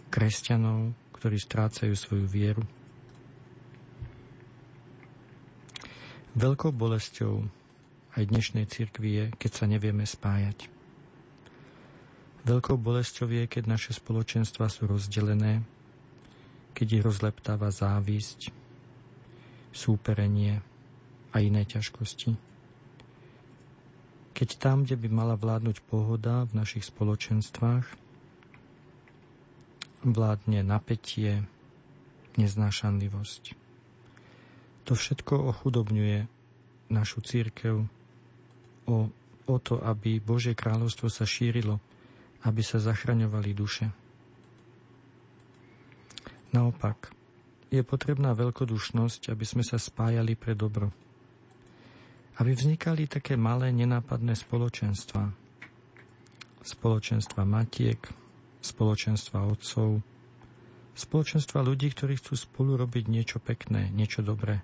kresťanov, 0.09 0.95
ktorí 1.19 1.37
strácajú 1.41 1.95
svoju 1.97 2.27
vieru. 2.29 2.65
Veľkou 6.35 6.75
bolesťou 6.75 7.47
aj 8.15 8.23
dnešnej 8.31 8.67
cirkvi 8.67 9.11
je, 9.11 9.25
keď 9.39 9.51
sa 9.55 9.65
nevieme 9.71 10.07
spájať. 10.07 10.71
Veľkou 12.45 12.77
bolesťou 12.77 13.31
je, 13.31 13.45
keď 13.49 13.65
naše 13.71 13.97
spoločenstva 13.97 14.69
sú 14.69 14.87
rozdelené, 14.87 15.65
keď 16.77 16.87
ich 17.01 17.03
rozleptáva 17.07 17.71
závisť, 17.71 18.51
súperenie, 19.75 20.63
a 21.35 21.43
iné 21.43 21.67
ťažkosti. 21.67 22.54
Keď 24.35 24.49
tam, 24.59 24.83
kde 24.83 24.99
by 24.99 25.09
mala 25.09 25.35
vládnuť 25.39 25.79
pohoda 25.87 26.43
v 26.51 26.59
našich 26.59 26.91
spoločenstvách, 26.91 27.87
vládne 30.05 30.61
napätie, 30.61 31.47
neznášanlivosť. 32.37 33.57
To 34.85 34.93
všetko 34.93 35.35
ochudobňuje 35.55 36.29
našu 36.93 37.25
církev 37.25 37.89
o, 38.85 38.97
o 39.49 39.57
to, 39.63 39.81
aby 39.81 40.21
Božie 40.21 40.53
kráľovstvo 40.53 41.09
sa 41.09 41.25
šírilo, 41.25 41.81
aby 42.45 42.61
sa 42.61 42.77
zachraňovali 42.77 43.51
duše. 43.57 43.89
Naopak, 46.53 47.11
je 47.73 47.83
potrebná 47.83 48.31
veľkodušnosť, 48.37 49.33
aby 49.33 49.43
sme 49.43 49.65
sa 49.67 49.81
spájali 49.81 50.39
pre 50.39 50.55
dobro. 50.55 50.95
Aby 52.35 52.59
vznikali 52.59 53.07
také 53.07 53.39
malé 53.39 53.71
nenápadné 53.71 54.35
spoločenstva. 54.35 55.31
Spoločenstva 56.65 57.47
matiek, 57.47 58.01
spoločenstva 58.59 59.47
otcov, 59.47 60.03
spoločenstva 60.99 61.63
ľudí, 61.63 61.95
ktorí 61.95 62.19
chcú 62.19 62.35
spolu 62.35 62.81
robiť 62.81 63.05
niečo 63.07 63.39
pekné, 63.39 63.93
niečo 63.95 64.25
dobré. 64.27 64.63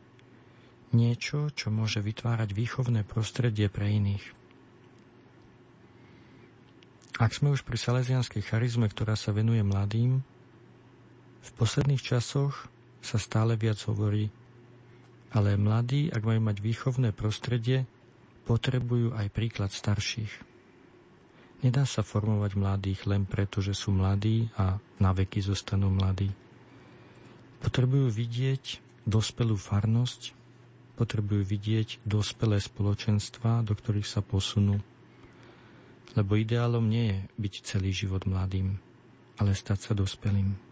Niečo, 0.90 1.54
čo 1.54 1.70
môže 1.70 2.02
vytvárať 2.02 2.50
výchovné 2.50 3.06
prostredie 3.06 3.70
pre 3.70 3.94
iných. 3.94 4.24
Ak 7.20 7.36
sme 7.36 7.52
už 7.52 7.62
pri 7.68 7.76
salesianskej 7.76 8.42
charizme, 8.42 8.88
ktorá 8.88 9.12
sa 9.14 9.30
venuje 9.30 9.60
mladým, 9.60 10.24
v 11.40 11.50
posledných 11.60 12.00
časoch 12.00 12.66
sa 13.04 13.20
stále 13.20 13.60
viac 13.60 13.76
hovorí, 13.84 14.32
ale 15.30 15.54
mladí, 15.54 16.10
ak 16.10 16.22
majú 16.26 16.40
mať 16.50 16.56
výchovné 16.58 17.10
prostredie, 17.14 17.86
potrebujú 18.50 19.14
aj 19.14 19.30
príklad 19.30 19.70
starších. 19.70 20.50
Nedá 21.60 21.84
sa 21.84 22.00
formovať 22.00 22.56
mladých 22.56 23.00
len 23.04 23.28
preto, 23.28 23.60
že 23.60 23.76
sú 23.76 23.92
mladí 23.92 24.48
a 24.56 24.80
na 24.96 25.10
veky 25.12 25.44
zostanú 25.44 25.92
mladí. 25.92 26.32
Potrebujú 27.60 28.08
vidieť 28.08 28.80
dospelú 29.04 29.60
farnosť, 29.60 30.32
potrebujú 30.96 31.44
vidieť 31.44 32.00
dospelé 32.08 32.56
spoločenstva, 32.60 33.60
do 33.60 33.76
ktorých 33.76 34.08
sa 34.08 34.24
posunú. 34.24 34.80
Lebo 36.16 36.40
ideálom 36.40 36.82
nie 36.88 37.12
je 37.12 37.18
byť 37.38 37.54
celý 37.62 37.92
život 37.92 38.24
mladým, 38.24 38.80
ale 39.36 39.52
stať 39.52 39.78
sa 39.78 39.92
dospelým. 39.92 40.69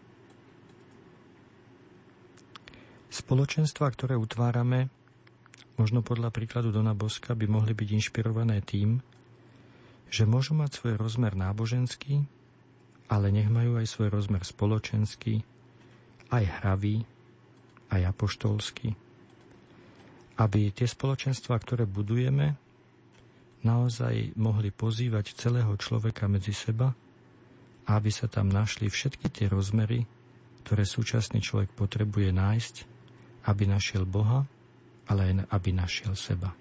Spoločenstva, 3.19 3.91
ktoré 3.91 4.15
utvárame, 4.15 4.87
možno 5.75 5.99
podľa 5.99 6.31
príkladu 6.31 6.71
Dona 6.71 6.95
Boska, 6.95 7.35
by 7.35 7.51
mohli 7.51 7.75
byť 7.75 7.89
inšpirované 7.99 8.63
tým, 8.63 9.03
že 10.07 10.23
môžu 10.23 10.55
mať 10.55 10.79
svoj 10.79 10.95
rozmer 10.95 11.35
náboženský, 11.35 12.23
ale 13.11 13.27
nech 13.35 13.51
majú 13.51 13.75
aj 13.75 13.91
svoj 13.91 14.15
rozmer 14.15 14.47
spoločenský, 14.47 15.43
aj 16.31 16.43
hravý, 16.63 17.03
aj 17.91 18.07
apoštolský. 18.07 18.95
Aby 20.39 20.71
tie 20.71 20.87
spoločenstva, 20.87 21.59
ktoré 21.59 21.83
budujeme, 21.83 22.55
naozaj 23.67 24.39
mohli 24.39 24.71
pozývať 24.71 25.35
celého 25.35 25.75
človeka 25.75 26.31
medzi 26.31 26.55
seba 26.55 26.95
a 27.83 27.89
aby 27.99 28.07
sa 28.07 28.31
tam 28.31 28.47
našli 28.47 28.87
všetky 28.87 29.27
tie 29.27 29.51
rozmery, 29.51 30.07
ktoré 30.63 30.87
súčasný 30.87 31.43
človek 31.43 31.75
potrebuje 31.75 32.31
nájsť 32.31 32.75
aby 33.49 33.65
našiel 33.65 34.05
Boha, 34.05 34.45
ale 35.09 35.33
aj 35.33 35.33
aby 35.49 35.69
našiel 35.73 36.13
seba. 36.13 36.53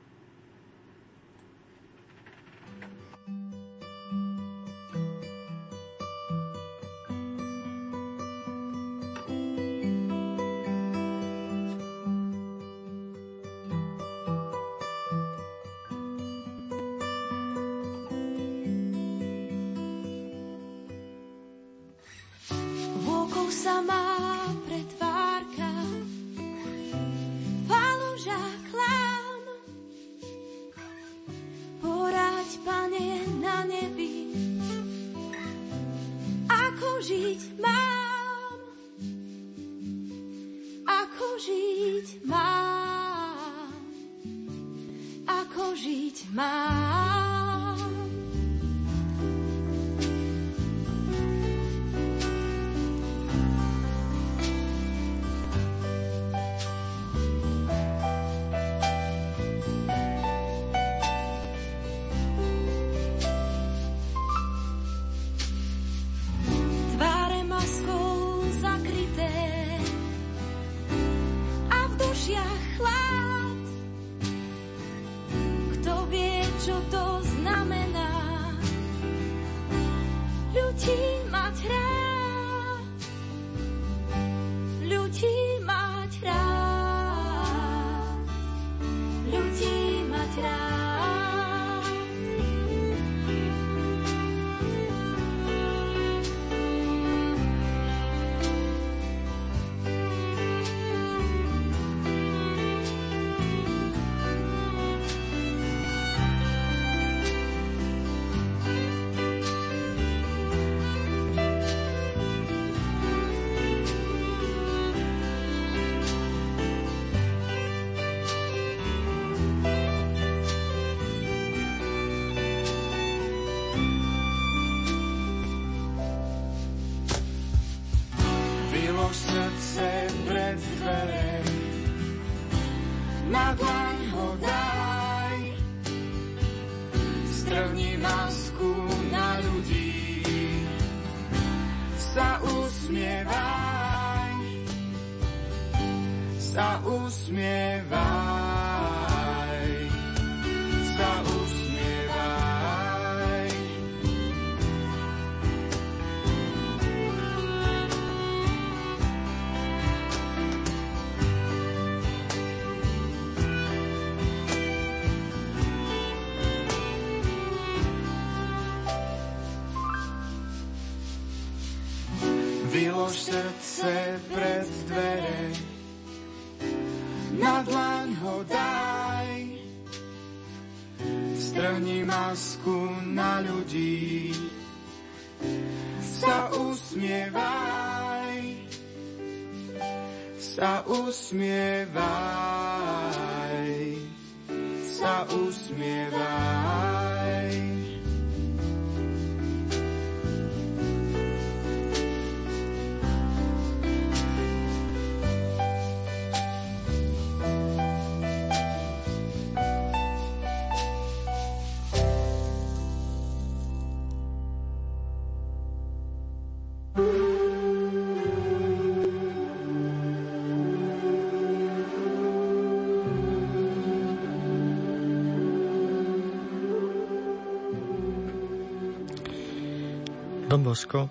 Don 230.69 230.77
Bosco 230.77 231.09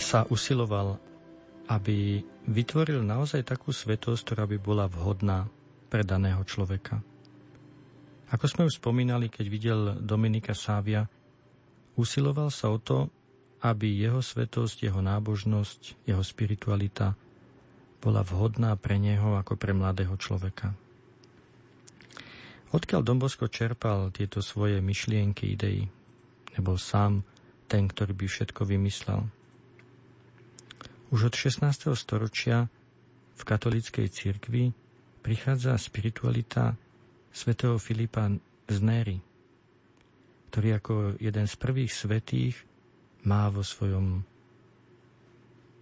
sa 0.00 0.24
usiloval, 0.32 0.96
aby 1.68 2.24
vytvoril 2.48 3.04
naozaj 3.04 3.44
takú 3.44 3.68
svetosť, 3.68 4.32
ktorá 4.32 4.48
by 4.48 4.56
bola 4.56 4.88
vhodná 4.88 5.44
pre 5.92 6.00
daného 6.00 6.40
človeka. 6.40 7.04
Ako 8.32 8.48
sme 8.48 8.64
už 8.64 8.80
spomínali, 8.80 9.28
keď 9.28 9.46
videl 9.52 9.80
Dominika 10.00 10.56
Sávia, 10.56 11.04
usiloval 12.00 12.48
sa 12.48 12.72
o 12.72 12.80
to, 12.80 13.12
aby 13.60 13.92
jeho 13.92 14.24
svetosť, 14.24 14.88
jeho 14.88 15.04
nábožnosť, 15.04 16.08
jeho 16.08 16.24
spiritualita 16.24 17.12
bola 18.00 18.24
vhodná 18.24 18.72
pre 18.80 18.96
neho 18.96 19.36
ako 19.36 19.60
pre 19.60 19.76
mladého 19.76 20.16
človeka. 20.16 20.72
Odkiaľ 22.72 23.04
Dombosko 23.04 23.52
čerpal 23.52 24.08
tieto 24.16 24.40
svoje 24.40 24.80
myšlienky, 24.80 25.52
idei? 25.52 25.84
Nebol 26.56 26.80
sám 26.80 27.35
ten, 27.66 27.90
ktorý 27.90 28.14
by 28.14 28.26
všetko 28.26 28.62
vymyslel. 28.66 29.26
Už 31.14 31.30
od 31.30 31.34
16. 31.34 31.94
storočia 31.94 32.66
v 33.36 33.42
katolíckej 33.42 34.10
cirkvi 34.10 34.74
prichádza 35.22 35.78
spiritualita 35.78 36.74
svätého 37.30 37.78
Filipa 37.78 38.30
z 38.66 38.78
Néry, 38.82 39.18
ktorý 40.50 40.68
ako 40.78 40.94
jeden 41.20 41.46
z 41.46 41.54
prvých 41.58 41.92
svetých 41.92 42.56
má 43.26 43.50
vo 43.50 43.60
svojom 43.62 44.24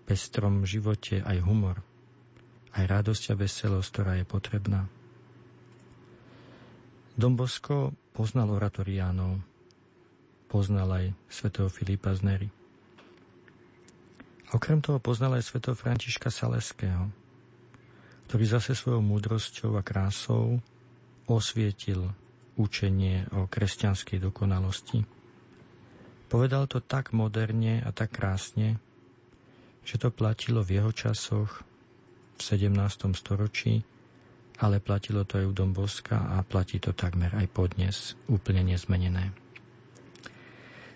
pestrom 0.05 0.69
živote 0.69 1.25
aj 1.25 1.39
humor, 1.41 1.81
aj 2.77 2.85
radosť 2.85 3.33
a 3.33 3.35
veselosť, 3.41 3.89
ktorá 3.93 4.13
je 4.21 4.27
potrebná. 4.29 4.85
Dombosko 7.15 7.95
poznal 8.11 8.51
oratoriánov, 8.51 9.53
poznal 10.47 10.89
aj 10.91 11.07
svätého 11.27 11.69
Filipa 11.73 12.15
z 12.15 12.21
Nery. 12.23 12.49
Okrem 14.55 14.79
toho 14.79 15.03
poznal 15.03 15.35
aj 15.35 15.51
svätého 15.51 15.75
Františka 15.75 16.31
Saleského, 16.31 17.11
ktorý 18.31 18.45
zase 18.47 18.79
svojou 18.79 19.03
múdrosťou 19.03 19.75
a 19.75 19.83
krásou 19.83 20.63
osvietil 21.27 22.15
učenie 22.55 23.27
o 23.35 23.51
kresťanskej 23.51 24.23
dokonalosti. 24.23 25.03
Povedal 26.31 26.71
to 26.71 26.79
tak 26.79 27.11
moderne 27.11 27.83
a 27.83 27.91
tak 27.91 28.15
krásne, 28.15 28.79
že 29.85 30.01
to 30.01 30.15
platilo 30.15 30.63
v 30.63 30.81
jeho 30.81 30.91
časoch 30.95 31.67
v 32.35 32.41
17. 32.41 33.15
storočí, 33.15 33.83
ale 34.63 34.79
platilo 34.79 35.27
to 35.27 35.43
aj 35.43 35.47
u 35.51 35.53
Domboska 35.55 36.39
a 36.39 36.47
platí 36.47 36.79
to 36.79 36.95
takmer 36.95 37.35
aj 37.35 37.47
podnes, 37.51 38.15
úplne 38.31 38.63
nezmenené. 38.63 39.44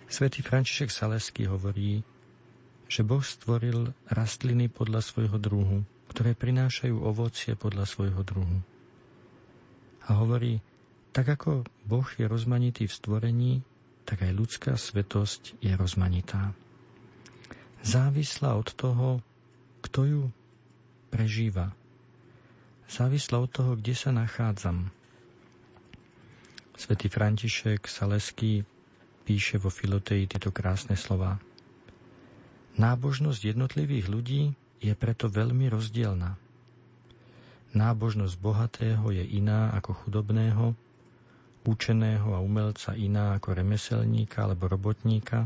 Svetý 0.09 0.41
František 0.41 0.89
Salesky 0.89 1.45
hovorí, 1.45 2.01
že 2.89 3.05
Boh 3.05 3.21
stvoril 3.21 3.93
rastliny 4.09 4.65
podľa 4.65 5.05
svojho 5.05 5.37
druhu, 5.37 5.85
ktoré 6.09 6.33
prinášajú 6.33 6.97
ovocie 6.97 7.53
podľa 7.53 7.85
svojho 7.85 8.25
druhu. 8.25 8.65
A 10.09 10.17
hovorí, 10.17 10.65
tak 11.13 11.29
ako 11.29 11.61
Boh 11.85 12.09
je 12.17 12.25
rozmanitý 12.25 12.89
v 12.89 12.97
stvorení, 12.97 13.53
tak 14.09 14.25
aj 14.25 14.33
ľudská 14.33 14.73
svetosť 14.73 15.61
je 15.61 15.77
rozmanitá. 15.77 16.57
Závislá 17.85 18.57
od 18.57 18.73
toho, 18.73 19.21
kto 19.85 19.99
ju 20.09 20.23
prežíva. 21.13 21.77
Závislá 22.89 23.45
od 23.45 23.53
toho, 23.53 23.77
kde 23.77 23.93
sa 23.93 24.09
nachádzam. 24.09 24.89
Svetý 26.73 27.13
František 27.13 27.85
Saleský 27.85 28.65
píše 29.29 29.61
vo 29.61 29.69
Filoteji 29.69 30.25
tieto 30.25 30.49
krásne 30.49 30.97
slova. 30.97 31.37
Nábožnosť 32.81 33.53
jednotlivých 33.53 34.09
ľudí 34.09 34.57
je 34.81 34.89
preto 34.97 35.29
veľmi 35.29 35.69
rozdielna. 35.69 36.33
Nábožnosť 37.77 38.35
bohatého 38.41 39.05
je 39.13 39.21
iná 39.21 39.69
ako 39.77 39.93
chudobného, 40.01 40.73
učeného 41.61 42.33
a 42.33 42.41
umelca 42.41 42.97
iná 42.97 43.37
ako 43.37 43.53
remeselníka 43.53 44.49
alebo 44.49 44.65
robotníka. 44.65 45.45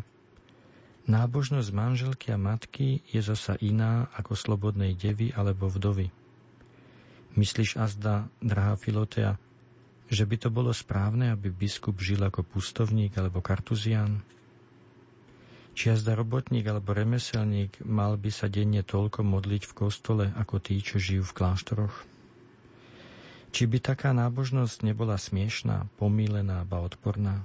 Nábožnosť 1.04 1.70
manželky 1.76 2.32
a 2.32 2.40
matky 2.40 3.04
je 3.12 3.20
zasa 3.20 3.60
iná 3.60 4.08
ako 4.16 4.40
slobodnej 4.40 4.96
devy 4.96 5.36
alebo 5.36 5.68
vdovy. 5.68 6.08
Myslíš 7.36 7.76
azda, 7.76 8.32
drahá 8.40 8.80
Filotea, 8.80 9.36
že 10.14 10.30
by 10.30 10.38
to 10.38 10.50
bolo 10.54 10.70
správne, 10.70 11.34
aby 11.34 11.50
biskup 11.50 11.98
žil 11.98 12.22
ako 12.22 12.46
pustovník 12.46 13.18
alebo 13.18 13.42
kartuzian? 13.42 14.22
Či 15.74 15.90
jazda 15.90 16.14
robotník 16.14 16.70
alebo 16.70 16.94
remeselník 16.94 17.82
mal 17.82 18.14
by 18.14 18.30
sa 18.30 18.46
denne 18.46 18.86
toľko 18.86 19.26
modliť 19.26 19.66
v 19.66 19.74
kostole 19.74 20.26
ako 20.38 20.62
tí, 20.62 20.78
čo 20.86 21.02
žijú 21.02 21.26
v 21.26 21.36
kláštoroch? 21.36 21.96
Či 23.54 23.70
by 23.70 23.78
taká 23.82 24.14
nábožnosť 24.14 24.86
nebola 24.86 25.18
smiešná, 25.18 25.90
pomílená 25.98 26.62
a 26.62 26.78
odporná? 26.78 27.42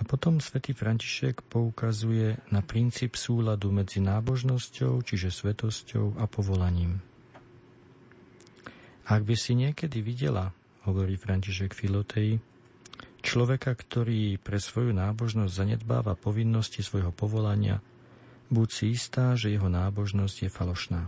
A 0.00 0.08
potom 0.08 0.40
svätý 0.40 0.72
František 0.72 1.44
poukazuje 1.46 2.40
na 2.48 2.64
princíp 2.64 3.14
súladu 3.14 3.68
medzi 3.70 4.00
nábožnosťou, 4.00 5.04
čiže 5.04 5.28
svetosťou 5.28 6.16
a 6.16 6.24
povolaním. 6.26 7.11
Ak 9.02 9.26
by 9.26 9.34
si 9.34 9.58
niekedy 9.58 9.98
videla, 9.98 10.54
hovorí 10.86 11.18
František 11.18 11.74
Filotej, 11.74 12.38
človeka, 13.22 13.74
ktorý 13.74 14.38
pre 14.38 14.62
svoju 14.62 14.94
nábožnosť 14.94 15.52
zanedbáva 15.52 16.14
povinnosti 16.14 16.82
svojho 16.82 17.10
povolania, 17.10 17.82
buď 18.50 18.68
si 18.70 18.84
istá, 18.94 19.34
že 19.34 19.50
jeho 19.50 19.66
nábožnosť 19.66 20.36
je 20.46 20.50
falošná. 20.50 21.02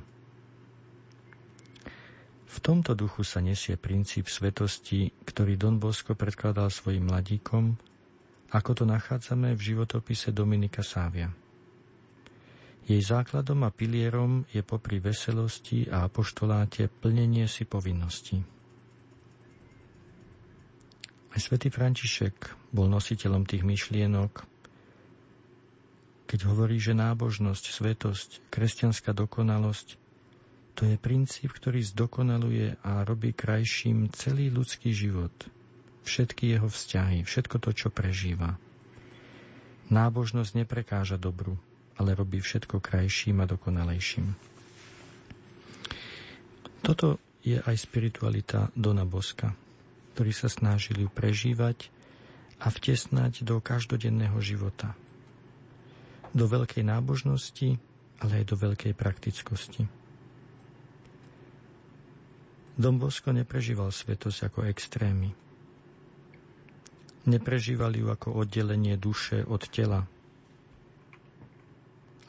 V 2.54 2.58
tomto 2.62 2.94
duchu 2.94 3.26
sa 3.26 3.42
nesie 3.42 3.74
princíp 3.74 4.30
svetosti, 4.30 5.10
ktorý 5.26 5.58
Don 5.58 5.82
Bosco 5.82 6.14
predkladal 6.14 6.70
svojim 6.70 7.10
mladíkom, 7.10 7.74
ako 8.54 8.70
to 8.78 8.84
nachádzame 8.86 9.58
v 9.58 9.60
životopise 9.74 10.30
Dominika 10.30 10.86
Sávia. 10.86 11.34
Jej 12.84 13.00
základom 13.00 13.64
a 13.64 13.72
pilierom 13.72 14.44
je 14.52 14.60
popri 14.60 15.00
veselosti 15.00 15.88
a 15.88 16.04
apoštoláte 16.04 16.92
plnenie 16.92 17.48
si 17.48 17.64
povinností. 17.64 18.44
Aj 21.32 21.40
svätý 21.40 21.72
František 21.72 22.70
bol 22.70 22.86
nositeľom 22.92 23.48
tých 23.48 23.64
myšlienok, 23.64 24.44
keď 26.28 26.40
hovorí, 26.44 26.76
že 26.76 26.92
nábožnosť, 26.92 27.64
svetosť, 27.72 28.28
kresťanská 28.52 29.16
dokonalosť 29.16 30.04
to 30.74 30.90
je 30.90 30.98
princíp, 30.98 31.54
ktorý 31.54 31.86
zdokonaluje 31.86 32.82
a 32.82 33.06
robí 33.06 33.30
krajším 33.30 34.10
celý 34.10 34.50
ľudský 34.50 34.90
život, 34.90 35.30
všetky 36.02 36.58
jeho 36.58 36.66
vzťahy, 36.66 37.22
všetko 37.22 37.56
to, 37.62 37.70
čo 37.70 37.88
prežíva. 37.94 38.58
Nábožnosť 39.94 40.50
neprekáža 40.58 41.14
dobru, 41.14 41.54
ale 41.98 42.16
robí 42.18 42.42
všetko 42.42 42.82
krajším 42.82 43.42
a 43.42 43.50
dokonalejším. 43.50 44.34
Toto 46.84 47.16
je 47.40 47.60
aj 47.60 47.76
spiritualita 47.80 48.68
Dona 48.76 49.08
Boska, 49.08 49.56
ktorý 50.16 50.32
sa 50.32 50.52
snažili 50.52 51.08
prežívať 51.08 51.88
a 52.60 52.68
vtesnať 52.72 53.44
do 53.44 53.60
každodenného 53.60 54.36
života. 54.40 54.96
Do 56.36 56.44
veľkej 56.48 56.84
nábožnosti, 56.84 57.80
ale 58.20 58.32
aj 58.42 58.44
do 58.52 58.56
veľkej 58.56 58.92
praktickosti. 58.96 59.84
Dom 62.74 62.98
Bosko 62.98 63.30
neprežíval 63.30 63.94
svetosť 63.94 64.50
ako 64.50 64.66
extrémy. 64.66 65.30
Neprežívali 67.24 68.02
ju 68.02 68.10
ako 68.10 68.34
oddelenie 68.44 68.98
duše 68.98 69.46
od 69.46 69.62
tela. 69.70 70.04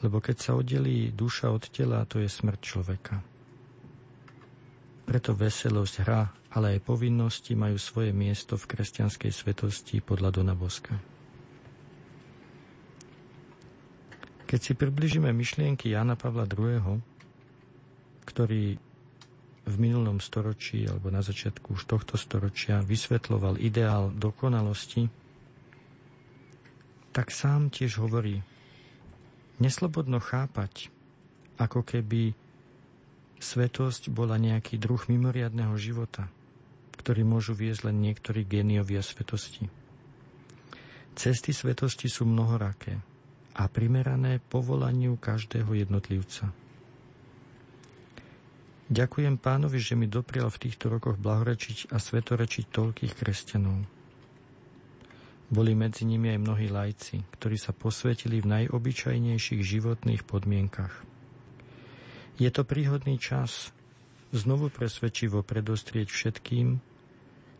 Lebo 0.04 0.20
keď 0.20 0.36
sa 0.36 0.52
oddelí 0.52 1.08
duša 1.12 1.48
od 1.48 1.64
tela, 1.72 2.04
to 2.04 2.20
je 2.20 2.28
smrť 2.28 2.60
človeka. 2.60 3.16
Preto 5.06 5.32
veselosť, 5.32 5.94
hra, 6.04 6.22
ale 6.52 6.76
aj 6.76 6.84
povinnosti 6.84 7.54
majú 7.54 7.78
svoje 7.78 8.10
miesto 8.10 8.58
v 8.58 8.68
kresťanskej 8.68 9.32
svetosti 9.32 10.02
podľa 10.02 10.40
Dona 10.40 10.56
Boska. 10.58 10.96
Keď 14.46 14.60
si 14.62 14.72
približíme 14.78 15.30
myšlienky 15.34 15.90
Jana 15.90 16.14
Pavla 16.14 16.46
II., 16.46 17.02
ktorý 18.26 18.78
v 19.66 19.74
minulom 19.82 20.22
storočí 20.22 20.86
alebo 20.86 21.10
na 21.10 21.18
začiatku 21.22 21.74
už 21.74 21.90
tohto 21.90 22.14
storočia 22.14 22.78
vysvetloval 22.86 23.58
ideál 23.58 24.14
dokonalosti, 24.14 25.10
tak 27.10 27.34
sám 27.34 27.74
tiež 27.74 27.98
hovorí, 27.98 28.38
neslobodno 29.62 30.20
chápať, 30.20 30.92
ako 31.56 31.84
keby 31.84 32.36
svetosť 33.40 34.08
bola 34.12 34.40
nejaký 34.40 34.80
druh 34.80 35.00
mimoriadného 35.08 35.76
života, 35.76 36.28
ktorý 37.00 37.24
môžu 37.24 37.52
viesť 37.52 37.92
len 37.92 38.00
niektorí 38.00 38.44
géniovia 38.44 39.04
svetosti. 39.04 39.68
Cesty 41.16 41.56
svetosti 41.56 42.12
sú 42.12 42.28
mnohoraké 42.28 43.00
a 43.56 43.64
primerané 43.72 44.36
povolaniu 44.36 45.16
každého 45.16 45.72
jednotlivca. 45.72 46.52
Ďakujem 48.86 49.40
pánovi, 49.40 49.80
že 49.82 49.98
mi 49.98 50.06
doprial 50.06 50.52
v 50.52 50.68
týchto 50.68 50.92
rokoch 50.92 51.18
blahorečiť 51.18 51.90
a 51.90 51.98
svetorečiť 51.98 52.70
toľkých 52.70 53.12
kresťanov. 53.18 53.95
Boli 55.46 55.78
medzi 55.78 56.02
nimi 56.02 56.34
aj 56.34 56.42
mnohí 56.42 56.66
lajci, 56.66 57.22
ktorí 57.38 57.54
sa 57.54 57.70
posvetili 57.70 58.42
v 58.42 58.50
najobyčajnejších 58.50 59.62
životných 59.62 60.26
podmienkach. 60.26 60.92
Je 62.36 62.50
to 62.50 62.66
príhodný 62.66 63.16
čas 63.16 63.70
znovu 64.34 64.68
presvedčivo 64.68 65.46
predostrieť 65.46 66.10
všetkým 66.10 66.82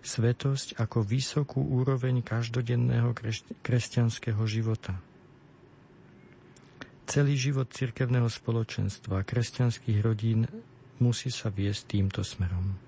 svetosť 0.03 0.79
ako 0.79 0.99
vysokú 1.03 1.63
úroveň 1.63 2.23
každodenného 2.27 3.15
kresťanského 3.63 4.43
života– 4.47 4.99
Celý 7.07 7.39
život 7.39 7.71
cirkevného 7.71 8.27
spoločenstva 8.27 9.23
kresťanských 9.23 10.03
rodín 10.03 10.43
musí 10.99 11.31
sa 11.31 11.55
viesť 11.55 11.95
týmto 11.95 12.27
smerom. 12.27 12.86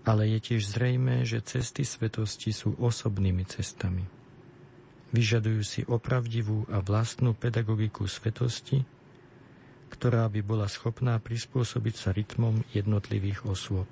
Ale 0.00 0.28
je 0.32 0.38
tiež 0.40 0.62
zrejmé, 0.64 1.28
že 1.28 1.44
cesty 1.44 1.84
svetosti 1.84 2.56
sú 2.56 2.72
osobnými 2.80 3.44
cestami. 3.44 4.04
Vyžadujú 5.10 5.62
si 5.66 5.80
opravdivú 5.84 6.70
a 6.72 6.80
vlastnú 6.80 7.36
pedagogiku 7.36 8.06
svetosti, 8.06 8.80
ktorá 9.90 10.30
by 10.30 10.40
bola 10.40 10.70
schopná 10.70 11.18
prispôsobiť 11.18 11.94
sa 11.98 12.10
rytmom 12.14 12.62
jednotlivých 12.70 13.44
osôb. 13.44 13.90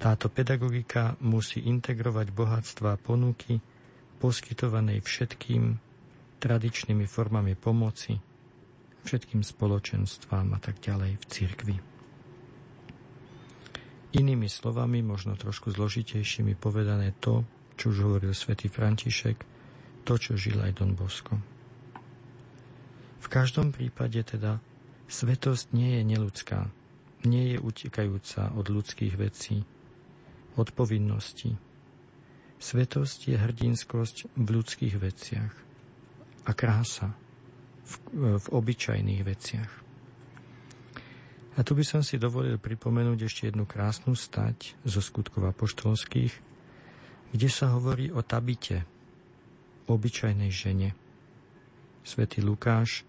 Táto 0.00 0.28
pedagogika 0.32 1.14
musí 1.20 1.62
integrovať 1.68 2.32
bohatstva 2.32 3.00
ponuky 3.00 3.60
poskytovanej 4.18 5.04
všetkým 5.04 5.76
tradičnými 6.40 7.04
formami 7.04 7.54
pomoci 7.56 8.16
všetkým 9.06 9.46
spoločenstvám 9.46 10.50
a 10.50 10.58
tak 10.58 10.82
ďalej 10.82 11.14
v 11.22 11.24
cirkvi. 11.30 11.76
Inými 14.16 14.48
slovami, 14.48 15.04
možno 15.04 15.36
trošku 15.36 15.68
zložitejšími 15.76 16.56
povedané 16.56 17.12
to, 17.20 17.44
čo 17.76 17.92
už 17.92 17.98
hovoril 18.08 18.32
svätý 18.32 18.72
František, 18.72 19.44
to, 20.08 20.14
čo 20.16 20.40
žil 20.40 20.56
aj 20.64 20.80
Don 20.80 20.96
Bosco. 20.96 21.36
V 23.20 23.26
každom 23.28 23.76
prípade 23.76 24.16
teda 24.24 24.56
svetosť 25.12 25.76
nie 25.76 26.00
je 26.00 26.02
neludská, 26.16 26.72
nie 27.28 27.52
je 27.52 27.58
utekajúca 27.60 28.56
od 28.56 28.72
ľudských 28.72 29.14
vecí, 29.20 29.68
od 30.56 30.72
povinností. 30.72 31.58
Svetosť 32.56 33.18
je 33.28 33.36
hrdinskosť 33.36 34.32
v 34.32 34.48
ľudských 34.48 34.94
veciach 34.96 35.52
a 36.48 36.50
krása 36.56 37.12
v, 37.84 37.92
v 38.40 38.46
obyčajných 38.48 39.22
veciach. 39.26 39.85
A 41.56 41.64
tu 41.64 41.72
by 41.72 41.84
som 41.88 42.04
si 42.04 42.20
dovolil 42.20 42.60
pripomenúť 42.60 43.18
ešte 43.24 43.42
jednu 43.48 43.64
krásnu 43.64 44.12
stať 44.12 44.76
zo 44.84 45.00
skutkov 45.00 45.48
apoštolských, 45.56 46.32
kde 47.32 47.48
sa 47.48 47.72
hovorí 47.72 48.12
o 48.12 48.20
Tabite, 48.20 48.84
obyčajnej 49.88 50.52
žene. 50.52 50.92
Svetý 52.04 52.44
Lukáš 52.44 53.08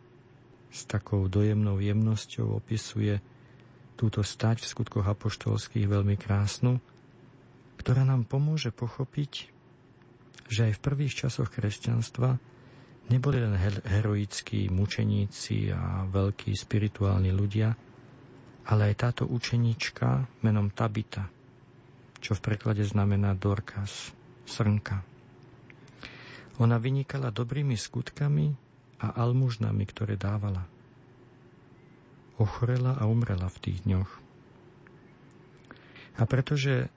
s 0.72 0.88
takou 0.88 1.27
dojemnou 1.27 1.84
jemnosťou 1.84 2.64
opisuje 2.64 3.19
túto 4.00 4.24
stať 4.24 4.64
v 4.64 4.69
skutkoch 4.72 5.03
apoštolských 5.03 5.90
veľmi 5.90 6.16
krásnu, 6.16 6.80
ktorá 7.82 8.08
nám 8.08 8.30
pomôže 8.30 8.72
pochopiť, 8.72 9.51
že 10.48 10.72
aj 10.72 10.80
v 10.80 10.84
prvých 10.88 11.14
časoch 11.26 11.51
kresťanstva 11.51 12.40
neboli 13.11 13.43
len 13.43 13.59
heroickí 13.84 14.72
mučeníci 14.72 15.74
a 15.76 16.08
veľkí 16.08 16.56
spirituálni 16.56 17.35
ľudia, 17.35 17.86
ale 18.67 18.91
aj 18.91 18.95
táto 18.99 19.23
učenička 19.23 20.43
menom 20.43 20.67
Tabita, 20.69 21.27
čo 22.19 22.35
v 22.35 22.43
preklade 22.43 22.83
znamená 22.83 23.31
Dorkas, 23.33 24.11
srnka. 24.43 25.03
Ona 26.57 26.75
vynikala 26.81 27.31
dobrými 27.31 27.77
skutkami 27.77 28.51
a 28.99 29.13
almužnami, 29.23 29.83
ktoré 29.87 30.17
dávala. 30.17 30.65
Ochorela 32.37 32.97
a 32.97 33.07
umrela 33.07 33.47
v 33.47 33.61
tých 33.61 33.79
dňoch. 33.85 34.11
A 36.17 36.21
pretože 36.25 36.89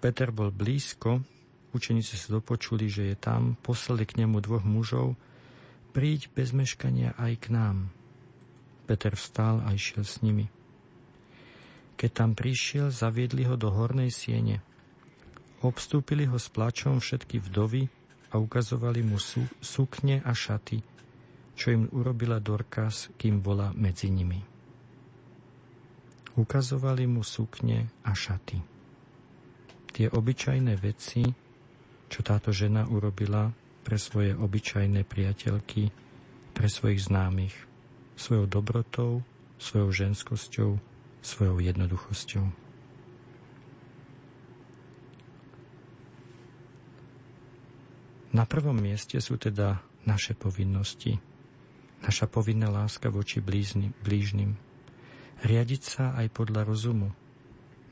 Peter 0.00 0.28
bol 0.32 0.52
blízko, 0.52 1.24
Učeníci 1.68 2.16
sa 2.16 2.40
dopočuli, 2.40 2.88
že 2.88 3.12
je 3.12 3.16
tam, 3.16 3.52
poslali 3.60 4.08
k 4.08 4.24
nemu 4.24 4.40
dvoch 4.40 4.64
mužov, 4.64 5.20
príď 5.92 6.32
bez 6.32 6.56
meškania 6.56 7.12
aj 7.20 7.32
k 7.44 7.46
nám. 7.52 7.92
Peter 8.88 9.12
vstal 9.12 9.60
a 9.60 9.76
išiel 9.76 10.08
s 10.08 10.24
nimi. 10.24 10.48
Keď 12.00 12.10
tam 12.16 12.32
prišiel, 12.32 12.88
zaviedli 12.88 13.44
ho 13.44 13.60
do 13.60 13.68
hornej 13.68 14.08
siene. 14.08 14.64
Obstúpili 15.60 16.24
ho 16.24 16.40
s 16.40 16.48
plačom 16.48 16.96
všetky 16.96 17.36
vdovy 17.44 17.84
a 18.32 18.40
ukazovali 18.40 19.04
mu 19.04 19.20
sú, 19.20 19.44
sukne 19.60 20.24
a 20.24 20.32
šaty, 20.32 20.80
čo 21.52 21.74
im 21.74 21.84
urobila 21.92 22.40
Dorkas, 22.40 23.12
kým 23.20 23.44
bola 23.44 23.76
medzi 23.76 24.08
nimi. 24.08 24.40
Ukazovali 26.38 27.04
mu 27.04 27.26
sukne 27.26 27.92
a 28.06 28.14
šaty. 28.14 28.58
Tie 29.90 30.06
obyčajné 30.06 30.78
veci, 30.78 31.26
čo 32.08 32.20
táto 32.22 32.54
žena 32.54 32.86
urobila 32.86 33.50
pre 33.82 33.98
svoje 33.98 34.38
obyčajné 34.38 35.02
priateľky, 35.02 35.90
pre 36.54 36.68
svojich 36.70 37.10
známych, 37.10 37.67
svojou 38.18 38.50
dobrotou, 38.50 39.22
svojou 39.62 39.94
ženskosťou, 39.94 40.82
svojou 41.22 41.56
jednoduchosťou. 41.62 42.44
Na 48.34 48.44
prvom 48.44 48.76
mieste 48.76 49.22
sú 49.22 49.38
teda 49.38 49.80
naše 50.04 50.34
povinnosti, 50.34 51.16
naša 52.02 52.26
povinná 52.26 52.68
láska 52.68 53.08
voči 53.08 53.38
blížnym, 53.38 53.94
blížnym, 54.02 54.58
riadiť 55.46 55.82
sa 55.86 56.04
aj 56.18 56.34
podľa 56.34 56.66
rozumu, 56.66 57.14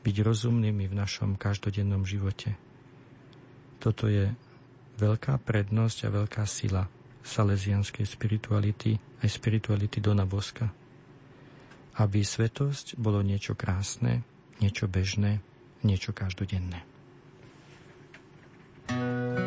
byť 0.03 0.15
rozumnými 0.19 0.85
v 0.91 0.93
našom 0.93 1.39
každodennom 1.39 2.03
živote– 2.03 2.53
toto 3.77 4.09
je 4.09 4.33
veľká 4.97 5.37
prednosť 5.45 6.09
a 6.09 6.13
veľká 6.13 6.43
sila 6.49 6.89
salesianskej 7.23 8.05
spirituality, 8.05 8.97
aj 9.23 9.29
spirituality 9.29 10.03
Dona 10.03 10.27
Boska. 10.27 10.69
Aby 11.97 12.21
svetosť 12.21 12.97
bolo 13.01 13.25
niečo 13.25 13.57
krásne, 13.57 14.21
niečo 14.61 14.85
bežné, 14.85 15.41
niečo 15.81 16.13
každodenné. 16.13 16.85
blízko 18.87 19.37
tvoj 19.37 19.46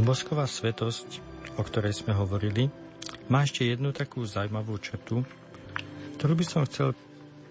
Dombosková 0.00 0.48
svetosť, 0.48 1.20
o 1.60 1.62
ktorej 1.62 1.92
sme 1.92 2.16
hovorili, 2.16 2.72
má 3.28 3.44
ešte 3.44 3.68
jednu 3.68 3.92
takú 3.92 4.24
zaujímavú 4.24 4.80
črtu, 4.80 5.28
ktorú 6.16 6.40
by 6.40 6.44
som 6.48 6.64
chcel 6.64 6.96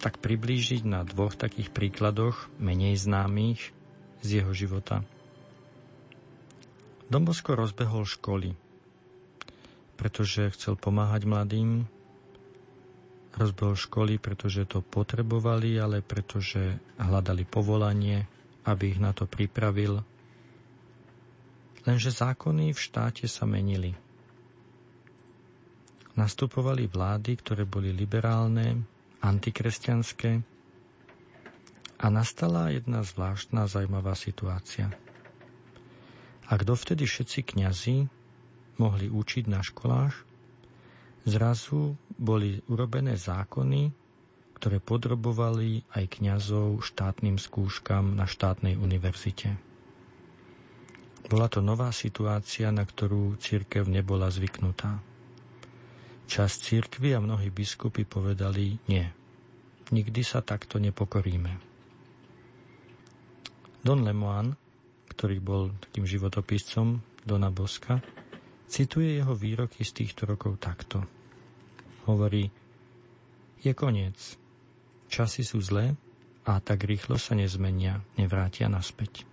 tak 0.02 0.18
priblížiť 0.18 0.82
na 0.82 1.06
dvoch 1.06 1.38
takých 1.38 1.70
príkladoch 1.70 2.50
menej 2.58 2.98
známych 2.98 3.70
z 4.26 4.42
jeho 4.42 4.50
života. 4.58 5.06
Dombosko 7.14 7.54
rozbehol 7.54 8.10
školy, 8.10 8.58
pretože 9.94 10.50
chcel 10.58 10.74
pomáhať 10.74 11.30
mladým. 11.30 11.86
Rozbehol 13.38 13.78
školy, 13.78 14.18
pretože 14.18 14.66
to 14.66 14.82
potrebovali, 14.82 15.78
ale 15.78 16.02
pretože 16.02 16.82
hľadali 16.98 17.46
povolanie, 17.46 18.26
aby 18.66 18.98
ich 18.98 18.98
na 18.98 19.14
to 19.14 19.30
pripravil 19.30 20.02
Lenže 21.88 22.12
zákony 22.12 22.76
v 22.76 22.80
štáte 22.80 23.26
sa 23.30 23.48
menili. 23.48 23.96
Nastupovali 26.20 26.92
vlády, 26.92 27.40
ktoré 27.40 27.64
boli 27.64 27.96
liberálne, 27.96 28.84
antikresťanské 29.24 30.44
a 32.00 32.06
nastala 32.08 32.72
jedna 32.72 33.04
zvláštna 33.04 33.68
zaujímavá 33.68 34.16
situácia. 34.16 34.92
Ak 36.50 36.66
dovtedy 36.66 37.06
všetci 37.08 37.40
kňazi 37.56 37.98
mohli 38.80 39.08
učiť 39.12 39.46
na 39.48 39.62
školách, 39.62 40.16
zrazu 41.28 42.00
boli 42.16 42.64
urobené 42.72 43.20
zákony, 43.20 43.92
ktoré 44.60 44.84
podrobovali 44.84 45.88
aj 45.96 46.20
kňazov 46.20 46.84
štátnym 46.84 47.40
skúškam 47.40 48.16
na 48.16 48.28
štátnej 48.28 48.76
univerzite. 48.76 49.69
Bola 51.30 51.46
to 51.46 51.62
nová 51.62 51.94
situácia, 51.94 52.74
na 52.74 52.82
ktorú 52.82 53.38
církev 53.38 53.86
nebola 53.86 54.34
zvyknutá. 54.34 54.98
Čas 56.26 56.58
církvy 56.58 57.14
a 57.14 57.22
mnohí 57.22 57.54
biskupy 57.54 58.02
povedali 58.02 58.82
nie. 58.90 59.06
Nikdy 59.94 60.22
sa 60.26 60.42
takto 60.42 60.82
nepokoríme. 60.82 61.54
Don 63.86 64.02
Lemoine, 64.02 64.58
ktorý 65.14 65.38
bol 65.38 65.70
takým 65.78 66.10
životopiscom 66.10 66.98
Dona 67.22 67.54
Boska, 67.54 68.02
cituje 68.66 69.22
jeho 69.22 69.38
výroky 69.38 69.86
z 69.86 70.02
týchto 70.02 70.26
rokov 70.26 70.58
takto. 70.58 71.06
Hovorí, 72.10 72.50
je 73.62 73.72
koniec. 73.78 74.18
Časy 75.14 75.46
sú 75.46 75.62
zlé 75.62 75.94
a 76.50 76.58
tak 76.58 76.90
rýchlo 76.90 77.22
sa 77.22 77.38
nezmenia, 77.38 78.02
nevrátia 78.18 78.66
naspäť. 78.66 79.29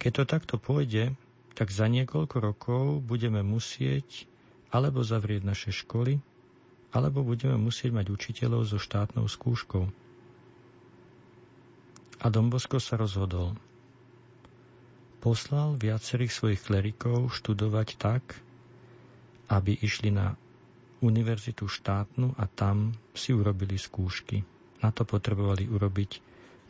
Keď 0.00 0.12
to 0.16 0.24
takto 0.24 0.56
pôjde, 0.56 1.12
tak 1.52 1.68
za 1.68 1.84
niekoľko 1.84 2.36
rokov 2.40 2.84
budeme 3.04 3.44
musieť 3.44 4.24
alebo 4.72 5.04
zavrieť 5.04 5.44
naše 5.44 5.70
školy, 5.76 6.24
alebo 6.96 7.20
budeme 7.20 7.60
musieť 7.60 7.92
mať 7.92 8.06
učiteľov 8.08 8.64
so 8.64 8.80
štátnou 8.80 9.28
skúškou. 9.28 9.84
A 12.20 12.26
Dombosko 12.32 12.80
sa 12.80 12.96
rozhodol. 12.96 13.60
Poslal 15.20 15.76
viacerých 15.76 16.32
svojich 16.32 16.60
klerikov 16.64 17.28
študovať 17.36 17.88
tak, 18.00 18.24
aby 19.52 19.76
išli 19.84 20.08
na 20.08 20.32
univerzitu 21.04 21.68
štátnu 21.68 22.40
a 22.40 22.48
tam 22.48 22.96
si 23.12 23.36
urobili 23.36 23.76
skúšky. 23.76 24.40
Na 24.80 24.88
to 24.96 25.04
potrebovali 25.04 25.68
urobiť 25.68 26.10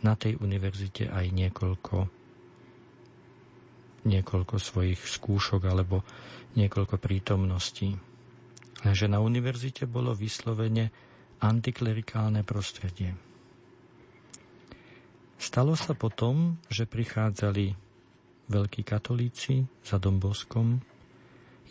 na 0.03 0.19
tej 0.19 0.35
univerzite 0.43 1.07
aj 1.07 1.31
niekoľko 1.31 2.20
niekoľko 4.05 4.57
svojich 4.57 5.01
skúšok 5.01 5.63
alebo 5.69 6.03
niekoľko 6.57 6.97
prítomností. 6.97 7.95
Lenže 8.81 9.07
na 9.13 9.21
univerzite 9.21 9.85
bolo 9.85 10.17
vyslovene 10.17 10.89
antiklerikálne 11.41 12.45
prostredie. 12.45 13.13
Stalo 15.41 15.73
sa 15.73 15.97
potom, 15.97 16.61
že 16.69 16.85
prichádzali 16.85 17.73
veľkí 18.53 18.83
katolíci 18.85 19.65
za 19.81 19.97
Domboskom, 19.97 20.81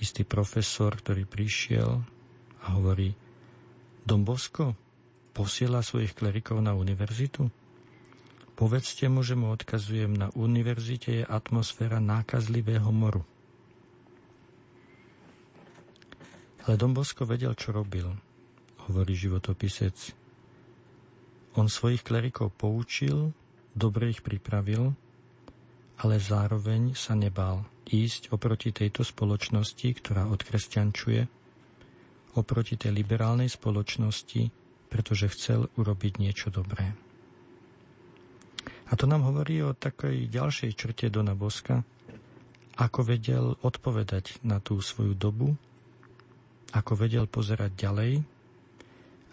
istý 0.01 0.25
profesor, 0.25 0.97
ktorý 0.97 1.29
prišiel 1.29 2.01
a 2.65 2.67
hovorí, 2.73 3.13
Dombosko 4.01 4.73
posiela 5.35 5.85
svojich 5.85 6.17
klerikov 6.17 6.65
na 6.65 6.73
univerzitu? 6.73 7.45
Povedzte 8.59 9.07
mu, 9.07 9.23
že 9.23 9.39
mu 9.39 9.55
odkazujem, 9.55 10.19
na 10.19 10.27
univerzite 10.35 11.23
je 11.23 11.23
atmosféra 11.23 12.03
nákazlivého 12.03 12.91
moru. 12.91 13.23
Ale 16.67 16.75
Dombosko 16.75 17.23
vedel, 17.23 17.55
čo 17.55 17.71
robil, 17.71 18.11
hovorí 18.83 19.15
životopisec. 19.15 20.11
On 21.55 21.71
svojich 21.71 22.03
klerikov 22.03 22.51
poučil, 22.59 23.31
dobre 23.71 24.11
ich 24.11 24.19
pripravil, 24.19 24.91
ale 26.03 26.19
zároveň 26.19 26.99
sa 26.99 27.15
nebál 27.15 27.63
ísť 27.87 28.35
oproti 28.35 28.75
tejto 28.75 29.07
spoločnosti, 29.07 29.87
ktorá 30.03 30.27
odkresťančuje, 30.35 31.21
oproti 32.35 32.75
tej 32.75 32.91
liberálnej 32.91 33.47
spoločnosti, 33.47 34.51
pretože 34.91 35.31
chcel 35.31 35.71
urobiť 35.79 36.19
niečo 36.19 36.51
dobré. 36.51 36.91
A 38.89 38.97
to 38.97 39.05
nám 39.05 39.21
hovorí 39.21 39.61
o 39.61 39.77
takej 39.77 40.33
ďalšej 40.33 40.71
črte 40.73 41.05
Dona 41.13 41.37
Boska, 41.37 41.85
ako 42.79 42.99
vedel 43.05 43.53
odpovedať 43.61 44.41
na 44.41 44.57
tú 44.57 44.81
svoju 44.81 45.13
dobu, 45.13 45.53
ako 46.73 46.93
vedel 46.97 47.29
pozerať 47.29 47.75
ďalej 47.75 48.11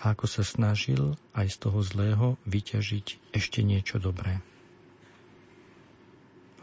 a 0.03 0.13
ako 0.13 0.27
sa 0.29 0.45
snažil 0.45 1.17
aj 1.33 1.47
z 1.49 1.57
toho 1.57 1.81
zlého 1.81 2.27
vyťažiť 2.45 3.33
ešte 3.33 3.65
niečo 3.65 3.97
dobré. 3.97 4.45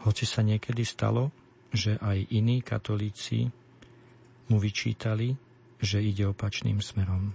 Hoci 0.04 0.28
sa 0.28 0.44
niekedy 0.44 0.84
stalo, 0.84 1.32
že 1.72 1.96
aj 1.98 2.30
iní 2.30 2.60
katolíci 2.60 3.48
mu 4.52 4.60
vyčítali, 4.60 5.34
že 5.80 6.04
ide 6.04 6.28
opačným 6.28 6.78
smerom. 6.84 7.32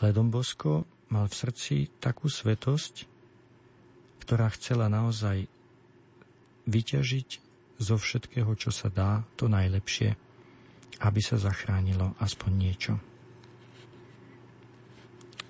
Ale 0.00 0.10
Dom 0.10 0.32
Bosko 0.32 0.88
mal 1.12 1.28
v 1.28 1.38
srdci 1.38 1.76
takú 2.00 2.26
svetosť, 2.26 3.11
ktorá 4.22 4.46
chcela 4.54 4.86
naozaj 4.86 5.50
vyťažiť 6.70 7.28
zo 7.82 7.98
všetkého, 7.98 8.54
čo 8.54 8.70
sa 8.70 8.86
dá, 8.86 9.26
to 9.34 9.50
najlepšie, 9.50 10.14
aby 11.02 11.20
sa 11.20 11.34
zachránilo 11.34 12.14
aspoň 12.22 12.52
niečo. 12.54 12.94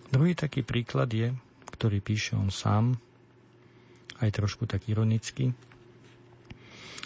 Druhý 0.08 0.32
taký 0.32 0.64
príklad 0.64 1.12
je, 1.12 1.36
ktorý 1.76 2.00
píše 2.00 2.32
on 2.36 2.48
sám, 2.48 2.96
aj 4.24 4.28
trošku 4.32 4.64
tak 4.64 4.88
ironicky, 4.88 5.52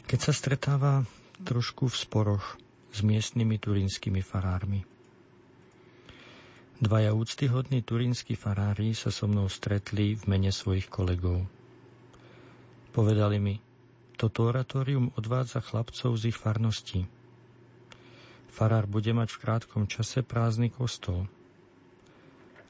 keď 0.06 0.18
sa 0.22 0.32
stretáva 0.34 1.02
trošku 1.42 1.90
v 1.90 1.96
sporoch 1.98 2.46
s 2.94 3.02
miestnymi 3.02 3.58
turínskymi 3.58 4.22
farármi. 4.22 4.95
Dvaja 6.76 7.16
úctyhodní 7.16 7.80
turínsky 7.80 8.36
farári 8.36 8.92
sa 8.92 9.08
so 9.08 9.24
mnou 9.24 9.48
stretli 9.48 10.12
v 10.12 10.28
mene 10.28 10.52
svojich 10.52 10.92
kolegov. 10.92 11.48
Povedali 12.92 13.40
mi, 13.40 13.56
toto 14.20 14.52
oratórium 14.52 15.08
odvádza 15.16 15.64
chlapcov 15.64 16.20
z 16.20 16.28
ich 16.28 16.36
farností. 16.36 17.08
Farár 18.52 18.84
bude 18.84 19.08
mať 19.16 19.32
v 19.32 19.40
krátkom 19.40 19.88
čase 19.88 20.20
prázdny 20.20 20.68
kostol. 20.68 21.24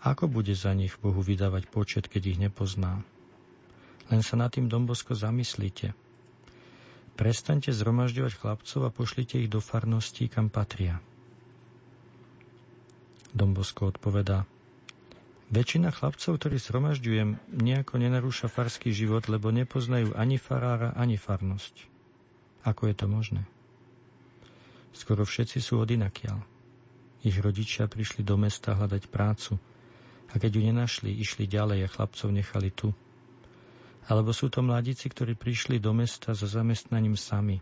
Ako 0.06 0.30
bude 0.30 0.54
za 0.54 0.70
nich 0.70 0.94
Bohu 1.02 1.18
vydávať 1.18 1.66
počet, 1.66 2.06
keď 2.06 2.22
ich 2.30 2.38
nepozná? 2.38 3.02
Len 4.06 4.22
sa 4.22 4.38
nad 4.38 4.54
tým 4.54 4.70
Dombosko 4.70 5.18
zamyslite. 5.18 5.98
Prestaňte 7.18 7.74
zhromažďovať 7.74 8.38
chlapcov 8.38 8.80
a 8.86 8.94
pošlite 8.94 9.42
ich 9.42 9.50
do 9.50 9.58
farností, 9.58 10.30
kam 10.30 10.46
patria. 10.46 11.02
Dombosko 13.32 13.90
odpovedá, 13.94 14.44
Väčšina 15.46 15.94
chlapcov, 15.94 16.42
ktorí 16.42 16.58
zhromažďujem, 16.58 17.38
nejako 17.54 18.02
nenarúša 18.02 18.50
farský 18.50 18.90
život, 18.90 19.30
lebo 19.30 19.54
nepoznajú 19.54 20.18
ani 20.18 20.42
farára, 20.42 20.90
ani 20.98 21.14
farnosť. 21.14 21.86
Ako 22.66 22.90
je 22.90 22.94
to 22.98 23.06
možné? 23.06 23.46
Skoro 24.90 25.22
všetci 25.22 25.62
sú 25.62 25.78
odinakiaľ. 25.78 26.42
Ich 27.22 27.38
rodičia 27.38 27.86
prišli 27.86 28.26
do 28.26 28.34
mesta 28.34 28.74
hľadať 28.74 29.06
prácu 29.06 29.54
a 30.30 30.34
keď 30.34 30.50
ju 30.50 30.62
nenašli, 30.66 31.14
išli 31.14 31.46
ďalej 31.46 31.86
a 31.86 31.92
chlapcov 31.94 32.34
nechali 32.34 32.74
tu– 32.74 32.90
alebo 34.06 34.30
sú 34.30 34.46
to 34.46 34.62
mladíci, 34.62 35.10
ktorí 35.10 35.34
prišli 35.34 35.82
do 35.82 35.90
mesta 35.90 36.30
za 36.30 36.46
zamestnaním 36.46 37.18
sami. 37.18 37.58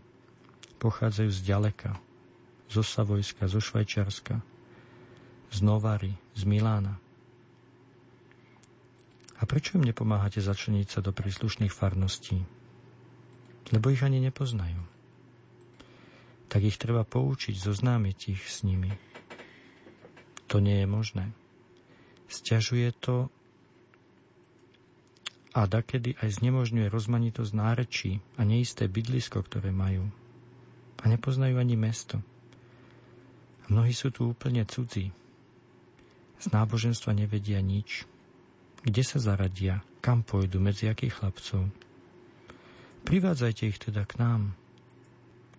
Pochádzajú 0.77 1.29
z 1.33 1.41
ďaleka, 1.41 1.97
zo 2.69 2.85
Savojska, 2.85 3.49
zo 3.49 3.57
Švajčiarska, 3.57 4.45
z 5.51 5.59
Novary, 5.61 6.13
z 6.33 6.43
Milána. 6.47 6.97
A 9.35 9.43
prečo 9.43 9.75
im 9.75 9.83
nepomáhate 9.83 10.39
začleniť 10.39 10.87
sa 10.87 10.99
do 11.03 11.11
príslušných 11.11 11.73
farností? 11.73 12.39
Lebo 13.73 13.91
ich 13.91 14.05
ani 14.05 14.23
nepoznajú. 14.23 14.79
Tak 16.47 16.61
ich 16.63 16.79
treba 16.79 17.03
poučiť, 17.03 17.57
zoznámiť 17.57 18.17
ich 18.31 18.43
s 18.47 18.63
nimi. 18.63 18.93
To 20.47 20.61
nie 20.61 20.85
je 20.85 20.87
možné. 20.87 21.25
Sťažuje 22.31 22.89
to 23.01 23.27
a 25.55 25.63
dakedy 25.71 26.19
aj 26.19 26.43
znemožňuje 26.43 26.91
rozmanitosť 26.91 27.51
nárečí 27.55 28.11
a 28.35 28.43
neisté 28.43 28.91
bydlisko, 28.91 29.39
ktoré 29.39 29.71
majú. 29.71 30.11
A 30.99 31.07
nepoznajú 31.07 31.55
ani 31.55 31.79
mesto. 31.79 32.19
A 33.63 33.71
mnohí 33.71 33.95
sú 33.95 34.11
tu 34.11 34.35
úplne 34.35 34.67
cudzí. 34.67 35.15
Z 36.39 36.51
náboženstva 36.51 37.15
nevedia 37.15 37.59
nič. 37.63 38.03
Kde 38.85 39.01
sa 39.01 39.17
zaradia? 39.17 39.81
Kam 40.03 40.21
pôjdu? 40.21 40.61
Medzi 40.61 40.85
akých 40.85 41.17
chlapcov? 41.17 41.71
Privádzajte 43.05 43.63
ich 43.69 43.77
teda 43.81 44.05
k 44.05 44.17
nám. 44.21 44.53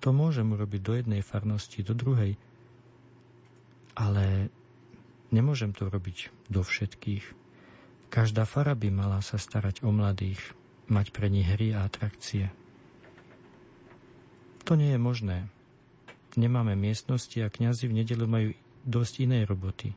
To 0.03 0.15
môžem 0.15 0.51
urobiť 0.55 0.81
do 0.83 0.93
jednej 0.95 1.23
farnosti, 1.23 1.83
do 1.83 1.95
druhej. 1.95 2.39
Ale 3.99 4.53
nemôžem 5.35 5.75
to 5.75 5.91
robiť 5.91 6.31
do 6.53 6.63
všetkých. 6.63 7.25
Každá 8.07 8.47
fara 8.47 8.79
by 8.79 8.89
mala 8.93 9.19
sa 9.23 9.39
starať 9.41 9.83
o 9.83 9.91
mladých, 9.91 10.39
mať 10.87 11.11
pre 11.11 11.27
nich 11.27 11.47
hry 11.47 11.75
a 11.75 11.83
atrakcie. 11.83 12.55
To 14.67 14.79
nie 14.79 14.95
je 14.95 15.01
možné. 15.01 15.47
Nemáme 16.35 16.79
miestnosti 16.79 17.39
a 17.43 17.51
kňazi 17.51 17.89
v 17.89 17.97
nedelu 18.03 18.27
majú 18.27 18.49
dosť 18.87 19.27
inej 19.27 19.49
roboty. 19.49 19.95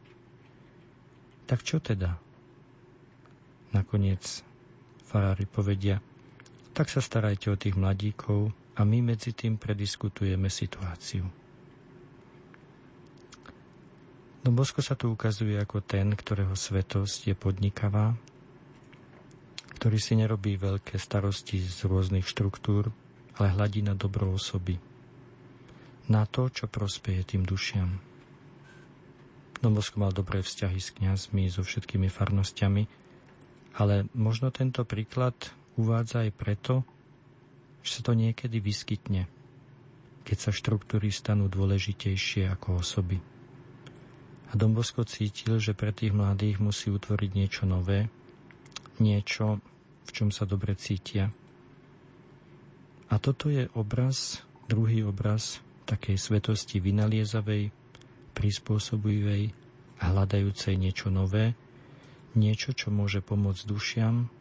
Tak 1.50 1.66
čo 1.66 1.82
teda? 1.82 2.14
Nakoniec 3.74 4.46
farári 5.10 5.50
povedia, 5.50 5.98
tak 6.78 6.94
sa 6.94 7.02
starajte 7.02 7.50
o 7.50 7.58
tých 7.58 7.74
mladíkov 7.74 8.54
a 8.78 8.86
my 8.86 9.02
medzi 9.02 9.34
tým 9.34 9.58
prediskutujeme 9.58 10.46
situáciu. 10.46 11.26
No 14.46 14.50
Bosko 14.54 14.86
sa 14.86 14.94
tu 14.94 15.10
ukazuje 15.10 15.58
ako 15.58 15.82
ten, 15.82 16.14
ktorého 16.14 16.54
svetosť 16.54 17.34
je 17.34 17.36
podnikavá, 17.36 18.14
ktorý 19.82 19.98
si 19.98 20.14
nerobí 20.22 20.54
veľké 20.54 21.02
starosti 21.02 21.66
z 21.66 21.90
rôznych 21.90 22.30
štruktúr, 22.30 22.94
ale 23.42 23.58
hladí 23.58 23.82
na 23.82 23.98
dobro 23.98 24.38
osoby. 24.38 24.78
Na 26.14 26.30
to, 26.30 26.54
čo 26.54 26.70
prospeje 26.70 27.26
tým 27.26 27.42
dušiam. 27.42 28.09
Don 29.60 29.76
Bosko 29.76 30.00
mal 30.00 30.16
dobré 30.16 30.40
vzťahy 30.40 30.80
s 30.80 30.96
kňazmi, 30.96 31.52
so 31.52 31.68
všetkými 31.68 32.08
farnosťami, 32.08 32.84
ale 33.76 34.08
možno 34.16 34.56
tento 34.56 34.88
príklad 34.88 35.36
uvádza 35.76 36.24
aj 36.28 36.32
preto, 36.32 36.74
že 37.84 38.00
sa 38.00 38.02
to 38.08 38.14
niekedy 38.16 38.64
vyskytne, 38.64 39.28
keď 40.24 40.38
sa 40.40 40.52
štruktúry 40.56 41.12
stanú 41.12 41.52
dôležitejšie 41.52 42.48
ako 42.48 42.80
osoby. 42.80 43.20
A 44.50 44.58
Dombosko 44.58 45.06
cítil, 45.06 45.62
že 45.62 45.78
pre 45.78 45.94
tých 45.94 46.16
mladých 46.16 46.58
musí 46.64 46.90
utvoriť 46.90 47.32
niečo 47.36 47.64
nové, 47.70 48.10
niečo, 48.98 49.62
v 50.08 50.12
čom 50.12 50.34
sa 50.34 50.48
dobre 50.48 50.74
cítia. 50.74 51.30
A 53.10 53.16
toto 53.22 53.52
je 53.52 53.70
obraz, 53.78 54.42
druhý 54.72 55.06
obraz 55.06 55.62
takej 55.86 56.18
svetosti 56.18 56.78
vynaliezavej, 56.78 57.74
prispôsobivej 58.40 59.52
hľadajúcej 60.00 60.80
niečo 60.80 61.12
nové, 61.12 61.60
niečo, 62.40 62.72
čo 62.72 62.88
môže 62.88 63.20
pomôcť 63.20 63.68
dušiam, 63.68 64.32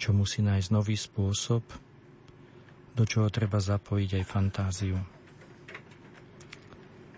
čo 0.00 0.16
musí 0.16 0.40
nájsť 0.40 0.68
nový 0.72 0.96
spôsob, 0.96 1.60
do 2.96 3.04
čoho 3.04 3.28
treba 3.28 3.60
zapojiť 3.60 4.10
aj 4.16 4.24
fantáziu. 4.24 4.96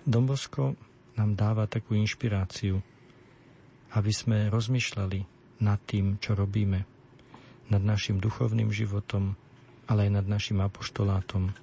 Dombosko 0.03 0.75
nám 1.15 1.39
dáva 1.39 1.71
takú 1.71 1.95
inšpiráciu, 1.95 2.83
aby 3.95 4.11
sme 4.11 4.51
rozmýšľali 4.51 5.21
nad 5.63 5.79
tým, 5.87 6.19
čo 6.19 6.35
robíme. 6.35 6.91
nad 7.73 7.81
našim 7.81 8.21
duchovným 8.21 8.69
životom, 8.69 9.33
ale 9.89 10.05
aj 10.05 10.21
nad 10.21 10.27
našim 10.29 10.61
apoštolátom. 10.61 11.57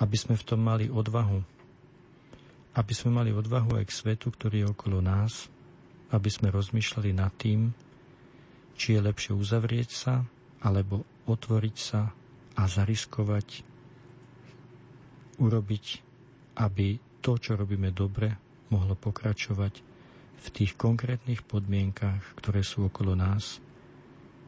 Aby 0.00 0.16
sme 0.16 0.32
v 0.32 0.46
tom 0.48 0.64
mali 0.64 0.88
odvahu. 0.88 1.44
Aby 2.74 2.92
sme 2.94 3.10
mali 3.22 3.30
odvahu 3.34 3.78
aj 3.80 3.84
k 3.90 3.96
svetu, 3.96 4.30
ktorý 4.30 4.66
je 4.66 4.70
okolo 4.70 5.02
nás, 5.02 5.50
aby 6.10 6.30
sme 6.30 6.54
rozmýšľali 6.54 7.10
nad 7.14 7.34
tým, 7.34 7.74
či 8.74 8.96
je 8.96 9.00
lepšie 9.02 9.32
uzavrieť 9.34 9.90
sa, 9.90 10.14
alebo 10.62 11.04
otvoriť 11.26 11.76
sa 11.76 12.10
a 12.56 12.62
zariskovať, 12.66 13.66
urobiť, 15.40 15.86
aby 16.60 17.00
to, 17.24 17.36
čo 17.36 17.56
robíme 17.56 17.92
dobre, 17.92 18.36
mohlo 18.68 18.94
pokračovať 18.94 19.74
v 20.40 20.46
tých 20.48 20.72
konkrétnych 20.76 21.44
podmienkach, 21.44 22.22
ktoré 22.40 22.64
sú 22.64 22.88
okolo 22.88 23.12
nás, 23.12 23.60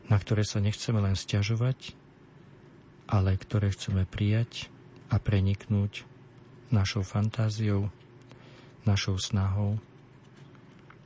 na 0.09 0.17
ktoré 0.17 0.45
sa 0.45 0.61
nechceme 0.61 1.01
len 1.01 1.17
stiažovať, 1.17 1.97
ale 3.13 3.37
ktoré 3.37 3.73
chceme 3.73 4.09
prijať 4.09 4.73
a 5.13 5.21
preniknúť 5.21 6.09
našou 6.73 7.05
fantáziou, 7.05 7.93
našou 8.87 9.19
snahou 9.19 9.79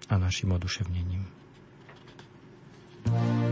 a 0.09 0.19
našim 0.19 0.53
oduševnením. 0.53 1.27
thank 3.07 3.46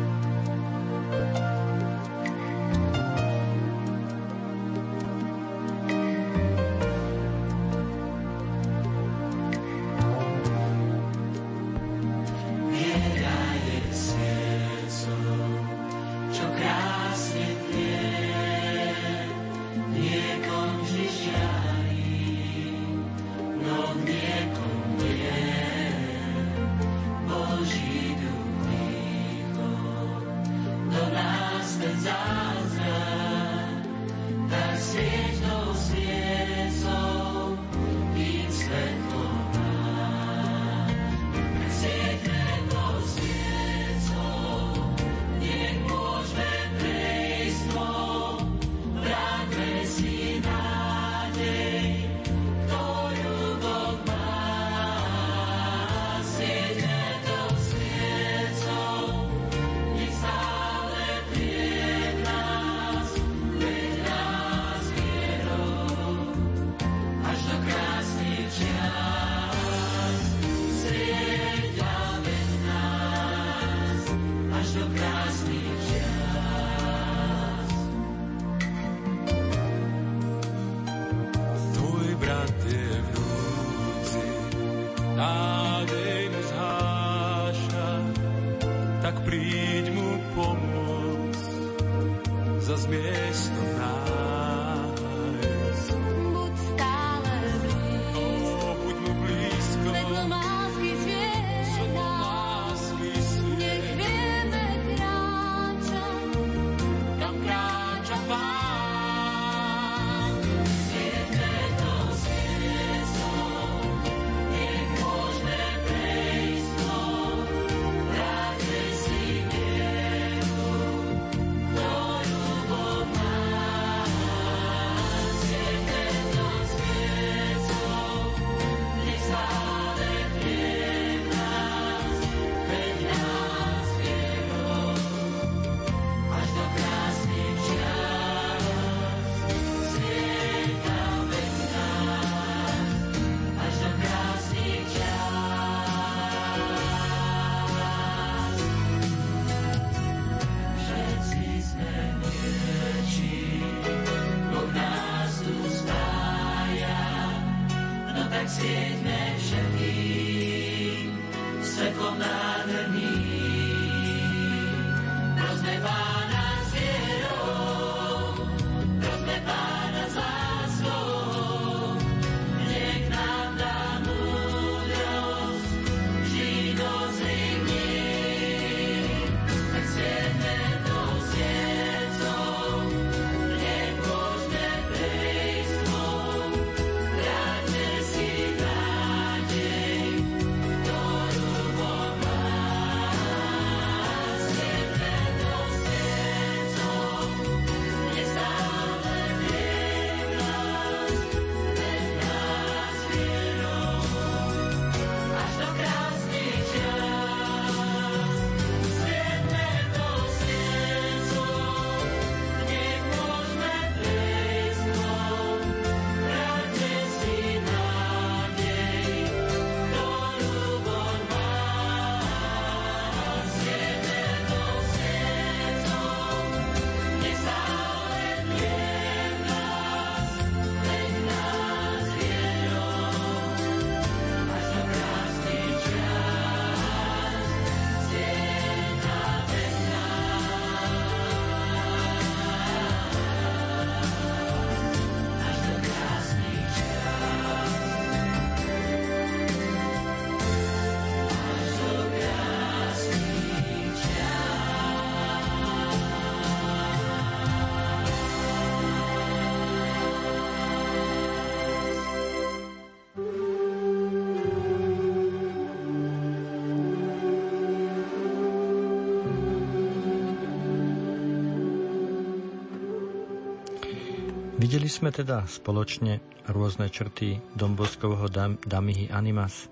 Videli 274.74 274.90
sme 274.90 275.14
teda 275.14 275.46
spoločne 275.46 276.18
rôzne 276.50 276.90
črty 276.90 277.38
Domboskovho 277.54 278.26
dam, 278.26 278.58
Damihy 278.58 279.06
Animas, 279.06 279.70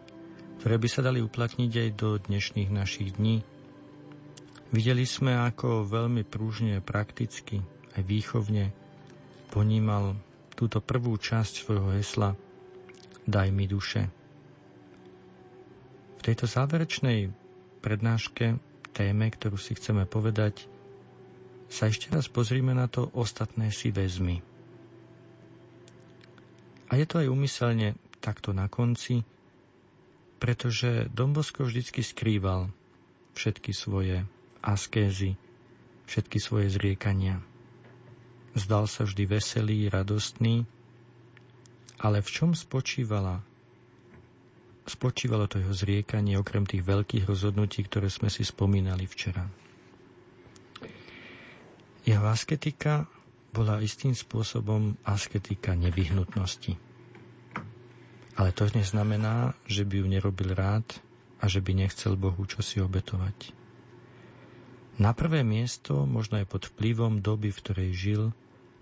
ktoré 0.63 0.79
by 0.79 0.87
sa 0.87 1.03
dali 1.03 1.19
uplatniť 1.19 1.73
aj 1.75 1.89
do 1.99 2.23
dnešných 2.23 2.71
našich 2.71 3.19
dní. 3.19 3.43
Videli 4.71 5.03
sme, 5.03 5.35
ako 5.43 5.91
veľmi 5.91 6.23
prúžne, 6.23 6.79
prakticky, 6.79 7.67
aj 7.99 8.03
výchovne 8.07 8.71
ponímal 9.51 10.15
túto 10.55 10.79
prvú 10.79 11.19
časť 11.19 11.67
svojho 11.67 11.99
hesla 11.99 12.39
Daj 13.27 13.49
mi 13.51 13.67
duše. 13.67 14.07
V 16.15 16.21
tejto 16.23 16.47
záverečnej 16.47 17.27
prednáške, 17.83 18.55
téme, 18.95 19.27
ktorú 19.35 19.59
si 19.59 19.75
chceme 19.75 20.07
povedať, 20.07 20.71
sa 21.67 21.91
ešte 21.91 22.07
raz 22.15 22.31
pozrime 22.31 22.71
na 22.71 22.87
to 22.87 23.11
ostatné 23.19 23.75
si 23.75 23.91
vezmi. 23.91 24.52
A 26.93 27.01
je 27.01 27.09
to 27.09 27.25
aj 27.25 27.33
umyselne 27.33 27.97
takto 28.21 28.53
na 28.53 28.69
konci, 28.69 29.25
pretože 30.37 31.09
Dombosko 31.09 31.65
vždycky 31.65 32.05
skrýval 32.05 32.69
všetky 33.33 33.73
svoje 33.73 34.29
askézy, 34.61 35.41
všetky 36.05 36.37
svoje 36.37 36.69
zriekania. 36.69 37.41
Zdal 38.53 38.85
sa 38.85 39.09
vždy 39.09 39.25
veselý, 39.25 39.89
radostný, 39.89 40.69
ale 41.97 42.21
v 42.21 42.29
čom 42.29 42.53
spočívala 42.53 43.41
spočívalo 44.83 45.47
to 45.47 45.63
jeho 45.63 45.71
zriekanie 45.71 46.35
okrem 46.35 46.67
tých 46.67 46.83
veľkých 46.83 47.31
rozhodnutí, 47.31 47.87
ktoré 47.87 48.11
sme 48.11 48.27
si 48.27 48.43
spomínali 48.43 49.07
včera. 49.07 49.47
Jeho 52.03 52.27
asketika 52.27 53.07
bola 53.53 53.85
istým 53.85 54.17
spôsobom 54.17 54.97
asketika 55.05 55.77
nevyhnutnosti. 55.77 56.75
Ale 58.33 58.51
to 58.57 58.65
neznamená, 58.73 59.53
že 59.69 59.85
by 59.85 60.01
ju 60.01 60.07
nerobil 60.09 60.57
rád 60.57 60.89
a 61.37 61.53
že 61.53 61.61
by 61.61 61.77
nechcel 61.77 62.17
Bohu 62.17 62.41
čo 62.49 62.65
obetovať. 62.81 63.53
Na 64.97 65.13
prvé 65.13 65.45
miesto, 65.45 66.09
možno 66.09 66.41
aj 66.41 66.47
pod 66.49 66.63
vplyvom 66.73 67.21
doby, 67.21 67.53
v 67.53 67.61
ktorej 67.61 67.91
žil, 67.93 68.23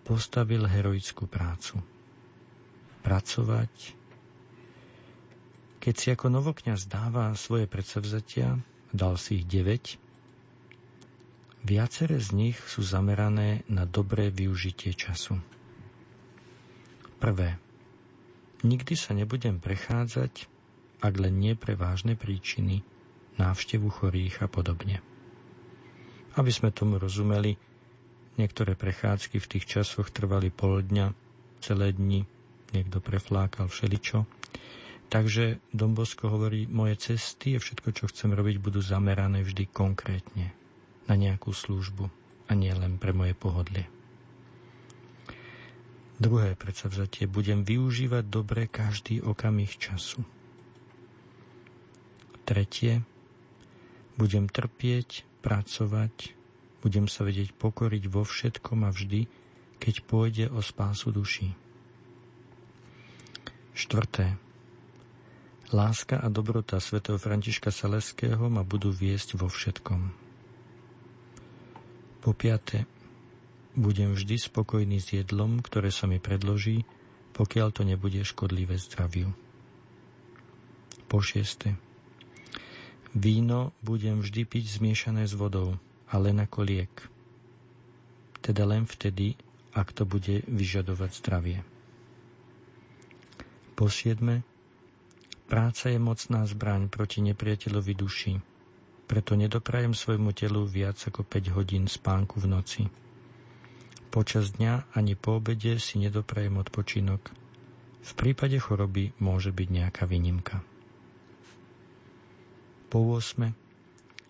postavil 0.07 0.67
heroickú 0.67 1.27
prácu. 1.27 1.83
Pracovať. 3.03 3.95
Keď 5.81 5.95
si 5.97 6.07
ako 6.13 6.29
novokňaz 6.29 6.87
dáva 6.87 7.33
svoje 7.39 7.65
predsavzatia, 7.71 8.59
dal 8.93 9.17
si 9.17 9.41
ich 9.41 9.47
9, 9.47 10.10
Viaceré 11.61 12.17
z 12.17 12.33
nich 12.33 12.57
sú 12.57 12.81
zamerané 12.81 13.69
na 13.69 13.85
dobré 13.85 14.33
využitie 14.33 14.97
času. 14.97 15.37
Prvé. 17.21 17.61
Nikdy 18.65 18.95
sa 18.97 19.13
nebudem 19.13 19.61
prechádzať, 19.61 20.49
ak 21.05 21.15
len 21.21 21.37
nie 21.37 21.53
pre 21.53 21.77
vážne 21.77 22.17
príčiny, 22.17 22.81
návštevu 23.37 23.93
chorých 23.93 24.41
a 24.41 24.49
podobne. 24.49 25.05
Aby 26.41 26.49
sme 26.49 26.73
tomu 26.73 26.97
rozumeli, 26.97 27.61
niektoré 28.41 28.73
prechádzky 28.73 29.37
v 29.37 29.51
tých 29.57 29.65
časoch 29.69 30.09
trvali 30.09 30.49
pol 30.49 30.81
dňa, 30.81 31.13
celé 31.61 31.93
dni, 31.93 32.25
niekto 32.73 33.05
preflákal 33.05 33.69
všeličo. 33.69 34.25
Takže 35.13 35.61
Dombosko 35.77 36.33
hovorí, 36.33 36.65
moje 36.65 36.97
cesty 37.13 37.53
a 37.57 37.61
všetko, 37.61 37.93
čo 37.93 38.09
chcem 38.09 38.33
robiť, 38.33 38.57
budú 38.65 38.81
zamerané 38.81 39.45
vždy 39.45 39.69
konkrétne 39.69 40.60
na 41.11 41.19
nejakú 41.19 41.51
službu 41.51 42.07
a 42.47 42.55
nie 42.55 42.71
len 42.71 42.95
pre 42.95 43.11
moje 43.11 43.35
pohodlie. 43.35 43.91
Druhé 46.23 46.55
predsavzatie. 46.55 47.27
Budem 47.27 47.67
využívať 47.67 48.29
dobre 48.31 48.71
každý 48.71 49.19
okamih 49.19 49.75
času. 49.75 50.23
Tretie. 52.47 53.03
Budem 54.21 54.47
trpieť, 54.53 55.25
pracovať, 55.41 56.37
budem 56.85 57.09
sa 57.09 57.25
vedieť 57.25 57.57
pokoriť 57.57 58.05
vo 58.13 58.21
všetkom 58.21 58.85
a 58.85 58.93
vždy, 58.93 59.25
keď 59.81 59.95
pôjde 60.05 60.47
o 60.53 60.61
spásu 60.61 61.09
duší. 61.09 61.57
Štvrté. 63.73 64.37
Láska 65.73 66.21
a 66.21 66.29
dobrota 66.29 66.77
svätého 66.85 67.17
Františka 67.17 67.73
Saleského 67.73 68.53
ma 68.53 68.61
budú 68.61 68.93
viesť 68.93 69.41
vo 69.41 69.49
všetkom. 69.49 70.20
Po 72.21 72.37
piate, 72.37 72.85
budem 73.73 74.13
vždy 74.13 74.37
spokojný 74.37 75.01
s 75.01 75.17
jedlom, 75.17 75.65
ktoré 75.65 75.89
sa 75.89 76.05
mi 76.05 76.21
predloží, 76.21 76.85
pokiaľ 77.33 77.69
to 77.73 77.83
nebude 77.89 78.21
škodlivé 78.29 78.77
zdraviu. 78.77 79.33
Po 81.09 81.25
šieste, 81.25 81.81
víno 83.17 83.73
budem 83.81 84.21
vždy 84.21 84.45
piť 84.45 84.65
zmiešané 84.77 85.25
s 85.25 85.33
vodou, 85.33 85.81
ale 86.13 86.37
ako 86.37 86.61
liek. 86.61 86.93
Teda 88.45 88.69
len 88.69 88.85
vtedy, 88.85 89.41
ak 89.73 89.97
to 89.97 90.05
bude 90.05 90.45
vyžadovať 90.45 91.11
zdravie. 91.25 91.59
Po 93.81 93.89
siedme, 93.89 94.45
práca 95.49 95.89
je 95.89 95.97
mocná 95.97 96.45
zbraň 96.45 96.93
proti 96.93 97.25
nepriateľovi 97.25 97.93
duši, 97.97 98.50
preto 99.11 99.35
nedoprajem 99.35 99.91
svojmu 99.91 100.31
telu 100.31 100.63
viac 100.63 100.95
ako 101.03 101.27
5 101.27 101.59
hodín 101.59 101.91
spánku 101.91 102.39
v 102.39 102.47
noci. 102.47 102.83
Počas 104.15 104.55
dňa 104.55 104.95
ani 104.95 105.19
po 105.19 105.43
obede 105.43 105.83
si 105.83 105.99
nedoprajem 105.99 106.55
odpočinok. 106.63 107.35
V 108.07 108.13
prípade 108.15 108.55
choroby 108.63 109.11
môže 109.19 109.51
byť 109.51 109.67
nejaká 109.67 110.07
výnimka. 110.07 110.63
Po 112.87 113.03
8. 113.03 113.51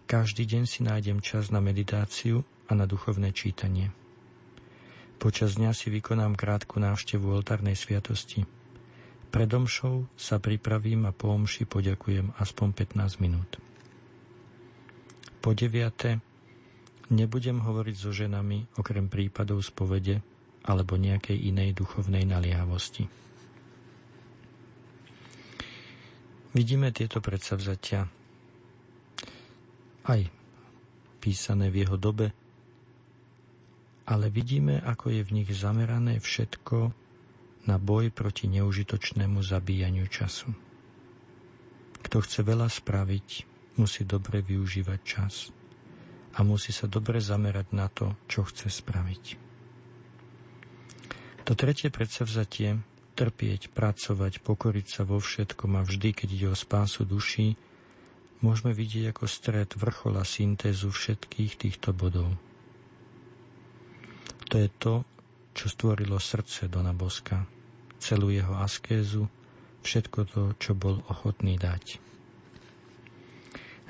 Každý 0.08 0.48
deň 0.48 0.64
si 0.64 0.80
nájdem 0.80 1.20
čas 1.20 1.52
na 1.52 1.60
meditáciu 1.60 2.48
a 2.64 2.72
na 2.72 2.88
duchovné 2.88 3.36
čítanie. 3.36 3.92
Počas 5.20 5.60
dňa 5.60 5.76
si 5.76 5.92
vykonám 5.92 6.40
krátku 6.40 6.80
návštevu 6.80 7.28
oltárnej 7.28 7.76
sviatosti. 7.76 8.48
Pred 9.28 9.50
omšou 9.52 10.08
sa 10.16 10.40
pripravím 10.40 11.04
a 11.04 11.12
po 11.12 11.36
omši 11.36 11.68
poďakujem 11.68 12.32
aspoň 12.40 12.68
15 12.96 13.20
minút. 13.20 13.60
Po 15.40 15.56
deviate, 15.56 16.20
nebudem 17.08 17.64
hovoriť 17.64 17.96
so 17.96 18.12
ženami 18.12 18.76
okrem 18.76 19.08
prípadov 19.08 19.64
spovede 19.64 20.20
alebo 20.68 21.00
nejakej 21.00 21.48
inej 21.48 21.80
duchovnej 21.80 22.28
naliehavosti. 22.28 23.08
Vidíme 26.50 26.90
tieto 26.90 27.22
predsavzatia 27.22 28.04
aj 30.10 30.20
písané 31.22 31.70
v 31.70 31.86
jeho 31.86 31.96
dobe, 31.96 32.34
ale 34.10 34.26
vidíme, 34.28 34.82
ako 34.82 35.14
je 35.14 35.22
v 35.22 35.34
nich 35.40 35.50
zamerané 35.54 36.18
všetko 36.18 36.90
na 37.70 37.76
boj 37.78 38.10
proti 38.10 38.50
neužitočnému 38.50 39.38
zabíjaniu 39.38 40.10
času. 40.10 40.50
Kto 42.02 42.16
chce 42.24 42.40
veľa 42.42 42.66
spraviť, 42.66 43.49
musí 43.80 44.04
dobre 44.04 44.44
využívať 44.44 45.00
čas 45.00 45.48
a 46.36 46.44
musí 46.44 46.76
sa 46.76 46.84
dobre 46.84 47.16
zamerať 47.24 47.72
na 47.72 47.88
to, 47.88 48.12
čo 48.28 48.44
chce 48.44 48.68
spraviť. 48.68 49.24
To 51.48 51.56
tretie 51.56 51.88
predsavzatie, 51.88 52.78
trpieť, 53.16 53.72
pracovať, 53.72 54.44
pokoriť 54.44 54.86
sa 54.86 55.02
vo 55.08 55.18
všetkom 55.18 55.80
a 55.80 55.82
vždy, 55.82 56.12
keď 56.12 56.28
ide 56.30 56.48
o 56.52 56.56
spásu 56.56 57.08
duší, 57.08 57.56
môžeme 58.44 58.76
vidieť 58.76 59.16
ako 59.16 59.24
stred 59.26 59.72
vrchola 59.74 60.22
syntézu 60.22 60.92
všetkých 60.92 61.56
týchto 61.56 61.96
bodov. 61.96 62.36
To 64.52 64.54
je 64.60 64.68
to, 64.78 64.94
čo 65.56 65.66
stvorilo 65.66 66.20
srdce 66.20 66.70
Dona 66.70 66.94
Boska, 66.94 67.48
celú 67.98 68.30
jeho 68.30 68.54
askézu, 68.60 69.26
všetko 69.82 70.18
to, 70.30 70.42
čo 70.60 70.72
bol 70.76 71.02
ochotný 71.10 71.58
dať. 71.58 72.09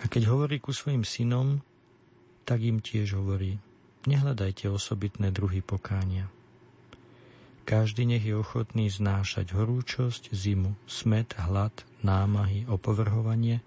A 0.01 0.09
keď 0.09 0.33
hovorí 0.33 0.57
ku 0.61 0.73
svojim 0.73 1.05
synom, 1.05 1.61
tak 2.49 2.65
im 2.65 2.81
tiež 2.81 3.20
hovorí, 3.20 3.61
nehľadajte 4.09 4.73
osobitné 4.73 5.29
druhy 5.29 5.61
pokánia. 5.61 6.33
Každý 7.69 8.09
nech 8.09 8.25
je 8.25 8.35
ochotný 8.35 8.91
znášať 8.91 9.55
horúčosť, 9.55 10.33
zimu, 10.33 10.75
smet, 10.89 11.37
hlad, 11.39 11.85
námahy, 12.03 12.67
opovrhovanie, 12.67 13.62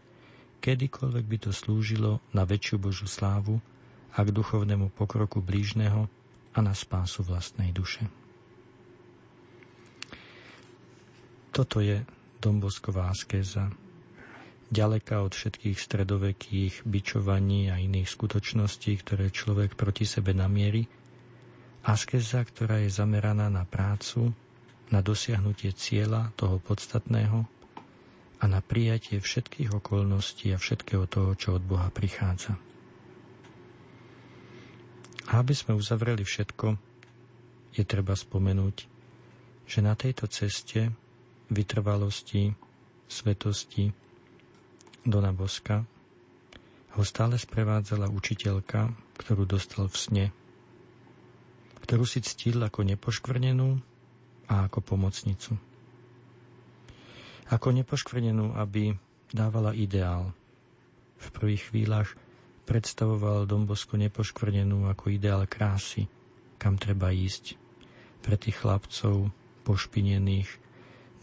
kedykoľvek 0.59 1.25
by 1.29 1.37
to 1.39 1.51
slúžilo 1.55 2.19
na 2.35 2.43
väčšiu 2.43 2.81
Božú 2.81 3.07
slávu 3.07 3.61
a 4.11 4.19
k 4.25 4.29
duchovnému 4.33 4.91
pokroku 4.91 5.39
blížneho 5.39 6.09
a 6.53 6.59
na 6.59 6.73
spásu 6.75 7.23
vlastnej 7.23 7.71
duše. 7.71 8.09
Toto 11.53 11.79
je 11.79 12.01
Dombosková 12.41 13.13
askéza, 13.13 13.69
ďaleka 14.73 15.21
od 15.21 15.37
všetkých 15.37 15.77
stredovekých 15.77 16.73
bičovaní 16.81 17.69
a 17.69 17.77
iných 17.77 18.09
skutočností, 18.09 18.97
ktoré 19.05 19.29
človek 19.29 19.77
proti 19.77 20.09
sebe 20.09 20.33
namierí, 20.33 20.89
Askeza, 21.83 22.39
ktorá 22.39 22.79
je 22.79 22.87
zameraná 22.87 23.51
na 23.51 23.67
prácu, 23.67 24.31
na 24.87 25.03
dosiahnutie 25.03 25.75
cieľa 25.75 26.31
toho 26.39 26.55
podstatného 26.63 27.43
a 28.39 28.43
na 28.47 28.63
prijatie 28.63 29.19
všetkých 29.19 29.83
okolností 29.83 30.55
a 30.55 30.57
všetkého 30.57 31.05
toho, 31.11 31.35
čo 31.35 31.59
od 31.59 31.63
Boha 31.67 31.91
prichádza. 31.91 32.55
A 35.27 35.43
aby 35.43 35.51
sme 35.51 35.75
uzavreli 35.75 36.23
všetko, 36.23 36.79
je 37.75 37.83
treba 37.83 38.15
spomenúť, 38.15 38.77
že 39.67 39.79
na 39.83 39.99
tejto 39.99 40.31
ceste 40.31 40.87
vytrvalosti, 41.51 42.55
svetosti 43.11 43.91
Dona 45.03 45.35
Boska 45.35 45.83
ho 46.93 47.03
stále 47.03 47.35
sprevádzala 47.37 48.07
učiteľka, 48.09 48.91
ktorú 49.19 49.43
dostal 49.45 49.87
v 49.87 49.97
sne– 49.97 50.25
ktorú 51.83 52.07
si 52.07 52.23
ctil 52.23 52.63
ako 52.63 52.87
nepoškvrnenú 52.87 53.75
a 54.47 54.71
ako 54.71 54.79
pomocnicu. 54.79 55.59
Ako 57.51 57.75
nepoškvrnenú, 57.75 58.55
aby 58.55 58.95
dávala 59.35 59.75
ideál. 59.75 60.31
V 61.19 61.27
prvých 61.35 61.69
chvíľach 61.69 62.15
predstavoval 62.63 63.43
Dombosko 63.43 63.99
nepoškvrnenú 63.99 64.87
ako 64.87 65.11
ideál 65.11 65.43
krásy, 65.43 66.07
kam 66.55 66.79
treba 66.79 67.11
ísť. 67.11 67.59
Pre 68.23 68.39
tých 68.39 68.63
chlapcov 68.63 69.27
pošpinených, 69.67 70.47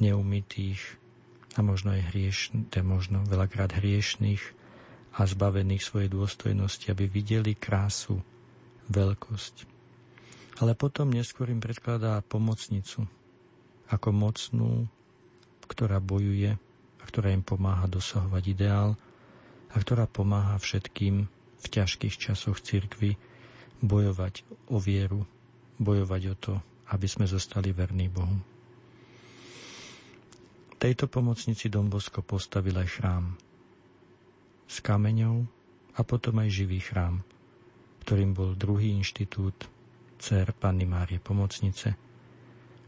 neumytých 0.05 1.00
a 1.55 1.61
možno 1.65 1.95
aj 1.97 2.15
hriešných, 2.15 2.71
možno 2.87 3.27
veľakrát 3.27 3.75
hriešných 3.75 4.43
a 5.19 5.27
zbavených 5.27 5.83
svojej 5.83 6.09
dôstojnosti, 6.11 6.87
aby 6.91 7.11
videli 7.11 7.59
krásu, 7.59 8.23
veľkosť, 8.91 9.67
ale 10.63 10.75
potom 10.75 11.11
neskôr 11.11 11.51
im 11.51 11.63
predkladá 11.63 12.21
pomocnicu 12.27 13.07
ako 13.91 14.09
mocnú, 14.15 14.87
ktorá 15.67 15.99
bojuje 15.99 16.55
a 17.01 17.05
ktorá 17.07 17.35
im 17.35 17.43
pomáha 17.43 17.87
dosahovať 17.87 18.45
ideál 18.51 18.91
a 19.71 19.77
ktorá 19.79 20.07
pomáha 20.11 20.59
všetkým 20.59 21.27
v 21.61 21.67
ťažkých 21.67 22.15
časoch 22.19 22.59
cirkvy 22.63 23.15
bojovať 23.81 24.45
o 24.69 24.77
vieru, 24.83 25.25
bojovať 25.81 26.23
o 26.31 26.35
to, 26.37 26.55
aby 26.91 27.07
sme 27.07 27.25
zostali 27.31 27.71
verní 27.71 28.11
Bohu. 28.11 28.50
Tejto 30.81 31.13
pomocnici 31.13 31.69
Dombosko 31.69 32.25
postavil 32.25 32.73
aj 32.73 32.89
chrám 32.89 33.37
s 34.65 34.81
kameňou 34.81 35.45
a 35.93 36.01
potom 36.01 36.41
aj 36.41 36.49
živý 36.49 36.81
chrám, 36.81 37.21
ktorým 38.01 38.33
bol 38.33 38.57
druhý 38.57 38.97
inštitút 38.97 39.69
dcer 40.17 40.57
Panny 40.57 40.89
Márie 40.89 41.21
Pomocnice, 41.21 42.01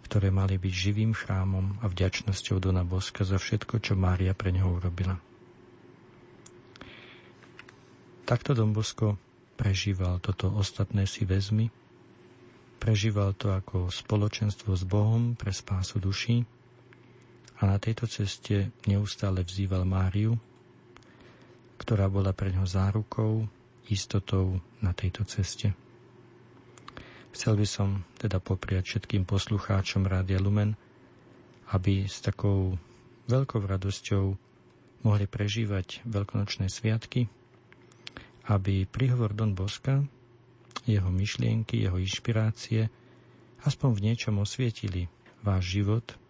ktoré 0.09 0.33
mali 0.33 0.57
byť 0.57 0.73
živým 0.73 1.13
chrámom 1.13 1.85
a 1.85 1.93
vďačnosťou 1.93 2.65
Dona 2.65 2.81
Boska 2.81 3.29
za 3.29 3.37
všetko, 3.37 3.85
čo 3.85 3.93
Mária 3.93 4.33
pre 4.33 4.57
neho 4.57 4.73
urobila. 4.73 5.21
Takto 8.25 8.57
Don 8.57 8.73
Bosko 8.73 9.21
prežíval 9.61 10.17
toto 10.25 10.49
ostatné 10.49 11.05
si 11.05 11.29
väzmy, 11.29 11.69
prežíval 12.81 13.37
to 13.37 13.53
ako 13.53 13.93
spoločenstvo 13.93 14.73
s 14.73 14.89
Bohom 14.89 15.37
pre 15.37 15.53
spásu 15.53 16.01
duší 16.01 16.62
a 17.63 17.71
na 17.71 17.79
tejto 17.79 18.11
ceste 18.11 18.75
neustále 18.91 19.47
vzýval 19.47 19.87
Máriu, 19.87 20.35
ktorá 21.79 22.11
bola 22.11 22.35
pre 22.35 22.51
ňo 22.51 22.67
zárukou, 22.67 23.47
istotou 23.87 24.59
na 24.83 24.91
tejto 24.91 25.23
ceste. 25.23 25.71
Chcel 27.31 27.55
by 27.55 27.67
som 27.67 28.03
teda 28.19 28.43
popriať 28.43 28.85
všetkým 28.99 29.23
poslucháčom 29.23 30.11
Rádia 30.11 30.43
Lumen, 30.43 30.75
aby 31.71 32.05
s 32.05 32.19
takou 32.19 32.77
veľkou 33.31 33.63
radosťou 33.63 34.25
mohli 35.07 35.27
prežívať 35.31 36.03
veľkonočné 36.05 36.67
sviatky, 36.67 37.31
aby 38.51 38.91
príhovor 38.91 39.39
Don 39.39 39.55
Boska, 39.55 40.03
jeho 40.83 41.11
myšlienky, 41.15 41.79
jeho 41.79 41.99
inšpirácie 41.99 42.91
aspoň 43.63 43.91
v 43.95 44.05
niečom 44.11 44.35
osvietili 44.43 45.07
váš 45.47 45.79
život, 45.79 46.22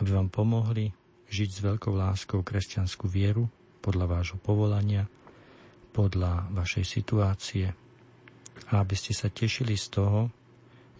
aby 0.00 0.08
vám 0.16 0.32
pomohli 0.32 0.90
žiť 1.30 1.48
s 1.52 1.60
veľkou 1.62 1.94
láskou 1.94 2.40
kresťanskú 2.42 3.06
vieru 3.06 3.46
podľa 3.84 4.18
vášho 4.18 4.38
povolania, 4.40 5.06
podľa 5.94 6.50
vašej 6.52 6.84
situácie, 6.84 7.70
a 8.70 8.72
aby 8.82 8.94
ste 8.94 9.16
sa 9.16 9.32
tešili 9.32 9.74
z 9.78 9.86
toho, 9.92 10.20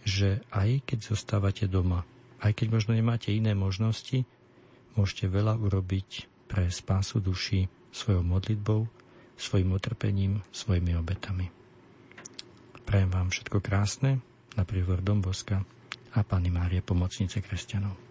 že 0.01 0.41
aj 0.49 0.85
keď 0.85 1.13
zostávate 1.13 1.65
doma, 1.69 2.03
aj 2.41 2.57
keď 2.57 2.67
možno 2.73 2.97
nemáte 2.97 3.29
iné 3.29 3.53
možnosti, 3.53 4.25
môžete 4.97 5.29
veľa 5.29 5.61
urobiť 5.61 6.27
pre 6.49 6.67
spásu 6.67 7.21
duši 7.21 7.69
svojou 7.93 8.25
modlitbou, 8.25 8.89
svojim 9.37 9.69
utrpením, 9.71 10.41
svojimi 10.51 10.97
obetami. 10.97 11.47
Prajem 12.83 13.09
vám 13.13 13.29
všetko 13.31 13.63
krásne 13.63 14.19
na 14.57 14.67
príhovor 14.67 14.99
Domboska 14.99 15.63
a 16.11 16.19
Pani 16.27 16.51
Márie, 16.51 16.83
pomocnice 16.83 17.39
kresťanov. 17.39 18.10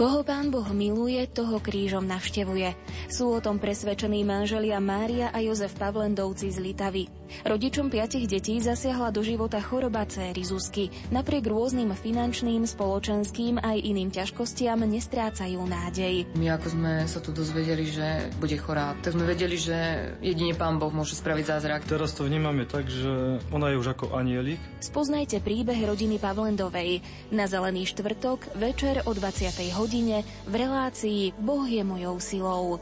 Koho 0.00 0.24
pán 0.24 0.48
Boh 0.48 0.64
miluje, 0.72 1.20
toho 1.28 1.60
krížom 1.60 2.08
navštevuje. 2.08 2.72
Sú 3.06 3.30
o 3.30 3.38
tom 3.38 3.62
presvedčení 3.62 4.26
manželia 4.26 4.82
Mária 4.82 5.30
a 5.30 5.38
Jozef 5.38 5.78
Pavlendovci 5.78 6.50
z 6.50 6.58
Litavy. 6.58 7.06
Rodičom 7.46 7.86
piatich 7.86 8.26
detí 8.26 8.58
zasiahla 8.58 9.14
do 9.14 9.22
života 9.22 9.62
choroba 9.62 10.02
céry 10.10 10.42
Zuzky. 10.42 10.90
Napriek 11.14 11.46
rôznym 11.46 11.94
finančným, 11.94 12.66
spoločenským 12.66 13.62
aj 13.62 13.78
iným 13.78 14.10
ťažkostiam 14.10 14.82
nestrácajú 14.82 15.62
nádej. 15.62 16.26
My 16.34 16.58
ako 16.58 16.66
sme 16.74 16.92
sa 17.06 17.22
tu 17.22 17.30
dozvedeli, 17.30 17.86
že 17.86 18.34
bude 18.42 18.58
chorá, 18.58 18.98
tak 18.98 19.14
sme 19.14 19.30
vedeli, 19.30 19.54
že 19.54 20.10
jedine 20.18 20.58
pán 20.58 20.82
Boh 20.82 20.90
môže 20.90 21.14
spraviť 21.14 21.44
zázrak. 21.54 21.86
Teraz 21.86 22.18
to 22.18 22.26
vnímame 22.26 22.66
tak, 22.66 22.90
že 22.90 23.38
ona 23.54 23.70
je 23.70 23.78
už 23.78 23.94
ako 23.94 24.18
anielik. 24.18 24.58
Spoznajte 24.82 25.38
príbeh 25.38 25.78
rodiny 25.86 26.18
Pavlendovej 26.18 26.98
na 27.30 27.46
Zelený 27.46 27.86
štvrtok 27.86 28.58
večer 28.58 29.06
o 29.06 29.14
20. 29.14 29.54
hodine 29.78 30.00
hodine 30.00 30.24
v 30.46 30.54
relácii 30.54 31.34
Boh 31.38 31.66
je 31.66 31.84
mojou 31.84 32.16
silou. 32.22 32.80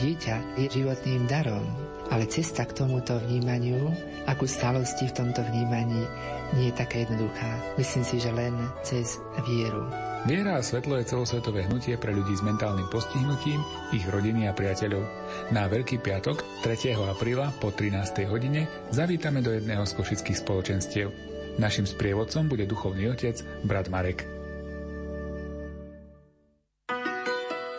Dieťa 0.00 0.56
je 0.56 0.66
životným 0.80 1.28
darom, 1.28 1.62
ale 2.08 2.24
cesta 2.24 2.64
k 2.64 2.72
tomuto 2.72 3.20
vnímaniu, 3.20 3.92
akú 4.24 4.48
stalosti 4.48 5.12
v 5.12 5.16
tomto 5.20 5.44
vnímaní, 5.44 6.08
nie 6.56 6.72
je 6.72 6.78
taká 6.80 7.04
jednoduchá. 7.04 7.52
Myslím 7.76 8.04
si, 8.08 8.16
že 8.18 8.32
len 8.32 8.56
cez 8.80 9.20
vieru. 9.44 9.84
Viera 10.24 10.60
a 10.60 10.64
svetlo 10.64 11.00
je 11.00 11.08
celosvetové 11.08 11.64
hnutie 11.64 11.96
pre 11.96 12.12
ľudí 12.12 12.36
s 12.36 12.44
mentálnym 12.44 12.88
postihnutím, 12.92 13.60
ich 13.92 14.04
rodiny 14.04 14.48
a 14.48 14.56
priateľov. 14.56 15.04
Na 15.48 15.64
Veľký 15.64 16.00
piatok 16.00 16.44
3. 16.64 16.96
apríla 17.08 17.52
po 17.56 17.72
13. 17.72 18.28
hodine 18.28 18.68
zavítame 18.92 19.40
do 19.40 19.52
jedného 19.52 19.84
z 19.88 19.96
košických 19.96 20.40
spoločenstiev. 20.44 21.08
Našim 21.56 21.88
sprievodcom 21.88 22.52
bude 22.52 22.68
duchovný 22.68 23.08
otec, 23.12 23.40
brat 23.64 23.88
Marek. 23.88 24.39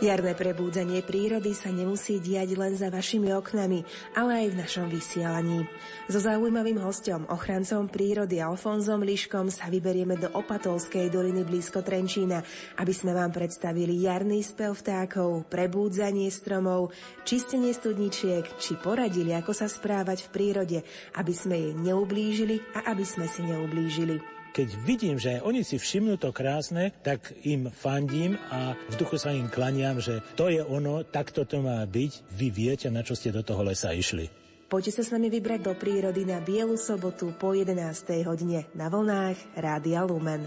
Jarné 0.02 0.34
prebúdzanie 0.34 1.06
prírody 1.06 1.54
sa 1.54 1.70
nemusí 1.70 2.18
diať 2.18 2.58
len 2.58 2.74
za 2.74 2.90
vašimi 2.90 3.38
oknami, 3.38 3.86
ale 4.18 4.42
aj 4.42 4.48
v 4.50 4.60
našom 4.66 4.88
vysielaní. 4.90 5.70
So 6.10 6.18
zaujímavým 6.18 6.82
hostom, 6.82 7.30
ochrancom 7.30 7.86
prírody 7.86 8.42
Alfonzom 8.42 9.06
Liškom 9.06 9.54
sa 9.54 9.70
vyberieme 9.70 10.18
do 10.18 10.34
Opatolskej 10.34 11.14
doliny 11.14 11.46
blízko 11.46 11.86
Trenčína, 11.86 12.42
aby 12.82 12.90
sme 12.90 13.14
vám 13.14 13.30
predstavili 13.30 14.02
jarný 14.02 14.42
spev 14.42 14.74
vtákov, 14.74 15.46
prebúdzanie 15.46 16.34
stromov, 16.34 16.90
čistenie 17.22 17.70
studničiek, 17.70 18.58
či 18.58 18.82
poradili, 18.82 19.38
ako 19.38 19.54
sa 19.54 19.70
správať 19.70 20.26
v 20.26 20.32
prírode, 20.34 20.80
aby 21.14 21.34
sme 21.38 21.62
jej 21.62 21.74
neublížili 21.78 22.58
a 22.74 22.90
aby 22.90 23.06
sme 23.06 23.30
si 23.30 23.46
neublížili. 23.46 24.31
Keď 24.52 24.84
vidím, 24.84 25.16
že 25.16 25.40
oni 25.40 25.64
si 25.64 25.80
všimnú 25.80 26.20
to 26.20 26.36
krásne, 26.36 26.92
tak 27.08 27.32
im 27.48 27.72
fandím 27.72 28.36
a 28.52 28.76
v 28.76 28.96
duchu 29.00 29.16
sa 29.16 29.32
im 29.32 29.48
klaniam, 29.48 30.04
že 30.04 30.20
to 30.36 30.52
je 30.52 30.60
ono, 30.60 31.08
takto 31.08 31.48
to 31.48 31.64
má 31.64 31.80
byť. 31.88 32.36
Vy 32.36 32.48
viete, 32.52 32.92
na 32.92 33.00
čo 33.00 33.16
ste 33.16 33.32
do 33.32 33.48
toho 33.48 33.64
lesa 33.64 33.96
išli. 33.96 34.28
Poďte 34.68 35.00
sa 35.00 35.08
s 35.08 35.12
nami 35.16 35.32
vybrať 35.32 35.64
do 35.64 35.72
prírody 35.80 36.28
na 36.28 36.44
Bielu 36.44 36.76
sobotu 36.76 37.32
po 37.40 37.56
11. 37.56 37.80
hodine 38.28 38.68
na 38.76 38.92
vlnách 38.92 39.56
Rádia 39.56 40.04
Lumen. 40.04 40.44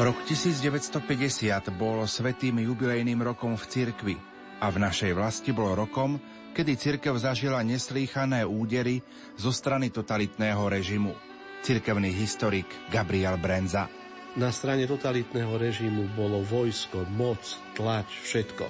Rok 0.00 0.18
1950 0.24 1.04
bol 1.76 2.00
svetým 2.08 2.64
jubilejným 2.64 3.20
rokom 3.20 3.60
v 3.60 3.64
cirkvi 3.68 4.16
a 4.64 4.72
v 4.72 4.80
našej 4.80 5.12
vlasti 5.12 5.52
bol 5.52 5.76
rokom, 5.76 6.16
kedy 6.52 6.72
cirkev 6.76 7.16
zažila 7.16 7.64
neslýchané 7.64 8.44
údery 8.44 9.00
zo 9.40 9.50
strany 9.50 9.88
totalitného 9.88 10.68
režimu. 10.68 11.16
Cirkevný 11.64 12.12
historik 12.12 12.68
Gabriel 12.92 13.40
Brenza. 13.40 13.88
Na 14.36 14.48
strane 14.48 14.88
totalitného 14.88 15.60
režimu 15.60 16.08
bolo 16.16 16.40
vojsko, 16.44 17.04
moc, 17.16 17.40
tlač, 17.76 18.08
všetko. 18.24 18.64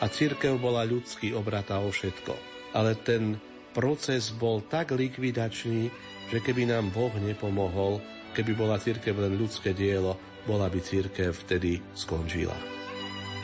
A 0.00 0.04
cirkev 0.08 0.56
bola 0.60 0.84
ľudský 0.84 1.32
obratá 1.36 1.80
o 1.80 1.92
všetko. 1.92 2.32
Ale 2.72 2.96
ten 2.96 3.36
proces 3.76 4.32
bol 4.32 4.64
tak 4.64 4.92
likvidačný, 4.92 5.88
že 6.32 6.38
keby 6.40 6.68
nám 6.68 6.92
Boh 6.92 7.12
nepomohol, 7.20 8.00
keby 8.32 8.56
bola 8.56 8.80
cirkev 8.80 9.20
len 9.20 9.36
ľudské 9.36 9.76
dielo, 9.76 10.16
bola 10.48 10.66
by 10.72 10.80
cirkev 10.80 11.44
vtedy 11.44 11.80
skončila. 11.92 12.81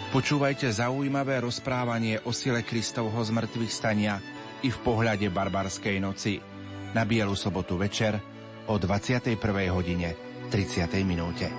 Počúvajte 0.09 0.73
zaujímavé 0.73 1.37
rozprávanie 1.45 2.17
o 2.25 2.33
sile 2.33 2.65
Kristovho 2.65 3.21
zmrtvých 3.21 3.69
stania 3.69 4.17
i 4.65 4.73
v 4.73 4.79
pohľade 4.81 5.29
barbarskej 5.29 6.01
noci 6.01 6.41
na 6.97 7.05
Bielu 7.05 7.37
sobotu 7.37 7.77
večer 7.77 8.17
o 8.73 8.75
21. 8.81 9.37
hodine 9.69 10.17
30. 10.49 11.05
minúte. 11.05 11.53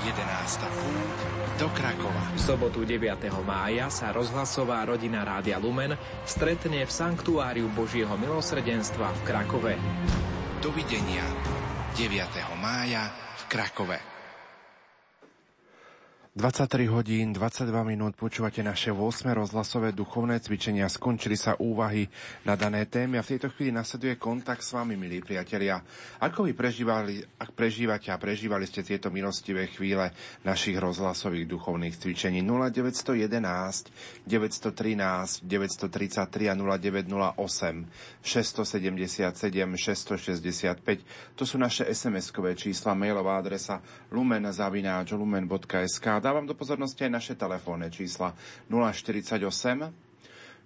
11. 0.03 0.11
púť 0.59 1.42
do 1.57 1.69
Krakova. 1.69 2.33
V 2.33 2.40
sobotu 2.40 2.82
9. 2.85 3.30
mája 3.45 3.90
sa 3.91 4.09
rozhlasová 4.09 4.82
rodina 4.85 5.22
Rádia 5.22 5.61
Lumen 5.61 5.93
stretne 6.25 6.85
v 6.85 6.91
Sanktuáriu 6.91 7.69
Božieho 7.69 8.14
milosrdenstva 8.17 9.11
v 9.11 9.19
Krakove. 9.22 9.73
Dovidenia 10.64 11.25
9. 11.93 12.57
mája 12.57 13.11
v 13.38 13.43
Krakove. 13.49 14.12
23 16.33 16.89
hodín, 16.89 17.29
22 17.29 17.69
minút 17.85 18.17
počúvate 18.17 18.65
naše 18.65 18.89
8. 18.89 19.37
rozhlasové 19.37 19.93
duchovné 19.93 20.41
cvičenia. 20.41 20.89
Skončili 20.89 21.37
sa 21.37 21.53
úvahy 21.61 22.09
na 22.41 22.57
dané 22.57 22.89
témy 22.89 23.21
a 23.21 23.23
v 23.23 23.37
tejto 23.37 23.53
chvíli 23.53 23.69
nasleduje 23.69 24.17
kontakt 24.17 24.65
s 24.65 24.73
vami, 24.73 24.97
milí 24.97 25.21
priatelia. 25.21 25.77
Ako 26.25 26.49
vy 26.49 26.57
prežívali, 26.57 27.21
ak 27.21 27.53
prežívate 27.53 28.09
a 28.09 28.17
prežívali 28.17 28.65
ste 28.65 28.81
tieto 28.81 29.13
milostivé 29.13 29.69
chvíle 29.69 30.09
našich 30.41 30.73
rozhlasových 30.73 31.45
duchovných 31.45 32.01
cvičení 32.01 32.41
0911 32.41 34.25
913 34.25 35.45
933 35.45 36.49
a 36.49 36.55
0908 36.57 38.25
677 38.25 39.37
665. 39.77 41.37
To 41.37 41.45
sú 41.45 41.61
naše 41.61 41.85
SMS-kové 41.85 42.57
čísla, 42.57 42.97
mailová 42.97 43.37
adresa 43.37 43.85
lumen.lumen.sk 44.14 46.06
dávam 46.22 46.45
do 46.45 46.53
pozornosti 46.53 47.09
aj 47.09 47.11
naše 47.11 47.33
telefónne 47.33 47.90
čísla. 47.90 48.38
048 48.69 49.42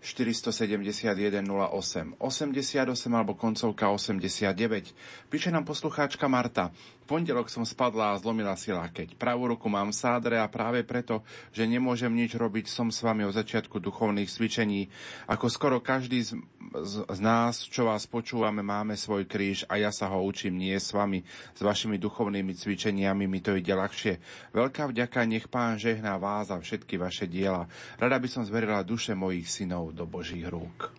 471 0.04 1.42
08 1.42 2.22
88 2.22 2.86
alebo 3.10 3.34
koncovka 3.34 3.90
89. 3.90 4.94
Píše 5.32 5.50
nám 5.50 5.66
poslucháčka 5.66 6.28
Marta 6.30 6.70
pondelok 7.08 7.48
som 7.48 7.64
spadla 7.64 8.12
a 8.12 8.20
zlomila 8.20 8.60
si 8.60 8.76
lakeť. 8.76 9.16
Pravú 9.16 9.48
ruku 9.48 9.72
mám 9.72 9.96
v 9.96 9.98
sádre 9.98 10.36
a 10.36 10.52
práve 10.52 10.84
preto, 10.84 11.24
že 11.56 11.64
nemôžem 11.64 12.12
nič 12.12 12.36
robiť, 12.36 12.68
som 12.68 12.92
s 12.92 13.00
vami 13.00 13.24
od 13.24 13.32
začiatku 13.32 13.80
duchovných 13.80 14.28
cvičení. 14.28 14.92
Ako 15.32 15.48
skoro 15.48 15.80
každý 15.80 16.28
z, 16.28 16.36
z, 16.84 16.94
z 17.08 17.20
nás, 17.24 17.64
čo 17.64 17.88
vás 17.88 18.04
počúvame, 18.04 18.60
máme 18.60 19.00
svoj 19.00 19.24
kríž 19.24 19.64
a 19.72 19.80
ja 19.80 19.96
sa 19.96 20.12
ho 20.12 20.20
učím 20.20 20.60
nie 20.60 20.76
s 20.76 20.92
vami. 20.92 21.24
S 21.56 21.64
vašimi 21.64 21.96
duchovnými 21.96 22.52
cvičeniami 22.52 23.24
mi 23.24 23.40
to 23.40 23.56
ide 23.56 23.72
ľahšie. 23.72 24.20
Veľká 24.52 24.92
vďaka, 24.92 25.24
nech 25.24 25.48
pán 25.48 25.80
žehná 25.80 26.20
vás 26.20 26.52
a 26.52 26.60
všetky 26.60 27.00
vaše 27.00 27.32
diela. 27.32 27.72
Rada 27.96 28.20
by 28.20 28.28
som 28.28 28.44
zverila 28.44 28.84
duše 28.84 29.16
mojich 29.16 29.48
synov 29.48 29.96
do 29.96 30.04
Božích 30.04 30.44
rúk. 30.44 30.92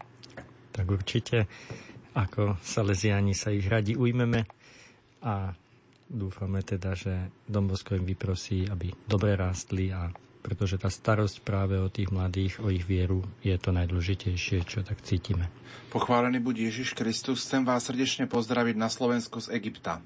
Tak 0.72 0.86
určite, 0.88 1.44
ako 2.14 2.56
Salesiani 2.62 3.34
sa 3.34 3.50
ich 3.50 3.66
radi 3.66 3.98
ujmeme 3.98 4.46
a 5.22 5.50
Dúfame 6.08 6.64
teda, 6.64 6.96
že 6.96 7.28
Dombosko 7.44 7.92
im 7.92 8.08
vyprosí, 8.08 8.64
aby 8.64 8.88
dobre 9.04 9.36
rástli 9.36 9.92
a 9.92 10.08
pretože 10.38 10.80
tá 10.80 10.88
starosť 10.88 11.44
práve 11.44 11.76
o 11.76 11.92
tých 11.92 12.08
mladých, 12.08 12.64
o 12.64 12.72
ich 12.72 12.88
vieru 12.88 13.20
je 13.44 13.52
to 13.60 13.68
najdôležitejšie, 13.68 14.64
čo 14.64 14.80
tak 14.80 15.04
cítime. 15.04 15.52
Pochválený 15.92 16.40
buď 16.40 16.72
Ježiš 16.72 16.96
Kristus, 16.96 17.44
chcem 17.44 17.68
vás 17.68 17.84
srdečne 17.84 18.24
pozdraviť 18.24 18.76
na 18.80 18.88
Slovensku 18.88 19.44
z 19.44 19.52
Egypta. 19.52 20.00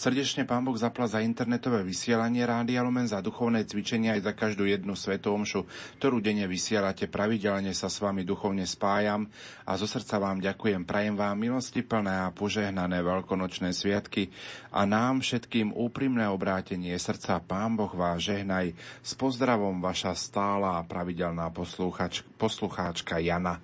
Srdečne 0.00 0.48
Pán 0.48 0.64
Boh 0.64 0.80
zapla 0.80 1.04
za 1.04 1.20
internetové 1.20 1.84
vysielanie 1.84 2.40
Rádia 2.48 2.80
Lumen, 2.80 3.04
za 3.04 3.20
duchovné 3.20 3.68
cvičenia 3.68 4.16
aj 4.16 4.24
za 4.24 4.32
každú 4.32 4.64
jednu 4.64 4.96
svetú 4.96 5.36
omšu, 5.36 5.68
ktorú 6.00 6.24
denne 6.24 6.48
vysielate. 6.48 7.04
Pravidelne 7.04 7.76
sa 7.76 7.92
s 7.92 8.00
vami 8.00 8.24
duchovne 8.24 8.64
spájam 8.64 9.28
a 9.68 9.76
zo 9.76 9.84
srdca 9.84 10.16
vám 10.16 10.40
ďakujem. 10.40 10.88
Prajem 10.88 11.20
vám 11.20 11.36
milosti 11.36 11.84
plné 11.84 12.16
a 12.24 12.32
požehnané 12.32 13.04
veľkonočné 13.04 13.76
sviatky 13.76 14.32
a 14.72 14.88
nám 14.88 15.20
všetkým 15.20 15.76
úprimné 15.76 16.32
obrátenie 16.32 16.96
srdca. 16.96 17.36
Pán 17.44 17.76
Boh 17.76 17.92
vás 17.92 18.24
žehnaj. 18.24 18.72
S 19.04 19.12
pozdravom 19.20 19.84
vaša 19.84 20.16
stála 20.16 20.80
a 20.80 20.86
pravidelná 20.88 21.52
posluchač, 21.52 22.24
poslucháčka 22.40 23.20
Jana. 23.20 23.60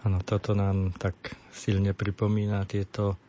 Áno, 0.00 0.16
toto 0.24 0.56
nám 0.56 0.96
tak 0.96 1.36
silne 1.52 1.92
pripomína 1.92 2.64
tieto 2.64 3.20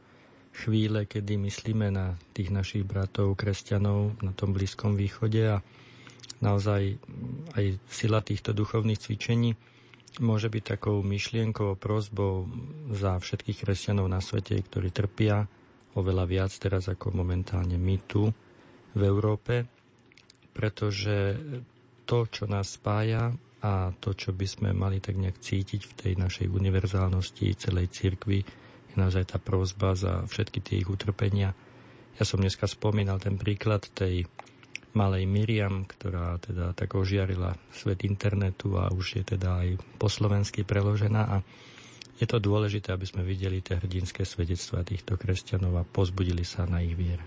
chvíle, 0.53 1.05
kedy 1.05 1.35
myslíme 1.35 1.89
na 1.89 2.13
tých 2.31 2.53
našich 2.53 2.85
bratov, 2.85 3.33
kresťanov 3.33 4.21
na 4.21 4.31
tom 4.31 4.53
Blízkom 4.53 4.93
východe 4.93 5.59
a 5.59 5.65
naozaj 6.39 6.97
aj 7.57 7.65
sila 7.89 8.21
týchto 8.21 8.53
duchovných 8.53 9.01
cvičení 9.01 9.57
môže 10.21 10.45
byť 10.45 10.77
takou 10.77 11.01
myšlienkou, 11.01 11.73
prozbou 11.81 12.45
za 12.93 13.17
všetkých 13.17 13.65
kresťanov 13.65 14.05
na 14.05 14.21
svete, 14.21 14.53
ktorí 14.61 14.93
trpia 14.93 15.49
oveľa 15.97 16.25
viac 16.29 16.51
teraz 16.53 16.85
ako 16.85 17.17
momentálne 17.17 17.81
my 17.81 17.97
tu 18.05 18.29
v 18.93 19.01
Európe, 19.01 19.65
pretože 20.53 21.33
to, 22.05 22.29
čo 22.29 22.45
nás 22.45 22.77
spája 22.77 23.33
a 23.63 23.89
to, 23.97 24.13
čo 24.13 24.35
by 24.35 24.45
sme 24.45 24.69
mali 24.75 25.01
tak 25.01 25.17
nejak 25.17 25.39
cítiť 25.39 25.81
v 25.81 25.93
tej 25.97 26.13
našej 26.19 26.47
univerzálnosti 26.51 27.57
celej 27.57 27.89
cirkvi, 27.89 28.43
je 28.93 29.01
naozaj 29.01 29.33
tá 29.33 29.37
prozba 29.41 29.97
za 29.97 30.23
všetky 30.29 30.61
tie 30.61 30.75
ich 30.85 30.89
utrpenia. 30.89 31.57
Ja 32.21 32.23
som 32.23 32.37
dneska 32.37 32.69
spomínal 32.69 33.17
ten 33.17 33.41
príklad 33.41 33.89
tej 33.97 34.29
malej 34.93 35.25
Miriam, 35.25 35.89
ktorá 35.89 36.37
teda 36.37 36.77
tak 36.77 36.93
ožiarila 36.93 37.57
svet 37.73 38.05
internetu 38.05 38.77
a 38.77 38.93
už 38.93 39.17
je 39.17 39.23
teda 39.33 39.65
aj 39.65 39.81
po 39.97 40.05
slovensky 40.05 40.61
preložená 40.61 41.23
a 41.25 41.37
je 42.21 42.29
to 42.29 42.37
dôležité, 42.37 42.93
aby 42.93 43.09
sme 43.09 43.25
videli 43.25 43.65
tie 43.65 43.81
hrdinské 43.81 44.21
svedectvá 44.21 44.85
týchto 44.85 45.17
kresťanov 45.17 45.81
a 45.81 45.83
pozbudili 45.83 46.45
sa 46.45 46.69
na 46.69 46.85
ich 46.85 46.93
viere. 46.93 47.25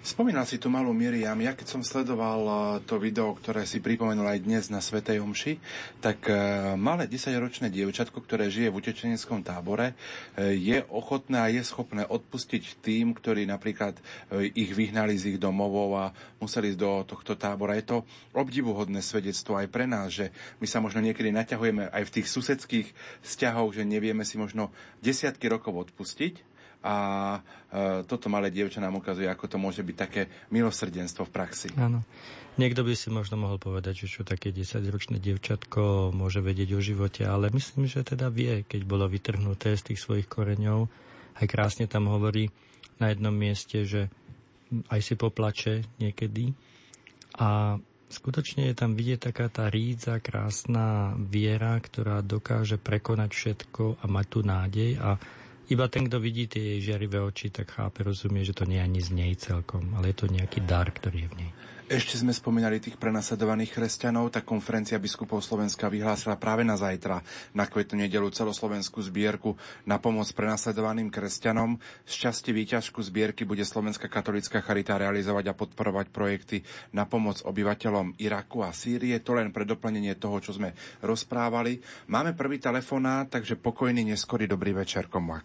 Spomínal 0.00 0.48
si 0.48 0.56
tu 0.56 0.72
malú 0.72 0.90
Miriam. 0.96 1.36
Ja 1.38 1.52
keď 1.52 1.66
som 1.78 1.82
sledoval 1.84 2.40
eh, 2.44 2.56
to 2.86 2.96
video, 2.96 3.34
ktoré 3.36 3.66
si 3.68 3.82
pripomenul 3.82 4.26
aj 4.26 4.40
dnes 4.42 4.64
na 4.72 4.80
Svetej 4.80 5.20
Omši, 5.22 5.60
tak 6.00 6.26
eh, 6.30 6.36
malé 6.74 7.06
10-ročné 7.06 7.70
dievčatko, 7.70 8.18
ktoré 8.24 8.48
žije 8.48 8.72
v 8.72 8.78
utečeneckom 8.78 9.44
tábore, 9.44 9.92
eh, 9.94 10.54
je 10.56 10.78
ochotné 10.90 11.36
a 11.38 11.52
je 11.52 11.62
schopné 11.62 12.06
odpustiť 12.08 12.80
tým, 12.80 13.12
ktorí 13.12 13.44
napríklad 13.44 14.00
ich 14.54 14.72
vyhnali 14.72 15.16
z 15.16 15.34
ich 15.34 15.38
domovov 15.40 15.88
a 15.96 16.04
museli 16.38 16.72
ísť 16.72 16.80
do 16.80 16.92
tohto 17.04 17.34
tábora. 17.34 17.76
Je 17.78 17.86
to 17.86 17.98
obdivuhodné 18.34 19.00
svedectvo 19.02 19.58
aj 19.58 19.68
pre 19.68 19.84
nás, 19.88 20.14
že 20.14 20.30
my 20.62 20.66
sa 20.68 20.78
možno 20.78 21.02
niekedy 21.02 21.32
naťahujeme 21.34 21.90
aj 21.90 22.02
v 22.08 22.14
tých 22.20 22.26
susedských 22.28 22.88
vzťahoch, 23.24 23.74
že 23.74 23.88
nevieme 23.88 24.22
si 24.22 24.38
možno 24.38 24.70
desiatky 25.02 25.50
rokov 25.50 25.90
odpustiť, 25.90 26.57
a 26.82 26.94
e, 27.34 27.40
toto 28.06 28.30
malé 28.30 28.54
dievča 28.54 28.78
nám 28.78 29.02
ukazuje, 29.02 29.26
ako 29.26 29.50
to 29.50 29.58
môže 29.58 29.82
byť 29.82 29.96
také 29.98 30.22
milosrdenstvo 30.54 31.26
v 31.26 31.34
praxi. 31.34 31.68
Áno. 31.74 32.06
Niekto 32.58 32.82
by 32.82 32.94
si 32.98 33.10
možno 33.14 33.38
mohol 33.38 33.62
povedať, 33.62 34.06
že 34.06 34.18
čo 34.18 34.22
také 34.26 34.50
10-ročné 34.50 35.22
dievčatko 35.22 36.10
môže 36.10 36.42
vedieť 36.42 36.74
o 36.74 36.82
živote, 36.82 37.22
ale 37.22 37.54
myslím, 37.54 37.86
že 37.86 38.02
teda 38.02 38.30
vie, 38.34 38.66
keď 38.66 38.82
bolo 38.82 39.06
vytrhnuté 39.06 39.78
z 39.78 39.94
tých 39.94 40.02
svojich 40.02 40.26
koreňov. 40.26 40.90
Aj 41.38 41.46
krásne 41.46 41.86
tam 41.86 42.10
hovorí 42.10 42.50
na 42.98 43.14
jednom 43.14 43.30
mieste, 43.30 43.86
že 43.86 44.10
aj 44.90 45.00
si 45.06 45.14
poplače 45.14 45.86
niekedy. 46.02 46.50
A 47.38 47.78
skutočne 48.10 48.70
je 48.70 48.74
tam 48.74 48.98
vidieť 48.98 49.30
taká 49.30 49.46
tá 49.46 49.70
rídza, 49.70 50.18
krásna 50.18 51.14
viera, 51.14 51.78
ktorá 51.78 52.26
dokáže 52.26 52.74
prekonať 52.74 53.30
všetko 53.38 54.02
a 54.02 54.04
mať 54.10 54.26
tu 54.26 54.40
nádej 54.42 54.90
a 54.98 55.14
iba 55.68 55.84
ten, 55.88 56.08
kto 56.08 56.16
vidí 56.20 56.48
tie 56.48 56.76
jej 56.76 56.92
žiarivé 56.92 57.20
oči, 57.20 57.52
tak 57.52 57.76
chápe, 57.76 58.00
rozumie, 58.00 58.44
že 58.44 58.56
to 58.56 58.64
nie 58.64 58.80
je 58.80 58.86
ani 58.88 59.00
z 59.04 59.10
nej 59.12 59.32
celkom, 59.36 59.92
ale 59.94 60.12
je 60.12 60.16
to 60.24 60.26
nejaký 60.32 60.64
dar, 60.64 60.88
ktorý 60.88 61.24
je 61.24 61.28
v 61.28 61.36
nej. 61.44 61.50
Ešte 61.88 62.20
sme 62.20 62.36
spomínali 62.36 62.84
tých 62.84 63.00
prenasledovaných 63.00 63.72
kresťanov, 63.72 64.28
tak 64.28 64.44
konferencia 64.44 65.00
biskupov 65.00 65.40
Slovenska 65.40 65.88
vyhlásila 65.88 66.36
práve 66.36 66.60
na 66.60 66.76
zajtra 66.76 67.24
na 67.56 67.64
kvetnú 67.64 68.04
nedelu 68.04 68.28
celoslovenskú 68.28 69.00
zbierku 69.00 69.56
na 69.88 69.96
pomoc 69.96 70.28
prenasledovaným 70.36 71.08
kresťanom. 71.08 71.80
Z 72.04 72.28
časti 72.28 72.52
výťažku 72.52 73.00
zbierky 73.00 73.48
bude 73.48 73.64
Slovenská 73.64 74.04
katolická 74.12 74.60
charita 74.60 75.00
realizovať 75.00 75.48
a 75.48 75.56
podporovať 75.56 76.12
projekty 76.12 76.60
na 76.92 77.08
pomoc 77.08 77.40
obyvateľom 77.40 78.20
Iraku 78.20 78.68
a 78.68 78.76
Sýrie. 78.76 79.16
To 79.24 79.40
len 79.40 79.48
pre 79.48 79.64
doplnenie 79.64 80.12
toho, 80.20 80.44
čo 80.44 80.52
sme 80.52 80.76
rozprávali. 81.00 81.80
Máme 82.12 82.36
prvý 82.36 82.60
telefonát, 82.60 83.32
takže 83.32 83.56
pokojný 83.56 84.12
neskorý 84.12 84.44
dobrý 84.44 84.76
večer 84.76 85.08
komu 85.08 85.40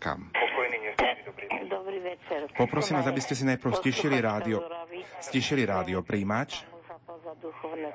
Dobrý 1.72 2.00
večer. 2.04 2.52
Poprosím 2.52 3.00
vás, 3.00 3.08
aby 3.08 3.24
ste 3.24 3.32
si 3.32 3.48
najprv 3.48 3.80
stišili 3.80 4.20
rádio. 4.20 4.83
Stišili 5.24 5.64
rádio 5.64 6.04
príjimač. 6.04 6.64
Za 7.24 7.40
duchovné 7.40 7.88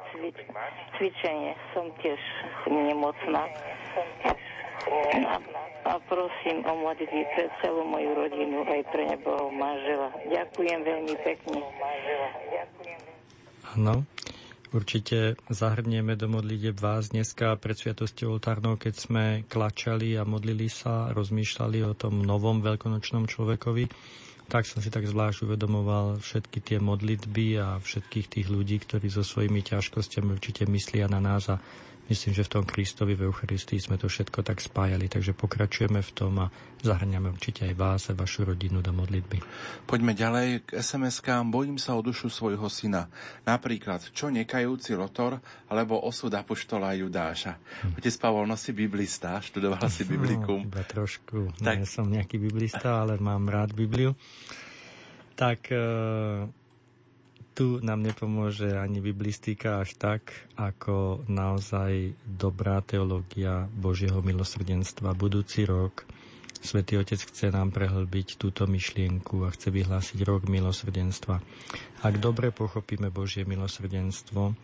cvičenie 0.96 1.52
som 1.76 1.92
tiež 2.00 2.16
nemocná. 2.64 3.44
A, 5.28 5.36
a 5.84 5.92
prosím 6.08 6.64
o 6.64 6.72
modlitby 6.80 7.22
pre 7.36 7.46
celú 7.60 7.84
moju 7.84 8.08
rodinu, 8.16 8.64
aj 8.64 8.82
pre 8.88 9.04
nebohov 9.04 9.52
manžela. 9.52 10.08
Ďakujem 10.32 10.80
veľmi 10.80 11.14
pekne. 11.20 11.60
Áno. 13.76 14.08
Určite 14.68 15.40
zahrnieme 15.48 16.12
do 16.12 16.28
modlite 16.28 16.76
vás 16.76 17.08
dneska 17.08 17.56
pred 17.56 17.72
Sviatosťou 17.72 18.36
oltárnou, 18.36 18.76
keď 18.76 18.94
sme 19.00 19.24
klačali 19.48 20.12
a 20.20 20.28
modlili 20.28 20.68
sa, 20.68 21.08
rozmýšľali 21.16 21.88
o 21.88 21.96
tom 21.96 22.20
novom 22.20 22.60
veľkonočnom 22.60 23.24
človekovi 23.24 23.88
tak 24.48 24.64
som 24.64 24.80
si 24.80 24.88
tak 24.88 25.04
zvlášť 25.04 25.44
uvedomoval 25.44 26.24
všetky 26.24 26.58
tie 26.64 26.78
modlitby 26.80 27.60
a 27.60 27.76
všetkých 27.78 28.26
tých 28.32 28.46
ľudí, 28.48 28.80
ktorí 28.80 29.12
so 29.12 29.20
svojimi 29.20 29.60
ťažkosťami 29.60 30.28
určite 30.32 30.64
myslia 30.64 31.04
na 31.04 31.20
nás 31.20 31.52
a 31.52 31.60
myslím, 32.08 32.32
že 32.34 32.44
v 32.44 32.52
tom 32.58 32.64
Kristovi 32.64 33.14
v 33.14 33.28
Eucharistii 33.28 33.78
sme 33.78 34.00
to 34.00 34.08
všetko 34.08 34.44
tak 34.44 34.58
spájali, 34.58 35.06
takže 35.08 35.36
pokračujeme 35.36 36.00
v 36.00 36.10
tom 36.12 36.32
a 36.42 36.46
zahrňame 36.80 37.32
určite 37.32 37.68
aj 37.68 37.74
vás 37.74 38.02
a 38.10 38.16
vašu 38.16 38.48
rodinu 38.48 38.80
do 38.80 38.90
modlitby. 38.92 39.38
Poďme 39.84 40.12
ďalej 40.16 40.68
k 40.68 40.80
SMS-kám. 40.80 41.50
Bojím 41.52 41.76
sa 41.76 41.94
o 41.94 42.00
dušu 42.00 42.30
svojho 42.32 42.66
syna. 42.72 43.10
Napríklad, 43.44 44.08
čo 44.12 44.32
nekajúci 44.32 44.96
Lotor 44.96 45.38
alebo 45.68 46.00
osud 46.00 46.32
Apoštola 46.32 46.96
Judáša. 46.96 47.56
Hm. 47.56 47.98
Otec 47.98 48.14
Pavol 48.20 48.46
nosí 48.48 48.72
biblista, 48.72 49.38
študoval 49.42 49.86
si 49.90 50.06
biblikum. 50.08 50.64
No, 50.64 50.70
iba 50.70 50.82
trošku. 50.86 51.52
Tak... 51.60 51.76
Nie 51.82 51.88
som 51.88 52.06
nejaký 52.08 52.40
biblista, 52.40 53.04
ale 53.04 53.20
mám 53.20 53.46
rád 53.50 53.74
Bibliu. 53.76 54.16
Tak 55.38 55.70
e, 55.70 55.78
tu 57.58 57.82
nám 57.82 58.06
nepomôže 58.06 58.70
ani 58.78 59.02
biblistika 59.02 59.82
až 59.82 59.98
tak, 59.98 60.30
ako 60.54 61.26
naozaj 61.26 62.14
dobrá 62.22 62.78
teológia 62.86 63.66
Božieho 63.74 64.22
milosrdenstva. 64.22 65.18
Budúci 65.18 65.66
rok 65.66 66.06
Svetý 66.62 67.02
Otec 67.02 67.18
chce 67.18 67.50
nám 67.50 67.74
prehlbiť 67.74 68.38
túto 68.38 68.70
myšlienku 68.70 69.42
a 69.42 69.50
chce 69.50 69.74
vyhlásiť 69.74 70.22
rok 70.22 70.46
milosrdenstva. 70.46 71.42
Ak 72.06 72.14
dobre 72.22 72.54
pochopíme 72.54 73.10
Božie 73.10 73.42
milosrdenstvo, 73.42 74.54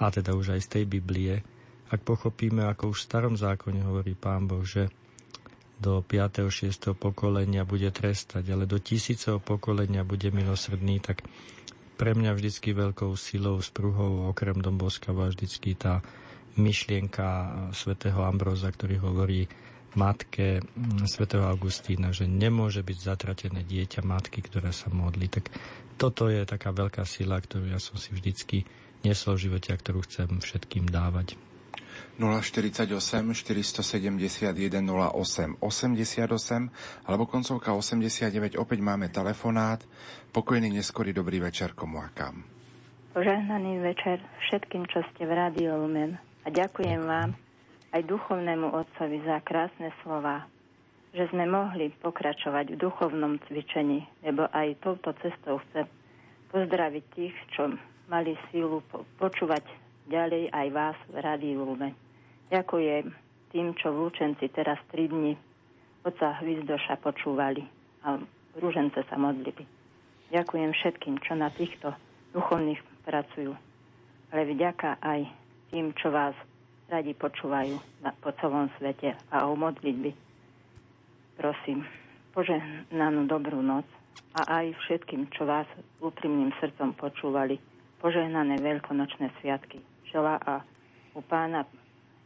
a 0.00 0.04
teda 0.08 0.32
už 0.32 0.56
aj 0.56 0.60
z 0.64 0.68
tej 0.72 0.84
Biblie, 0.88 1.44
ak 1.92 2.00
pochopíme, 2.00 2.64
ako 2.64 2.96
už 2.96 3.04
v 3.04 3.08
starom 3.12 3.34
zákone 3.36 3.84
hovorí 3.84 4.16
Pán 4.16 4.48
Boh, 4.48 4.64
že 4.64 4.88
do 5.76 6.00
5. 6.00 6.48
6. 6.48 6.96
pokolenia 6.96 7.68
bude 7.68 7.92
trestať, 7.92 8.56
ale 8.56 8.64
do 8.64 8.80
tisíceho 8.80 9.36
pokolenia 9.36 10.00
bude 10.00 10.32
milosrdný, 10.32 10.96
tak 11.04 11.20
pre 11.96 12.16
mňa 12.16 12.32
vždycky 12.34 12.72
veľkou 12.72 13.14
silou, 13.14 13.60
spruhou, 13.60 14.28
okrem 14.30 14.58
Domboska 14.58 15.14
bola 15.14 15.30
vždycky 15.30 15.76
tá 15.76 16.02
myšlienka 16.56 17.26
svätého 17.72 18.20
Ambroza, 18.20 18.68
ktorý 18.68 19.00
hovorí 19.00 19.48
matke 19.92 20.60
mm, 20.60 21.04
svätého 21.04 21.44
Augustína, 21.44 22.12
že 22.12 22.24
nemôže 22.24 22.80
byť 22.80 22.98
zatratené 22.98 23.60
dieťa 23.64 24.00
matky, 24.04 24.40
ktorá 24.40 24.72
sa 24.72 24.88
modlí. 24.88 25.28
Tak 25.28 25.52
toto 26.00 26.32
je 26.32 26.44
taká 26.48 26.72
veľká 26.72 27.04
sila, 27.04 27.36
ktorú 27.40 27.72
ja 27.72 27.80
som 27.80 28.00
si 28.00 28.12
vždycky 28.16 28.64
nesol 29.04 29.36
v 29.36 29.48
živote 29.48 29.70
a 29.72 29.80
ktorú 29.80 30.04
chcem 30.08 30.40
všetkým 30.40 30.88
dávať. 30.88 31.36
048 32.20 32.92
471 33.32 34.84
08 34.84 35.56
88 35.60 37.08
alebo 37.08 37.24
koncovka 37.24 37.72
89. 37.72 38.60
Opäť 38.60 38.78
máme 38.84 39.08
telefonát. 39.08 39.80
Pokojný 40.32 40.68
neskorý 40.68 41.16
dobrý 41.16 41.40
večer 41.40 41.72
komu 41.72 42.00
a 42.04 42.12
kam. 42.12 42.44
Požehnaný 43.12 43.84
večer 43.84 44.20
všetkým, 44.48 44.88
čo 44.88 45.04
ste 45.12 45.28
v 45.28 45.32
Rádio 45.36 45.76
Lumen. 45.76 46.16
A 46.44 46.48
ďakujem 46.48 47.04
vám 47.04 47.36
aj 47.92 48.02
duchovnému 48.08 48.72
otcovi 48.72 49.20
za 49.24 49.44
krásne 49.44 49.92
slova, 50.00 50.48
že 51.12 51.28
sme 51.28 51.44
mohli 51.44 51.92
pokračovať 52.00 52.72
v 52.72 52.80
duchovnom 52.80 53.36
cvičení, 53.48 54.08
lebo 54.24 54.48
aj 54.48 54.80
touto 54.80 55.12
cestou 55.20 55.60
chcem 55.68 55.84
pozdraviť 56.48 57.04
tých, 57.12 57.36
čo 57.52 57.68
mali 58.08 58.32
sílu 58.48 58.80
počúvať 59.20 59.81
ďalej 60.08 60.50
aj 60.50 60.68
vás 60.72 60.98
v 61.10 61.16
Rádiu 61.20 61.62
Lumen. 61.62 61.94
Ďakujem 62.48 63.12
tým, 63.52 63.76
čo 63.76 63.92
v 63.92 64.08
Lučenci 64.08 64.48
teraz 64.50 64.80
3 64.90 65.12
dni 65.12 65.32
oca 66.02 66.28
Hvizdoša 66.42 66.98
počúvali 66.98 67.62
a 68.02 68.18
rúžence 68.58 68.98
sa 69.06 69.16
modlili. 69.16 69.64
Ďakujem 70.32 70.72
všetkým, 70.72 71.20
čo 71.22 71.36
na 71.36 71.52
týchto 71.52 71.92
duchovných 72.32 72.80
pracujú. 73.04 73.52
Ale 74.32 74.42
vďaka 74.48 74.98
aj 75.04 75.28
tým, 75.70 75.92
čo 75.92 76.08
vás 76.08 76.32
radi 76.88 77.12
počúvajú 77.12 77.76
na, 78.00 78.16
po 78.16 78.32
celom 78.40 78.68
svete 78.80 79.16
a 79.28 79.48
o 79.48 79.56
modlitby. 79.56 80.12
Prosím, 81.36 81.84
požehnanú 82.32 83.28
dobrú 83.28 83.60
noc 83.60 83.84
a 84.32 84.64
aj 84.64 84.76
všetkým, 84.88 85.28
čo 85.32 85.44
vás 85.44 85.68
úprimným 86.00 86.52
srdcom 86.60 86.96
počúvali, 86.96 87.60
požehnané 88.00 88.60
veľkonočné 88.60 89.32
sviatky. 89.40 89.91
Žela 90.12 90.36
a 90.44 90.60
u 91.16 91.24
pána 91.24 91.64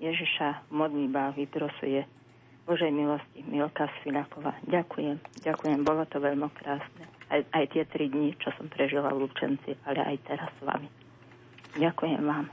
Ježiša 0.03 0.69
v 0.69 0.73
modlíbách 0.75 1.39
vyprosuje 1.39 2.03
Božej 2.67 2.91
milosti 2.91 3.47
Milka 3.47 3.87
Svilaková. 4.03 4.59
Ďakujem, 4.67 5.23
ďakujem, 5.47 5.87
bolo 5.87 6.03
to 6.11 6.19
veľmi 6.19 6.51
krásne. 6.51 7.07
Aj, 7.31 7.43
aj 7.55 7.65
tie 7.71 7.87
tri 7.87 8.11
dni, 8.11 8.35
čo 8.43 8.51
som 8.59 8.67
prežila 8.67 9.15
v 9.15 9.27
Lúčenci, 9.27 9.79
ale 9.87 10.03
aj 10.03 10.17
teraz 10.27 10.51
s 10.51 10.63
vami. 10.67 10.91
Ďakujem 11.79 12.23
vám. 12.27 12.51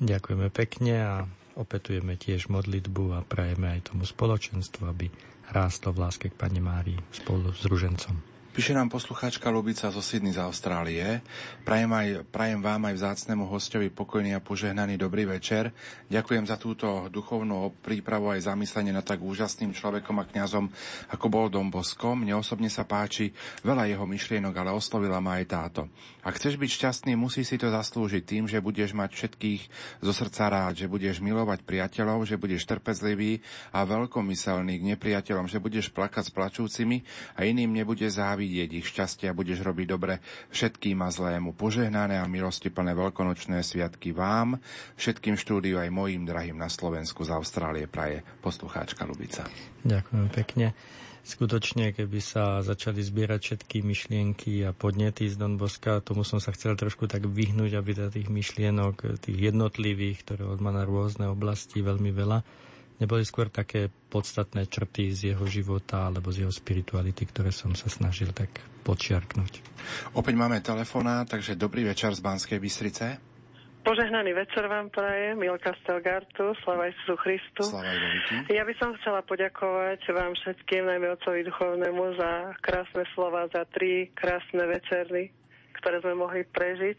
Ďakujeme 0.00 0.48
pekne 0.48 0.94
a 1.04 1.14
opetujeme 1.54 2.16
tiež 2.16 2.48
modlitbu 2.48 3.04
a 3.14 3.20
prajeme 3.22 3.76
aj 3.76 3.92
tomu 3.92 4.08
spoločenstvu, 4.08 4.82
aby 4.88 5.06
rástlo 5.52 5.92
v 5.92 6.08
láske 6.08 6.32
k 6.32 6.38
Pane 6.40 6.60
Márii 6.64 6.98
spolu 7.12 7.52
s 7.52 7.68
ružencom. 7.68 8.33
Píše 8.54 8.70
nám 8.70 8.86
poslucháčka 8.86 9.50
Lubica 9.50 9.90
zo 9.90 9.98
Sydney 9.98 10.30
z 10.30 10.38
Austrálie. 10.38 11.26
Prajem, 11.66 11.90
aj, 11.90 12.22
prajem 12.30 12.62
vám 12.62 12.86
aj 12.86 12.94
vzácnemu 13.02 13.50
hostovi 13.50 13.90
pokojný 13.90 14.30
a 14.30 14.38
požehnaný 14.38 14.94
dobrý 14.94 15.26
večer. 15.26 15.74
Ďakujem 16.06 16.46
za 16.46 16.54
túto 16.54 17.10
duchovnú 17.10 17.74
prípravu 17.82 18.30
aj 18.30 18.46
zamyslenie 18.46 18.94
na 18.94 19.02
tak 19.02 19.26
úžasným 19.26 19.74
človekom 19.74 20.22
a 20.22 20.28
kňazom, 20.30 20.70
ako 21.10 21.26
bol 21.26 21.50
Dom 21.50 21.66
Bosko. 21.66 22.14
Mne 22.14 22.38
osobne 22.38 22.70
sa 22.70 22.86
páči 22.86 23.34
veľa 23.66 23.90
jeho 23.90 24.06
myšlienok, 24.06 24.54
ale 24.54 24.70
oslovila 24.70 25.18
ma 25.18 25.42
aj 25.42 25.46
táto. 25.50 25.90
Ak 26.22 26.38
chceš 26.38 26.54
byť 26.54 26.70
šťastný, 26.78 27.18
musí 27.18 27.42
si 27.42 27.58
to 27.58 27.74
zaslúžiť 27.74 28.22
tým, 28.22 28.46
že 28.46 28.62
budeš 28.62 28.94
mať 28.94 29.18
všetkých 29.18 29.62
zo 29.98 30.12
srdca 30.14 30.46
rád, 30.46 30.78
že 30.78 30.86
budeš 30.86 31.18
milovať 31.18 31.66
priateľov, 31.66 32.22
že 32.22 32.38
budeš 32.38 32.70
trpezlivý 32.70 33.42
a 33.74 33.82
veľkomyselný 33.82 34.78
k 34.78 34.86
nepriateľom, 34.94 35.50
že 35.50 35.58
budeš 35.58 35.90
plakať 35.90 36.30
s 36.30 36.34
plačúcimi 36.38 37.02
a 37.34 37.42
iným 37.50 37.74
nebude 37.74 38.06
závidieť 38.06 38.43
vidieť 38.44 38.70
ich 38.76 38.86
šťastie 38.92 39.32
a 39.32 39.36
budeš 39.36 39.64
robiť 39.64 39.86
dobre 39.88 40.20
všetkým 40.52 41.00
a 41.00 41.08
zlému. 41.08 41.56
Požehnané 41.56 42.20
a 42.20 42.28
milosti 42.28 42.68
plné 42.68 42.92
veľkonočné 42.92 43.64
sviatky 43.64 44.12
vám, 44.12 44.60
všetkým 45.00 45.40
štúdiu 45.40 45.80
aj 45.80 45.88
mojim 45.88 46.28
drahým 46.28 46.60
na 46.60 46.68
Slovensku 46.68 47.24
z 47.24 47.32
Austrálie 47.32 47.88
praje 47.88 48.20
poslucháčka 48.44 49.08
Lubica. 49.08 49.48
Ďakujem 49.88 50.28
pekne. 50.28 50.76
Skutočne, 51.24 51.96
keby 51.96 52.20
sa 52.20 52.60
začali 52.60 53.00
zbierať 53.00 53.40
všetky 53.40 53.80
myšlienky 53.80 54.60
a 54.68 54.76
podnety 54.76 55.24
z 55.24 55.40
Don 55.40 55.56
Boska, 55.56 56.04
tomu 56.04 56.20
som 56.20 56.36
sa 56.36 56.52
chcel 56.52 56.76
trošku 56.76 57.08
tak 57.08 57.24
vyhnúť, 57.24 57.80
aby 57.80 57.96
tých 58.12 58.28
myšlienok, 58.28 59.24
tých 59.24 59.38
jednotlivých, 59.40 60.20
ktoré 60.20 60.44
on 60.44 60.60
má 60.60 60.68
na 60.68 60.84
rôzne 60.84 61.32
oblasti, 61.32 61.80
veľmi 61.80 62.12
veľa, 62.12 62.44
neboli 63.02 63.26
skôr 63.26 63.50
také 63.50 63.90
podstatné 64.12 64.70
črty 64.70 65.10
z 65.10 65.20
jeho 65.34 65.44
života 65.50 66.06
alebo 66.06 66.30
z 66.30 66.46
jeho 66.46 66.52
spirituality, 66.54 67.26
ktoré 67.26 67.50
som 67.50 67.74
sa 67.74 67.90
snažil 67.90 68.30
tak 68.30 68.62
podčiarknúť. 68.86 69.64
Opäť 70.14 70.34
máme 70.36 70.60
telefonát, 70.60 71.26
takže 71.26 71.58
dobrý 71.58 71.82
večer 71.88 72.14
z 72.14 72.20
Banskej 72.22 72.58
Bystrice. 72.60 73.34
Požehnaný 73.84 74.32
večer 74.32 74.64
vám 74.64 74.88
praje, 74.88 75.36
Milka 75.36 75.76
Stelgartu, 75.84 76.56
slava 76.64 76.88
Isusu 76.88 77.20
Christu. 77.20 77.68
Ja 78.48 78.64
by 78.64 78.72
som 78.80 78.96
chcela 78.96 79.20
poďakovať 79.20 80.00
vám 80.08 80.32
všetkým, 80.40 80.88
najmä 80.88 81.12
otcovi 81.12 81.44
duchovnému, 81.44 82.16
za 82.16 82.56
krásne 82.64 83.04
slova, 83.12 83.44
za 83.52 83.68
tri 83.68 84.08
krásne 84.16 84.64
večery, 84.64 85.28
ktoré 85.76 86.00
sme 86.00 86.16
mohli 86.16 86.48
prežiť. 86.48 86.96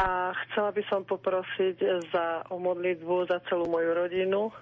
A 0.00 0.32
chcela 0.48 0.72
by 0.72 0.82
som 0.88 1.04
poprosiť 1.04 1.76
za, 2.08 2.48
o 2.48 2.56
modlitbu 2.56 3.28
za 3.28 3.44
celú 3.52 3.68
moju 3.68 3.92
rodinu, 3.92 4.56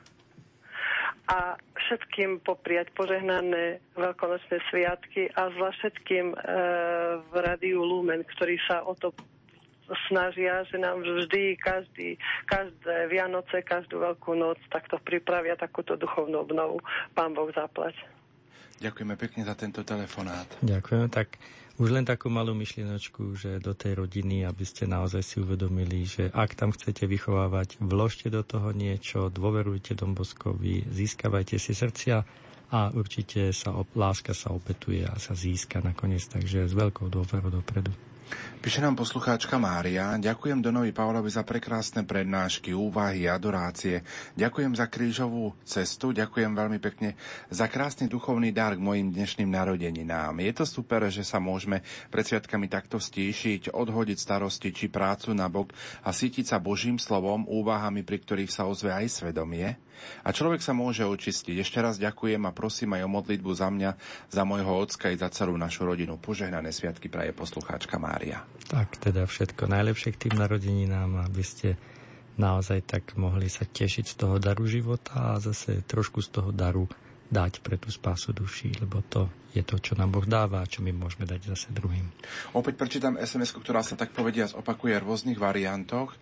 a 1.29 1.55
všetkým 1.79 2.43
popriať 2.43 2.91
požehnané 2.97 3.79
veľkonočné 3.95 4.59
sviatky 4.71 5.31
a 5.35 5.51
zvlášť 5.53 5.79
všetkým 5.79 6.27
e, 6.33 6.37
v 7.31 7.33
Radiu 7.37 7.83
Lumen, 7.83 8.27
ktorí 8.27 8.59
sa 8.67 8.83
o 8.83 8.95
to 8.97 9.13
snažia, 10.09 10.65
že 10.69 10.81
nám 10.81 11.05
vždy, 11.05 11.59
každý, 11.59 12.17
každé 12.49 13.13
Vianoce, 13.13 13.61
každú 13.61 14.01
veľkú 14.01 14.33
noc 14.39 14.57
takto 14.73 14.97
pripravia 15.03 15.59
takúto 15.59 15.99
duchovnú 15.99 16.43
obnovu. 16.47 16.81
Pán 17.13 17.37
Boh 17.37 17.51
zaplať. 17.53 17.97
Ďakujeme 18.83 19.15
pekne 19.15 19.47
za 19.47 19.55
tento 19.55 19.87
telefonát. 19.87 20.49
Ďakujem. 20.59 21.07
Tak 21.07 21.39
už 21.81 21.89
len 21.89 22.05
takú 22.05 22.29
malú 22.29 22.53
myšlienočku, 22.53 23.33
že 23.33 23.57
do 23.57 23.73
tej 23.73 24.05
rodiny, 24.05 24.45
aby 24.45 24.65
ste 24.67 24.85
naozaj 24.85 25.23
si 25.25 25.37
uvedomili, 25.41 26.05
že 26.05 26.29
ak 26.29 26.53
tam 26.53 26.71
chcete 26.73 27.09
vychovávať, 27.09 27.81
vložte 27.81 28.29
do 28.29 28.45
toho 28.45 28.77
niečo, 28.77 29.33
dôverujte 29.33 29.97
Domboskovi, 29.97 30.85
získavajte 30.93 31.57
si 31.57 31.73
srdcia 31.73 32.17
a 32.73 32.79
určite 32.93 33.53
sa, 33.57 33.73
láska 33.97 34.37
sa 34.37 34.53
opetuje 34.53 35.05
a 35.05 35.17
sa 35.17 35.33
získa 35.33 35.81
nakoniec, 35.81 36.25
takže 36.29 36.69
s 36.69 36.75
veľkou 36.77 37.09
dôverou 37.09 37.49
dopredu. 37.49 38.12
Píše 38.63 38.79
nám 38.79 38.95
poslucháčka 38.95 39.59
Mária. 39.59 40.15
Ďakujem 40.23 40.63
Donovi 40.63 40.95
Pavlovi 40.95 41.27
za 41.27 41.43
prekrásne 41.43 42.07
prednášky, 42.07 42.71
úvahy, 42.71 43.27
adorácie. 43.27 44.07
Ďakujem 44.39 44.79
za 44.79 44.87
krížovú 44.87 45.51
cestu. 45.67 46.15
Ďakujem 46.15 46.55
veľmi 46.55 46.79
pekne 46.79 47.19
za 47.51 47.67
krásny 47.67 48.07
duchovný 48.07 48.55
dar 48.55 48.79
k 48.79 48.85
mojim 48.87 49.11
dnešným 49.11 49.51
narodeninám. 49.51 50.39
Je 50.39 50.53
to 50.55 50.63
super, 50.63 51.11
že 51.11 51.27
sa 51.27 51.43
môžeme 51.43 51.83
pred 52.07 52.23
sviatkami 52.23 52.71
takto 52.71 53.03
stíšiť, 53.03 53.75
odhodiť 53.75 54.19
starosti 54.23 54.71
či 54.71 54.87
prácu 54.87 55.35
na 55.35 55.51
bok 55.51 55.75
a 56.07 56.15
sítiť 56.15 56.55
sa 56.55 56.63
Božím 56.63 57.03
slovom, 57.03 57.43
úvahami, 57.51 58.07
pri 58.07 58.23
ktorých 58.23 58.55
sa 58.55 58.71
ozve 58.71 58.95
aj 58.95 59.11
svedomie. 59.11 59.75
A 60.23 60.31
človek 60.31 60.63
sa 60.63 60.75
môže 60.77 61.03
očistiť. 61.03 61.59
Ešte 61.61 61.79
raz 61.83 61.99
ďakujem 61.99 62.43
a 62.47 62.55
prosím 62.55 62.97
aj 62.99 63.07
o 63.07 63.11
modlitbu 63.11 63.51
za 63.53 63.69
mňa, 63.69 63.91
za 64.31 64.43
môjho 64.43 64.73
ocka 64.83 65.11
i 65.11 65.17
za 65.19 65.31
celú 65.31 65.55
našu 65.59 65.87
rodinu. 65.87 66.19
Požehnané 66.19 66.71
sviatky 66.71 67.11
praje 67.11 67.35
poslucháčka 67.35 67.99
Mária. 67.99 68.45
Tak 68.71 68.99
teda 68.99 69.27
všetko 69.27 69.69
najlepšie 69.69 70.15
k 70.15 70.29
tým 70.29 70.39
narodeninám, 70.39 71.27
aby 71.29 71.43
ste 71.43 71.75
naozaj 72.41 72.89
tak 72.89 73.05
mohli 73.21 73.49
sa 73.53 73.69
tešiť 73.69 74.05
z 74.09 74.15
toho 74.17 74.37
daru 74.41 74.65
života 74.65 75.37
a 75.37 75.41
zase 75.43 75.85
trošku 75.85 76.25
z 76.25 76.29
toho 76.41 76.51
daru 76.51 76.89
dať 77.33 77.65
pre 77.65 77.81
tú 77.81 77.89
spásu 77.89 78.37
duší, 78.37 78.77
lebo 78.81 79.01
to 79.09 79.29
je 79.53 79.63
to, 79.63 79.77
čo 79.77 79.93
nám 79.95 80.17
Boh 80.17 80.25
dáva 80.25 80.65
a 80.65 80.69
čo 80.69 80.81
my 80.81 80.91
môžeme 80.97 81.29
dať 81.29 81.53
zase 81.53 81.69
druhým. 81.71 82.09
Opäť 82.57 82.81
prečítam 82.81 83.21
sms 83.21 83.53
ktorá 83.61 83.85
sa 83.85 83.95
tak 83.95 84.17
povedia 84.17 84.49
opakuje 84.49 84.97
v 84.99 85.07
rôznych 85.07 85.39
variantoch. 85.39 86.17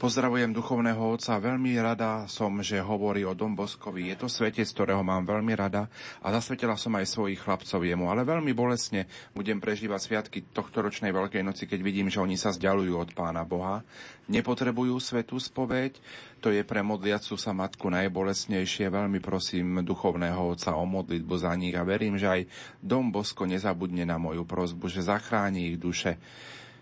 Pozdravujem 0.00 0.56
duchovného 0.56 1.12
otca, 1.12 1.36
veľmi 1.36 1.76
rada 1.76 2.24
som, 2.24 2.64
že 2.64 2.80
hovorí 2.80 3.20
o 3.28 3.36
Dom 3.36 3.52
Boskovi. 3.52 4.08
Je 4.08 4.16
to 4.16 4.32
svetec, 4.32 4.64
ktorého 4.64 5.04
mám 5.04 5.28
veľmi 5.28 5.52
rada 5.52 5.92
a 6.24 6.32
zasvetila 6.32 6.72
som 6.80 6.96
aj 6.96 7.04
svojich 7.04 7.36
chlapcov 7.36 7.84
jemu, 7.84 8.08
ale 8.08 8.24
veľmi 8.24 8.56
bolesne 8.56 9.04
budem 9.36 9.60
prežívať 9.60 10.00
sviatky 10.00 10.38
tohto 10.56 10.80
ročnej 10.80 11.12
Veľkej 11.12 11.44
noci, 11.44 11.68
keď 11.68 11.84
vidím, 11.84 12.08
že 12.08 12.16
oni 12.16 12.40
sa 12.40 12.48
vzdialujú 12.48 12.96
od 12.96 13.12
Pána 13.12 13.44
Boha. 13.44 13.84
Nepotrebujú 14.32 14.96
svetú 15.04 15.36
spoveď, 15.36 16.00
to 16.40 16.48
je 16.48 16.64
pre 16.64 16.80
modliacu 16.80 17.36
sa 17.36 17.52
matku 17.52 17.92
najbolesnejšie. 17.92 18.88
Veľmi 18.88 19.20
prosím 19.20 19.84
duchovného 19.84 20.56
otca 20.56 20.72
o 20.72 20.88
modlitbu 20.88 21.34
za 21.36 21.52
nich 21.52 21.76
a 21.76 21.84
verím, 21.84 22.16
že 22.16 22.24
aj 22.24 22.40
Dom 22.78 23.10
Bosko 23.10 23.44
nezabudne 23.44 24.06
na 24.06 24.16
moju 24.16 24.46
prozbu, 24.46 24.86
že 24.86 25.02
zachráni 25.02 25.74
ich 25.74 25.76
duše. 25.76 26.16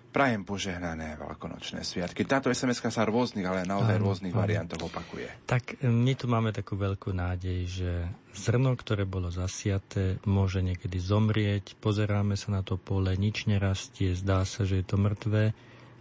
Prajem 0.09 0.41
požehnané 0.41 1.21
veľkonočné 1.21 1.85
sviatky. 1.85 2.25
Táto 2.25 2.49
sms 2.49 2.81
sa 2.81 3.05
rôznych, 3.05 3.45
ale 3.45 3.69
naozaj 3.69 4.01
áno, 4.01 4.05
rôznych 4.09 4.33
áno. 4.33 4.41
variantov 4.41 4.89
opakuje. 4.89 5.45
Tak 5.45 5.85
e, 5.85 5.93
my 5.93 6.17
tu 6.17 6.25
máme 6.25 6.49
takú 6.49 6.81
veľkú 6.81 7.13
nádej, 7.13 7.61
že 7.69 7.93
zrno, 8.33 8.73
ktoré 8.73 9.05
bolo 9.05 9.29
zasiaté, 9.29 10.17
môže 10.25 10.65
niekedy 10.65 10.97
zomrieť. 10.97 11.77
Pozeráme 11.77 12.41
sa 12.41 12.57
na 12.57 12.65
to 12.65 12.81
pole, 12.81 13.13
nič 13.21 13.45
nerastie, 13.45 14.17
zdá 14.17 14.49
sa, 14.49 14.65
že 14.65 14.81
je 14.81 14.87
to 14.89 14.97
mŕtvé, 14.97 15.53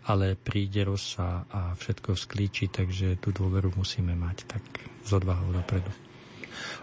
ale 0.07 0.39
príde 0.39 0.87
rosa 0.87 1.43
a 1.51 1.75
všetko 1.75 2.15
vzklíči, 2.15 2.71
takže 2.71 3.19
tú 3.19 3.35
dôveru 3.35 3.75
musíme 3.75 4.15
mať 4.15 4.47
tak 4.47 4.63
z 5.03 5.11
odvahou 5.11 5.51
dopredu. 5.51 6.06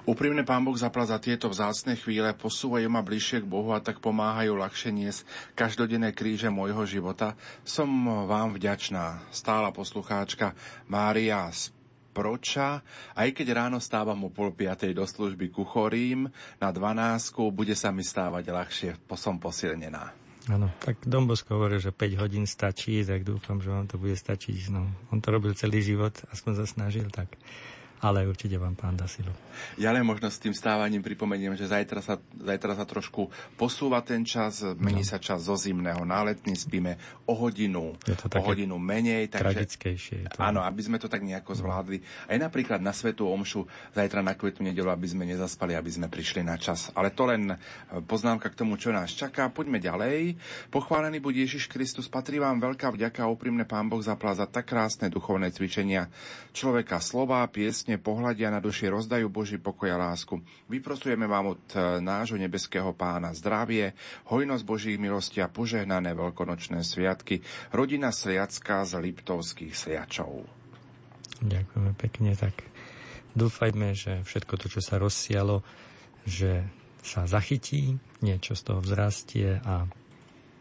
Úprimne 0.05 0.45
Pán 0.45 0.63
Boh 0.63 0.77
zapla 0.77 1.09
za 1.09 1.19
tieto 1.19 1.49
vzácne 1.49 1.97
chvíle, 1.97 2.37
posúvajú 2.37 2.87
ma 2.91 3.01
bližšie 3.01 3.43
k 3.43 3.51
Bohu 3.51 3.73
a 3.73 3.81
tak 3.81 4.03
pomáhajú 4.05 4.55
ľahšie 4.59 4.91
niesť 4.95 5.25
každodenné 5.57 6.13
kríže 6.13 6.53
môjho 6.53 6.85
života. 6.85 7.39
Som 7.63 7.89
vám 8.27 8.57
vďačná, 8.57 9.25
stála 9.35 9.75
poslucháčka 9.75 10.53
Mária 10.87 11.49
Proča, 12.15 12.79
aj 13.19 13.35
keď 13.35 13.67
ráno 13.67 13.83
stávam 13.83 14.23
o 14.23 14.31
pol 14.31 14.55
piatej 14.55 14.95
do 14.95 15.03
služby 15.03 15.51
kuchorím, 15.51 16.31
na 16.63 16.71
dvanásku 16.71 17.43
bude 17.51 17.75
sa 17.75 17.91
mi 17.91 18.07
stávať 18.07 18.55
ľahšie, 18.55 18.91
som 19.19 19.43
posilnená. 19.43 20.15
Áno, 20.47 20.71
tak 20.79 21.01
Dombosko 21.03 21.57
hovorí, 21.57 21.81
že 21.81 21.89
5 21.89 22.21
hodín 22.21 22.45
stačí, 22.45 23.01
tak 23.03 23.25
dúfam, 23.25 23.59
že 23.65 23.73
vám 23.73 23.89
to 23.89 23.97
bude 23.97 24.13
stačiť. 24.13 24.71
No, 24.71 24.87
on 25.09 25.19
to 25.25 25.33
robil 25.33 25.57
celý 25.57 25.81
život, 25.81 26.13
aspoň 26.31 26.53
sa 26.63 26.67
snažil, 26.69 27.09
tak 27.09 27.33
ale 28.05 28.29
určite 28.29 28.61
vám 28.61 28.77
pán 28.77 29.01
dá 29.01 29.09
silu. 29.09 29.33
Ja 29.81 29.89
len 29.97 30.05
možno 30.05 30.29
s 30.29 30.37
tým 30.37 30.53
stávaním 30.53 31.01
pripomeniem, 31.01 31.57
že 31.57 31.73
zajtra 31.73 32.05
sa, 32.05 32.21
zajtra 32.37 32.77
sa 32.77 32.85
trošku 32.85 33.33
posúva 33.57 34.05
ten 34.05 34.21
čas, 34.29 34.61
mení 34.77 35.01
no. 35.01 35.09
sa 35.09 35.17
čas 35.17 35.49
zo 35.49 35.57
zimného 35.57 36.05
na 36.05 36.21
letný, 36.21 36.53
spíme 36.53 37.01
o 37.25 37.33
hodinu, 37.33 37.97
o 37.97 38.41
hodinu 38.45 38.77
menej. 38.77 39.33
Takže, 39.33 39.41
tragickejšie. 39.41 40.17
Je 40.21 40.29
to... 40.29 40.45
Áno, 40.45 40.61
aby 40.61 40.85
sme 40.85 41.01
to 41.01 41.09
tak 41.09 41.25
nejako 41.25 41.57
zvládli. 41.57 42.05
Aj 42.29 42.37
napríklad 42.37 42.85
na 42.85 42.93
Svetu 42.93 43.25
Omšu, 43.25 43.65
zajtra 43.97 44.21
na 44.21 44.37
Kvetu 44.37 44.61
nedelu, 44.61 44.93
aby 44.93 45.09
sme 45.09 45.25
nezaspali, 45.25 45.73
aby 45.73 45.89
sme 45.89 46.13
prišli 46.13 46.45
na 46.45 46.61
čas. 46.61 46.93
Ale 46.93 47.09
to 47.09 47.25
len 47.25 47.57
poznámka 48.05 48.53
k 48.53 48.59
tomu, 48.61 48.77
čo 48.77 48.93
nás 48.93 49.17
čaká. 49.17 49.49
Poďme 49.49 49.81
ďalej. 49.81 50.37
Pochválený 50.69 51.25
buď 51.25 51.49
Ježiš 51.49 51.73
Kristus, 51.73 52.11
patrí 52.13 52.37
vám 52.37 52.61
veľká 52.61 52.93
vďaka 52.93 53.25
a 53.25 53.33
úprimne 53.33 53.65
Pán 53.65 53.89
Boh 53.89 54.05
zaplá 54.05 54.37
za 54.37 54.45
tak 54.45 54.69
krásne 54.69 55.09
duchovné 55.09 55.49
cvičenia 55.55 56.13
človeka 56.53 57.01
slova, 57.01 57.47
piesne, 57.49 57.94
milostne 57.95 58.11
pohľadia 58.11 58.51
na 58.51 58.59
duši, 58.59 58.91
rozdajú 58.91 59.31
Boží 59.31 59.57
pokoj 59.63 59.87
a 59.95 59.99
lásku. 60.11 60.43
Vyprosujeme 60.67 61.31
vám 61.31 61.55
od 61.55 61.63
e, 61.75 62.03
nášho 62.03 62.35
nebeského 62.35 62.91
pána 62.91 63.31
zdravie, 63.31 63.95
hojnosť 64.27 64.65
Božích 64.67 64.99
milostí 64.99 65.39
a 65.39 65.47
požehnané 65.47 66.11
veľkonočné 66.19 66.83
sviatky. 66.83 67.39
Rodina 67.71 68.11
Sliacka 68.11 68.83
z 68.83 68.99
Liptovských 68.99 69.75
Sliačov. 69.75 70.43
Ďakujeme 71.45 71.93
pekne, 71.95 72.35
tak 72.35 72.67
dúfajme, 73.39 73.95
že 73.95 74.27
všetko 74.27 74.55
to, 74.59 74.67
čo 74.67 74.81
sa 74.83 74.99
rozsialo, 74.99 75.63
že 76.27 76.67
sa 77.05 77.29
zachytí, 77.31 77.95
niečo 78.25 78.59
z 78.59 78.63
toho 78.65 78.81
vzrastie 78.83 79.61
a 79.63 79.87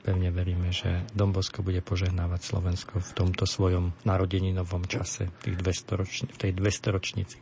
pevne 0.03 0.29
veríme, 0.35 0.75
že 0.75 1.07
Dombosko 1.15 1.63
bude 1.63 1.79
požehnávať 1.79 2.43
Slovensko 2.43 2.99
v 2.99 3.11
tomto 3.15 3.47
svojom 3.47 3.95
narodeninovom 4.03 4.83
čase, 4.83 5.31
tých 5.39 5.55
200 5.55 5.95
ročni, 5.95 6.27
v 6.35 6.37
tej 6.37 6.51
200 6.51 6.95
ročnici. 6.95 7.37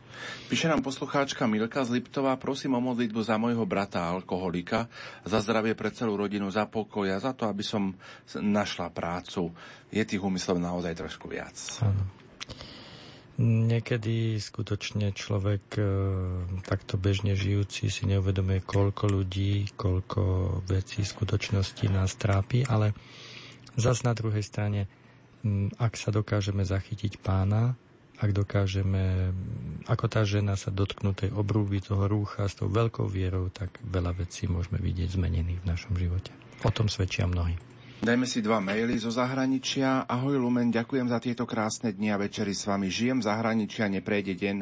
Píše 0.46 0.70
nám 0.70 0.86
poslucháčka 0.86 1.50
Milka 1.50 1.82
z 1.82 1.98
Liptova, 1.98 2.38
prosím 2.38 2.78
o 2.78 2.80
modlitbu 2.80 3.20
za 3.26 3.34
môjho 3.34 3.66
brata 3.66 4.06
alkoholika, 4.06 4.86
za 5.26 5.42
zdravie 5.42 5.74
pre 5.74 5.90
celú 5.90 6.14
rodinu, 6.14 6.46
za 6.54 6.70
pokoj 6.70 7.10
a 7.10 7.18
za 7.18 7.34
to, 7.34 7.50
aby 7.50 7.66
som 7.66 7.90
našla 8.38 8.94
prácu. 8.94 9.50
Je 9.90 10.06
tých 10.06 10.22
úmyslov 10.22 10.62
naozaj 10.62 10.94
trošku 10.94 11.26
viac. 11.26 11.58
Áno. 11.82 12.21
Niekedy 13.40 14.36
skutočne 14.36 15.16
človek 15.16 15.64
e, 15.80 15.84
takto 16.68 17.00
bežne 17.00 17.32
žijúci 17.32 17.88
si 17.88 18.04
neuvedomuje, 18.04 18.60
koľko 18.60 19.08
ľudí, 19.08 19.72
koľko 19.72 20.20
vecí 20.68 21.00
skutočnosti 21.00 21.88
nás 21.88 22.12
trápi, 22.20 22.68
ale 22.68 22.92
zas 23.72 24.04
na 24.04 24.12
druhej 24.12 24.44
strane, 24.44 24.84
ak 25.80 25.96
sa 25.96 26.12
dokážeme 26.12 26.60
zachytiť 26.60 27.24
pána, 27.24 27.72
ak 28.20 28.30
dokážeme, 28.30 29.34
ako 29.90 30.06
tá 30.06 30.22
žena 30.22 30.54
sa 30.54 30.70
dotknúť 30.70 31.26
tej 31.26 31.30
obrúby 31.34 31.82
toho 31.82 32.06
rúcha 32.06 32.46
s 32.46 32.54
tou 32.54 32.70
veľkou 32.70 33.08
vierou, 33.10 33.50
tak 33.50 33.80
veľa 33.82 34.14
vecí 34.14 34.46
môžeme 34.46 34.78
vidieť 34.78 35.18
zmenených 35.18 35.64
v 35.64 35.68
našom 35.72 35.96
živote. 35.98 36.30
O 36.62 36.70
tom 36.70 36.86
svedčia 36.86 37.26
mnohí. 37.26 37.71
Dajme 38.02 38.26
si 38.26 38.42
dva 38.42 38.58
maily 38.58 38.98
zo 38.98 39.14
zahraničia. 39.14 40.10
Ahoj 40.10 40.34
Lumen, 40.34 40.74
ďakujem 40.74 41.06
za 41.06 41.22
tieto 41.22 41.46
krásne 41.46 41.94
dni 41.94 42.10
a 42.10 42.18
večery 42.18 42.50
s 42.50 42.66
vami. 42.66 42.90
Žijem 42.90 43.22
v 43.22 43.26
zahraničí 43.30 43.78
a 43.78 43.86
neprejde 43.86 44.34
deň, 44.34 44.56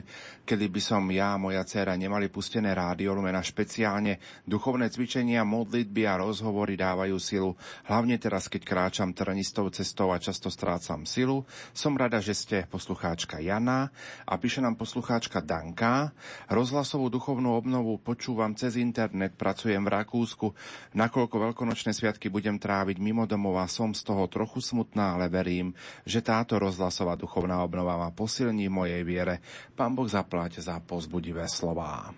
kedy 0.44 0.68
by 0.68 0.80
som 0.84 1.08
ja 1.08 1.32
a 1.32 1.40
moja 1.40 1.64
dcéra 1.64 1.96
nemali 1.96 2.28
pustené 2.28 2.76
rádio 2.76 3.16
Lumen 3.16 3.32
a 3.32 3.40
špeciálne 3.40 4.20
duchovné 4.44 4.92
cvičenia, 4.92 5.40
modlitby 5.48 6.04
a 6.04 6.20
rozhovory 6.20 6.76
dávajú 6.76 7.16
silu. 7.16 7.56
Hlavne 7.88 8.20
teraz, 8.20 8.44
keď 8.44 8.60
kráčam 8.60 9.16
trnistou 9.16 9.72
cestou 9.72 10.12
a 10.12 10.20
často 10.20 10.52
strácam 10.52 11.08
silu. 11.08 11.48
Som 11.72 11.96
rada, 11.96 12.20
že 12.20 12.36
ste 12.36 12.68
poslucháčka 12.68 13.40
Jana 13.40 13.88
a 14.28 14.36
píše 14.36 14.60
nám 14.60 14.76
poslucháčka 14.76 15.40
Danka. 15.40 16.12
Rozhlasovú 16.52 17.08
duchovnú 17.08 17.56
obnovu 17.56 17.96
počúvam 18.04 18.52
cez 18.52 18.76
internet, 18.76 19.32
pracujem 19.32 19.80
v 19.80 19.96
Rakúsku. 19.96 20.52
Nakoľko 20.92 21.36
veľkonočné 21.40 21.96
sviatky 21.96 22.28
budem 22.28 22.60
tráviť 22.60 23.00
mimo 23.00 23.29
domova, 23.30 23.70
som 23.70 23.94
z 23.94 24.02
toho 24.02 24.26
trochu 24.26 24.58
smutná, 24.58 25.14
ale 25.14 25.30
verím, 25.30 25.70
že 26.02 26.18
táto 26.18 26.58
rozhlasová 26.58 27.14
duchovná 27.14 27.62
obnova 27.62 27.94
ma 27.94 28.10
posilní 28.10 28.66
v 28.66 28.74
mojej 28.74 29.02
viere. 29.06 29.38
Pán 29.78 29.94
Boh 29.94 30.10
zaplať 30.10 30.58
za 30.58 30.82
pozbudivé 30.82 31.46
slová. 31.46 32.10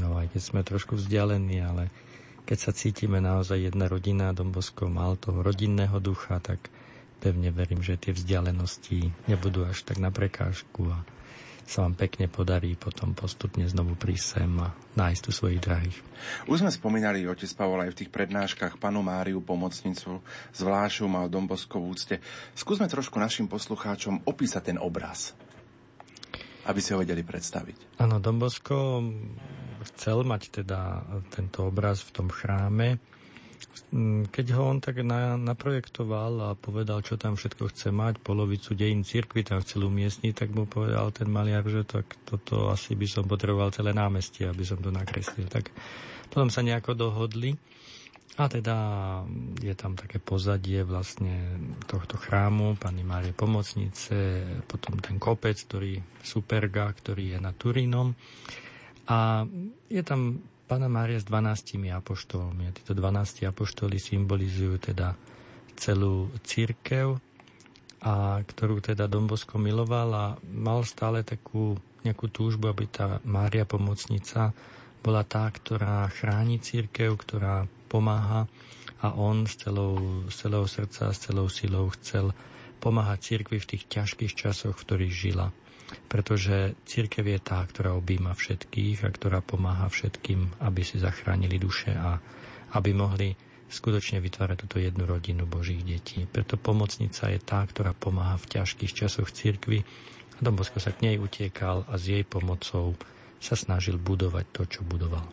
No 0.00 0.16
aj 0.16 0.32
keď 0.32 0.42
sme 0.42 0.60
trošku 0.64 0.96
vzdialení, 0.96 1.60
ale 1.60 1.92
keď 2.48 2.58
sa 2.58 2.72
cítime 2.72 3.20
naozaj 3.20 3.68
jedna 3.68 3.88
rodina, 3.92 4.32
Dombosko 4.32 4.88
mal 4.88 5.20
toho 5.20 5.44
rodinného 5.44 6.00
ducha, 6.00 6.40
tak 6.40 6.72
pevne 7.20 7.50
verím, 7.50 7.80
že 7.80 8.00
tie 8.00 8.12
vzdialenosti 8.14 9.28
nebudú 9.28 9.66
až 9.66 9.82
tak 9.82 9.98
na 9.98 10.14
prekážku 10.14 10.88
a 10.92 11.02
sa 11.66 11.82
vám 11.82 11.98
pekne 11.98 12.30
podarí 12.30 12.78
potom 12.78 13.10
postupne 13.12 13.66
znovu 13.66 13.98
prísť 13.98 14.26
sem 14.38 14.52
a 14.62 14.70
nájsť 14.94 15.22
tu 15.26 15.30
svojich 15.34 15.60
drahých. 15.60 15.98
Už 16.46 16.62
sme 16.62 16.70
spomínali, 16.70 17.26
otec 17.26 17.50
Pavol, 17.58 17.82
aj 17.82 17.90
v 17.90 17.98
tých 18.06 18.10
prednáškach 18.14 18.78
panu 18.78 19.02
Máriu, 19.02 19.42
pomocnicu, 19.42 20.22
zvlášťu 20.54 21.04
mal 21.10 21.26
Dombosko 21.26 21.82
v 21.82 21.86
úcte. 21.90 22.16
Skúsme 22.54 22.86
trošku 22.86 23.18
našim 23.18 23.50
poslucháčom 23.50 24.22
opísať 24.24 24.72
ten 24.72 24.78
obraz, 24.78 25.34
aby 26.70 26.78
si 26.78 26.94
ho 26.94 27.02
vedeli 27.02 27.26
predstaviť. 27.26 27.98
Áno, 27.98 28.22
Dombosko 28.22 29.02
chcel 29.94 30.22
mať 30.22 30.62
teda 30.62 31.02
tento 31.34 31.66
obraz 31.66 32.02
v 32.06 32.10
tom 32.14 32.28
chráme, 32.30 33.02
keď 34.32 34.46
ho 34.56 34.62
on 34.66 34.78
tak 34.80 35.00
na, 35.04 35.36
naprojektoval 35.36 36.32
a 36.52 36.58
povedal, 36.58 37.04
čo 37.04 37.20
tam 37.20 37.36
všetko 37.36 37.70
chce 37.70 37.88
mať, 37.92 38.18
polovicu 38.20 38.72
dejín 38.72 39.04
cirkvi 39.04 39.44
tam 39.44 39.60
chcel 39.60 39.86
umiestniť, 39.86 40.32
tak 40.32 40.48
mu 40.52 40.64
povedal 40.64 41.12
ten 41.12 41.28
maliar, 41.28 41.64
že 41.64 41.84
tak 41.84 42.08
toto 42.24 42.72
asi 42.72 42.96
by 42.96 43.06
som 43.06 43.24
potreboval 43.28 43.70
celé 43.70 43.92
námestie, 43.92 44.48
aby 44.48 44.64
som 44.64 44.80
to 44.80 44.88
nakreslil. 44.88 45.46
Tak 45.46 45.70
potom 46.32 46.48
sa 46.48 46.64
nejako 46.64 46.96
dohodli. 46.96 47.54
A 48.36 48.52
teda 48.52 48.76
je 49.64 49.72
tam 49.72 49.96
také 49.96 50.20
pozadie 50.20 50.84
vlastne 50.84 51.56
tohto 51.88 52.20
chrámu, 52.20 52.76
pani 52.76 53.00
Márie 53.00 53.32
Pomocnice, 53.32 54.44
potom 54.68 55.00
ten 55.00 55.16
kopec, 55.16 55.56
ktorý 55.56 55.96
Superga, 56.20 56.92
ktorý 56.92 57.32
je 57.32 57.38
na 57.40 57.56
Turínom. 57.56 58.12
A 59.08 59.48
je 59.88 60.02
tam 60.04 60.44
Pána 60.66 60.90
Mária 60.90 61.22
s 61.22 61.26
12 61.30 61.78
apoštolmi. 61.94 62.66
A 62.66 62.74
títo 62.74 62.90
12 62.90 63.46
apoštoli 63.46 64.02
symbolizujú 64.02 64.82
teda 64.82 65.14
celú 65.78 66.34
církev, 66.42 67.22
a 68.02 68.42
ktorú 68.42 68.82
teda 68.82 69.06
Dombosko 69.06 69.62
miloval 69.62 70.10
a 70.10 70.26
mal 70.42 70.82
stále 70.82 71.22
takú 71.22 71.78
nejakú 72.02 72.26
túžbu, 72.34 72.66
aby 72.66 72.90
tá 72.90 73.22
Mária 73.22 73.62
pomocnica 73.62 74.50
bola 75.06 75.22
tá, 75.22 75.46
ktorá 75.46 76.10
chráni 76.10 76.58
církev, 76.58 77.14
ktorá 77.14 77.70
pomáha 77.86 78.50
a 78.98 79.14
on 79.14 79.46
z, 79.46 79.70
celou, 79.70 80.26
z 80.26 80.34
celého 80.34 80.66
srdca, 80.66 81.14
s 81.14 81.18
celou 81.30 81.46
silou 81.46 81.94
chcel 81.94 82.34
pomáhať 82.82 83.22
církvi 83.22 83.62
v 83.62 83.68
tých 83.70 83.86
ťažkých 83.86 84.32
časoch, 84.34 84.74
v 84.74 84.82
ktorých 84.82 85.14
žila. 85.14 85.54
Pretože 86.10 86.74
církev 86.86 87.22
je 87.22 87.38
tá, 87.38 87.62
ktorá 87.62 87.94
objíma 87.94 88.34
všetkých 88.34 89.06
a 89.06 89.08
ktorá 89.10 89.38
pomáha 89.42 89.86
všetkým, 89.86 90.62
aby 90.62 90.82
si 90.82 90.98
zachránili 90.98 91.58
duše 91.58 91.94
a 91.94 92.18
aby 92.74 92.90
mohli 92.90 93.34
skutočne 93.66 94.22
vytvárať 94.22 94.56
túto 94.66 94.78
jednu 94.78 95.06
rodinu 95.06 95.46
Božích 95.46 95.82
detí. 95.82 96.26
Preto 96.26 96.54
pomocnica 96.58 97.30
je 97.30 97.40
tá, 97.42 97.66
ktorá 97.66 97.94
pomáha 97.94 98.38
v 98.38 98.58
ťažkých 98.58 98.92
časoch 98.94 99.30
církvy. 99.34 99.82
A 100.36 100.38
Don 100.42 100.54
sa 100.58 100.92
k 100.92 101.02
nej 101.02 101.16
utiekal 101.18 101.82
a 101.88 101.94
s 101.98 102.12
jej 102.12 102.22
pomocou 102.22 102.94
sa 103.40 103.54
snažil 103.54 103.98
budovať 104.00 104.46
to, 104.52 104.64
čo 104.66 104.82
budoval. 104.82 105.28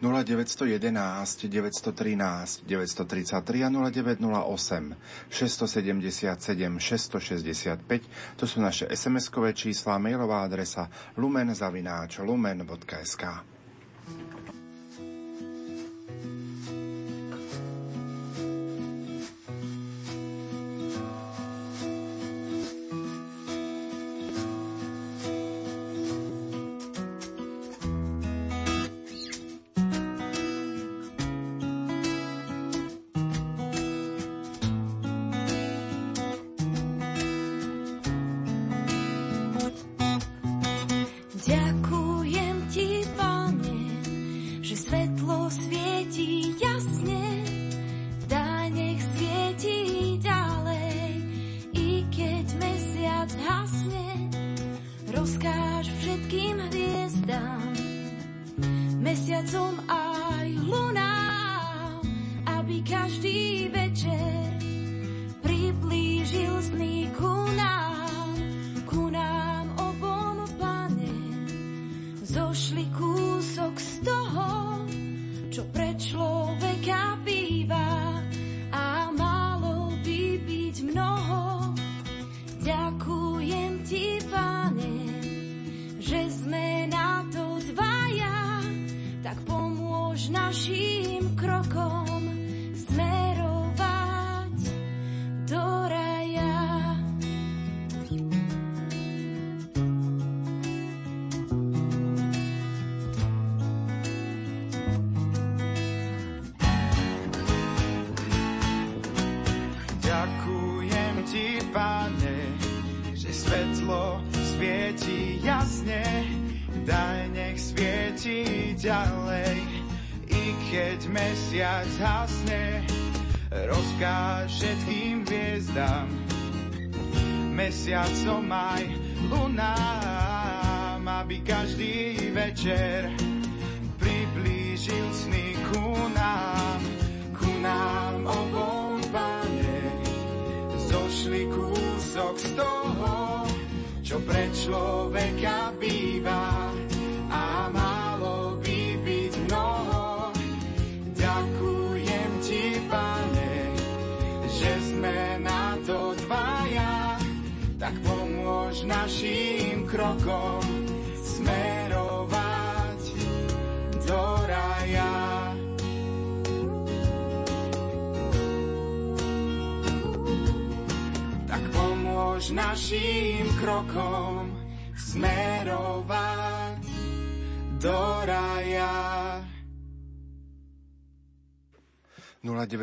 0911 0.00 1.48
913 1.50 2.64
933 2.64 3.64
a 3.66 3.70
0908 3.70 4.94
677 5.30 6.78
665 6.78 8.38
to 8.38 8.46
sú 8.46 8.60
naše 8.62 8.86
SMS-kové 8.86 9.52
čísla, 9.54 9.98
mailová 9.98 10.42
adresa 10.46 10.88
lumen.lumen.sk 11.18 13.24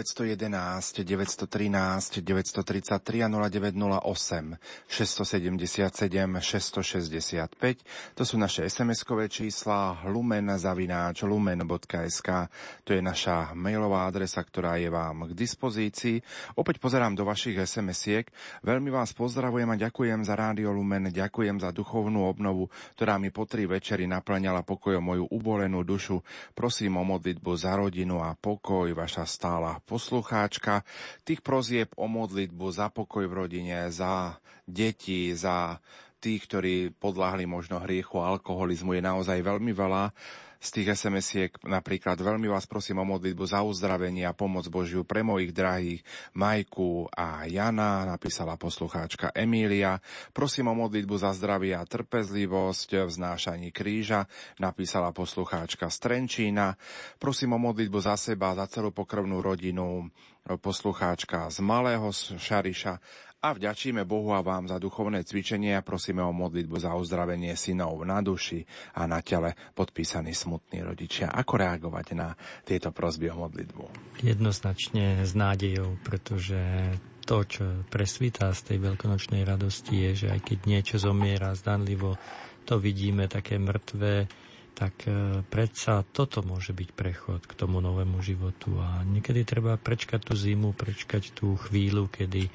lumen.sk0911 0.06 1.04
913 1.04 2.22
933 2.22 3.24
a 3.24 3.30
0908 3.30 4.58
677 4.88 6.42
665. 6.42 8.14
To 8.14 8.24
sú 8.26 8.38
naše 8.38 8.70
SMS-kové 8.70 9.26
čísla 9.30 10.06
lumen 10.06 10.54
zavináč 10.58 11.26
lumen.sk. 11.26 12.30
To 12.86 12.90
je 12.94 13.02
naša 13.02 13.58
mailová 13.58 14.06
adresa, 14.06 14.46
ktorá 14.46 14.78
je 14.78 14.94
vám 14.94 15.26
k 15.30 15.32
dispozícii. 15.34 16.22
Opäť 16.54 16.78
pozerám 16.78 17.18
do 17.18 17.26
vašich 17.26 17.58
SMS-iek. 17.58 18.30
Veľmi 18.62 18.94
vás 18.94 19.14
pozdravujem 19.18 19.74
a 19.74 19.80
ďakujem 19.80 20.22
za 20.22 20.38
Rádio 20.38 20.70
Lumen, 20.70 21.10
ďakujem 21.10 21.58
za 21.58 21.74
duchovnú 21.74 22.30
obnovu, 22.30 22.70
ktorá 22.94 23.18
mi 23.18 23.34
po 23.34 23.50
tri 23.50 23.66
večeri 23.66 24.06
naplňala 24.06 24.62
pokojom 24.62 25.02
moju 25.02 25.26
ubolenú 25.34 25.82
dušu. 25.82 26.22
Prosím 26.54 27.02
o 27.02 27.04
modlitbu 27.08 27.52
za 27.58 27.74
rodinu 27.74 28.22
a 28.22 28.38
pokoj, 28.38 28.92
vaša 28.94 29.26
stála 29.26 29.80
poslucháčka. 29.96 30.84
Tých 31.24 31.40
prozieb 31.40 31.96
o 31.96 32.12
modlitbu 32.12 32.68
za 32.76 32.92
pokoj 32.92 33.24
v 33.24 33.48
rodine, 33.48 33.88
za 33.88 34.36
deti, 34.68 35.32
za 35.32 35.80
tých, 36.20 36.44
ktorí 36.52 36.76
podľahli 37.00 37.48
možno 37.48 37.80
hriechu 37.80 38.20
alkoholizmu 38.20 38.98
je 38.98 39.04
naozaj 39.06 39.40
veľmi 39.40 39.72
veľa 39.72 40.12
z 40.66 40.82
tých 40.82 40.98
SMS-iek 40.98 41.62
napríklad 41.70 42.18
veľmi 42.18 42.50
vás 42.50 42.66
prosím 42.66 43.06
o 43.06 43.06
modlitbu 43.06 43.46
za 43.46 43.62
uzdravenie 43.62 44.26
a 44.26 44.34
pomoc 44.34 44.66
Božiu 44.74 45.06
pre 45.06 45.22
mojich 45.22 45.54
drahých 45.54 46.02
Majku 46.34 47.06
a 47.14 47.46
Jana, 47.46 48.02
napísala 48.10 48.58
poslucháčka 48.58 49.30
Emília. 49.38 50.02
Prosím 50.34 50.74
o 50.74 50.76
modlitbu 50.76 51.22
za 51.22 51.38
zdravie 51.38 51.78
a 51.78 51.86
trpezlivosť 51.86 53.06
v 53.06 53.10
znášaní 53.14 53.70
kríža, 53.70 54.26
napísala 54.58 55.14
poslucháčka 55.14 55.86
Strenčína. 55.86 56.74
Prosím 57.22 57.54
o 57.54 57.60
modlitbu 57.62 58.02
za 58.02 58.18
seba, 58.18 58.58
za 58.58 58.66
celú 58.66 58.90
pokrvnú 58.90 59.46
rodinu, 59.46 60.10
poslucháčka 60.46 61.50
z 61.50 61.58
Malého 61.66 62.14
Šariša 62.14 63.02
a 63.42 63.54
vďačíme 63.54 64.08
Bohu 64.10 64.34
a 64.34 64.42
vám 64.42 64.66
za 64.66 64.82
duchovné 64.82 65.22
cvičenie 65.22 65.78
a 65.78 65.86
prosíme 65.86 66.26
o 66.26 66.34
modlitbu 66.34 66.76
za 66.82 66.98
uzdravenie 66.98 67.54
synov 67.54 68.02
na 68.02 68.18
duši 68.24 68.66
a 68.98 69.06
na 69.06 69.22
tele 69.22 69.54
podpísaní 69.78 70.34
smutní 70.34 70.82
rodičia. 70.82 71.30
Ako 71.30 71.62
reagovať 71.62 72.06
na 72.18 72.34
tieto 72.66 72.90
prosby 72.90 73.30
o 73.30 73.46
modlitbu? 73.46 73.84
Jednoznačne 74.26 75.22
s 75.22 75.38
nádejou, 75.38 76.02
pretože 76.02 76.58
to, 77.26 77.46
čo 77.46 77.86
presvítá 77.90 78.50
z 78.54 78.74
tej 78.74 78.78
veľkonočnej 78.82 79.46
radosti 79.46 80.10
je, 80.10 80.26
že 80.26 80.28
aj 80.34 80.42
keď 80.42 80.60
niečo 80.66 80.98
zomiera 80.98 81.54
zdanlivo, 81.54 82.18
to 82.66 82.82
vidíme 82.82 83.30
také 83.30 83.62
mŕtve, 83.62 84.26
tak 84.76 85.08
e, 85.08 85.42
predsa 85.48 86.04
toto 86.04 86.44
môže 86.44 86.76
byť 86.76 86.90
prechod 86.92 87.42
k 87.48 87.54
tomu 87.56 87.80
novému 87.80 88.20
životu 88.20 88.76
a 88.82 89.06
niekedy 89.08 89.48
treba 89.48 89.80
prečkať 89.80 90.22
tú 90.22 90.34
zimu, 90.36 90.76
prečkať 90.76 91.32
tú 91.32 91.56
chvíľu, 91.56 92.12
kedy 92.12 92.52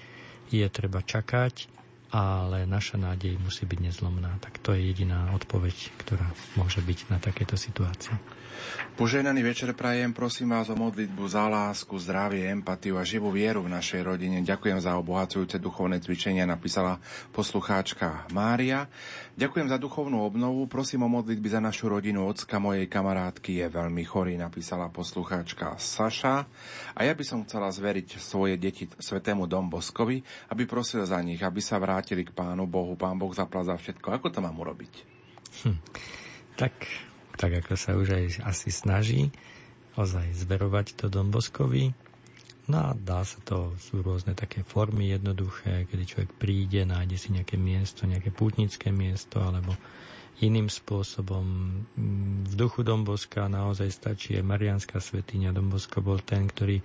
je 0.50 0.66
treba 0.66 1.00
čakať, 1.00 1.70
ale 2.10 2.66
naša 2.66 2.98
nádej 2.98 3.38
musí 3.38 3.64
byť 3.64 3.78
nezlomná. 3.80 4.42
Tak 4.42 4.58
to 4.58 4.74
je 4.74 4.82
jediná 4.82 5.30
odpoveď, 5.32 5.94
ktorá 6.02 6.26
môže 6.58 6.82
byť 6.82 6.98
na 7.08 7.22
takéto 7.22 7.54
situácie. 7.54 8.10
Poženaný 9.00 9.40
večer 9.40 9.72
prajem, 9.72 10.12
prosím 10.12 10.52
vás 10.52 10.68
o 10.68 10.76
modlitbu 10.76 11.24
za 11.24 11.48
lásku, 11.48 11.96
zdravie, 11.96 12.44
empatiu 12.52 13.00
a 13.00 13.06
živú 13.06 13.32
vieru 13.32 13.64
v 13.64 13.72
našej 13.72 14.04
rodine. 14.04 14.44
Ďakujem 14.44 14.76
za 14.76 14.92
obohacujúce 15.00 15.56
duchovné 15.56 16.04
cvičenia, 16.04 16.44
napísala 16.44 17.00
poslucháčka 17.32 18.28
Mária. 18.28 18.92
Ďakujem 19.40 19.72
za 19.72 19.80
duchovnú 19.80 20.20
obnovu, 20.20 20.68
prosím 20.68 21.08
o 21.08 21.12
modlitby 21.12 21.48
za 21.48 21.64
našu 21.64 21.88
rodinu. 21.88 22.28
Ocka 22.28 22.60
mojej 22.60 22.84
kamarátky 22.92 23.64
je 23.64 23.66
veľmi 23.72 24.04
chorý, 24.04 24.36
napísala 24.36 24.92
poslucháčka 24.92 25.80
Saša. 25.80 26.44
A 26.92 27.00
ja 27.00 27.16
by 27.16 27.24
som 27.24 27.40
chcela 27.48 27.72
zveriť 27.72 28.20
svoje 28.20 28.60
deti 28.60 28.84
svetému 28.84 29.48
Domboskovi, 29.48 30.20
aby 30.52 30.68
prosil 30.68 31.08
za 31.08 31.16
nich, 31.24 31.40
aby 31.40 31.64
sa 31.64 31.80
vrátili 31.80 32.28
k 32.28 32.36
Pánu 32.36 32.68
Bohu. 32.68 33.00
Pán 33.00 33.16
Boh 33.16 33.32
zapla 33.32 33.64
za 33.64 33.80
všetko. 33.80 34.12
Ako 34.20 34.28
to 34.28 34.44
mám 34.44 34.60
urobiť? 34.60 34.92
Hm. 35.64 35.78
Tak 36.60 37.09
tak 37.40 37.64
ako 37.64 37.72
sa 37.72 37.96
už 37.96 38.08
aj 38.12 38.24
asi 38.44 38.68
snaží 38.68 39.32
ozaj 39.96 40.36
zverovať 40.36 41.00
to 41.00 41.08
Domboskovi. 41.08 41.96
No 42.68 42.76
a 42.76 42.90
dá 42.92 43.24
sa 43.24 43.40
to, 43.42 43.74
sú 43.80 44.04
rôzne 44.04 44.36
také 44.36 44.62
formy 44.62 45.10
jednoduché, 45.10 45.88
kedy 45.88 46.04
človek 46.04 46.30
príde, 46.36 46.84
nájde 46.84 47.16
si 47.16 47.28
nejaké 47.32 47.56
miesto, 47.56 48.04
nejaké 48.04 48.30
pútnické 48.30 48.94
miesto, 48.94 49.40
alebo 49.42 49.74
iným 50.44 50.70
spôsobom. 50.70 51.44
V 52.46 52.54
duchu 52.54 52.86
Domboska 52.86 53.50
naozaj 53.50 53.90
stačí 53.90 54.38
aj 54.38 54.44
Marianská 54.46 55.02
svetiňa. 55.02 55.56
Dombosko 55.56 55.98
bol 56.04 56.22
ten, 56.22 56.46
ktorý 56.46 56.78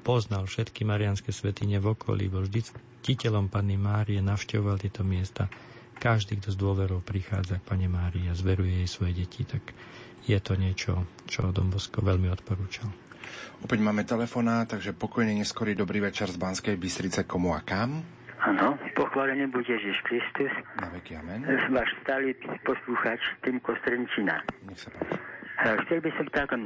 poznal 0.00 0.44
všetky 0.44 0.84
marianské 0.84 1.32
svetine 1.32 1.80
v 1.80 1.96
okolí, 1.96 2.28
bol 2.28 2.44
vždy 2.44 2.60
titeľom 3.00 3.48
Panny 3.48 3.80
Márie, 3.80 4.20
navštevoval 4.20 4.76
tieto 4.76 5.00
miesta 5.00 5.48
každý, 6.00 6.40
kto 6.40 6.48
s 6.50 6.56
dôverou 6.56 7.04
prichádza 7.04 7.60
k 7.60 7.68
Pane 7.68 7.86
Márii 7.92 8.32
a 8.32 8.34
zveruje 8.34 8.80
jej 8.80 8.88
svoje 8.88 9.12
deti, 9.20 9.44
tak 9.44 9.76
je 10.24 10.38
to 10.40 10.56
niečo, 10.56 11.04
čo 11.28 11.52
Dombosko 11.52 12.00
veľmi 12.00 12.32
odporúčal. 12.32 12.88
Opäť 13.60 13.78
máme 13.84 14.08
telefoná, 14.08 14.64
takže 14.64 14.96
pokojne 14.96 15.36
neskorý 15.36 15.76
dobrý 15.76 16.00
večer 16.00 16.32
z 16.32 16.40
Banskej 16.40 16.80
Bystrice. 16.80 17.28
Komu 17.28 17.52
a 17.52 17.60
kam? 17.60 18.00
Áno, 18.40 18.80
pochválený 18.96 19.52
bude 19.52 19.68
Ježiš 19.68 20.00
Kristus. 20.08 20.48
Na 20.80 20.88
veky 20.88 21.20
amen. 21.20 21.44
Váš 21.68 21.92
stály 22.00 22.32
poslucháč 22.64 23.20
Tým 23.44 23.60
Kostrenčina. 23.60 24.40
Nech 24.64 24.80
sa 24.80 24.88
páči. 24.96 25.29
Chcel 25.60 26.00
by 26.00 26.10
som 26.16 26.26
tak 26.32 26.56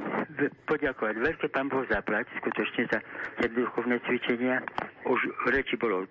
poďakovať. 0.71 1.15
Veľké 1.19 1.47
pán 1.51 1.67
Boh 1.67 1.83
zaplať 1.91 2.31
skutočne 2.39 2.87
za 2.95 2.99
tie 3.43 3.51
duchovné 3.51 3.99
cvičenia. 4.07 4.63
Už 5.03 5.19
reči 5.51 5.75
bolo, 5.75 6.07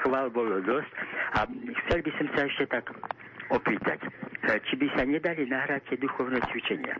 chvál 0.00 0.32
bolo 0.32 0.56
dosť. 0.64 0.90
A 1.36 1.44
chcel 1.84 2.00
by 2.00 2.10
som 2.16 2.26
sa 2.32 2.40
ešte 2.48 2.64
tak 2.72 2.88
opýtať, 3.52 4.00
či 4.64 4.74
by 4.80 4.86
sa 4.96 5.04
nedali 5.04 5.44
nahrať 5.44 5.92
tie 5.92 5.98
duchovné 6.00 6.40
cvičenia. 6.48 6.96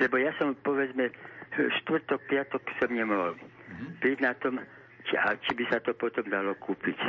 Lebo 0.00 0.16
ja 0.16 0.32
som, 0.40 0.56
povedzme, 0.64 1.12
štvrtok, 1.52 2.24
piatok 2.30 2.62
som 2.80 2.88
nemohol 2.88 3.36
byť 4.00 4.18
na 4.24 4.32
tom 4.40 4.56
a 5.16 5.36
či 5.36 5.54
by 5.56 5.64
sa 5.68 5.80
to 5.80 5.94
potom 5.96 6.24
dalo 6.28 6.54
kúpiť? 6.56 6.96
E, 7.00 7.08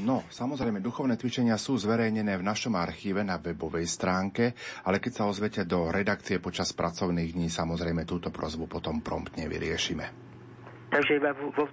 no, 0.00 0.24
samozrejme, 0.28 0.84
duchovné 0.84 1.16
cvičenia 1.16 1.56
sú 1.56 1.80
zverejnené 1.80 2.36
v 2.36 2.44
našom 2.44 2.76
archíve 2.76 3.24
na 3.24 3.40
webovej 3.40 3.88
stránke, 3.88 4.52
ale 4.84 5.00
keď 5.00 5.12
sa 5.12 5.24
ozvete 5.28 5.64
do 5.64 5.88
redakcie 5.88 6.38
počas 6.38 6.72
pracovných 6.76 7.32
dní, 7.32 7.48
samozrejme 7.48 8.04
túto 8.04 8.28
prozbu 8.28 8.68
potom 8.68 9.00
promptne 9.00 9.48
vyriešime. 9.48 10.06
Takže 10.92 11.16
iba 11.16 11.32
vo, 11.32 11.48
vo, 11.56 11.64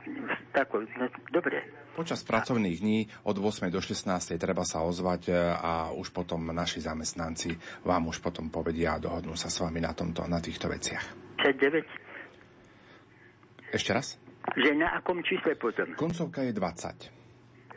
tako, 0.55 0.87
no, 0.95 1.11
dobre. 1.27 1.59
Počas 1.91 2.23
pracovných 2.23 2.79
dní 2.79 3.03
od 3.27 3.35
8. 3.35 3.67
do 3.67 3.83
16. 3.83 4.39
treba 4.39 4.63
sa 4.63 4.87
ozvať 4.87 5.27
e, 5.27 5.35
a 5.59 5.91
už 5.91 6.15
potom 6.15 6.39
naši 6.55 6.79
zamestnanci 6.79 7.51
vám 7.83 8.07
už 8.07 8.23
potom 8.23 8.47
povedia 8.47 8.95
a 8.95 9.01
dohodnú 9.03 9.35
sa 9.35 9.51
s 9.51 9.59
vami 9.59 9.83
na, 9.83 9.91
tomto, 9.91 10.23
na 10.23 10.39
týchto 10.39 10.71
veciach. 10.71 11.03
9. 11.43 13.75
Ešte 13.75 13.91
raz? 13.91 14.28
Že 14.55 14.71
na 14.75 14.95
akom 14.97 15.19
čísle 15.23 15.55
potom? 15.55 15.93
Koncovka 15.95 16.41
je 16.47 16.53
20. 16.55 17.19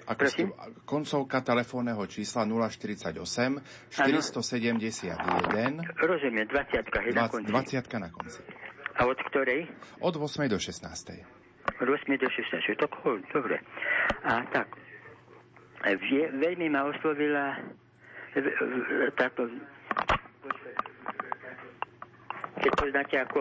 Ako 0.03 0.27
ste, 0.27 0.51
koncovka 0.83 1.47
telefónneho 1.47 2.03
čísla 2.11 2.43
048 2.43 3.15
471. 3.95 5.15
Rozumiem, 5.95 6.47
20 6.51 6.75
je 6.75 7.13
20, 7.15 7.15
na 7.15 7.31
konci. 7.31 7.51
20 7.51 8.03
na 8.03 8.11
konci. 8.11 8.41
A 8.99 9.07
od 9.07 9.19
ktorej? 9.31 9.71
Od 10.03 10.15
8 10.19 10.51
do 10.51 10.59
16. 10.59 10.91
Od 11.79 11.89
8 11.89 12.19
do 12.19 12.29
16. 12.29 12.83
To 12.83 12.87
cool, 12.99 13.23
dobre. 13.31 13.63
A 14.27 14.43
tak, 14.51 14.75
vie, 15.87 16.29
veľmi 16.35 16.67
ma 16.67 16.91
oslovila 16.91 17.63
táto 19.15 19.45
keď 22.63 22.73
poznáte 22.79 23.17
ako 23.19 23.39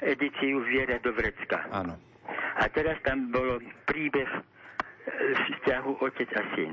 edíciu 0.00 0.62
Viera 0.64 0.96
do 1.02 1.10
Vrecka. 1.12 1.66
Áno. 1.74 1.98
A 2.60 2.64
teraz 2.70 2.98
tam 3.06 3.32
bolo 3.32 3.58
príbeh 3.86 4.28
e, 4.28 4.40
vzťahu 5.34 5.90
otec 6.00 6.30
a 6.36 6.42
syn. 6.56 6.72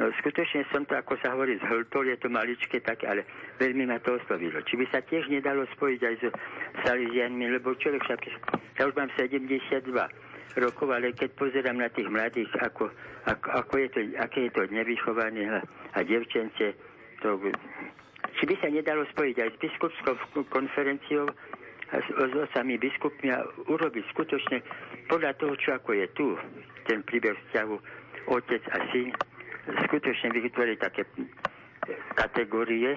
No 0.00 0.08
skutočne 0.18 0.64
som 0.72 0.88
to, 0.88 0.96
ako 0.96 1.20
sa 1.20 1.36
hovorí, 1.36 1.60
zhltol, 1.60 2.08
je 2.08 2.16
to 2.16 2.32
maličké 2.32 2.80
také, 2.80 3.06
ale 3.06 3.28
veľmi 3.60 3.84
ma 3.84 4.00
to 4.00 4.16
oslovilo. 4.16 4.58
Či 4.64 4.80
by 4.80 4.86
sa 4.88 5.04
tiež 5.04 5.28
nedalo 5.28 5.68
spojiť 5.76 6.00
aj 6.00 6.14
so 6.18 6.28
Salizianmi, 6.82 7.46
lebo 7.52 7.76
človek 7.76 8.00
však, 8.00 8.20
ja 8.80 8.88
už 8.88 8.96
mám 8.96 9.12
72 9.14 9.92
rokov, 10.58 10.88
ale 10.90 11.12
keď 11.12 11.30
pozerám 11.36 11.76
na 11.76 11.92
tých 11.92 12.08
mladých, 12.08 12.50
ako, 12.64 12.88
ako, 13.28 13.48
ako 13.52 13.74
je 13.78 13.88
to, 13.92 14.00
aké 14.16 14.48
je 14.48 14.52
to 14.56 14.62
nevychovanie 14.72 15.44
a, 15.46 15.60
a 15.94 15.98
devčence, 16.02 16.72
to, 17.20 17.28
či 18.40 18.42
by 18.48 18.54
sa 18.58 18.68
nedalo 18.72 19.04
spojiť 19.12 19.36
aj 19.38 19.48
s 19.54 19.60
biskupskou 19.60 20.14
konferenciou 20.48 21.28
s, 22.00 22.08
osami 22.48 22.80
biskupmi 22.80 23.28
a 23.28 23.44
urobiť 23.68 24.04
skutočne 24.16 24.64
podľa 25.12 25.36
toho, 25.36 25.54
čo 25.60 25.76
ako 25.76 25.92
je 25.92 26.06
tu, 26.16 26.26
ten 26.88 27.04
príbeh 27.04 27.36
vzťahu 27.48 27.76
otec 28.32 28.62
a 28.72 28.78
syn, 28.94 29.12
skutočne 29.88 30.32
vytvoriť 30.32 30.78
také 30.80 31.02
kategórie 32.14 32.94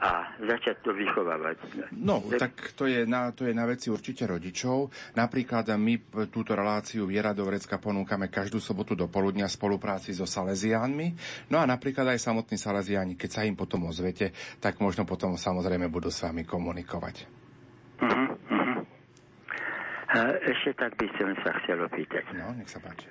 a 0.00 0.32
začať 0.40 0.80
to 0.80 0.96
vychovávať. 0.96 1.56
No, 1.92 2.24
tak 2.40 2.72
to 2.72 2.88
je, 2.88 3.04
na, 3.04 3.36
to 3.36 3.44
je 3.44 3.52
na 3.52 3.68
veci 3.68 3.92
určite 3.92 4.24
rodičov. 4.24 4.88
Napríklad 5.12 5.76
my 5.76 6.16
túto 6.32 6.56
reláciu 6.56 7.04
Viera 7.04 7.36
do 7.36 7.44
Vrecka 7.44 7.76
ponúkame 7.76 8.32
každú 8.32 8.64
sobotu 8.64 8.96
do 8.96 9.12
poludnia 9.12 9.44
v 9.44 9.60
spolupráci 9.60 10.16
so 10.16 10.24
Salesiánmi. 10.24 11.12
No 11.52 11.60
a 11.60 11.68
napríklad 11.68 12.16
aj 12.16 12.32
samotní 12.32 12.56
Salesiáni, 12.56 13.20
keď 13.20 13.30
sa 13.30 13.44
im 13.44 13.52
potom 13.52 13.92
ozvete, 13.92 14.32
tak 14.56 14.80
možno 14.80 15.04
potom 15.04 15.36
samozrejme 15.36 15.92
budú 15.92 16.08
s 16.08 16.24
vami 16.24 16.48
komunikovať. 16.48 17.39
Uh-huh, 18.00 18.28
uh-huh. 18.50 18.78
Ešte 20.42 20.74
tak 20.74 20.98
by 20.98 21.06
som 21.14 21.30
sa 21.46 21.54
chcel 21.62 21.78
opýtať. 21.86 22.24
No, 22.34 22.50
nech 22.56 22.66
sa 22.66 22.82
páči. 22.82 23.06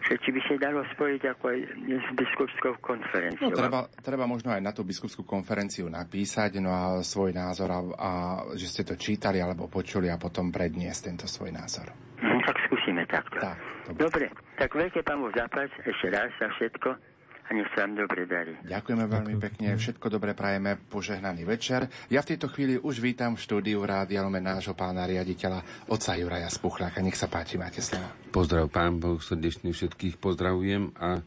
Že 0.00 0.14
či 0.24 0.30
by 0.32 0.40
sa 0.48 0.54
dalo 0.56 0.80
spojiť 0.96 1.22
ako 1.36 1.44
aj 1.44 1.58
s 1.92 2.08
biskupskou 2.16 2.72
konferenciou. 2.80 3.52
No, 3.52 3.58
treba, 3.58 3.80
treba 4.00 4.24
možno 4.24 4.48
aj 4.54 4.62
na 4.64 4.72
tú 4.72 4.80
biskupskú 4.80 5.28
konferenciu 5.28 5.92
napísať 5.92 6.56
no 6.62 6.72
a 6.72 6.82
svoj 7.04 7.36
názor 7.36 7.68
a, 7.68 7.80
a 7.98 8.10
že 8.56 8.64
ste 8.64 8.82
to 8.86 8.96
čítali 8.96 9.44
alebo 9.44 9.68
počuli 9.68 10.08
a 10.08 10.16
potom 10.16 10.48
predniesť 10.48 11.12
tento 11.12 11.26
svoj 11.28 11.52
názor. 11.52 11.92
No, 12.24 12.40
tak 12.48 12.56
skúsime 12.64 13.04
takto. 13.10 13.36
Tak, 13.44 13.58
dobre. 13.92 14.32
tak 14.56 14.72
veľké 14.72 15.04
pán 15.04 15.20
Boh 15.20 15.34
zaplať 15.36 15.68
ešte 15.84 16.08
raz 16.08 16.32
za 16.40 16.48
všetko 16.48 17.09
nech 17.50 17.66
sa 17.74 17.82
vám 17.86 18.06
dobre 18.06 18.30
darí. 18.30 18.54
Ďakujeme 18.62 19.04
veľmi 19.10 19.34
pekne, 19.42 19.74
všetko 19.74 20.06
dobre 20.06 20.38
prajeme, 20.38 20.78
požehnaný 20.78 21.42
večer. 21.42 21.90
Ja 22.06 22.22
v 22.22 22.34
tejto 22.34 22.46
chvíli 22.46 22.78
už 22.78 23.02
vítam 23.02 23.34
v 23.34 23.42
štúdiu 23.42 23.82
Rádia 23.82 24.22
Lumen 24.22 24.46
nášho 24.46 24.78
pána 24.78 25.02
riaditeľa, 25.06 25.90
oca 25.90 26.12
Juraja 26.14 26.46
Spuchláka. 26.46 27.02
Nech 27.02 27.18
sa 27.18 27.26
páči, 27.26 27.58
máte 27.58 27.82
slovo. 27.82 28.06
Pozdrav 28.30 28.70
pán 28.70 29.02
Boh, 29.02 29.18
srdečne 29.18 29.74
všetkých 29.74 30.22
pozdravujem 30.22 30.94
a 31.02 31.18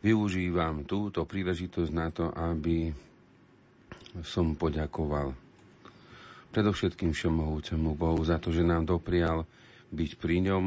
využívam 0.00 0.88
túto 0.88 1.26
príležitosť 1.28 1.90
na 1.92 2.08
to, 2.08 2.32
aby 2.32 2.94
som 4.24 4.56
poďakoval 4.56 5.36
predovšetkým 6.56 7.12
všemohúcemu 7.12 7.92
Bohu 7.92 8.24
za 8.24 8.40
to, 8.40 8.48
že 8.48 8.64
nám 8.64 8.88
doprial 8.88 9.44
byť 9.92 10.10
pri 10.16 10.48
ňom, 10.48 10.64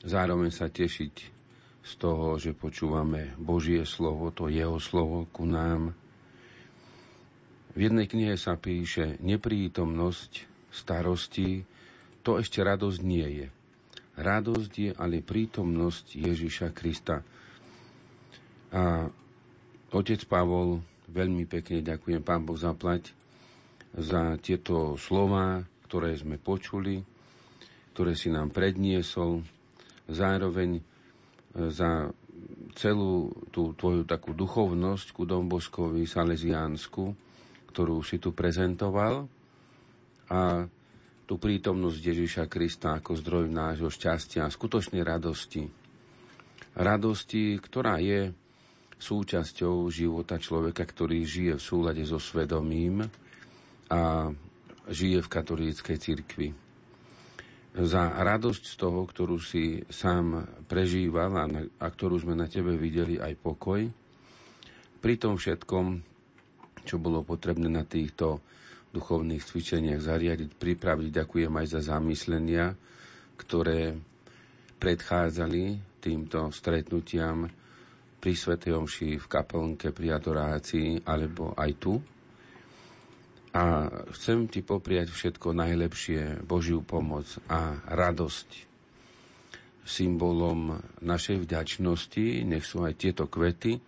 zároveň 0.00 0.48
sa 0.48 0.72
tešiť 0.72 1.33
z 1.84 1.92
toho, 2.00 2.40
že 2.40 2.56
počúvame 2.56 3.36
Božie 3.36 3.84
slovo, 3.84 4.32
to 4.32 4.48
jeho 4.48 4.80
slovo 4.80 5.28
ku 5.28 5.44
nám. 5.44 5.92
V 7.76 7.78
jednej 7.78 8.08
knihe 8.08 8.40
sa 8.40 8.56
píše, 8.56 9.20
neprítomnosť 9.20 10.48
starosti, 10.72 11.68
to 12.24 12.40
ešte 12.40 12.64
radosť 12.64 13.00
nie 13.04 13.44
je. 13.44 13.48
Radosť 14.16 14.72
je 14.72 14.90
ale 14.96 15.20
prítomnosť 15.20 16.16
Ježiša 16.16 16.72
Krista. 16.72 17.20
A 18.72 19.06
otec 19.92 20.24
Pavol 20.24 20.80
veľmi 21.12 21.44
pekne 21.44 21.84
ďakujem, 21.84 22.24
Pán 22.24 22.48
Boh 22.48 22.56
zaplať, 22.56 23.12
za 23.94 24.34
tieto 24.42 24.98
slova, 24.98 25.62
ktoré 25.86 26.16
sme 26.18 26.40
počuli, 26.40 27.04
ktoré 27.94 28.18
si 28.18 28.32
nám 28.32 28.50
predniesol, 28.50 29.46
zároveň 30.10 30.82
za 31.54 32.10
celú 32.74 33.30
tú 33.54 33.72
tvoju 33.78 34.02
takú 34.02 34.34
duchovnosť 34.34 35.14
ku 35.14 35.22
Domboskovi 35.22 36.02
Salesiánsku, 36.02 37.04
ktorú 37.70 38.02
si 38.02 38.18
tu 38.18 38.34
prezentoval 38.34 39.30
a 40.30 40.66
tú 41.24 41.40
prítomnosť 41.40 41.98
Ježiša 42.02 42.44
Krista 42.50 42.98
ako 42.98 43.16
zdroj 43.16 43.46
nášho 43.48 43.88
šťastia 43.88 44.44
a 44.44 44.52
skutočnej 44.52 45.00
radosti. 45.06 45.64
Radosti, 46.74 47.56
ktorá 47.62 48.02
je 48.02 48.34
súčasťou 48.98 49.86
života 49.94 50.36
človeka, 50.42 50.82
ktorý 50.82 51.22
žije 51.22 51.52
v 51.56 51.62
súlade 51.62 52.02
so 52.02 52.18
svedomím 52.18 53.06
a 53.88 54.30
žije 54.90 55.22
v 55.22 55.32
katolíckej 55.32 55.96
cirkvi 56.02 56.63
za 57.74 58.02
radosť 58.22 58.62
z 58.70 58.74
toho, 58.78 59.02
ktorú 59.02 59.42
si 59.42 59.82
sám 59.90 60.46
prežíval 60.70 61.34
a, 61.34 61.44
na, 61.50 61.60
a 61.82 61.86
ktorú 61.90 62.22
sme 62.22 62.38
na 62.38 62.46
tebe 62.46 62.78
videli 62.78 63.18
aj 63.18 63.34
pokoj. 63.42 63.82
Pri 65.02 65.14
tom 65.18 65.34
všetkom, 65.34 65.98
čo 66.86 66.96
bolo 67.02 67.26
potrebné 67.26 67.66
na 67.66 67.82
týchto 67.82 68.38
duchovných 68.94 69.42
cvičeniach 69.42 69.98
zariadiť, 69.98 70.54
pripraviť, 70.54 71.08
ďakujem 71.10 71.50
aj 71.50 71.66
za 71.66 71.80
zamyslenia, 71.82 72.78
ktoré 73.34 73.98
predchádzali 74.78 75.98
týmto 75.98 76.54
stretnutiam 76.54 77.50
pri 78.22 78.32
Svetej 78.38 78.78
Omši 78.78 79.18
v 79.18 79.26
kaplnke 79.26 79.90
pri 79.90 80.14
adorácii 80.14 81.02
alebo 81.10 81.58
aj 81.58 81.70
tu 81.82 81.98
a 83.54 83.86
chcem 84.10 84.50
ti 84.50 84.66
popriať 84.66 85.14
všetko 85.14 85.54
najlepšie, 85.54 86.42
Božiu 86.42 86.82
pomoc 86.82 87.38
a 87.46 87.78
radosť. 87.86 88.74
Symbolom 89.86 90.82
našej 90.98 91.46
vďačnosti 91.46 92.42
nech 92.42 92.66
sú 92.66 92.82
aj 92.82 92.98
tieto 92.98 93.30
kvety 93.30 93.78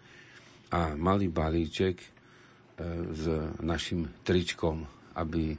a 0.71 0.95
malý 0.95 1.27
balíček 1.27 1.99
e, 1.99 2.09
s 3.11 3.25
našim 3.59 4.07
tričkom, 4.23 4.87
aby 5.19 5.51
e, 5.51 5.59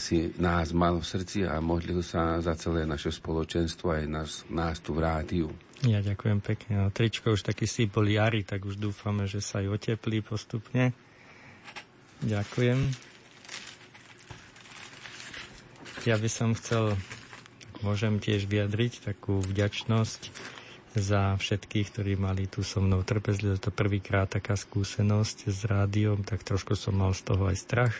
si 0.00 0.32
nás 0.40 0.72
mal 0.72 0.96
v 0.96 1.04
srdci 1.04 1.44
a 1.44 1.60
modlil 1.60 2.00
sa 2.00 2.40
za 2.40 2.56
celé 2.56 2.88
naše 2.88 3.12
spoločenstvo 3.12 4.00
aj 4.00 4.04
nás, 4.08 4.30
nás 4.48 4.80
tu 4.80 4.96
v 4.96 5.04
rádiu. 5.04 5.50
Ja 5.84 6.00
ďakujem 6.00 6.38
pekne. 6.40 6.72
No, 6.78 6.86
tričko 6.88 7.36
už 7.36 7.44
taký 7.44 7.68
symbol 7.68 8.08
jary, 8.08 8.48
tak 8.48 8.64
už 8.64 8.80
dúfame, 8.80 9.28
že 9.28 9.44
sa 9.44 9.60
aj 9.60 9.76
oteplí 9.76 10.24
postupne. 10.24 10.94
Ďakujem. 12.18 12.78
Ja 16.06 16.16
by 16.18 16.30
som 16.30 16.56
chcel, 16.58 16.98
môžem 17.84 18.18
tiež 18.18 18.48
vyjadriť 18.50 19.06
takú 19.06 19.38
vďačnosť 19.44 20.30
za 20.98 21.36
všetkých, 21.38 21.94
ktorí 21.94 22.12
mali 22.18 22.50
tu 22.50 22.66
so 22.66 22.82
mnou 22.82 23.04
trpezlivosť. 23.06 23.70
To 23.70 23.72
prvýkrát 23.74 24.26
taká 24.26 24.58
skúsenosť 24.58 25.52
s 25.52 25.60
rádiom, 25.68 26.26
tak 26.26 26.42
trošku 26.42 26.74
som 26.74 26.98
mal 26.98 27.14
z 27.14 27.22
toho 27.28 27.50
aj 27.50 27.56
strach, 27.60 27.94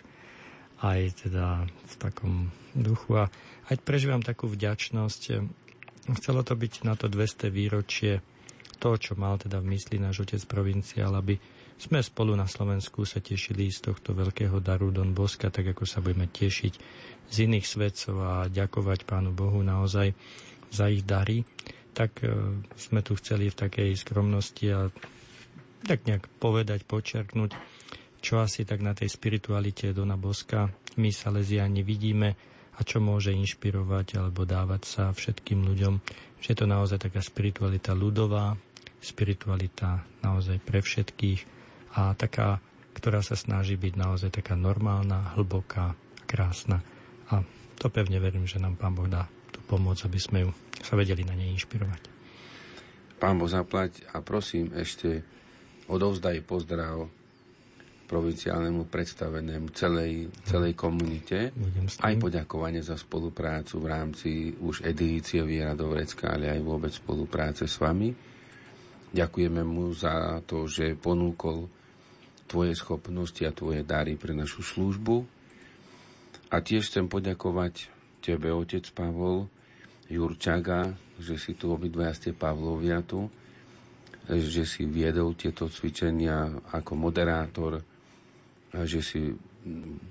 aj 0.82 1.28
teda 1.28 1.68
v 1.68 1.94
takom 2.00 2.34
duchu. 2.74 3.22
A 3.22 3.24
aj 3.70 3.76
prežívam 3.84 4.24
takú 4.24 4.50
vďačnosť. 4.50 5.22
Chcelo 6.16 6.40
to 6.42 6.56
byť 6.56 6.88
na 6.88 6.96
to 6.96 7.06
200 7.12 7.52
výročie 7.52 8.24
to, 8.78 8.94
čo 8.94 9.18
mal 9.18 9.36
teda 9.36 9.58
v 9.58 9.74
mysli 9.74 9.98
náš 9.98 10.22
otec 10.22 10.42
provinciál, 10.46 11.12
aby 11.18 11.36
sme 11.78 12.02
spolu 12.02 12.34
na 12.34 12.50
Slovensku 12.50 13.06
sa 13.06 13.22
tešili 13.22 13.70
z 13.70 13.86
tohto 13.86 14.10
veľkého 14.10 14.58
daru 14.58 14.90
Don 14.90 15.14
Boska, 15.14 15.46
tak 15.46 15.70
ako 15.70 15.86
sa 15.86 16.02
budeme 16.02 16.26
tešiť 16.26 16.74
z 17.30 17.36
iných 17.46 17.66
svetcov 17.66 18.16
a 18.18 18.34
ďakovať 18.50 19.06
Pánu 19.06 19.30
Bohu 19.30 19.62
naozaj 19.62 20.10
za 20.74 20.90
ich 20.90 21.06
dary, 21.06 21.46
tak 21.94 22.18
e, 22.26 22.34
sme 22.74 23.00
tu 23.06 23.14
chceli 23.16 23.48
v 23.48 23.58
takej 23.62 23.90
skromnosti 23.94 24.66
a 24.74 24.90
tak 25.86 26.02
nejak 26.04 26.26
povedať, 26.42 26.82
počerknúť, 26.82 27.54
čo 28.18 28.42
asi 28.42 28.66
tak 28.66 28.82
na 28.82 28.92
tej 28.98 29.14
spiritualite 29.14 29.94
Dona 29.94 30.18
Boska 30.18 30.66
my 30.98 31.10
Salesiani 31.14 31.86
vidíme 31.86 32.34
a 32.74 32.80
čo 32.82 32.98
môže 32.98 33.30
inšpirovať 33.30 34.18
alebo 34.18 34.42
dávať 34.42 34.82
sa 34.86 35.04
všetkým 35.14 35.62
ľuďom. 35.62 35.94
Že 36.42 36.48
je 36.50 36.58
to 36.58 36.66
naozaj 36.66 36.98
taká 36.98 37.22
spiritualita 37.22 37.94
ľudová, 37.94 38.58
spiritualita 38.98 40.02
naozaj 40.22 40.58
pre 40.62 40.82
všetkých, 40.82 41.57
a 41.94 42.12
taká, 42.12 42.60
ktorá 42.96 43.22
sa 43.22 43.38
snaží 43.38 43.78
byť 43.78 43.94
naozaj 43.94 44.30
taká 44.34 44.58
normálna, 44.58 45.32
hlboká, 45.38 45.94
krásna. 46.28 46.84
A 47.32 47.40
to 47.80 47.88
pevne 47.88 48.18
verím, 48.18 48.44
že 48.44 48.60
nám 48.60 48.76
Pán 48.76 48.92
Boh 48.92 49.08
dá 49.08 49.30
tú 49.54 49.62
pomoc, 49.64 50.02
aby 50.04 50.18
sme 50.20 50.38
ju 50.44 50.50
sa 50.82 50.94
vedeli 50.98 51.24
na 51.24 51.34
nej 51.34 51.54
inšpirovať. 51.54 52.02
Pán 53.18 53.38
Boh 53.38 53.50
zaplať 53.50 54.06
a 54.14 54.22
prosím 54.22 54.70
ešte 54.74 55.22
odovzdaj 55.90 56.44
pozdrav 56.46 57.08
provinciálnemu 58.08 58.88
predstavenému 58.88 59.68
celej, 59.76 60.32
celej 60.48 60.72
komunite. 60.72 61.52
Aj 62.00 62.14
poďakovanie 62.16 62.80
za 62.80 62.96
spoluprácu 62.96 63.84
v 63.84 63.86
rámci 63.86 64.30
už 64.56 64.80
edície 64.88 65.44
Viera 65.44 65.76
do 65.76 65.92
Vrecka, 65.92 66.32
ale 66.32 66.48
aj 66.48 66.60
vôbec 66.64 66.88
spolupráce 66.88 67.68
s 67.68 67.76
vami. 67.76 68.08
Ďakujeme 69.12 69.60
mu 69.60 69.92
za 69.92 70.40
to, 70.48 70.64
že 70.64 70.96
ponúkol 70.96 71.68
tvoje 72.48 72.72
schopnosti 72.72 73.44
a 73.44 73.52
tvoje 73.52 73.84
dary 73.84 74.16
pre 74.16 74.32
našu 74.32 74.64
službu. 74.64 75.22
A 76.48 76.64
tiež 76.64 76.88
chcem 76.88 77.04
poďakovať 77.04 77.92
tebe, 78.24 78.48
otec 78.50 78.88
Pavol, 78.96 79.52
Jurčaga, 80.08 80.96
že 81.20 81.36
si 81.36 81.52
tu 81.52 81.68
obidvaja 81.68 82.16
ste 82.16 82.32
Pavlovia 82.32 83.04
tu, 83.04 83.28
že 84.28 84.64
si 84.64 84.88
viedol 84.88 85.36
tieto 85.36 85.68
cvičenia 85.68 86.64
ako 86.72 86.92
moderátor, 86.96 87.84
že 88.72 89.00
si 89.04 89.20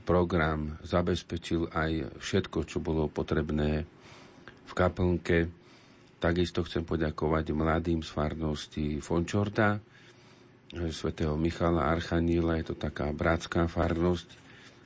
program 0.06 0.78
zabezpečil 0.86 1.74
aj 1.74 2.22
všetko, 2.22 2.70
čo 2.70 2.78
bolo 2.78 3.10
potrebné 3.10 3.86
v 4.66 4.72
kaplnke. 4.74 5.50
Takisto 6.18 6.66
chcem 6.66 6.86
poďakovať 6.86 7.54
mladým 7.54 8.02
z 8.02 8.10
farnosti 8.10 8.88
Fončorda, 9.02 9.78
svätého 10.92 11.36
Michala 11.40 11.88
Archaníla, 11.88 12.60
je 12.60 12.74
to 12.74 12.76
taká 12.76 13.12
bratská 13.16 13.72
farnosť, 13.72 14.30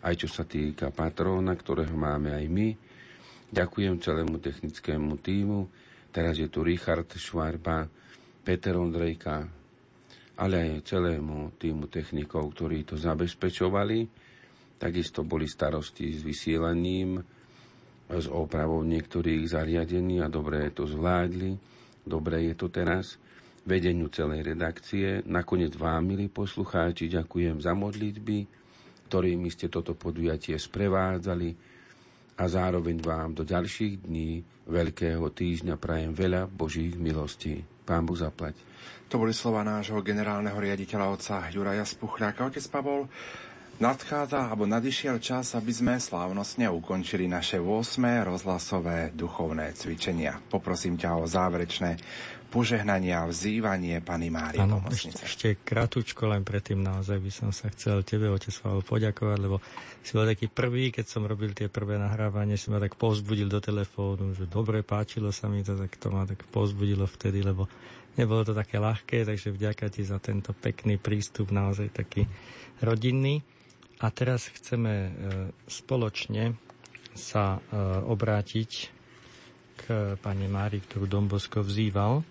aj 0.06 0.14
čo 0.18 0.27
sa 0.30 0.45
týka 0.45 0.93
patróna, 0.93 1.58
ktorého 1.58 1.93
máme 1.93 2.34
aj 2.34 2.45
my. 2.50 2.69
Ďakujem 3.51 3.98
celému 4.00 4.38
technickému 4.40 5.18
týmu, 5.19 5.68
teraz 6.14 6.38
je 6.38 6.48
tu 6.48 6.61
Richard 6.61 7.10
Švarba, 7.18 7.90
Peter 8.42 8.77
Ondrejka, 8.77 9.45
ale 10.42 10.56
aj 10.58 10.90
celému 10.90 11.53
týmu 11.60 11.85
technikov, 11.92 12.50
ktorí 12.58 12.82
to 12.88 12.98
zabezpečovali. 12.98 14.10
Takisto 14.82 15.22
boli 15.22 15.45
starosti 15.45 16.10
s 16.10 16.26
vysielaním, 16.26 17.22
s 18.10 18.26
opravou 18.26 18.82
niektorých 18.82 19.45
zariadení 19.45 20.26
a 20.26 20.27
dobre 20.27 20.74
to 20.74 20.90
zvládli. 20.90 21.53
Dobre 22.01 22.50
je 22.50 22.56
to 22.58 22.74
teraz 22.74 23.20
vedeniu 23.65 24.09
celej 24.09 24.56
redakcie. 24.56 25.22
Nakoniec 25.30 25.77
vám, 25.77 26.06
milí 26.07 26.27
poslucháči, 26.27 27.11
ďakujem 27.11 27.61
za 27.61 27.77
modlitby, 27.77 28.38
ktorými 29.11 29.49
ste 29.53 29.69
toto 29.69 29.93
podujatie 29.93 30.57
sprevádzali 30.57 31.49
a 32.41 32.43
zároveň 32.49 32.98
vám 33.03 33.38
do 33.38 33.43
ďalších 33.45 34.07
dní 34.07 34.41
Veľkého 34.72 35.25
týždňa 35.33 35.75
prajem 35.75 36.15
veľa 36.15 36.48
Božích 36.48 36.95
milostí. 36.95 37.59
Pán 37.83 38.07
Boh 38.07 38.15
zaplať. 38.15 38.56
To 39.11 39.19
boli 39.19 39.35
slova 39.35 39.67
nášho 39.67 39.99
generálneho 39.99 40.56
riaditeľa 40.56 41.11
otca 41.11 41.51
Juraja 41.51 41.83
Spuchľáka. 41.83 42.48
Otec 42.48 42.64
Pavol, 42.72 43.11
nadchádza 43.83 44.48
alebo 44.48 44.64
nadišiel 44.64 45.19
čas, 45.19 45.51
aby 45.59 45.75
sme 45.75 45.99
slávnostne 45.99 46.72
ukončili 46.72 47.27
naše 47.27 47.59
8. 47.59 48.23
rozhlasové 48.23 49.11
duchovné 49.11 49.75
cvičenia. 49.75 50.40
Poprosím 50.40 50.95
ťa 50.95 51.19
o 51.19 51.27
záverečné 51.27 51.91
požehnania, 52.52 53.24
vzývanie 53.24 54.04
Pany 54.04 54.28
Márie 54.28 54.60
Áno, 54.60 54.84
ešte, 54.92 55.24
ešte 55.24 55.48
kratučko, 55.64 56.28
len 56.28 56.44
predtým 56.44 56.84
naozaj 56.84 57.24
by 57.24 57.32
som 57.32 57.50
sa 57.56 57.72
chcel 57.72 58.04
tebe, 58.04 58.28
otec 58.28 58.52
Pavel, 58.52 58.84
poďakovať, 58.84 59.40
lebo 59.40 59.64
si 60.04 60.12
bol 60.12 60.28
taký 60.28 60.52
prvý, 60.52 60.92
keď 60.92 61.06
som 61.08 61.24
robil 61.24 61.56
tie 61.56 61.72
prvé 61.72 61.96
nahrávanie, 61.96 62.60
si 62.60 62.68
ma 62.68 62.84
tak 62.84 63.00
povzbudil 63.00 63.48
do 63.48 63.64
telefónu, 63.64 64.36
že 64.36 64.52
dobre, 64.52 64.84
páčilo 64.84 65.32
sa 65.32 65.48
mi 65.48 65.64
to, 65.64 65.80
tak 65.80 65.96
to 65.96 66.12
ma 66.12 66.28
tak 66.28 66.44
povzbudilo 66.52 67.08
vtedy, 67.08 67.40
lebo 67.40 67.72
nebolo 68.20 68.44
to 68.44 68.52
také 68.52 68.84
ľahké, 68.84 69.24
takže 69.24 69.56
vďaka 69.56 69.88
ti 69.88 70.04
za 70.04 70.20
tento 70.20 70.52
pekný 70.52 71.00
prístup, 71.00 71.56
naozaj 71.56 71.88
taký 71.96 72.28
rodinný. 72.84 73.40
A 74.02 74.10
teraz 74.10 74.50
chceme 74.52 74.92
e, 74.92 75.10
spoločne 75.70 76.58
sa 77.14 77.62
e, 77.62 77.80
obrátiť 78.10 78.72
k 79.78 80.18
pani 80.20 80.50
Mári, 80.50 80.82
ktorú 80.82 81.06
Dombosko 81.06 81.62
vzýval 81.62 82.31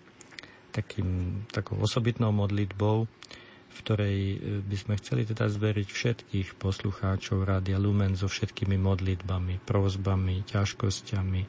takým, 0.71 1.43
takou 1.51 1.77
osobitnou 1.83 2.31
modlitbou 2.31 3.07
v 3.71 3.79
ktorej 3.87 4.17
e, 4.19 4.37
by 4.67 4.77
sme 4.77 4.95
chceli 4.99 5.23
teda 5.23 5.47
zveriť 5.47 5.89
všetkých 5.89 6.49
poslucháčov 6.59 7.47
Rádia 7.47 7.79
Lumen 7.79 8.19
so 8.19 8.27
všetkými 8.27 8.75
modlitbami, 8.77 9.63
prozbami, 9.63 10.43
ťažkosťami, 10.43 11.43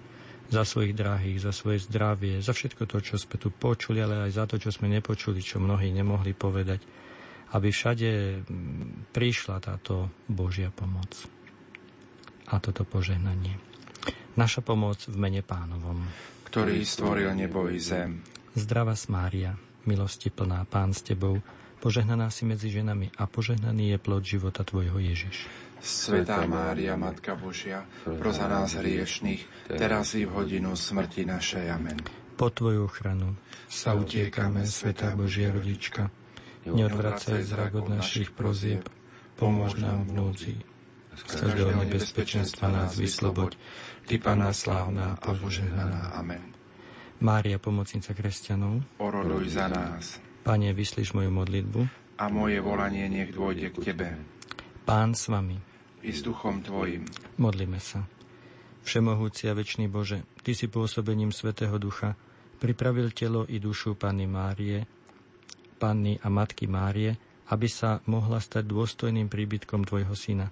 za 0.52 0.68
svojich 0.68 0.94
drahých, 0.94 1.48
za 1.48 1.56
svoje 1.56 1.80
zdravie, 1.88 2.44
za 2.44 2.52
všetko 2.52 2.84
to, 2.84 3.00
čo 3.00 3.16
sme 3.16 3.40
tu 3.40 3.56
počuli, 3.56 4.04
ale 4.04 4.28
aj 4.28 4.32
za 4.36 4.46
to, 4.46 4.60
čo 4.60 4.68
sme 4.68 4.92
nepočuli, 4.92 5.40
čo 5.40 5.64
mnohí 5.64 5.96
nemohli 5.96 6.36
povedať, 6.36 6.84
aby 7.56 7.72
všade 7.72 8.44
prišla 9.16 9.64
táto 9.64 10.12
Božia 10.28 10.68
pomoc 10.68 11.08
a 12.52 12.60
toto 12.60 12.84
požehnanie. 12.84 13.56
Naša 14.36 14.60
pomoc 14.60 15.00
v 15.08 15.16
mene 15.16 15.40
pánovom, 15.40 16.04
ktorý 16.52 16.84
stvoril 16.84 17.32
nebo 17.32 17.72
i 17.72 17.80
zem. 17.80 18.20
Zdrava 18.52 19.00
Mária, 19.08 19.56
milosti 19.88 20.28
plná, 20.28 20.68
Pán 20.68 20.92
s 20.92 21.00
Tebou, 21.08 21.40
požehnaná 21.80 22.28
si 22.28 22.44
medzi 22.44 22.68
ženami 22.68 23.16
a 23.16 23.24
požehnaný 23.24 23.96
je 23.96 23.98
plod 23.98 24.24
života 24.28 24.68
Tvojho 24.68 25.00
Ježiš. 25.00 25.48
Svetá 25.82 26.46
Mária, 26.46 27.00
Matka 27.00 27.34
Božia, 27.34 27.88
proza 28.04 28.46
nás 28.52 28.78
hriešných, 28.78 29.72
teraz 29.72 30.14
i 30.14 30.28
v 30.28 30.36
hodinu 30.36 30.76
smrti 30.78 31.26
našej. 31.26 31.66
Amen. 31.74 31.98
Po 32.38 32.54
Tvoju 32.54 32.86
ochranu 32.86 33.40
sa 33.72 33.98
utiekame, 33.98 34.68
Svetá 34.68 35.16
Božia 35.16 35.50
Rodička. 35.50 36.14
Neodvracaj 36.68 37.42
zrak 37.42 37.74
od 37.74 37.90
našich 37.90 38.30
prozieb, 38.36 38.86
pomôž 39.40 39.82
nám 39.82 40.06
v 40.06 40.12
núdzi. 40.14 40.56
Z 41.18 41.24
každého 41.24 41.74
nebezpečenstva 41.88 42.68
nás 42.70 42.94
vysloboď, 43.00 43.58
Ty, 44.06 44.16
Pana 44.22 44.54
slávna 44.54 45.18
a 45.18 45.30
požehnaná. 45.34 46.14
Amen. 46.14 46.61
Mária, 47.22 47.62
pomocnica 47.62 48.18
kresťanov, 48.18 48.82
oroduj 48.98 49.54
za 49.54 49.70
nás. 49.70 50.18
Pane, 50.42 50.74
vyslíš 50.74 51.14
moju 51.14 51.30
modlitbu 51.30 51.82
a 52.18 52.26
moje 52.34 52.58
volanie 52.62 53.06
nech 53.10 53.30
dôjde 53.30 53.70
k 53.70 53.94
Tebe. 53.94 54.10
Pán 54.86 55.14
s 55.14 55.30
Vami 55.30 55.58
i 56.02 56.10
s 56.10 56.26
duchom 56.26 56.66
Tvojim. 56.66 57.06
Modlíme 57.38 57.78
sa. 57.78 58.10
Všemohúci 58.82 59.46
a 59.50 59.54
večný 59.54 59.86
Bože, 59.86 60.26
Ty 60.42 60.58
si 60.58 60.66
pôsobením 60.66 61.30
Svetého 61.30 61.78
Ducha 61.78 62.18
pripravil 62.58 63.14
telo 63.14 63.46
i 63.46 63.62
dušu 63.62 63.94
Panny 63.94 64.26
Márie, 64.26 64.82
Panny 65.78 66.18
a 66.18 66.28
Matky 66.34 66.66
Márie, 66.66 67.14
aby 67.54 67.70
sa 67.70 68.02
mohla 68.10 68.42
stať 68.42 68.66
dôstojným 68.66 69.30
príbytkom 69.30 69.86
Tvojho 69.86 70.18
Syna. 70.18 70.50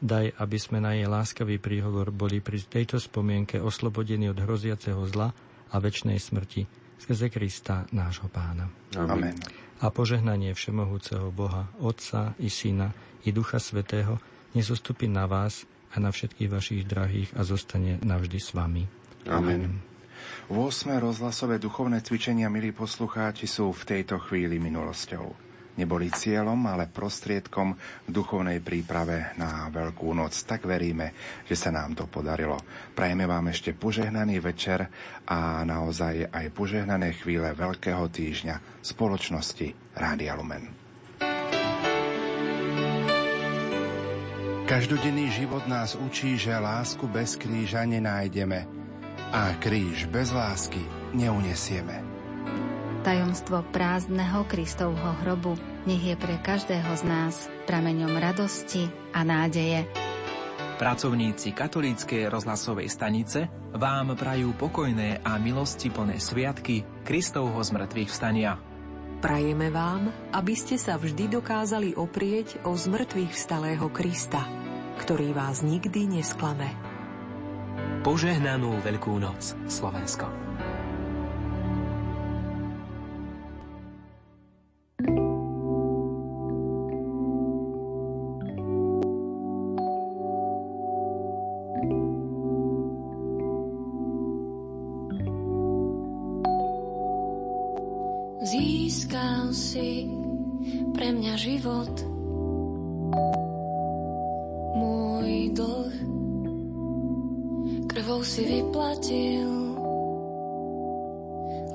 Daj, 0.00 0.32
aby 0.36 0.56
sme 0.56 0.80
na 0.80 0.96
jej 0.96 1.08
láskavý 1.08 1.60
príhovor 1.60 2.08
boli 2.08 2.40
pri 2.40 2.60
tejto 2.64 2.96
spomienke 3.00 3.60
oslobodení 3.60 4.32
od 4.32 4.40
hroziaceho 4.40 5.04
zla 5.08 5.32
a 5.70 5.76
väčšnej 5.78 6.18
smrti 6.18 6.66
skrze 7.00 7.28
Krista, 7.28 7.84
nášho 7.92 8.26
pána. 8.32 8.66
Amen. 8.96 9.36
A 9.84 9.92
požehnanie 9.92 10.56
Všemohúceho 10.56 11.28
Boha, 11.30 11.68
Otca 11.78 12.32
i 12.40 12.48
Syna 12.48 12.96
i 13.28 13.30
Ducha 13.30 13.60
Svetého, 13.60 14.16
nezostupí 14.56 15.04
na 15.06 15.28
vás 15.28 15.68
a 15.92 16.00
na 16.00 16.08
všetkých 16.08 16.50
vašich 16.50 16.82
drahých 16.88 17.30
a 17.36 17.44
zostane 17.44 18.00
navždy 18.00 18.38
s 18.40 18.56
vami. 18.56 18.88
Amen. 19.28 19.84
8. 20.48 20.96
rozhlasové 21.02 21.58
duchovné 21.58 22.00
cvičenia, 22.00 22.48
milí 22.48 22.72
poslucháči, 22.72 23.44
sú 23.44 23.74
v 23.74 23.82
tejto 23.84 24.16
chvíli 24.22 24.56
minulosťou. 24.56 25.45
Neboli 25.76 26.08
cieľom, 26.08 26.56
ale 26.72 26.88
prostriedkom 26.88 27.76
v 27.76 28.10
duchovnej 28.10 28.64
príprave 28.64 29.36
na 29.36 29.68
Veľkú 29.68 30.08
noc. 30.16 30.32
Tak 30.32 30.64
veríme, 30.64 31.12
že 31.44 31.52
sa 31.52 31.68
nám 31.68 31.92
to 31.92 32.08
podarilo. 32.08 32.56
Prajeme 32.96 33.28
vám 33.28 33.52
ešte 33.52 33.76
požehnaný 33.76 34.40
večer 34.40 34.88
a 35.28 35.60
naozaj 35.68 36.32
aj 36.32 36.46
požehnané 36.56 37.12
chvíle 37.20 37.52
Veľkého 37.52 38.08
týždňa 38.08 38.80
spoločnosti 38.80 39.92
Rádia 39.92 40.32
Lumen. 40.32 40.86
Každodenný 44.66 45.30
život 45.30 45.62
nás 45.70 45.94
učí, 45.94 46.34
že 46.34 46.50
lásku 46.50 47.06
bez 47.06 47.38
kríža 47.38 47.86
nenájdeme 47.86 48.66
a 49.30 49.54
kríž 49.62 50.10
bez 50.10 50.34
lásky 50.34 50.82
neunesieme. 51.14 52.05
Tajomstvo 53.06 53.62
prázdneho 53.70 54.42
Kristovho 54.50 55.14
hrobu 55.22 55.54
nech 55.86 56.02
je 56.02 56.18
pre 56.18 56.42
každého 56.42 56.90
z 56.98 57.06
nás 57.06 57.46
prameňom 57.70 58.10
radosti 58.18 58.90
a 59.14 59.22
nádeje. 59.22 59.86
Pracovníci 60.82 61.54
katolíckej 61.54 62.26
rozhlasovej 62.26 62.90
stanice 62.90 63.46
vám 63.78 64.18
prajú 64.18 64.58
pokojné 64.58 65.22
a 65.22 65.38
milosti 65.38 65.86
plné 65.86 66.18
sviatky 66.18 66.82
Kristovho 67.06 67.62
zmrtvých 67.62 68.10
vstania. 68.10 68.58
Prajeme 69.22 69.70
vám, 69.70 70.10
aby 70.34 70.58
ste 70.58 70.74
sa 70.74 70.98
vždy 70.98 71.30
dokázali 71.30 71.94
oprieť 71.94 72.58
o 72.66 72.74
zmrtvých 72.74 73.30
vstalého 73.30 73.86
Krista, 73.94 74.42
ktorý 74.98 75.30
vás 75.30 75.62
nikdy 75.62 76.10
nesklame. 76.10 76.74
Požehnanú 78.02 78.82
Veľkú 78.82 79.14
noc, 79.22 79.54
Slovensko. 79.70 80.45
Život, 101.46 101.94
môj 104.74 105.52
dlh, 105.52 105.94
krvou 107.86 108.24
si 108.24 108.42
vyplatil. 108.42 109.52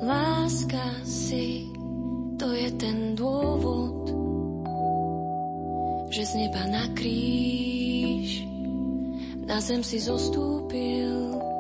Láska 0.02 1.06
si, 1.06 1.70
to 2.42 2.52
je 2.52 2.74
ten 2.82 3.14
dôvod, 3.14 4.10
že 6.10 6.26
z 6.26 6.34
neba 6.42 6.66
na 6.68 6.90
kríž 6.98 8.44
na 9.46 9.62
zem 9.62 9.86
si 9.86 10.02
zostúpil 10.02 11.51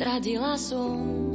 zradila 0.00 0.56
som 0.56 1.29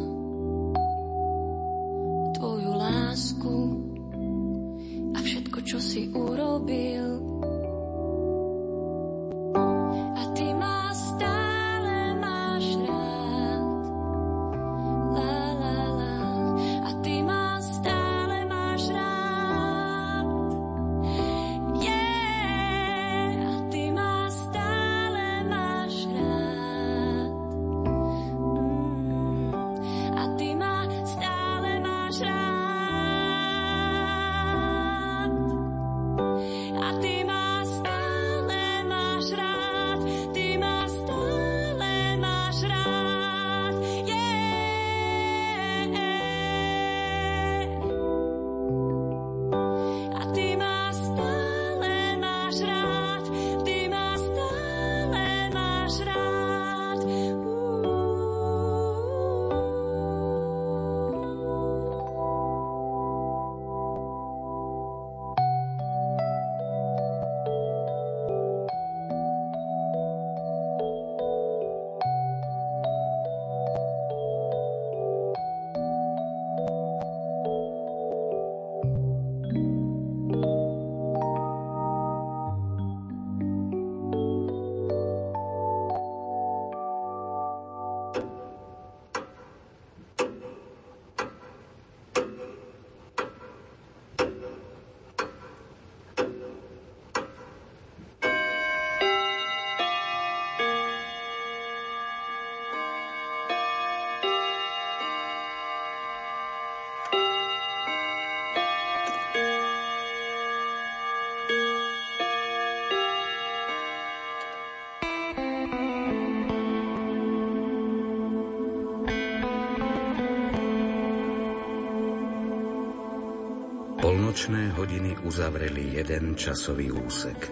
uzavreli 125.26 125.98
jeden 125.98 126.38
časový 126.38 126.94
úsek, 126.94 127.50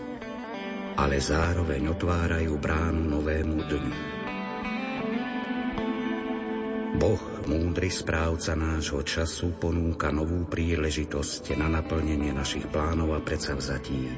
ale 0.96 1.18
zároveň 1.18 1.90
otvárajú 1.90 2.54
bránu 2.62 3.18
novému 3.18 3.58
dňu. 3.66 3.96
Boh, 6.94 7.24
múdry 7.50 7.90
správca 7.90 8.54
nášho 8.54 9.02
času, 9.02 9.58
ponúka 9.58 10.14
novú 10.14 10.46
príležitosť 10.46 11.58
na 11.58 11.68
naplnenie 11.82 12.30
našich 12.32 12.70
plánov 12.70 13.18
a 13.18 13.20
predsavzatí, 13.20 14.14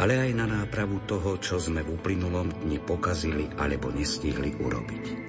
ale 0.00 0.18
aj 0.24 0.30
na 0.34 0.46
nápravu 0.48 1.04
toho, 1.06 1.38
čo 1.38 1.60
sme 1.60 1.84
v 1.84 1.94
uplynulom 1.94 2.50
dni 2.64 2.80
pokazili 2.82 3.46
alebo 3.60 3.92
nestihli 3.92 4.56
urobiť. 4.58 5.23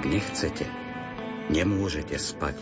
Ak 0.00 0.08
nechcete, 0.08 0.64
nemôžete 1.52 2.16
spať, 2.16 2.56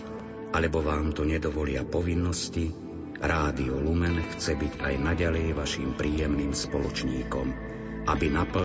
alebo 0.50 0.82
vám 0.82 1.14
to 1.14 1.22
nedovolia 1.22 1.86
povinnosti, 1.86 2.74
Rádio 3.22 3.78
Lumen 3.78 4.18
chce 4.34 4.58
byť 4.58 4.82
aj 4.82 4.94
naďalej 4.98 5.54
vašim 5.54 5.94
príjemným 5.94 6.50
spoločníkom, 6.50 7.46
aby 8.10 8.26
naplnil 8.26 8.50